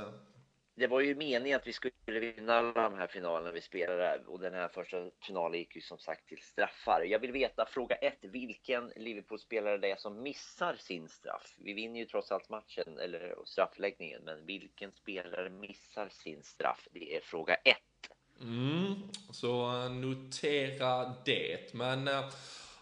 Det 0.79 0.87
var 0.87 0.99
ju 0.99 1.15
meningen 1.15 1.59
att 1.59 1.67
vi 1.67 1.73
skulle 1.73 2.19
vinna 2.19 2.53
alla 2.53 2.89
de 2.89 2.97
här 2.97 3.07
finalerna 3.07 3.51
vi 3.51 3.61
spelade 3.61 4.21
och 4.27 4.39
den 4.39 4.53
här 4.53 4.67
första 4.67 4.97
finalen 5.27 5.59
gick 5.59 5.75
ju 5.75 5.81
som 5.81 5.97
sagt 5.97 6.27
till 6.27 6.41
straffar. 6.41 7.01
Jag 7.01 7.19
vill 7.19 7.31
veta, 7.31 7.65
fråga 7.65 7.95
ett, 7.95 8.17
vilken 8.21 8.91
Liverpool-spelare 8.95 9.77
det 9.77 9.91
är 9.91 9.95
som 9.95 10.21
missar 10.23 10.75
sin 10.75 11.09
straff? 11.09 11.55
Vi 11.57 11.73
vinner 11.73 11.99
ju 11.99 12.05
trots 12.05 12.31
allt 12.31 12.49
matchen, 12.49 12.99
eller 12.99 13.35
straffläggningen, 13.45 14.21
men 14.23 14.45
vilken 14.45 14.91
spelare 14.91 15.49
missar 15.49 16.09
sin 16.09 16.43
straff? 16.43 16.87
Det 16.91 17.15
är 17.15 17.21
fråga 17.21 17.55
ett. 17.55 18.11
Mm, 18.41 18.95
så 19.31 19.89
notera 19.89 21.15
det. 21.25 21.73
Men 21.73 22.07
eh, 22.07 22.29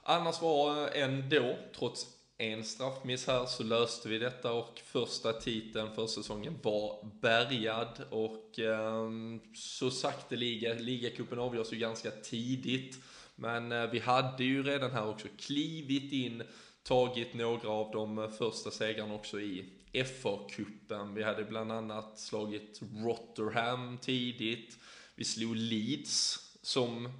annars 0.03 0.41
var 0.41 0.81
eh, 0.81 1.03
ändå, 1.03 1.57
trots 1.75 2.16
en 2.37 2.63
straffmiss 2.63 3.27
här 3.27 3.45
så 3.45 3.63
löste 3.63 4.09
vi 4.09 4.17
detta 4.17 4.53
och 4.53 4.81
första 4.85 5.33
titeln 5.33 5.95
för 5.95 6.07
säsongen 6.07 6.59
var 6.63 7.09
bärgad 7.21 8.03
och 8.09 8.59
eh, 8.59 9.09
så 9.55 9.91
sakteliga, 9.91 10.73
ligacupen 10.73 11.39
avgörs 11.39 11.73
ju 11.73 11.77
ganska 11.77 12.11
tidigt. 12.11 12.97
Men 13.35 13.71
eh, 13.71 13.89
vi 13.89 13.99
hade 13.99 14.43
ju 14.43 14.63
redan 14.63 14.91
här 14.91 15.09
också 15.09 15.27
klivit 15.37 16.11
in, 16.11 16.43
tagit 16.83 17.33
några 17.33 17.69
av 17.69 17.91
de 17.91 18.17
eh, 18.17 18.29
första 18.29 18.71
segrarna 18.71 19.15
också 19.15 19.39
i 19.39 19.65
FA-cupen. 19.93 21.13
Vi 21.13 21.23
hade 21.23 21.43
bland 21.43 21.71
annat 21.71 22.19
slagit 22.19 22.81
Rotherham 23.05 23.97
tidigt. 23.97 24.77
Vi 25.15 25.23
slog 25.23 25.55
Leeds 25.55 26.39
som 26.61 27.13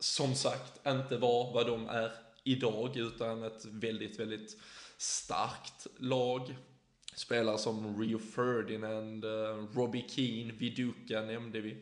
som 0.00 0.34
sagt 0.34 0.86
inte 0.86 1.16
var 1.16 1.52
vad 1.52 1.66
de 1.66 1.88
är 1.88 2.27
idag 2.52 2.96
utan 2.96 3.42
ett 3.42 3.64
väldigt, 3.64 4.20
väldigt 4.20 4.56
starkt 4.96 5.86
lag. 5.98 6.56
Spelare 7.14 7.58
som 7.58 8.00
Rio 8.00 8.18
Ferdinand, 8.18 9.24
eh, 9.24 9.66
Robbie 9.74 10.04
Keane, 10.08 10.52
Viduka 10.52 11.20
nämnde 11.20 11.60
vi. 11.60 11.76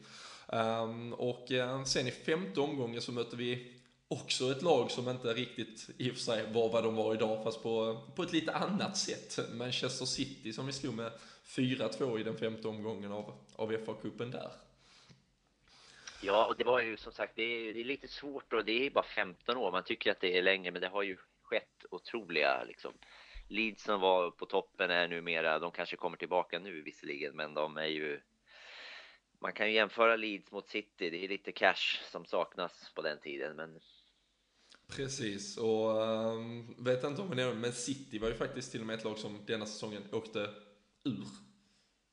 Ehm, 0.49 1.13
och 1.13 1.53
eh, 1.53 1.85
sen 1.85 2.07
i 2.07 2.11
femte 2.11 2.61
omgången 2.61 3.03
så 3.03 3.13
mötte 3.13 3.37
vi 3.37 3.73
också 4.09 4.51
ett 4.51 4.63
lag 4.63 4.91
som 4.91 5.09
inte 5.09 5.35
riktigt 5.35 5.91
i 5.99 6.11
och 6.11 6.15
för 6.15 6.21
sig 6.21 6.53
var 6.53 6.69
vad 6.69 6.85
de 6.85 6.95
var 6.97 7.15
idag 7.15 7.45
fast 7.45 7.63
på, 7.63 8.03
på 8.17 8.23
ett 8.23 8.33
lite 8.33 8.53
annat 8.53 8.97
sätt. 8.97 9.39
Manchester 9.55 10.07
City 10.07 10.53
som 10.53 10.67
vi 10.67 10.73
slog 10.73 10.95
med 10.95 11.13
4-2 11.47 12.21
i 12.21 12.23
den 12.23 12.37
femte 12.37 12.69
omgången 12.69 13.13
av, 13.13 13.33
av 13.57 13.73
FA-cupen 13.73 14.31
där. 14.31 14.51
Ja, 16.23 16.47
och 16.47 16.57
det 16.57 16.65
var 16.65 16.81
ju 16.81 16.97
som 16.97 17.13
sagt, 17.13 17.33
det 17.37 17.43
är, 17.43 17.75
det 17.75 17.81
är, 17.81 17.85
lite 17.85 18.09
svårt 18.09 18.53
och 18.53 18.65
det 18.65 18.87
är 18.87 18.91
bara 18.91 19.05
15 19.05 19.57
år. 19.57 19.73
Man 19.73 19.85
tycker 19.85 20.11
att 20.11 20.21
det 20.21 20.39
är 20.39 20.43
länge, 20.43 20.71
men 20.71 20.81
det 20.81 20.89
har 20.89 21.03
ju 21.03 21.17
skett 21.43 21.85
otroliga 21.91 22.65
liksom. 22.65 22.93
Leeds 23.49 23.83
som 23.83 24.01
var 24.01 24.31
på 24.31 24.47
toppen 24.47 24.91
är 24.91 25.09
numera, 25.09 25.59
de 25.59 25.71
kanske 25.73 25.97
kommer 25.97 26.17
tillbaka 26.17 26.59
nu 26.59 26.83
visserligen, 26.83 27.37
men 27.37 27.55
de 27.55 27.77
är 27.77 27.87
ju 27.87 28.21
man 29.39 29.53
kan 29.53 29.67
ju 29.67 29.75
jämföra 29.75 30.17
Leeds 30.17 30.51
mot 30.51 30.69
City, 30.69 31.11
det 31.11 31.25
är 31.25 31.29
lite 31.29 31.53
cash 31.53 32.01
som 32.11 32.25
saknas 32.25 32.93
på 32.95 33.03
den 33.03 33.19
tiden, 33.21 33.57
men 33.57 33.81
Precis, 34.89 35.59
och 35.59 36.03
um, 36.03 36.75
vet 36.79 37.05
inte 37.05 37.23
om 37.23 37.29
nämnde, 37.29 37.55
men 37.55 37.73
City 37.73 38.19
var 38.19 38.29
ju 38.29 38.35
faktiskt 38.35 38.73
till 38.73 38.81
och 38.81 38.87
med 38.87 38.99
ett 38.99 39.05
lag 39.05 39.19
som 39.19 39.45
denna 39.47 39.67
säsongen 39.67 40.03
åkte 40.13 40.41
ur. 41.05 41.27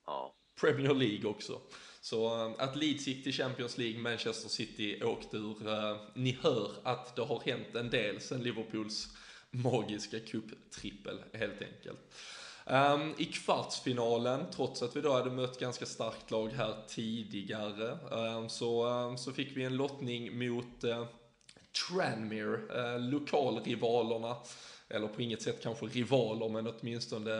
Ja. 0.05 0.35
Premier 0.61 0.93
League 0.93 1.29
också. 1.29 1.61
Så 2.03 2.45
eh, 2.45 2.51
att 2.57 2.75
Leeds 2.75 3.07
gick 3.07 3.23
till 3.23 3.33
Champions 3.33 3.77
League, 3.77 3.99
Manchester 3.99 4.49
City 4.49 5.03
åkte 5.03 5.37
ur. 5.37 5.67
Eh, 5.67 5.97
ni 6.13 6.37
hör 6.41 6.71
att 6.83 7.15
det 7.15 7.21
har 7.21 7.41
hänt 7.45 7.75
en 7.75 7.89
del 7.89 8.21
sen 8.21 8.43
Liverpools 8.43 9.07
magiska 9.51 10.19
cuptrippel 10.19 11.23
helt 11.33 11.61
enkelt. 11.61 11.99
Um, 12.65 13.13
I 13.17 13.25
kvartsfinalen, 13.25 14.45
trots 14.55 14.81
att 14.81 14.95
vi 14.95 15.01
då 15.01 15.13
hade 15.13 15.31
mött 15.31 15.59
ganska 15.59 15.85
starkt 15.85 16.31
lag 16.31 16.49
här 16.49 16.75
tidigare, 16.87 17.97
um, 18.11 18.49
så, 18.49 18.87
um, 18.87 19.17
så 19.17 19.31
fick 19.31 19.57
vi 19.57 19.63
en 19.63 19.77
lottning 19.77 20.47
mot 20.47 20.83
uh, 20.83 21.05
Tranmere, 21.89 22.95
uh, 22.95 22.99
lokalrivalerna. 22.99 24.35
Eller 24.93 25.07
på 25.07 25.21
inget 25.21 25.41
sätt 25.41 25.63
kanske 25.63 25.85
rivaler, 25.85 26.49
men 26.49 26.67
åtminstone 26.67 27.31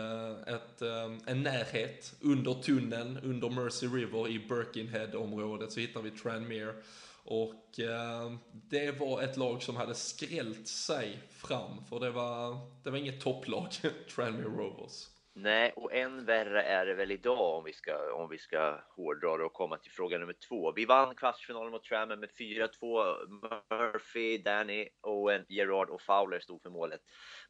ett, 0.46 0.82
eh, 0.82 1.12
en 1.26 1.42
närhet. 1.42 2.14
Under 2.20 2.54
tunneln, 2.54 3.18
under 3.22 3.48
Mercy 3.48 3.86
River 3.86 4.28
i 4.28 4.38
Birkenhead-området 4.38 5.72
så 5.72 5.80
hittar 5.80 6.02
vi 6.02 6.10
Tranmere. 6.10 6.74
Och 7.24 7.80
eh, 7.80 8.32
det 8.52 9.00
var 9.00 9.22
ett 9.22 9.36
lag 9.36 9.62
som 9.62 9.76
hade 9.76 9.94
skrällt 9.94 10.68
sig 10.68 11.18
fram, 11.30 11.84
för 11.88 12.00
det 12.00 12.10
var, 12.10 12.58
det 12.82 12.90
var 12.90 12.98
inget 12.98 13.20
topplag, 13.20 13.68
Tranmere 14.14 14.44
Rovers. 14.44 15.08
Nej, 15.36 15.72
och 15.76 15.94
än 15.94 16.24
värre 16.24 16.62
är 16.62 16.86
det 16.86 16.94
väl 16.94 17.10
idag 17.10 17.58
om 17.58 17.64
vi 17.64 17.72
ska, 17.72 18.14
om 18.14 18.30
vi 18.30 18.38
ska 18.38 18.80
hårdra 18.96 19.36
det 19.36 19.44
och 19.44 19.52
komma 19.52 19.76
till 19.76 19.92
fråga 19.92 20.18
nummer 20.18 20.36
två. 20.48 20.72
Vi 20.72 20.84
vann 20.84 21.14
kvartsfinalen 21.14 21.72
mot 21.72 21.84
Tranmere 21.84 22.16
med 22.16 22.30
4-2. 22.30 22.70
Murphy, 23.70 24.38
Danny, 24.38 24.88
Owen, 25.02 25.44
Gerard 25.48 25.88
och 25.88 26.02
Fowler 26.02 26.40
stod 26.40 26.62
för 26.62 26.70
målet, 26.70 27.00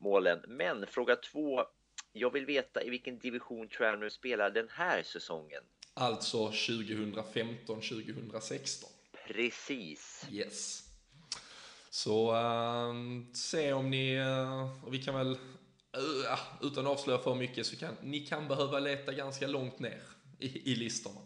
målen. 0.01 0.45
Men 0.49 0.87
fråga 0.87 1.17
två. 1.17 1.65
Jag 2.13 2.33
vill 2.33 2.47
veta 2.47 2.83
i 2.83 2.91
vilken 2.91 3.19
division 3.19 3.69
Tranmere 3.69 4.11
spelar 4.11 4.51
den 4.51 4.69
här 4.71 5.03
säsongen. 5.03 5.63
Alltså 5.95 6.49
2015-2016. 6.49 8.85
Precis. 9.27 10.27
Yes. 10.31 10.83
Så 11.91 12.33
uh, 12.33 12.95
se 13.33 13.73
om 13.73 13.91
ni, 13.91 14.21
uh, 14.21 14.85
och 14.85 14.95
vi 14.95 15.03
kan 15.03 15.15
väl, 15.15 15.39
utan 16.63 16.87
att 16.87 16.93
avslöja 16.93 17.19
för 17.19 17.35
mycket, 17.35 17.67
så 17.67 17.77
kan 17.77 17.97
ni 18.03 18.21
kan 18.21 18.49
behöva 18.49 18.79
leta 18.79 19.13
ganska 19.13 19.47
långt 19.47 19.79
ner 19.79 20.01
i, 20.39 20.73
i 20.73 20.77
listorna. 20.77 21.21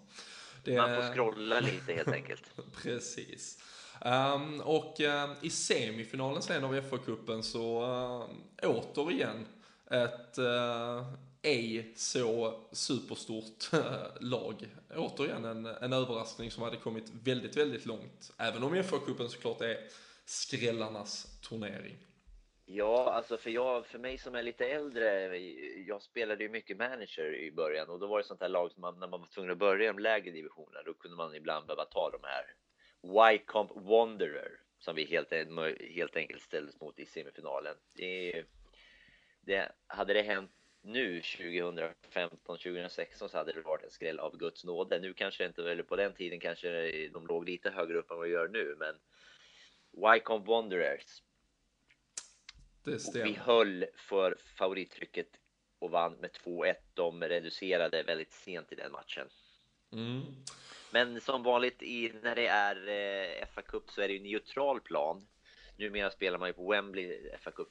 Det, 0.64 0.76
Man 0.76 0.94
får 0.94 1.12
scrolla 1.14 1.60
lite 1.60 1.92
helt 1.92 2.08
enkelt. 2.08 2.42
Precis. 2.82 3.58
Um, 4.04 4.60
och 4.60 5.00
uh, 5.00 5.32
i 5.42 5.50
semifinalen 5.50 6.42
sen 6.42 6.64
av 6.64 6.80
FA-cupen 6.80 7.42
så 7.42 7.82
uh, 8.62 8.70
återigen 8.70 9.46
ett 9.90 10.38
uh, 10.38 11.12
ej 11.42 11.92
så 11.96 12.60
superstort 12.72 13.70
lag. 14.20 14.68
Återigen 14.96 15.44
en, 15.44 15.66
en 15.66 15.92
överraskning 15.92 16.50
som 16.50 16.62
hade 16.62 16.76
kommit 16.76 17.12
väldigt, 17.22 17.56
väldigt 17.56 17.86
långt. 17.86 18.32
Även 18.38 18.62
om 18.62 18.74
FA-cupen 18.74 19.28
såklart 19.28 19.60
är 19.60 19.78
skrällarnas 20.24 21.40
turnering. 21.48 21.96
Ja, 22.70 23.12
alltså 23.12 23.36
för, 23.36 23.50
jag, 23.50 23.86
för 23.86 23.98
mig 23.98 24.18
som 24.18 24.34
är 24.34 24.42
lite 24.42 24.66
äldre, 24.66 25.38
jag 25.86 26.02
spelade 26.02 26.44
ju 26.44 26.50
mycket 26.50 26.76
manager 26.76 27.34
i 27.34 27.52
början 27.52 27.88
och 27.88 27.98
då 27.98 28.06
var 28.06 28.18
det 28.18 28.24
sånt 28.24 28.40
här 28.40 28.48
lag 28.48 28.72
som 28.72 28.80
man, 28.80 28.98
när 28.98 29.08
man 29.08 29.20
var 29.20 29.26
tvungen 29.26 29.52
att 29.52 29.58
börja 29.58 29.84
i 29.84 29.86
de 29.86 29.98
lägre 29.98 30.30
divisionerna, 30.30 30.82
då 30.82 30.94
kunde 30.94 31.16
man 31.16 31.34
ibland 31.34 31.66
behöva 31.66 31.84
ta 31.84 32.10
de 32.10 32.20
här 32.22 32.44
Wycombe 33.02 33.74
Wanderer 33.76 34.60
som 34.78 34.94
vi 34.94 35.04
helt, 35.04 35.32
helt 35.94 36.16
enkelt 36.16 36.42
ställdes 36.42 36.80
mot 36.80 36.98
i 36.98 37.06
semifinalen. 37.06 37.74
Det, 37.92 38.44
det, 39.40 39.72
hade 39.86 40.12
det 40.12 40.22
hänt 40.22 40.50
nu 40.82 41.22
2015, 41.22 42.38
2016 42.58 43.28
så 43.28 43.38
hade 43.38 43.52
det 43.52 43.60
varit 43.60 43.84
en 43.84 43.90
skräll 43.90 44.18
av 44.18 44.36
Guds 44.36 44.64
nåde. 44.64 44.98
Nu 44.98 45.14
kanske 45.14 45.46
inte, 45.46 45.70
eller 45.70 45.82
på 45.82 45.96
den 45.96 46.14
tiden 46.14 46.40
kanske 46.40 46.90
de 47.08 47.26
låg 47.26 47.44
lite 47.44 47.70
högre 47.70 47.98
upp 47.98 48.10
än 48.10 48.16
vad 48.16 48.26
de 48.26 48.32
gör 48.32 48.48
nu, 48.48 48.76
men 48.78 48.94
Wycombe 49.92 50.50
Wanderers. 50.50 51.22
Det 52.90 52.98
stämmer. 52.98 53.26
vi 53.26 53.34
höll 53.34 53.84
för 53.96 54.36
favorittrycket 54.56 55.28
och 55.78 55.90
vann 55.90 56.12
med 56.12 56.30
2-1. 56.30 56.74
De 56.94 57.22
reducerade 57.22 58.02
väldigt 58.02 58.32
sent 58.32 58.72
i 58.72 58.74
den 58.74 58.92
matchen. 58.92 59.28
Mm. 59.92 60.22
Men 60.92 61.20
som 61.20 61.42
vanligt 61.42 61.82
i, 61.82 62.12
när 62.22 62.34
det 62.34 62.46
är 62.46 62.88
eh, 62.88 63.46
FA 63.54 63.62
Cup 63.62 63.90
så 63.90 64.00
är 64.00 64.08
det 64.08 64.14
ju 64.14 64.20
neutral 64.20 64.80
plan. 64.80 65.26
Numera 65.76 66.10
spelar 66.10 66.38
man 66.38 66.48
ju 66.48 66.52
på 66.52 66.70
Wembley 66.70 67.30
FA 67.38 67.50
Cup 67.50 67.68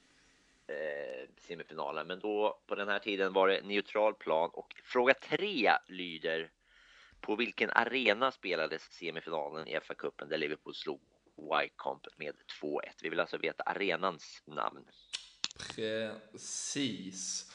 eh, 0.67 1.29
semifinalen. 1.37 2.07
Men 2.07 2.19
då 2.19 2.59
på 2.67 2.75
den 2.75 2.87
här 2.87 2.99
tiden 2.99 3.33
var 3.33 3.47
det 3.47 3.61
neutral 3.61 4.13
plan 4.13 4.49
och 4.53 4.81
fråga 4.83 5.13
tre 5.13 5.71
lyder 5.87 6.51
på 7.21 7.35
vilken 7.35 7.69
arena 7.69 8.31
spelades 8.31 8.81
semifinalen 8.81 9.67
i 9.67 9.79
FA-cupen 9.79 10.29
där 10.29 10.37
Liverpool 10.37 10.75
slog 10.75 11.01
Wycomp 11.37 12.01
med 12.17 12.33
2-1? 12.61 12.79
Vi 13.01 13.09
vill 13.09 13.19
alltså 13.19 13.37
veta 13.37 13.63
arenans 13.63 14.43
namn. 14.45 14.85
Precis. 15.75 17.51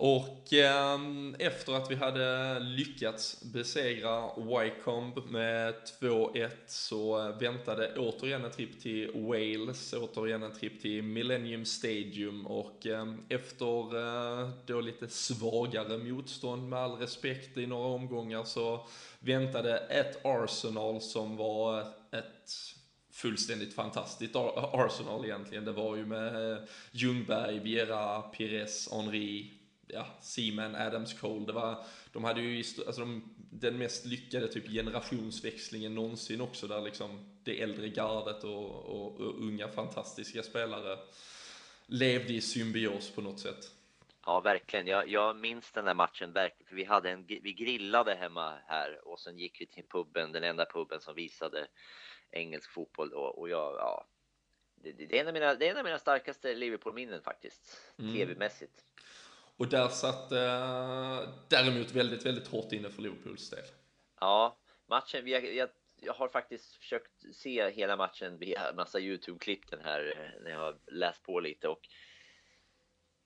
Och 0.00 0.52
eh, 0.52 0.98
efter 1.38 1.72
att 1.72 1.90
vi 1.90 1.94
hade 1.94 2.58
lyckats 2.60 3.42
besegra 3.42 4.30
Wycombe 4.36 5.20
med 5.28 5.74
2-1 6.00 6.50
så 6.66 7.32
väntade 7.32 7.94
återigen 7.96 8.44
en 8.44 8.50
tripp 8.50 8.80
till 8.80 9.12
Wales, 9.14 9.92
återigen 9.92 10.42
en 10.42 10.52
tripp 10.52 10.82
till 10.82 11.02
Millennium 11.02 11.64
Stadium 11.64 12.46
och 12.46 12.86
eh, 12.86 13.14
efter 13.28 13.96
eh, 13.96 14.50
då 14.66 14.80
lite 14.80 15.08
svagare 15.08 15.98
motstånd 15.98 16.68
med 16.68 16.78
all 16.78 16.96
respekt 16.98 17.56
i 17.56 17.66
några 17.66 17.86
omgångar 17.86 18.44
så 18.44 18.86
väntade 19.18 19.78
ett 19.78 20.24
Arsenal 20.24 21.00
som 21.00 21.36
var 21.36 21.80
ett 22.10 22.77
fullständigt 23.18 23.74
fantastiskt 23.74 24.36
Arsenal 24.36 25.24
egentligen. 25.24 25.64
Det 25.64 25.72
var 25.72 25.96
ju 25.96 26.06
med 26.06 26.52
eh, 26.52 26.58
Ljungberg, 26.92 27.58
Viera, 27.58 28.22
Pires, 28.22 28.88
Henri, 28.92 29.52
ja, 29.86 30.06
Seaman, 30.20 30.74
Adams, 30.74 31.14
Cole. 31.14 31.46
Det 31.46 31.52
var, 31.52 31.84
de 32.12 32.24
hade 32.24 32.40
ju 32.40 32.58
alltså 32.58 33.00
de, 33.00 33.36
den 33.36 33.78
mest 33.78 34.04
lyckade 34.06 34.48
typ 34.48 34.68
generationsväxlingen 34.68 35.94
någonsin 35.94 36.40
också 36.40 36.66
där 36.66 36.80
liksom 36.80 37.40
det 37.44 37.62
äldre 37.62 37.88
gardet 37.88 38.44
och, 38.44 38.84
och, 38.84 39.20
och 39.20 39.40
unga 39.40 39.68
fantastiska 39.68 40.42
spelare 40.42 40.98
levde 41.86 42.32
i 42.32 42.40
symbios 42.40 43.10
på 43.10 43.20
något 43.20 43.40
sätt. 43.40 43.70
Ja, 44.26 44.40
verkligen. 44.40 44.86
Jag, 44.86 45.08
jag 45.08 45.36
minns 45.36 45.72
den 45.72 45.84
där 45.84 45.94
matchen 45.94 46.32
verkligen, 46.32 46.68
för 46.68 46.76
vi, 46.76 46.84
hade 46.84 47.10
en, 47.10 47.24
vi 47.26 47.52
grillade 47.52 48.14
hemma 48.14 48.58
här 48.66 49.08
och 49.08 49.20
sen 49.20 49.38
gick 49.38 49.60
vi 49.60 49.66
till 49.66 49.84
puben, 49.88 50.32
den 50.32 50.44
enda 50.44 50.66
puben 50.66 51.00
som 51.00 51.14
visade 51.14 51.66
engelsk 52.30 52.70
fotboll 52.70 53.12
och, 53.12 53.38
och 53.38 53.48
jag, 53.48 53.74
ja, 53.74 54.06
det, 54.74 54.92
det, 54.92 55.16
är 55.16 55.20
en 55.20 55.28
av 55.28 55.34
mina, 55.34 55.54
det 55.54 55.66
är 55.66 55.70
en 55.70 55.76
av 55.76 55.84
mina 55.84 55.98
starkaste 55.98 56.54
Liverpool-minnen 56.54 57.22
faktiskt, 57.22 57.80
mm. 57.98 58.14
tv-mässigt. 58.14 58.84
Och 59.56 59.68
där 59.68 59.88
satt 59.88 60.32
eh, 60.32 61.28
däremot 61.48 61.90
väldigt, 61.90 62.26
väldigt 62.26 62.48
hårt 62.48 62.72
inne 62.72 62.90
för 62.90 63.02
Liverpools 63.02 63.50
del. 63.50 63.64
Ja, 64.20 64.58
matchen, 64.86 65.26
jag, 65.26 65.54
jag, 65.54 65.68
jag 66.00 66.12
har 66.12 66.28
faktiskt 66.28 66.74
försökt 66.74 67.36
se 67.36 67.70
hela 67.70 67.96
matchen 67.96 68.38
via 68.38 68.72
massa 68.76 69.00
YouTube-klipp 69.00 69.70
den 69.70 69.80
här 69.84 70.14
eh, 70.16 70.42
när 70.42 70.50
jag 70.50 70.58
har 70.58 70.78
läst 70.86 71.22
på 71.22 71.40
lite 71.40 71.68
och 71.68 71.88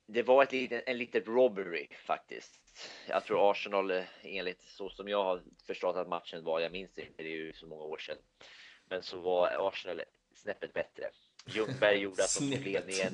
det 0.07 0.23
var 0.23 0.43
ett 0.43 0.53
litet, 0.53 0.83
en 0.87 0.99
litet 0.99 1.27
robbery 1.27 1.89
faktiskt. 2.07 2.61
Jag 3.09 3.25
tror 3.25 3.51
Arsenal 3.51 3.91
eh, 3.91 4.05
enligt 4.23 4.63
så 4.63 4.91
som 4.91 5.09
jag 5.09 5.25
har 5.25 5.43
förstått 5.67 5.97
att 5.97 6.09
matchen 6.09 6.45
var, 6.45 6.61
jag 6.61 6.73
minns 6.73 6.99
inte, 6.99 7.23
det 7.23 7.29
är 7.29 7.37
ju 7.37 7.53
så 7.53 7.67
många 7.67 7.83
år 7.83 7.99
sedan. 7.99 8.17
Men 8.93 9.03
så 9.03 9.19
var 9.19 9.69
Arsenal 9.69 10.03
snäppet 10.35 10.73
bättre. 10.73 11.11
Ljungberg 11.47 11.99
gjorde 11.99 12.25
att 12.25 12.39
de 12.39 12.57
tog 12.57 12.65
ledningen. 12.65 13.13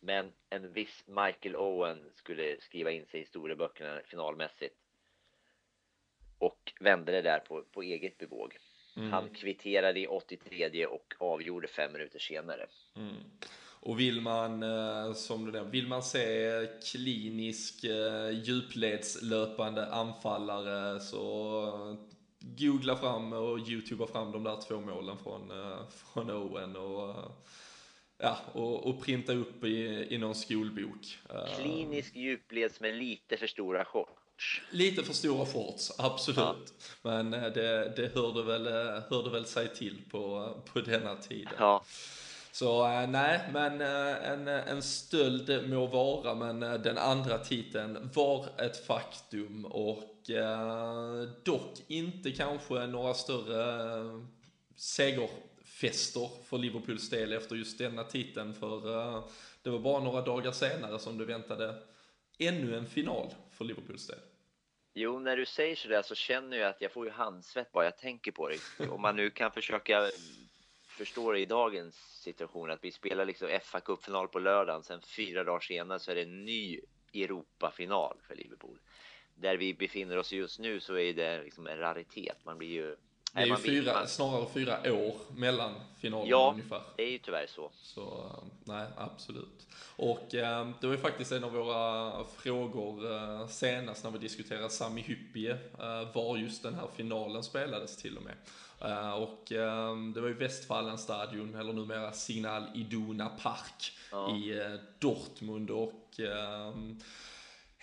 Men 0.00 0.32
en 0.50 0.72
viss 0.72 1.04
Michael 1.06 1.56
Owen 1.56 1.98
skulle 2.14 2.60
skriva 2.60 2.90
in 2.90 3.06
sig 3.06 3.20
i 3.20 3.22
historieböckerna 3.22 4.00
finalmässigt. 4.04 4.74
Och 6.38 6.72
vände 6.80 7.12
det 7.12 7.22
där 7.22 7.38
på, 7.38 7.62
på 7.62 7.82
eget 7.82 8.18
bevåg. 8.18 8.56
Mm. 8.96 9.12
Han 9.12 9.28
kvitterade 9.30 10.00
i 10.00 10.06
83 10.06 10.86
och 10.86 11.14
avgjorde 11.18 11.68
fem 11.68 11.92
minuter 11.92 12.18
senare. 12.18 12.66
Mm. 12.96 13.16
Och 13.80 14.00
vill 14.00 14.20
man, 14.20 14.62
eh, 14.62 15.12
som 15.12 15.52
du 15.52 15.64
vill 15.64 15.88
man 15.88 16.02
se 16.02 16.50
klinisk 16.92 17.84
eh, 17.84 18.30
djupledslöpande 18.30 19.86
anfallare 19.86 21.00
så 21.00 21.96
googla 22.58 22.96
fram 22.96 23.32
och 23.32 23.58
youtuba 23.58 24.06
fram 24.06 24.32
de 24.32 24.44
där 24.44 24.60
två 24.68 24.80
målen 24.80 25.16
från, 25.18 25.50
uh, 25.50 25.78
från 25.88 26.30
Owen 26.30 26.76
och, 26.76 27.08
uh, 27.08 27.30
ja, 28.18 28.38
och, 28.52 28.86
och, 28.86 29.02
printa 29.02 29.32
upp 29.32 29.64
i, 29.64 30.06
i 30.10 30.18
någon 30.18 30.34
skolbok. 30.34 31.18
Uh, 31.34 31.56
Klinisk 31.56 32.16
djupleds 32.16 32.80
med 32.80 32.94
lite 32.94 33.36
för 33.36 33.46
stora 33.46 33.84
shorts. 33.84 34.62
Lite 34.70 35.02
för 35.02 35.12
stora 35.12 35.46
shorts, 35.46 35.92
absolut. 35.98 36.38
Ja. 36.38 36.62
Men 37.02 37.30
det, 37.30 37.92
det 37.96 38.14
hörde, 38.14 38.42
väl, 38.42 38.66
hörde 39.10 39.30
väl 39.30 39.46
sig 39.46 39.74
till 39.74 40.02
på, 40.10 40.54
på 40.72 40.80
denna 40.80 41.16
tiden. 41.16 41.52
Ja. 41.58 41.84
Så 42.52 42.88
nej, 43.06 43.40
men 43.52 43.80
en, 43.80 44.48
en 44.48 44.82
stöld 44.82 45.70
må 45.70 45.86
vara, 45.86 46.34
men 46.34 46.60
den 46.60 46.98
andra 46.98 47.38
titeln 47.38 48.10
var 48.14 48.46
ett 48.58 48.86
faktum 48.86 49.64
och 49.64 50.13
eh, 50.30 51.22
dock 51.44 51.82
inte 51.88 52.32
kanske 52.32 52.86
några 52.86 53.14
större 53.14 53.90
eh, 54.00 54.20
segerfester 54.76 56.44
för 56.44 56.58
Liverpools 56.58 57.10
del 57.10 57.32
efter 57.32 57.56
just 57.56 57.78
denna 57.78 58.04
titeln, 58.04 58.54
för 58.54 58.98
eh, 58.98 59.24
det 59.62 59.70
var 59.70 59.78
bara 59.78 60.04
några 60.04 60.22
dagar 60.22 60.52
senare 60.52 60.98
som 60.98 61.18
du 61.18 61.24
väntade 61.24 61.82
ännu 62.38 62.76
en 62.76 62.86
final 62.86 63.34
för 63.52 63.64
Liverpools 63.64 64.06
del. 64.06 64.18
Jo, 64.94 65.18
när 65.18 65.36
du 65.36 65.46
säger 65.46 65.76
sådär 65.76 66.02
så 66.02 66.14
känner 66.14 66.56
jag 66.56 66.70
att 66.70 66.80
jag 66.80 66.92
får 66.92 67.06
ju 67.06 67.12
handsvett 67.12 67.72
bara 67.72 67.84
jag 67.84 67.98
tänker 67.98 68.32
på 68.32 68.48
det. 68.48 68.88
Om 68.88 69.02
man 69.02 69.16
nu 69.16 69.30
kan 69.30 69.50
försöka 69.50 70.10
förstå 70.86 71.32
det 71.32 71.40
i 71.40 71.46
dagens 71.46 71.94
situation 71.96 72.70
att 72.70 72.84
vi 72.84 72.92
spelar 72.92 73.24
liksom 73.24 73.48
fa 73.62 73.80
Cup-final 73.80 74.28
på 74.28 74.38
lördagen, 74.38 74.82
sen 74.82 75.00
fyra 75.02 75.44
dagar 75.44 75.60
senare 75.60 75.98
så 75.98 76.10
är 76.10 76.14
det 76.14 76.22
en 76.22 76.44
ny 76.44 76.80
Europafinal 77.14 78.16
för 78.28 78.34
Liverpool. 78.34 78.78
Där 79.34 79.56
vi 79.56 79.74
befinner 79.74 80.18
oss 80.18 80.32
just 80.32 80.58
nu 80.58 80.80
så 80.80 80.98
är 80.98 81.14
det 81.14 81.42
liksom 81.42 81.66
en 81.66 81.78
raritet. 81.78 82.36
Man 82.44 82.58
blir 82.58 82.68
ju 82.68 82.96
det 83.34 83.40
är 83.40 83.46
ju 83.46 83.56
fyra, 83.56 83.92
man... 83.92 84.08
snarare 84.08 84.46
fyra 84.54 84.92
år 84.92 85.14
mellan 85.36 85.74
finalerna 85.98 86.30
ja, 86.30 86.50
ungefär. 86.52 86.82
det 86.96 87.02
är 87.02 87.10
ju 87.10 87.18
tyvärr 87.18 87.46
så. 87.46 87.70
Så 87.74 88.30
nej, 88.64 88.86
absolut. 88.96 89.66
Och 89.96 90.34
eh, 90.34 90.68
det 90.80 90.86
var 90.86 90.94
ju 90.94 91.00
faktiskt 91.00 91.32
en 91.32 91.44
av 91.44 91.52
våra 91.52 92.24
frågor 92.24 93.12
eh, 93.12 93.46
senast 93.46 94.04
när 94.04 94.10
vi 94.10 94.18
diskuterade 94.18 94.70
Sami 94.70 95.00
Hyppie, 95.00 95.50
eh, 95.78 96.14
var 96.14 96.36
just 96.36 96.62
den 96.62 96.74
här 96.74 96.88
finalen 96.96 97.42
spelades 97.42 97.96
till 97.96 98.16
och 98.16 98.22
med. 98.22 98.34
Eh, 98.80 99.12
och 99.12 99.52
eh, 99.52 99.96
det 99.96 100.20
var 100.20 100.28
ju 100.28 100.34
Westfalenstadion, 100.34 101.54
eller 101.54 101.72
numera 101.72 102.12
Signal 102.12 102.64
Iduna 102.74 103.28
Park 103.28 103.92
ja. 104.12 104.36
i 104.36 104.58
eh, 104.58 104.80
Dortmund 104.98 105.70
och 105.70 106.20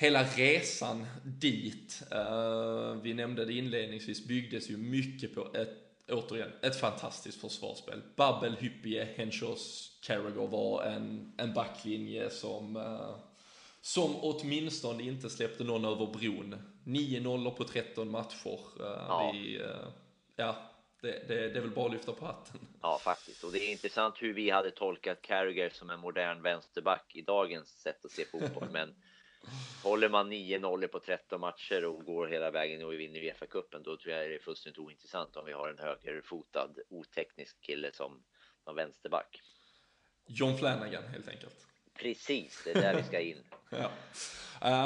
hela 0.02 0.24
resan 0.24 1.06
dit, 1.24 2.04
uh, 2.14 3.02
vi 3.02 3.14
nämnde 3.14 3.46
det 3.46 3.54
inledningsvis, 3.54 4.28
byggdes 4.28 4.70
ju 4.70 4.78
mycket 4.78 5.36
på 5.36 5.48
ett, 5.54 5.70
återigen, 6.12 6.52
ett 6.62 6.80
fantastiskt 6.80 7.42
försvarsspel. 7.42 8.02
Babbel, 8.16 8.56
Hyppie, 8.56 9.08
Henschos, 9.16 9.92
Carragher 10.02 10.48
var 10.48 10.84
en, 10.84 11.34
en 11.38 11.54
backlinje 11.54 12.30
som, 12.30 12.76
uh, 12.76 13.16
som 13.82 14.16
åtminstone 14.22 15.04
inte 15.04 15.30
släppte 15.30 15.64
någon 15.64 15.86
över 15.86 16.06
bron. 16.06 16.56
9-0 16.86 17.52
på 17.52 17.64
13 17.64 18.12
matcher. 18.12 18.60
Uh, 18.80 18.86
ja. 18.86 19.32
Vi, 19.34 19.62
ja, 20.36 20.56
det, 21.02 21.28
det, 21.28 21.50
det, 21.50 21.58
är 21.58 21.62
väl 21.62 21.70
bara 21.70 21.86
att 21.86 21.92
lyfta 21.92 22.12
på 22.12 22.26
hatten. 22.26 22.60
Ja, 22.82 23.00
faktiskt. 23.04 23.44
Och 23.44 23.52
det 23.52 23.60
är 23.60 23.72
intressant 23.72 24.16
hur 24.18 24.34
vi 24.34 24.50
hade 24.50 24.72
tolkat 24.72 25.22
Carragher 25.22 25.70
som 25.70 25.90
en 25.90 26.00
modern 26.00 26.42
vänsterback 26.42 27.16
i 27.16 27.22
dagens 27.22 27.82
sätt 27.82 28.06
att 28.06 28.12
se 28.12 28.26
fotboll. 28.26 28.70
Men 28.72 28.96
Håller 29.84 30.10
man 30.10 30.34
9-0 30.34 30.88
på 30.88 31.00
13 31.00 31.42
matcher 31.42 31.86
och 31.86 32.06
går 32.06 32.28
hela 32.28 32.52
vägen 32.52 32.86
och 32.86 32.94
vinner 32.94 33.20
Uefa-cupen, 33.20 33.84
då 33.84 33.98
tror 33.98 34.14
jag 34.14 34.30
det 34.30 34.36
är 34.36 34.40
fullständigt 34.40 34.80
ointressant 34.80 35.36
om 35.36 35.46
vi 35.46 35.54
har 35.54 35.70
en 35.70 35.80
högerfotad, 35.80 36.70
oteknisk 36.90 37.62
kille 37.62 37.92
som, 37.94 38.24
som 38.64 38.76
vänsterback. 38.76 39.42
John 40.28 40.58
Flanagan 40.58 41.04
helt 41.04 41.28
enkelt. 41.28 41.68
Precis, 41.94 42.62
det 42.66 42.72
är 42.72 42.82
där 42.82 42.96
vi 42.96 43.04
ska 43.04 43.20
in. 43.20 43.44
ja. 43.70 43.92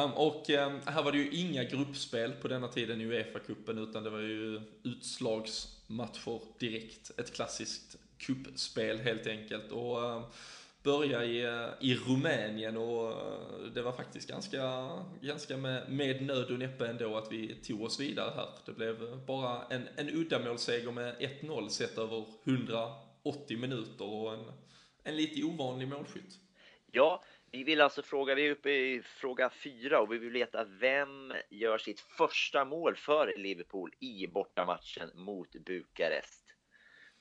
Um, 0.03 0.13
och 0.13 0.49
um, 0.49 0.81
här 0.85 1.03
var 1.03 1.11
det 1.11 1.17
ju 1.17 1.29
inga 1.29 1.63
gruppspel 1.63 2.31
på 2.31 2.47
denna 2.47 2.67
tiden 2.67 3.01
i 3.01 3.05
Uefa-cupen, 3.05 3.89
utan 3.89 4.03
det 4.03 4.09
var 4.09 4.19
ju 4.19 4.61
utslagsmatcher 4.83 6.41
direkt. 6.59 7.19
Ett 7.19 7.35
klassiskt 7.35 7.95
kuppspel 8.17 8.99
helt 8.99 9.27
enkelt. 9.27 9.71
Och 9.71 10.03
um, 10.03 10.23
börja 10.85 11.23
i, 11.23 11.43
eh, 11.45 11.69
i 11.79 11.95
Rumänien 11.95 12.77
och 12.77 13.11
eh, 13.11 13.71
det 13.73 13.81
var 13.81 13.91
faktiskt 13.91 14.29
ganska, 14.29 14.89
ganska 15.21 15.57
med, 15.57 15.91
med 15.91 16.21
nöd 16.21 16.51
och 16.51 16.59
näppe 16.59 16.87
ändå 16.87 17.17
att 17.17 17.31
vi 17.31 17.55
tog 17.55 17.81
oss 17.81 17.99
vidare 17.99 18.33
här. 18.35 18.47
Det 18.65 18.71
blev 18.71 19.25
bara 19.25 19.61
en, 19.69 19.87
en 19.95 20.09
uddamålsseger 20.09 20.91
med 20.91 21.15
1-0 21.41 21.69
sett 21.69 21.97
över 21.97 22.25
180 22.43 23.57
minuter 23.57 24.13
och 24.13 24.33
en, 24.33 24.51
en 25.03 25.15
lite 25.15 25.43
ovanlig 25.43 25.87
målskytt. 25.87 26.39
Ja, 26.91 27.23
vi 27.51 27.63
vill 27.63 27.81
alltså 27.81 28.01
fråga, 28.01 28.35
vi 28.35 28.47
är 28.47 28.51
uppe 28.51 28.69
i 28.69 29.01
fråga 29.03 29.49
fyra 29.49 29.99
och 30.01 30.11
vi 30.11 30.17
vill 30.17 30.31
veta 30.31 30.63
vem 30.63 31.33
gör 31.49 31.77
sitt 31.77 31.99
första 31.99 32.65
mål 32.65 32.95
för 32.95 33.33
Liverpool 33.37 33.91
i 33.99 34.27
bortamatchen 34.27 35.09
mot 35.13 35.51
Bukarest? 35.51 36.44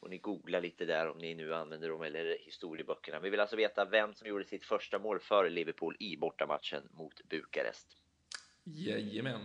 Och 0.04 0.10
ni 0.10 0.18
googlar 0.18 0.60
lite 0.60 0.84
där 0.84 1.10
om 1.10 1.18
ni 1.18 1.34
nu 1.34 1.54
använder 1.54 1.88
dem 1.88 2.02
eller 2.02 2.36
historieböckerna. 2.40 3.20
Vi 3.20 3.30
vill 3.30 3.40
alltså 3.40 3.56
veta 3.56 3.84
vem 3.84 4.14
som 4.14 4.28
gjorde 4.28 4.44
sitt 4.44 4.64
första 4.64 4.98
mål 4.98 5.20
för 5.20 5.50
Liverpool 5.50 5.96
i 6.00 6.16
bortamatchen 6.16 6.82
mot 6.90 7.28
Bukarest. 7.28 7.86
Jajamän. 8.64 9.40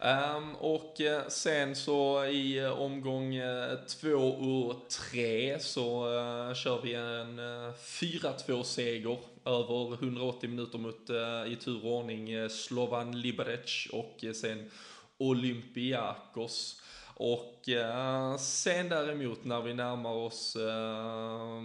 Um, 0.00 0.54
och 0.56 1.00
eh, 1.00 1.28
sen 1.28 1.76
så 1.76 2.24
i 2.24 2.58
eh, 2.58 2.80
omgång 2.80 3.34
eh, 3.34 3.78
två 3.78 4.16
och 4.28 4.90
tre 4.90 5.58
så 5.60 6.06
uh, 6.06 6.54
kör 6.54 6.82
vi 6.82 6.94
en 6.94 7.40
4-2 7.40 8.62
seger 8.62 9.18
över 9.44 9.94
180 9.94 10.50
minuter 10.50 10.78
mot 10.78 11.10
i 11.52 11.56
tur 11.56 11.84
och 11.84 11.92
ordning 11.92 12.50
Slovan 12.50 13.20
Liberec 13.20 13.88
och 13.92 14.24
sen 14.34 14.70
Olympiakos. 15.18 16.82
Och 17.20 17.68
eh, 17.68 18.36
sen 18.36 18.88
däremot 18.88 19.44
när 19.44 19.62
vi 19.62 19.74
närmar 19.74 20.10
oss 20.10 20.56
eh, 20.56 21.62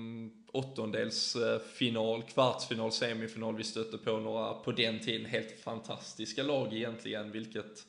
åttondelsfinal, 0.52 2.24
kvartsfinal, 2.24 2.92
semifinal, 2.92 3.56
vi 3.56 3.64
stötte 3.64 3.98
på 3.98 4.18
några 4.18 4.54
på 4.54 4.72
den 4.72 5.00
tiden 5.00 5.26
helt 5.26 5.60
fantastiska 5.60 6.44
lag 6.44 6.74
egentligen, 6.74 7.32
vilket 7.32 7.86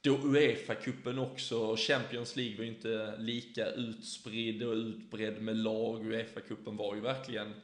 då 0.00 0.16
Uefa-cupen 0.16 1.18
också, 1.18 1.76
Champions 1.76 2.36
League 2.36 2.56
var 2.56 2.64
ju 2.64 2.70
inte 2.70 3.14
lika 3.18 3.70
utspridd 3.70 4.62
och 4.62 4.74
utbredd 4.74 5.42
med 5.42 5.56
lag. 5.56 6.04
Uefa-cupen 6.04 6.76
var 6.76 6.94
ju 6.94 7.00
verkligen 7.00 7.54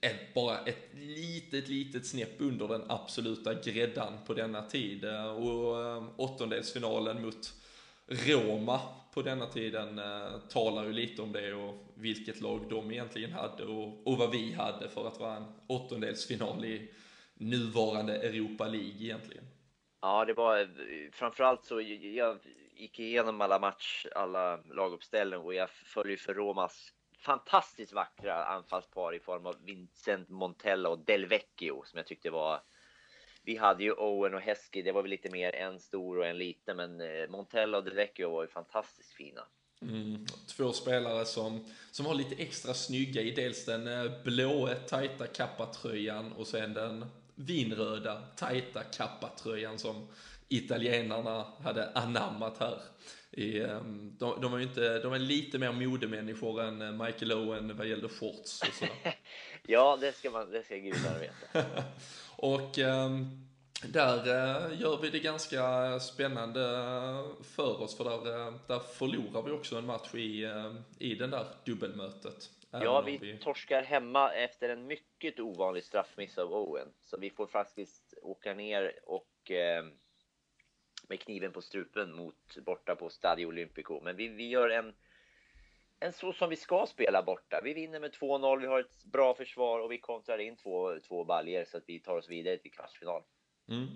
ett, 0.00 0.34
bara 0.34 0.58
ett 0.58 0.88
litet, 0.94 1.68
litet 1.68 2.06
snäpp 2.06 2.34
under 2.38 2.68
den 2.68 2.82
absoluta 2.88 3.54
gräddan 3.54 4.12
på 4.26 4.34
denna 4.34 4.62
tid. 4.62 5.04
Och 5.38 5.82
eh, 5.82 6.04
åttondelsfinalen 6.16 7.22
mot 7.22 7.52
Roma 8.08 8.80
på 9.14 9.22
denna 9.22 9.46
tiden 9.46 9.98
eh, 9.98 10.38
talar 10.48 10.84
ju 10.84 10.92
lite 10.92 11.22
om 11.22 11.32
det 11.32 11.54
och 11.54 11.92
vilket 11.94 12.40
lag 12.40 12.68
de 12.70 12.90
egentligen 12.90 13.32
hade 13.32 13.64
och, 13.64 14.06
och 14.06 14.18
vad 14.18 14.30
vi 14.30 14.52
hade 14.52 14.88
för 14.88 15.08
att 15.08 15.20
vara 15.20 15.36
en 15.36 15.54
åttondelsfinal 15.66 16.64
i 16.64 16.90
nuvarande 17.34 18.16
Europa 18.16 18.66
League 18.66 19.04
egentligen. 19.04 19.44
Ja, 20.00 20.24
det 20.24 20.34
var 20.34 20.60
eh, 20.60 20.66
framförallt 21.12 21.64
så 21.64 21.80
jag 21.80 22.38
gick 22.76 22.98
igenom 22.98 23.40
alla 23.40 23.58
match, 23.58 24.06
alla 24.14 24.56
laguppställningar 24.56 25.44
och 25.44 25.54
jag 25.54 25.70
följer 25.70 26.16
för 26.16 26.34
Romas 26.34 26.92
fantastiskt 27.18 27.92
vackra 27.92 28.44
anfallspar 28.44 29.14
i 29.14 29.20
form 29.20 29.46
av 29.46 29.56
Vincent 29.64 30.28
Montella 30.28 30.88
och 30.88 30.98
Del 30.98 31.26
Vecchio 31.26 31.82
som 31.84 31.96
jag 31.96 32.06
tyckte 32.06 32.30
var 32.30 32.60
vi 33.46 33.56
hade 33.56 33.84
ju 33.84 33.92
Owen 33.92 34.34
och 34.34 34.40
Heskey, 34.40 34.82
det 34.82 34.92
var 34.92 35.02
väl 35.02 35.10
lite 35.10 35.30
mer 35.30 35.54
en 35.54 35.80
stor 35.80 36.18
och 36.18 36.26
en 36.26 36.38
liten, 36.38 36.76
men 36.76 37.00
eh, 37.00 37.28
Montella 37.28 37.78
och 37.78 37.84
Del 37.84 38.26
var 38.28 38.42
ju 38.42 38.48
fantastiskt 38.48 39.12
fina. 39.12 39.42
Mm, 39.82 40.26
två 40.56 40.72
spelare 40.72 41.24
som, 41.24 41.64
som 41.90 42.06
var 42.06 42.14
lite 42.14 42.42
extra 42.42 42.74
snygga 42.74 43.22
i 43.22 43.30
dels 43.30 43.64
den 43.64 43.88
eh, 43.88 44.22
blåa 44.24 44.74
tajta 44.74 45.26
kappatröjan 45.26 46.32
och 46.32 46.46
sen 46.46 46.74
den 46.74 47.06
vinröda 47.34 48.22
tajta 48.36 48.82
kappatröjan 48.82 49.78
som 49.78 50.08
italienarna 50.48 51.46
hade 51.62 51.90
anammat 51.92 52.58
här. 52.58 52.80
I, 53.30 53.60
ehm, 53.60 54.16
de, 54.18 54.40
de, 54.40 54.52
var 54.52 54.60
inte, 54.60 54.98
de 54.98 55.12
är 55.12 55.18
lite 55.18 55.58
mer 55.58 55.72
modemänniskor 55.72 56.62
än 56.62 56.82
eh, 56.82 56.92
Michael 56.92 57.32
Owen 57.32 57.76
vad 57.76 57.86
gäller 57.86 58.08
shorts 58.08 58.62
och 58.62 58.74
sådär. 58.74 59.14
ja, 59.62 59.98
det 60.00 60.12
ska, 60.12 60.30
man, 60.30 60.50
det 60.50 60.62
ska 60.62 60.76
gudarna 60.76 61.18
veta. 61.18 61.64
Och 62.36 62.78
ehm, 62.78 63.46
där 63.82 64.18
eh, 64.18 64.80
gör 64.80 64.98
vi 65.02 65.10
det 65.10 65.18
ganska 65.18 66.00
spännande 66.00 66.60
för 67.42 67.82
oss, 67.82 67.96
för 67.96 68.04
där, 68.04 68.46
eh, 68.46 68.54
där 68.66 68.78
förlorar 68.78 69.42
vi 69.42 69.50
också 69.50 69.76
en 69.76 69.86
match 69.86 70.14
i, 70.14 70.44
eh, 70.44 70.74
i 70.98 71.14
den 71.14 71.30
där 71.30 71.46
dubbelmötet. 71.64 72.50
Ja, 72.70 73.00
vi, 73.00 73.18
vi, 73.18 73.38
torskar 73.38 73.82
hemma 73.82 74.32
efter 74.32 74.68
en 74.68 74.86
mycket 74.86 75.40
ovanlig 75.40 75.84
straffmiss 75.84 76.38
av 76.38 76.54
Owen. 76.54 76.88
Så 77.00 77.16
vi 77.16 77.30
får 77.30 77.46
faktiskt 77.46 78.14
åka 78.22 78.54
ner 78.54 78.92
och 79.06 79.50
eh, 79.50 79.84
med 81.08 81.20
kniven 81.20 81.52
på 81.52 81.62
strupen 81.62 82.12
mot 82.16 82.56
borta 82.56 82.96
på 82.96 83.10
Stadio 83.10 83.46
Olimpico. 83.46 84.00
Men 84.04 84.16
vi, 84.16 84.28
vi 84.28 84.48
gör 84.48 84.68
en 84.68 84.94
en 86.00 86.12
så 86.12 86.32
som 86.32 86.50
vi 86.50 86.56
ska 86.56 86.86
spela 86.86 87.22
borta. 87.22 87.60
Vi 87.64 87.74
vinner 87.74 88.00
med 88.00 88.12
2-0, 88.12 88.60
vi 88.60 88.66
har 88.66 88.80
ett 88.80 89.04
bra 89.04 89.34
försvar 89.34 89.80
och 89.80 89.92
vi 89.92 89.98
kontrar 89.98 90.38
in 90.38 90.56
två, 90.56 90.98
två 91.08 91.24
baljer 91.24 91.64
så 91.64 91.76
att 91.76 91.84
vi 91.86 92.00
tar 92.00 92.16
oss 92.16 92.28
vidare 92.28 92.58
till 92.58 92.72
kvartsfinal. 92.72 93.22
Mm. 93.68 93.86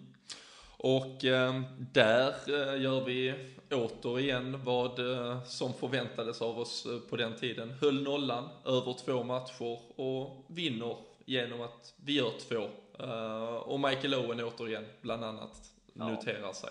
Och 0.83 1.25
eh, 1.25 1.63
där 1.93 2.29
eh, 2.29 2.83
gör 2.83 3.05
vi 3.05 3.35
återigen 3.71 4.65
vad 4.65 4.99
eh, 4.99 5.45
som 5.45 5.75
förväntades 5.75 6.43
av 6.43 6.59
oss 6.59 6.87
eh, 6.87 6.99
på 7.11 7.17
den 7.17 7.37
tiden. 7.37 7.71
Höll 7.71 8.03
nollan 8.03 8.49
över 8.65 8.93
två 9.05 9.23
matcher 9.23 9.79
och 10.01 10.47
vinner 10.49 10.97
genom 11.25 11.61
att 11.61 11.95
vi 11.97 12.13
gör 12.13 12.33
två. 12.49 12.69
Eh, 13.05 13.55
och 13.55 13.81
Michael 13.81 14.15
Owen 14.15 14.41
återigen, 14.41 14.85
bland 15.01 15.25
annat, 15.25 15.73
ja. 15.95 16.09
noterar 16.09 16.53
sig. 16.53 16.71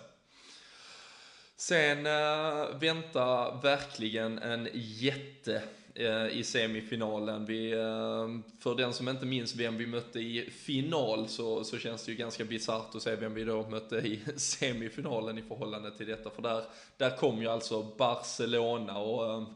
Sen 1.60 2.06
äh, 2.06 2.80
väntar 2.80 3.62
verkligen 3.62 4.38
en 4.38 4.70
jätte 4.74 5.62
äh, 5.94 6.28
i 6.28 6.44
semifinalen. 6.44 7.46
Vi, 7.46 7.72
äh, 7.72 8.60
för 8.60 8.76
den 8.76 8.94
som 8.94 9.10
inte 9.10 9.26
minns 9.26 9.56
vem 9.56 9.78
vi 9.78 9.88
mötte 9.88 10.20
i 10.20 10.50
final 10.52 11.28
så, 11.28 11.64
så 11.64 11.78
känns 11.78 12.06
det 12.06 12.12
ju 12.12 12.18
ganska 12.18 12.46
bisarrt 12.46 12.96
att 12.96 13.02
se 13.02 13.16
vem 13.16 13.34
vi 13.34 13.44
då 13.44 13.70
mötte 13.70 13.96
i 13.96 14.20
semifinalen 14.36 15.38
i 15.38 15.42
förhållande 15.42 15.98
till 15.98 16.08
detta. 16.08 16.30
För 16.30 16.42
där, 16.42 16.64
där 16.98 17.18
kom 17.18 17.42
ju 17.42 17.48
alltså 17.48 17.84
Barcelona 17.84 18.98
och 18.98 19.48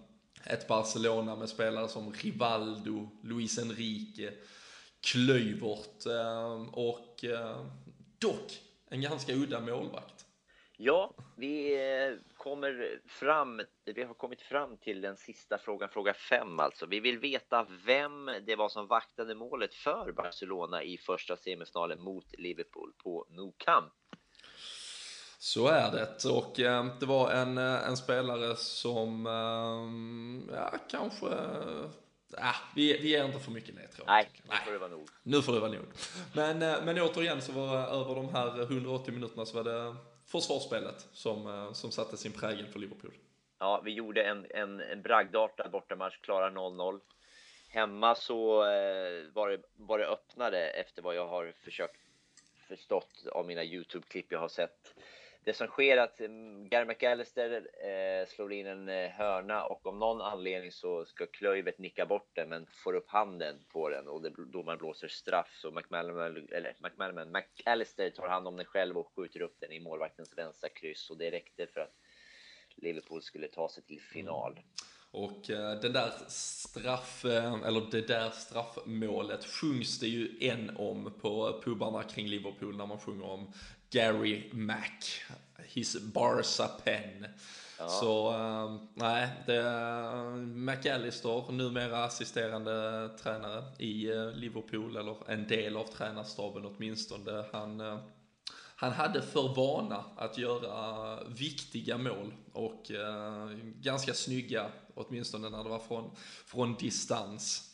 ett 0.43 0.67
Barcelona 0.67 1.35
med 1.35 1.49
spelare 1.49 1.87
som 1.87 2.13
Rivaldo, 2.13 3.09
Luis 3.23 3.59
Enrique, 3.59 4.33
Klöivert 5.01 6.05
och 6.71 7.25
dock 8.19 8.59
en 8.89 9.01
ganska 9.01 9.33
udda 9.33 9.59
målvakt. 9.59 10.22
Ja, 10.77 11.13
vi 11.35 11.73
eh, 11.73 12.15
kommer 12.37 13.01
fram, 13.07 13.61
vi 13.85 14.03
har 14.03 14.13
kommit 14.13 14.41
fram 14.41 14.77
till 14.77 15.01
den 15.01 15.17
sista 15.17 15.57
frågan, 15.57 15.89
fråga 15.89 16.13
fem 16.13 16.59
alltså. 16.59 16.85
Vi 16.85 16.99
vill 16.99 17.19
veta 17.19 17.67
vem 17.85 18.31
det 18.45 18.55
var 18.55 18.69
som 18.69 18.87
vaktade 18.87 19.35
målet 19.35 19.73
för 19.73 20.11
Barcelona 20.11 20.83
i 20.83 20.97
första 20.97 21.37
semifinalen 21.37 22.01
mot 22.01 22.25
Liverpool 22.37 22.93
på 23.03 23.27
Nou 23.29 23.53
Camp. 23.57 23.93
Så 25.37 25.67
är 25.67 25.91
det 25.91 26.29
och 26.29 26.59
eh, 26.59 26.85
det 26.99 27.05
var 27.05 27.31
en, 27.31 27.57
eh, 27.57 27.87
en 27.87 27.97
spelare 27.97 28.55
som, 28.55 29.27
eh, 29.27 30.55
ja 30.55 30.73
kanske, 30.89 31.27
äh, 32.37 32.55
vi, 32.75 32.97
vi 32.97 33.09
ger 33.09 33.25
inte 33.25 33.39
för 33.39 33.51
mycket 33.51 33.75
ledtråd. 33.75 34.07
Nej, 34.07 34.31
nu 34.43 34.55
får 34.65 34.71
det 34.71 34.77
vara 34.77 34.89
nog. 34.89 35.09
Nu 35.23 35.41
får 35.41 35.53
det 35.53 35.59
vara 35.59 35.71
nog. 35.71 35.85
Men, 36.33 36.61
eh, 36.61 36.83
men 36.83 37.01
återigen 37.01 37.41
så 37.41 37.51
var 37.51 37.77
över 37.77 38.15
de 38.15 38.29
här 38.29 38.61
180 38.61 39.13
minuterna 39.13 39.45
så 39.45 39.63
var 39.63 39.63
det 39.63 39.95
försvarsspelet 40.33 41.07
som, 41.13 41.47
eh, 41.47 41.73
som 41.73 41.91
satte 41.91 42.17
sin 42.17 42.31
prägel 42.31 42.67
för 42.67 42.79
Liverpool. 42.79 43.13
Ja, 43.59 43.81
vi 43.85 43.91
gjorde 43.91 44.23
en, 44.23 44.45
en, 44.49 44.79
en 44.79 45.01
bragdartad 45.01 45.71
bortamatch, 45.71 46.17
klara 46.21 46.49
0-0. 46.49 46.99
Hemma 47.69 48.15
så 48.15 48.63
eh, 48.63 49.31
var, 49.33 49.49
det, 49.49 49.61
var 49.75 49.99
det 49.99 50.07
öppnare 50.07 50.69
efter 50.69 51.01
vad 51.01 51.15
jag 51.15 51.27
har 51.27 51.53
försökt 51.63 51.99
förstått 52.67 53.27
av 53.31 53.45
mina 53.45 53.63
Youtube-klipp 53.63 54.31
jag 54.31 54.39
har 54.39 54.47
sett 54.47 54.95
det 55.45 55.53
som 55.53 55.67
sker 55.67 55.97
är 55.97 56.01
att 56.01 56.21
eh, 56.21 56.27
Gary 56.69 56.85
McAllister 56.85 57.67
eh, 57.85 58.27
slår 58.27 58.53
in 58.53 58.67
en 58.67 58.89
eh, 58.89 59.09
hörna 59.09 59.65
och 59.65 59.85
om 59.85 59.99
någon 59.99 60.21
anledning 60.21 60.71
så 60.71 61.05
ska 61.05 61.25
Klöivert 61.25 61.77
nicka 61.77 62.05
bort 62.05 62.29
den 62.33 62.49
men 62.49 62.65
får 62.65 62.93
upp 62.95 63.09
handen 63.09 63.55
på 63.71 63.89
den 63.89 64.07
och 64.07 64.31
domaren 64.47 64.77
blåser 64.77 65.07
straff 65.07 65.57
så 65.61 65.71
McManaman, 65.71 66.47
eller 66.51 66.75
McManaman, 66.79 67.31
McAllister 67.31 68.09
tar 68.09 68.27
hand 68.27 68.47
om 68.47 68.57
den 68.57 68.65
själv 68.65 68.97
och 68.97 69.11
skjuter 69.15 69.41
upp 69.41 69.55
den 69.59 69.71
i 69.71 69.79
målvaktens 69.79 70.37
vänstra 70.37 70.69
kryss 70.69 71.09
och 71.09 71.17
det 71.17 71.31
räckte 71.31 71.67
för 71.67 71.81
att 71.81 71.95
Liverpool 72.75 73.21
skulle 73.21 73.47
ta 73.47 73.69
sig 73.69 73.83
till 73.83 74.01
final. 74.01 74.51
Mm. 74.51 74.63
Och 75.11 75.49
eh, 75.49 75.79
den 75.79 75.93
där 75.93 76.11
straff, 76.27 77.25
eh, 77.25 77.53
eller 77.53 77.91
det 77.91 78.07
där 78.07 78.29
straffmålet 78.29 79.45
sjungs 79.45 79.99
det 79.99 80.07
ju 80.07 80.37
en 80.39 80.77
om 80.77 81.13
på 81.21 81.61
pubarna 81.63 82.03
kring 82.03 82.27
Liverpool 82.27 82.77
när 82.77 82.85
man 82.85 82.99
sjunger 82.99 83.25
om 83.25 83.53
Gary 83.93 84.49
Mack, 84.51 85.21
his 85.73 86.01
Barca 86.01 86.67
pen. 86.67 87.27
Ja. 87.79 87.87
Så 87.87 88.31
äh, 88.31 88.75
nej, 88.93 89.29
det 89.45 89.55
är 89.55 90.35
McAllister, 90.45 91.51
numera 91.51 92.03
assisterande 92.03 93.09
tränare 93.23 93.63
i 93.79 94.07
Liverpool, 94.33 94.97
eller 94.97 95.15
en 95.27 95.47
del 95.47 95.77
av 95.77 95.83
tränarstaben 95.83 96.65
åtminstone. 96.65 97.45
Han 97.51 97.81
äh, 97.81 97.99
han 98.83 98.91
hade 98.91 99.21
för 99.21 99.55
vana 99.55 100.05
att 100.15 100.37
göra 100.37 101.23
viktiga 101.23 101.97
mål 101.97 102.33
och 102.53 102.91
eh, 102.91 103.49
ganska 103.81 104.13
snygga, 104.13 104.71
åtminstone 104.93 105.49
när 105.49 105.63
det 105.63 105.69
var 105.69 105.79
från, 105.79 106.11
från 106.45 106.75
distans. 106.75 107.72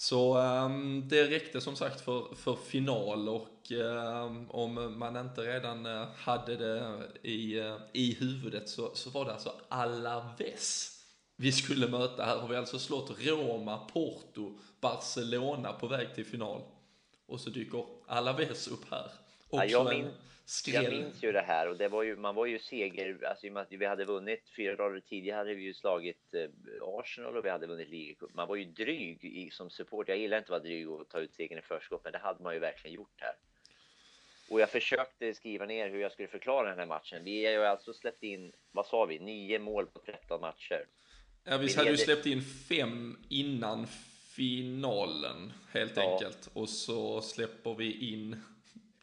Så 0.00 0.38
um, 0.38 1.08
det 1.08 1.30
räckte 1.30 1.60
som 1.60 1.76
sagt 1.76 2.00
för, 2.00 2.34
för 2.34 2.56
final 2.56 3.28
och 3.28 3.70
um, 3.70 4.50
om 4.50 4.98
man 4.98 5.16
inte 5.16 5.40
redan 5.40 5.86
uh, 5.86 6.06
hade 6.16 6.56
det 6.56 7.08
i, 7.22 7.60
uh, 7.60 7.76
i 7.92 8.14
huvudet 8.14 8.68
så, 8.68 8.90
så 8.94 9.10
var 9.10 9.24
det 9.24 9.32
alltså 9.32 9.52
Alaves 9.68 10.96
vi 11.36 11.52
skulle 11.52 11.88
möta. 11.88 12.24
Här 12.24 12.36
har 12.36 12.48
vi 12.48 12.56
alltså 12.56 12.78
slått 12.78 13.26
Roma, 13.26 13.78
Porto, 13.78 14.58
Barcelona 14.80 15.72
på 15.72 15.86
väg 15.86 16.14
till 16.14 16.26
final. 16.26 16.62
Och 17.26 17.40
så 17.40 17.50
dyker 17.50 17.84
Alaves 18.06 18.68
upp 18.68 18.90
här. 18.90 19.10
Också 19.50 19.64
ja, 19.64 19.64
jag, 19.64 19.88
min, 19.88 20.10
jag 20.66 20.90
minns 20.90 21.22
ju 21.22 21.32
det 21.32 21.40
här 21.40 21.68
och 21.68 21.76
det 21.76 21.88
var 21.88 22.02
ju, 22.02 22.16
man 22.16 22.34
var 22.34 22.46
ju 22.46 22.58
seger, 22.58 23.24
alltså 23.24 23.46
i 23.46 23.48
och 23.48 23.52
med 23.52 23.62
att 23.62 23.72
vi 23.72 23.86
hade 23.86 24.04
vunnit 24.04 24.42
fyra 24.56 24.76
dagar 24.76 25.00
tidigare 25.00 25.36
hade 25.36 25.54
vi 25.54 25.62
ju 25.62 25.74
slagit 25.74 26.34
eh, 26.34 26.48
Arsenal 26.82 27.36
och 27.36 27.44
vi 27.44 27.50
hade 27.50 27.66
vunnit 27.66 27.88
ligacup. 27.88 28.34
Man 28.34 28.48
var 28.48 28.56
ju 28.56 28.64
dryg 28.64 29.24
i, 29.24 29.50
som 29.50 29.70
support. 29.70 30.08
Jag 30.08 30.18
gillar 30.18 30.38
inte 30.38 30.46
att 30.46 30.50
vara 30.50 30.62
dryg 30.62 30.90
och 30.90 31.08
ta 31.08 31.18
ut 31.18 31.34
segern 31.34 31.58
i 31.58 31.62
förskott, 31.62 32.00
men 32.04 32.12
det 32.12 32.18
hade 32.18 32.42
man 32.42 32.54
ju 32.54 32.60
verkligen 32.60 32.96
gjort 32.96 33.16
här. 33.16 33.34
Och 34.50 34.60
jag 34.60 34.70
försökte 34.70 35.34
skriva 35.34 35.66
ner 35.66 35.90
hur 35.90 36.00
jag 36.00 36.12
skulle 36.12 36.28
förklara 36.28 36.68
den 36.68 36.78
här 36.78 36.86
matchen. 36.86 37.24
Vi 37.24 37.44
har 37.44 37.52
ju 37.52 37.64
alltså 37.64 37.92
släppt 37.92 38.22
in, 38.22 38.52
vad 38.72 38.86
sa 38.86 39.04
vi, 39.04 39.18
nio 39.18 39.58
mål 39.58 39.86
på 39.86 39.98
13 39.98 40.40
matcher. 40.40 40.84
Ja, 41.44 41.56
vi 41.56 41.74
hade 41.74 41.90
ju 41.90 41.96
släppt 41.96 42.26
in 42.26 42.42
fem 42.42 43.18
innan 43.28 43.86
finalen 44.30 45.52
helt 45.72 45.96
ja. 45.96 46.12
enkelt. 46.12 46.50
Och 46.52 46.68
så 46.68 47.20
släpper 47.20 47.74
vi 47.74 48.12
in 48.12 48.42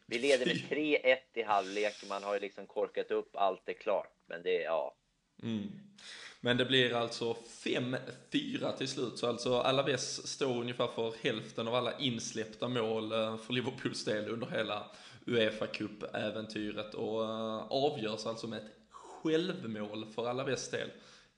vi 0.08 0.20
leder 0.20 0.46
med 0.46 0.56
3-1 0.56 1.18
i 1.34 1.44
halvlek. 1.44 2.04
Man 2.10 2.24
har 2.24 2.34
ju 2.34 2.40
liksom 2.40 2.68
korkat 2.68 3.12
upp, 3.12 3.36
allt 3.36 3.70
är 3.70 3.74
klart. 3.74 4.14
Men 4.26 4.44
det, 4.44 4.62
ja. 4.62 4.96
Mm. 5.44 5.70
Men 6.42 6.58
det 6.58 6.66
blir 6.66 6.94
alltså 6.94 7.34
5-4 7.34 8.78
till 8.78 8.88
slut, 8.88 9.18
så 9.18 9.28
alltså 9.28 9.60
Alaves 9.60 10.28
står 10.28 10.62
ungefär 10.62 10.88
för 10.88 11.14
hälften 11.22 11.68
av 11.68 11.76
alla 11.76 12.00
insläppta 12.00 12.68
mål 12.68 13.12
eh, 13.12 13.38
för 13.38 13.54
Liverpools 13.54 14.06
del 14.06 14.30
under 14.30 14.48
hela 14.48 14.92
Uefa 15.26 15.68
Cup-äventyret 15.68 16.94
och 16.94 17.24
eh, 17.24 17.68
avgörs 17.70 18.26
alltså 18.26 18.48
med 18.48 18.58
ett 18.58 18.72
självmål 18.90 20.06
för 20.16 20.28
Alaves 20.28 20.70
del 20.70 20.90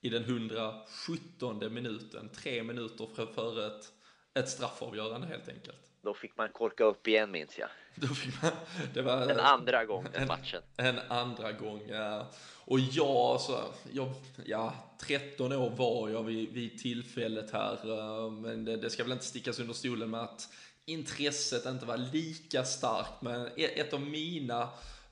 i 0.02 0.10
den 0.10 0.24
117 0.24 1.74
minuten, 1.74 2.30
tre 2.30 2.64
minuter 2.64 3.26
före 3.34 3.68
ett, 3.68 3.92
ett 4.34 4.50
straffavgörande 4.50 5.28
helt 5.28 5.50
enkelt. 5.50 5.89
Då 6.02 6.14
fick 6.14 6.38
man 6.38 6.50
korka 6.50 6.84
upp 6.84 7.08
igen 7.08 7.32
minns 7.32 7.58
jag. 7.58 7.70
Man, 8.42 8.52
det 8.94 9.02
var 9.02 9.30
en 9.30 9.40
andra 9.40 9.86
gång 9.86 10.08
den 10.14 10.28
matchen. 10.28 10.62
En, 10.78 11.00
andra 11.08 11.52
gång, 11.52 11.82
ja. 11.90 12.28
Och 12.66 12.80
jag, 12.80 13.42
så, 13.42 13.64
jag, 13.92 14.14
ja, 14.46 14.74
13 15.02 15.54
år 15.54 15.70
var 15.70 16.10
jag 16.10 16.24
vid, 16.24 16.54
vid 16.54 16.80
tillfället 16.80 17.52
här, 17.52 17.74
eh, 17.74 18.32
men 18.32 18.66
det, 18.66 18.78
det 18.78 18.90
ska 18.90 19.04
väl 19.04 19.12
inte 19.12 19.26
stickas 19.26 19.60
under 19.60 19.74
stolen 19.74 20.10
med 20.10 20.22
att 20.22 20.50
intresset 20.86 21.66
inte 21.66 21.86
var 21.86 21.98
lika 21.98 22.64
starkt, 22.64 23.22
men 23.22 23.50
ett 23.56 23.94
av 23.94 24.02
mina 24.02 24.62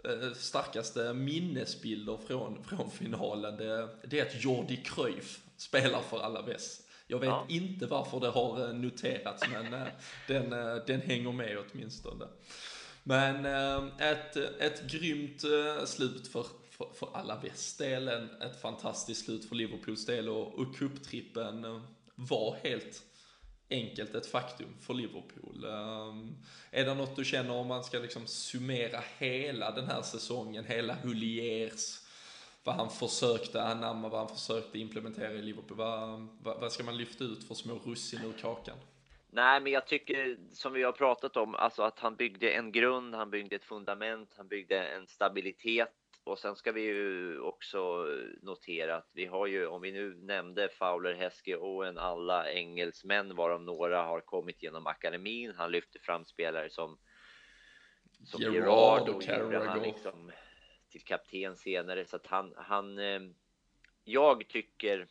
eh, 0.03 0.33
starkaste 0.35 1.13
minnesbilder 1.13 2.17
från, 2.27 2.63
från 2.63 2.91
finalen, 2.91 3.57
det, 3.57 3.89
det 4.03 4.19
är 4.19 4.25
att 4.25 4.43
Jordi 4.43 4.77
Cruyff 4.77 5.39
spelar 5.57 6.01
för 6.01 6.19
Alaves. 6.19 6.86
Jag 7.07 7.19
vet 7.19 7.27
ja. 7.27 7.45
inte 7.49 7.85
varför 7.85 8.19
det 8.19 8.29
har 8.29 8.67
eh, 8.67 8.73
noterats, 8.73 9.43
men 9.51 9.73
eh, 9.73 9.87
den, 10.27 10.53
eh, 10.53 10.75
den 10.75 11.01
hänger 11.01 11.31
med 11.31 11.57
åtminstone. 11.57 12.25
Men 13.03 13.45
ett, 13.99 14.35
ett 14.35 14.91
grymt 14.91 15.41
slut 15.85 16.27
för, 16.27 16.45
för, 16.69 16.87
för 16.93 17.09
alla 17.13 17.39
västdelen, 17.39 18.41
ett 18.41 18.61
fantastiskt 18.61 19.25
slut 19.25 19.45
för 19.45 19.55
Liverpools 19.55 20.05
del 20.05 20.29
och, 20.29 20.53
och 20.53 20.75
cuptrippen 20.77 21.81
var 22.15 22.57
helt 22.63 23.03
enkelt 23.69 24.15
ett 24.15 24.25
faktum 24.25 24.67
för 24.81 24.93
Liverpool. 24.93 25.65
är 26.71 26.85
det 26.85 26.93
något 26.93 27.15
du 27.15 27.25
känner 27.25 27.53
om 27.53 27.67
man 27.67 27.83
ska 27.83 27.99
liksom 27.99 28.27
summera 28.27 29.03
hela 29.17 29.71
den 29.71 29.85
här 29.85 30.01
säsongen, 30.01 30.65
hela 30.65 30.93
Huliers 30.93 31.99
vad 32.67 32.75
han 32.75 32.89
försökte 32.89 33.61
anamma, 33.61 34.09
vad 34.09 34.19
han 34.19 34.29
försökte 34.29 34.79
implementera 34.79 35.31
i 35.31 35.41
Liverpool. 35.41 35.77
Vad, 35.77 36.27
vad, 36.41 36.59
vad 36.59 36.71
ska 36.71 36.83
man 36.83 36.97
lyfta 36.97 37.23
ut 37.23 37.43
för 37.43 37.55
små 37.55 37.73
russin 37.85 38.19
ur 38.25 38.41
kakan? 38.41 38.77
Nej, 39.29 39.61
men 39.61 39.71
jag 39.71 39.87
tycker 39.87 40.37
som 40.51 40.73
vi 40.73 40.83
har 40.83 40.91
pratat 40.91 41.37
om, 41.37 41.55
alltså 41.55 41.83
att 41.83 41.99
han 41.99 42.15
byggde 42.15 42.49
en 42.49 42.71
grund, 42.71 43.15
han 43.15 43.29
byggde 43.29 43.55
ett 43.55 43.63
fundament, 43.63 44.33
han 44.37 44.47
byggde 44.47 44.83
en 44.83 45.07
stabilitet 45.07 45.93
och 46.23 46.39
sen 46.39 46.55
ska 46.55 46.71
vi 46.71 46.81
ju 46.81 47.39
också 47.39 48.05
notera 48.41 48.95
att 48.95 49.09
vi 49.13 49.25
har 49.25 49.47
ju, 49.47 49.67
om 49.67 49.81
vi 49.81 49.91
nu 49.91 50.15
nämnde 50.15 50.69
Fowler, 50.69 51.13
Heske, 51.13 51.57
Owen, 51.57 51.97
alla 51.97 52.51
engelsmän 52.51 53.35
varav 53.35 53.61
några 53.61 54.03
har 54.03 54.21
kommit 54.21 54.63
genom 54.63 54.87
akademin. 54.87 55.53
Han 55.57 55.71
lyfte 55.71 55.99
fram 55.99 56.25
spelare 56.25 56.69
som, 56.69 56.97
som 58.25 58.41
Gerard, 58.41 58.55
Gerard 58.55 59.09
och 59.09 59.21
Carragher. 59.21 59.81
Liksom, 59.81 60.31
till 60.89 61.03
kapten 61.03 61.55
senare 61.55 62.05
så 62.05 62.15
att 62.15 62.27
han, 62.27 62.53
han 62.57 62.99
eh, 62.99 63.21
jag 64.03 64.47
tycker 64.47 65.07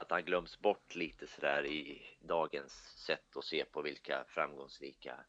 att 0.00 0.10
han 0.10 0.24
glöms 0.24 0.58
bort 0.58 0.94
lite 0.94 1.26
sådär 1.26 1.66
i 1.66 2.02
dagens 2.20 2.72
sätt 3.06 3.36
att 3.36 3.44
se 3.44 3.64
på 3.64 3.82
vilka 3.82 4.24
framgångsrika 4.28 5.20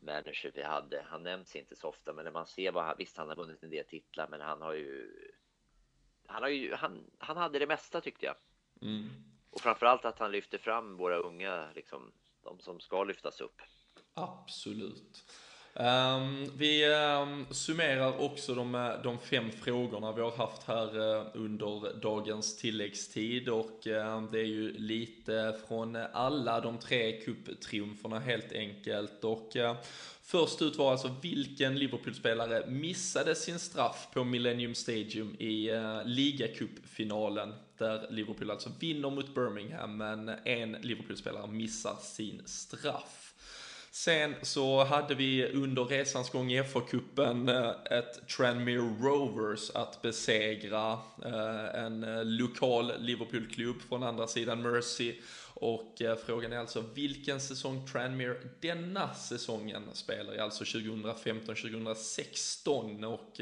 manager 0.00 0.52
vi 0.54 0.62
hade. 0.62 1.06
Han 1.08 1.22
nämns 1.22 1.56
inte 1.56 1.76
så 1.76 1.88
ofta, 1.88 2.12
men 2.12 2.24
när 2.24 2.32
man 2.32 2.46
ser 2.46 2.72
vad 2.72 2.98
visst, 2.98 3.16
han 3.16 3.28
har 3.28 3.36
vunnit 3.36 3.62
en 3.62 3.70
del 3.70 3.84
titlar, 3.84 4.28
men 4.28 4.40
han 4.40 4.62
har 4.62 4.72
ju. 4.72 5.10
Han 6.26 6.42
har 6.42 6.48
ju. 6.48 6.74
Han, 6.74 7.10
han 7.18 7.36
hade 7.36 7.58
det 7.58 7.66
mesta 7.66 8.00
tyckte 8.00 8.26
jag. 8.26 8.36
Mm. 8.82 9.08
och 9.50 9.60
framförallt 9.60 10.04
att 10.04 10.18
han 10.18 10.32
lyfter 10.32 10.58
fram 10.58 10.96
våra 10.96 11.16
unga, 11.16 11.70
liksom, 11.74 12.12
de 12.42 12.60
som 12.60 12.80
ska 12.80 13.04
lyftas 13.04 13.40
upp. 13.40 13.62
Absolut. 14.14 15.24
Um, 15.78 16.50
vi 16.56 16.84
um, 16.94 17.46
summerar 17.50 18.20
också 18.20 18.54
de, 18.54 18.74
eh, 18.74 19.02
de, 19.02 19.18
fem 19.18 19.50
frågorna 19.50 20.12
vi 20.12 20.20
har 20.20 20.30
haft 20.30 20.62
här 20.62 20.98
uh, 20.98 21.26
under 21.34 22.00
dagens 22.00 22.56
tilläggstid 22.56 23.48
och 23.48 23.86
uh, 23.86 24.30
det 24.32 24.38
är 24.38 24.46
ju 24.46 24.72
lite 24.72 25.56
från 25.68 25.96
alla 26.12 26.60
de 26.60 26.78
tre 26.78 27.20
kupptriumferna 27.20 28.18
helt 28.18 28.52
enkelt. 28.52 29.24
Och 29.24 29.56
uh, 29.56 29.76
först 30.22 30.62
ut 30.62 30.76
var 30.76 30.92
alltså 30.92 31.14
vilken 31.22 31.78
Liverpool-spelare 31.78 32.66
missade 32.66 33.34
sin 33.34 33.58
straff 33.58 34.08
på 34.12 34.24
Millennium 34.24 34.74
Stadium 34.74 35.36
i 35.38 35.70
uh, 35.70 36.04
ligacupfinalen 36.04 37.54
där 37.78 38.06
Liverpool 38.10 38.50
alltså 38.50 38.70
vinner 38.80 39.10
mot 39.10 39.34
Birmingham 39.34 39.96
men 39.96 40.28
en 40.28 40.72
Liverpool-spelare 40.72 41.46
missar 41.46 41.96
sin 42.00 42.42
straff. 42.44 43.25
Sen 43.96 44.34
så 44.42 44.84
hade 44.84 45.14
vi 45.14 45.46
under 45.46 45.84
resans 45.84 46.30
gång 46.30 46.52
i 46.52 46.62
FA-cupen 46.62 47.48
eh, 47.48 47.70
ett 47.98 48.28
Tranmere 48.28 48.94
Rovers 49.00 49.70
att 49.70 50.02
besegra. 50.02 50.92
Eh, 51.24 51.84
en 51.84 52.04
eh, 52.04 52.24
lokal 52.24 52.92
Liverpool-klubb 52.98 53.76
från 53.88 54.02
andra 54.02 54.26
sidan 54.26 54.62
Mercy. 54.62 55.14
Och 55.54 56.02
frågan 56.26 56.52
är 56.52 56.58
alltså 56.58 56.84
vilken 56.94 57.40
säsong 57.40 57.86
Tranmere 57.86 58.36
denna 58.60 59.14
säsongen 59.14 59.82
spelar 59.92 60.34
i, 60.34 60.38
alltså 60.38 60.64
2015-2016. 60.64 63.04
Och 63.04 63.40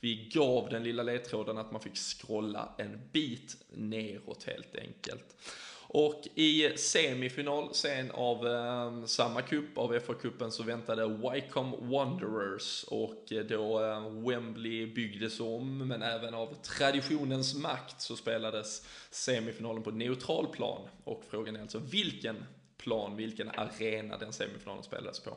vi 0.00 0.30
gav 0.34 0.68
den 0.68 0.84
lilla 0.84 1.02
ledtråden 1.02 1.58
att 1.58 1.72
man 1.72 1.80
fick 1.80 1.96
scrolla 1.96 2.68
en 2.78 3.00
bit 3.12 3.56
neråt 3.70 4.44
helt 4.44 4.76
enkelt. 4.76 5.36
Och 5.92 6.28
i 6.34 6.72
semifinal 6.76 7.74
sen 7.74 8.10
av 8.10 8.46
eh, 8.46 9.04
samma 9.04 9.42
cup, 9.42 9.78
av 9.78 9.94
FA-cupen, 9.94 10.50
så 10.50 10.62
väntade 10.62 11.06
Wycombe 11.06 11.76
Wanderers 11.80 12.84
och 12.88 13.32
eh, 13.32 13.44
då 13.44 13.84
eh, 13.84 14.28
Wembley 14.28 14.86
byggdes 14.86 15.40
om, 15.40 15.88
men 15.88 16.02
även 16.02 16.34
av 16.34 16.54
traditionens 16.62 17.54
makt 17.54 18.00
så 18.00 18.16
spelades 18.16 18.86
semifinalen 19.10 19.82
på 19.82 19.90
neutral 19.90 20.46
plan. 20.46 20.88
Och 21.04 21.22
frågan 21.30 21.56
är 21.56 21.60
alltså 21.60 21.78
vilken 21.78 22.44
plan, 22.76 23.16
vilken 23.16 23.50
arena 23.50 24.18
den 24.18 24.32
semifinalen 24.32 24.82
spelades 24.82 25.20
på. 25.20 25.36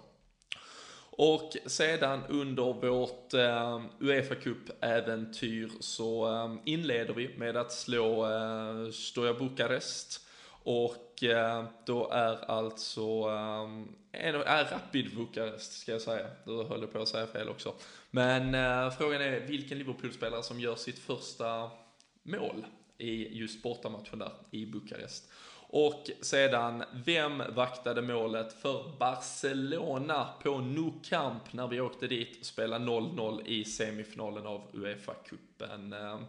Och 1.16 1.58
sedan 1.66 2.22
under 2.30 2.74
vårt 2.74 3.34
eh, 3.34 3.82
Uefa 4.00 4.36
Cup-äventyr 4.36 5.72
så 5.80 6.34
eh, 6.34 6.56
inleder 6.66 7.14
vi 7.14 7.38
med 7.38 7.58
att 7.58 7.72
slå 7.72 8.26
eh, 8.26 8.92
Stoja 8.92 9.34
Bukarest 9.34 10.24
och 10.64 11.24
eh, 11.24 11.66
då 11.86 12.10
är 12.10 12.52
alltså, 12.52 13.28
um, 13.30 13.96
är 14.12 14.34
Rapid 14.72 15.16
Bukarest 15.16 15.80
ska 15.80 15.92
jag 15.92 16.02
säga. 16.02 16.28
Du 16.46 16.64
höll 16.64 16.88
på 16.88 17.00
att 17.00 17.08
säga 17.08 17.28
fel 17.28 17.50
också. 17.50 17.74
Men 18.12 18.56
eh, 18.56 18.92
frågan 18.98 19.22
är 19.22 19.40
vilken 19.40 19.78
Liverpool-spelare 19.78 20.44
som 20.44 20.60
gör 20.60 20.76
sitt 20.76 21.00
första 21.00 21.70
mål 22.24 22.66
i 22.98 23.38
just 23.38 23.64
bortamatchen 23.64 24.20
där 24.20 24.32
i 24.52 24.66
Bukarest. 24.66 25.32
Och 25.76 26.10
sedan, 26.22 26.84
vem 27.06 27.44
vaktade 27.50 28.02
målet 28.02 28.54
för 28.54 28.98
Barcelona 29.00 30.30
på 30.44 30.58
Nou 30.58 30.92
Camp 31.04 31.54
när 31.54 31.68
vi 31.68 31.82
åkte 31.82 32.08
dit 32.08 32.40
och 32.40 32.46
spelade 32.46 32.86
0-0 32.86 33.46
i 33.46 33.66
semifinalen 33.66 34.48
av 34.48 34.62
Uefa-cupen? 34.74 35.94
Eh, 35.94 36.20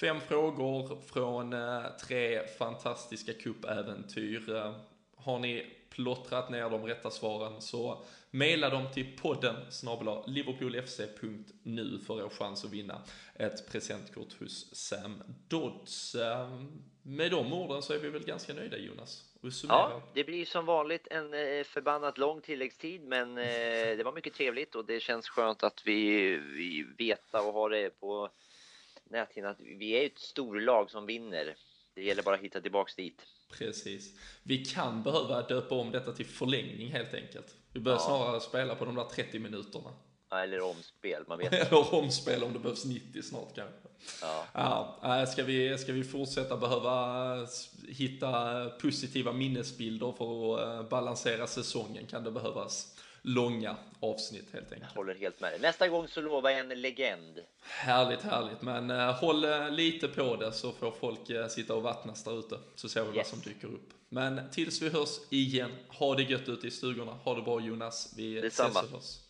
Fem 0.00 0.20
frågor 0.20 1.00
från 1.12 1.52
eh, 1.52 1.82
tre 2.06 2.46
fantastiska 2.46 3.32
cupäventyr. 3.32 4.54
Eh, 4.54 4.74
har 5.16 5.38
ni 5.38 5.66
plottrat 5.90 6.50
ner 6.50 6.70
de 6.70 6.86
rätta 6.86 7.10
svaren 7.10 7.60
så 7.60 8.04
mejla 8.30 8.70
dem 8.70 8.92
till 8.94 9.16
podden 9.22 9.56
snabla 9.70 10.24
liverpoolfc.nu 10.26 11.98
för 12.06 12.24
er 12.24 12.28
chans 12.28 12.64
att 12.64 12.70
vinna 12.70 13.02
ett 13.34 13.72
presentkort 13.72 14.32
hos 14.40 14.74
Sam 14.74 15.22
Dodds. 15.48 16.14
Eh, 16.14 16.48
med 17.02 17.30
de 17.30 17.52
orden 17.52 17.82
så 17.82 17.92
är 17.92 17.98
vi 17.98 18.08
väl 18.08 18.24
ganska 18.24 18.54
nöjda 18.54 18.76
Jonas? 18.76 19.24
Ja, 19.68 20.02
det 20.14 20.24
blir 20.24 20.44
som 20.44 20.66
vanligt 20.66 21.06
en 21.10 21.30
förbannat 21.64 22.18
lång 22.18 22.40
tilläggstid 22.40 23.02
men 23.02 23.34
det 23.34 24.04
var 24.04 24.12
mycket 24.12 24.34
trevligt 24.34 24.74
och 24.74 24.84
det 24.84 25.00
känns 25.00 25.28
skönt 25.28 25.62
att 25.62 25.82
vi, 25.86 26.36
vi 26.36 26.86
veta 26.98 27.42
och 27.42 27.52
ha 27.52 27.68
det 27.68 28.00
på 28.00 28.30
näthinnan 29.10 29.50
att 29.50 29.60
vi 29.60 29.92
är 29.92 30.06
ett 30.06 30.18
storlag 30.18 30.90
som 30.90 31.06
vinner. 31.06 31.56
Det 31.94 32.02
gäller 32.02 32.22
bara 32.22 32.34
att 32.34 32.40
hitta 32.40 32.60
tillbaks 32.60 32.94
dit. 32.94 33.26
Precis. 33.50 34.18
Vi 34.42 34.64
kan 34.64 35.02
behöva 35.02 35.42
döpa 35.42 35.74
om 35.74 35.90
detta 35.90 36.12
till 36.12 36.26
förlängning 36.26 36.92
helt 36.92 37.14
enkelt. 37.14 37.54
Vi 37.72 37.80
bör 37.80 37.92
ja. 37.92 37.98
snarare 37.98 38.40
spela 38.40 38.74
på 38.74 38.84
de 38.84 38.94
där 38.94 39.04
30 39.04 39.38
minuterna. 39.38 39.90
Ja, 40.30 40.42
eller 40.42 40.60
omspel, 40.60 41.24
man 41.28 41.38
vet 41.38 41.52
Eller 41.72 41.94
omspel 41.94 42.44
om 42.44 42.52
det 42.52 42.58
behövs 42.58 42.84
90 42.84 43.22
snart 43.22 43.54
kanske. 43.54 43.88
Ja. 44.22 44.98
Ja, 45.02 45.26
ska, 45.26 45.44
vi, 45.44 45.78
ska 45.78 45.92
vi 45.92 46.04
fortsätta 46.04 46.56
behöva 46.56 47.46
hitta 47.88 48.64
positiva 48.70 49.32
minnesbilder 49.32 50.12
för 50.12 50.54
att 50.54 50.60
eh, 50.60 50.88
balansera 50.88 51.46
säsongen 51.46 52.06
kan 52.06 52.24
det 52.24 52.30
behövas 52.30 52.97
långa 53.22 53.76
avsnitt 54.00 54.46
helt 54.52 54.72
enkelt. 54.72 54.90
Jag 54.94 55.00
håller 55.00 55.14
helt 55.14 55.40
med 55.40 55.52
dig. 55.52 55.60
Nästa 55.60 55.88
gång 55.88 56.08
så 56.08 56.20
lovar 56.20 56.50
jag 56.50 56.60
en 56.60 56.80
legend. 56.80 57.40
Härligt, 57.60 58.22
härligt. 58.22 58.62
Men 58.62 58.90
uh, 58.90 59.12
håll 59.12 59.44
uh, 59.44 59.70
lite 59.70 60.08
på 60.08 60.36
det 60.36 60.52
så 60.52 60.72
får 60.72 60.90
folk 60.90 61.30
uh, 61.30 61.46
sitta 61.46 61.74
och 61.74 61.82
vattnas 61.82 62.24
där 62.24 62.38
ute. 62.38 62.58
Så 62.74 62.88
ser 62.88 63.02
vi 63.02 63.08
yes. 63.08 63.16
vad 63.16 63.26
som 63.26 63.52
dyker 63.52 63.68
upp. 63.68 63.90
Men 64.08 64.50
tills 64.50 64.82
vi 64.82 64.88
hörs 64.88 65.18
igen, 65.30 65.70
ha 65.88 66.14
det 66.14 66.22
gött 66.22 66.48
ute 66.48 66.66
i 66.66 66.70
stugorna. 66.70 67.12
Ha 67.12 67.34
det 67.34 67.42
bra 67.42 67.60
Jonas. 67.60 68.14
Vi 68.16 68.40
Detsamma. 68.40 68.68
ses 68.68 68.84
och 68.84 68.90
hörs. 68.90 69.27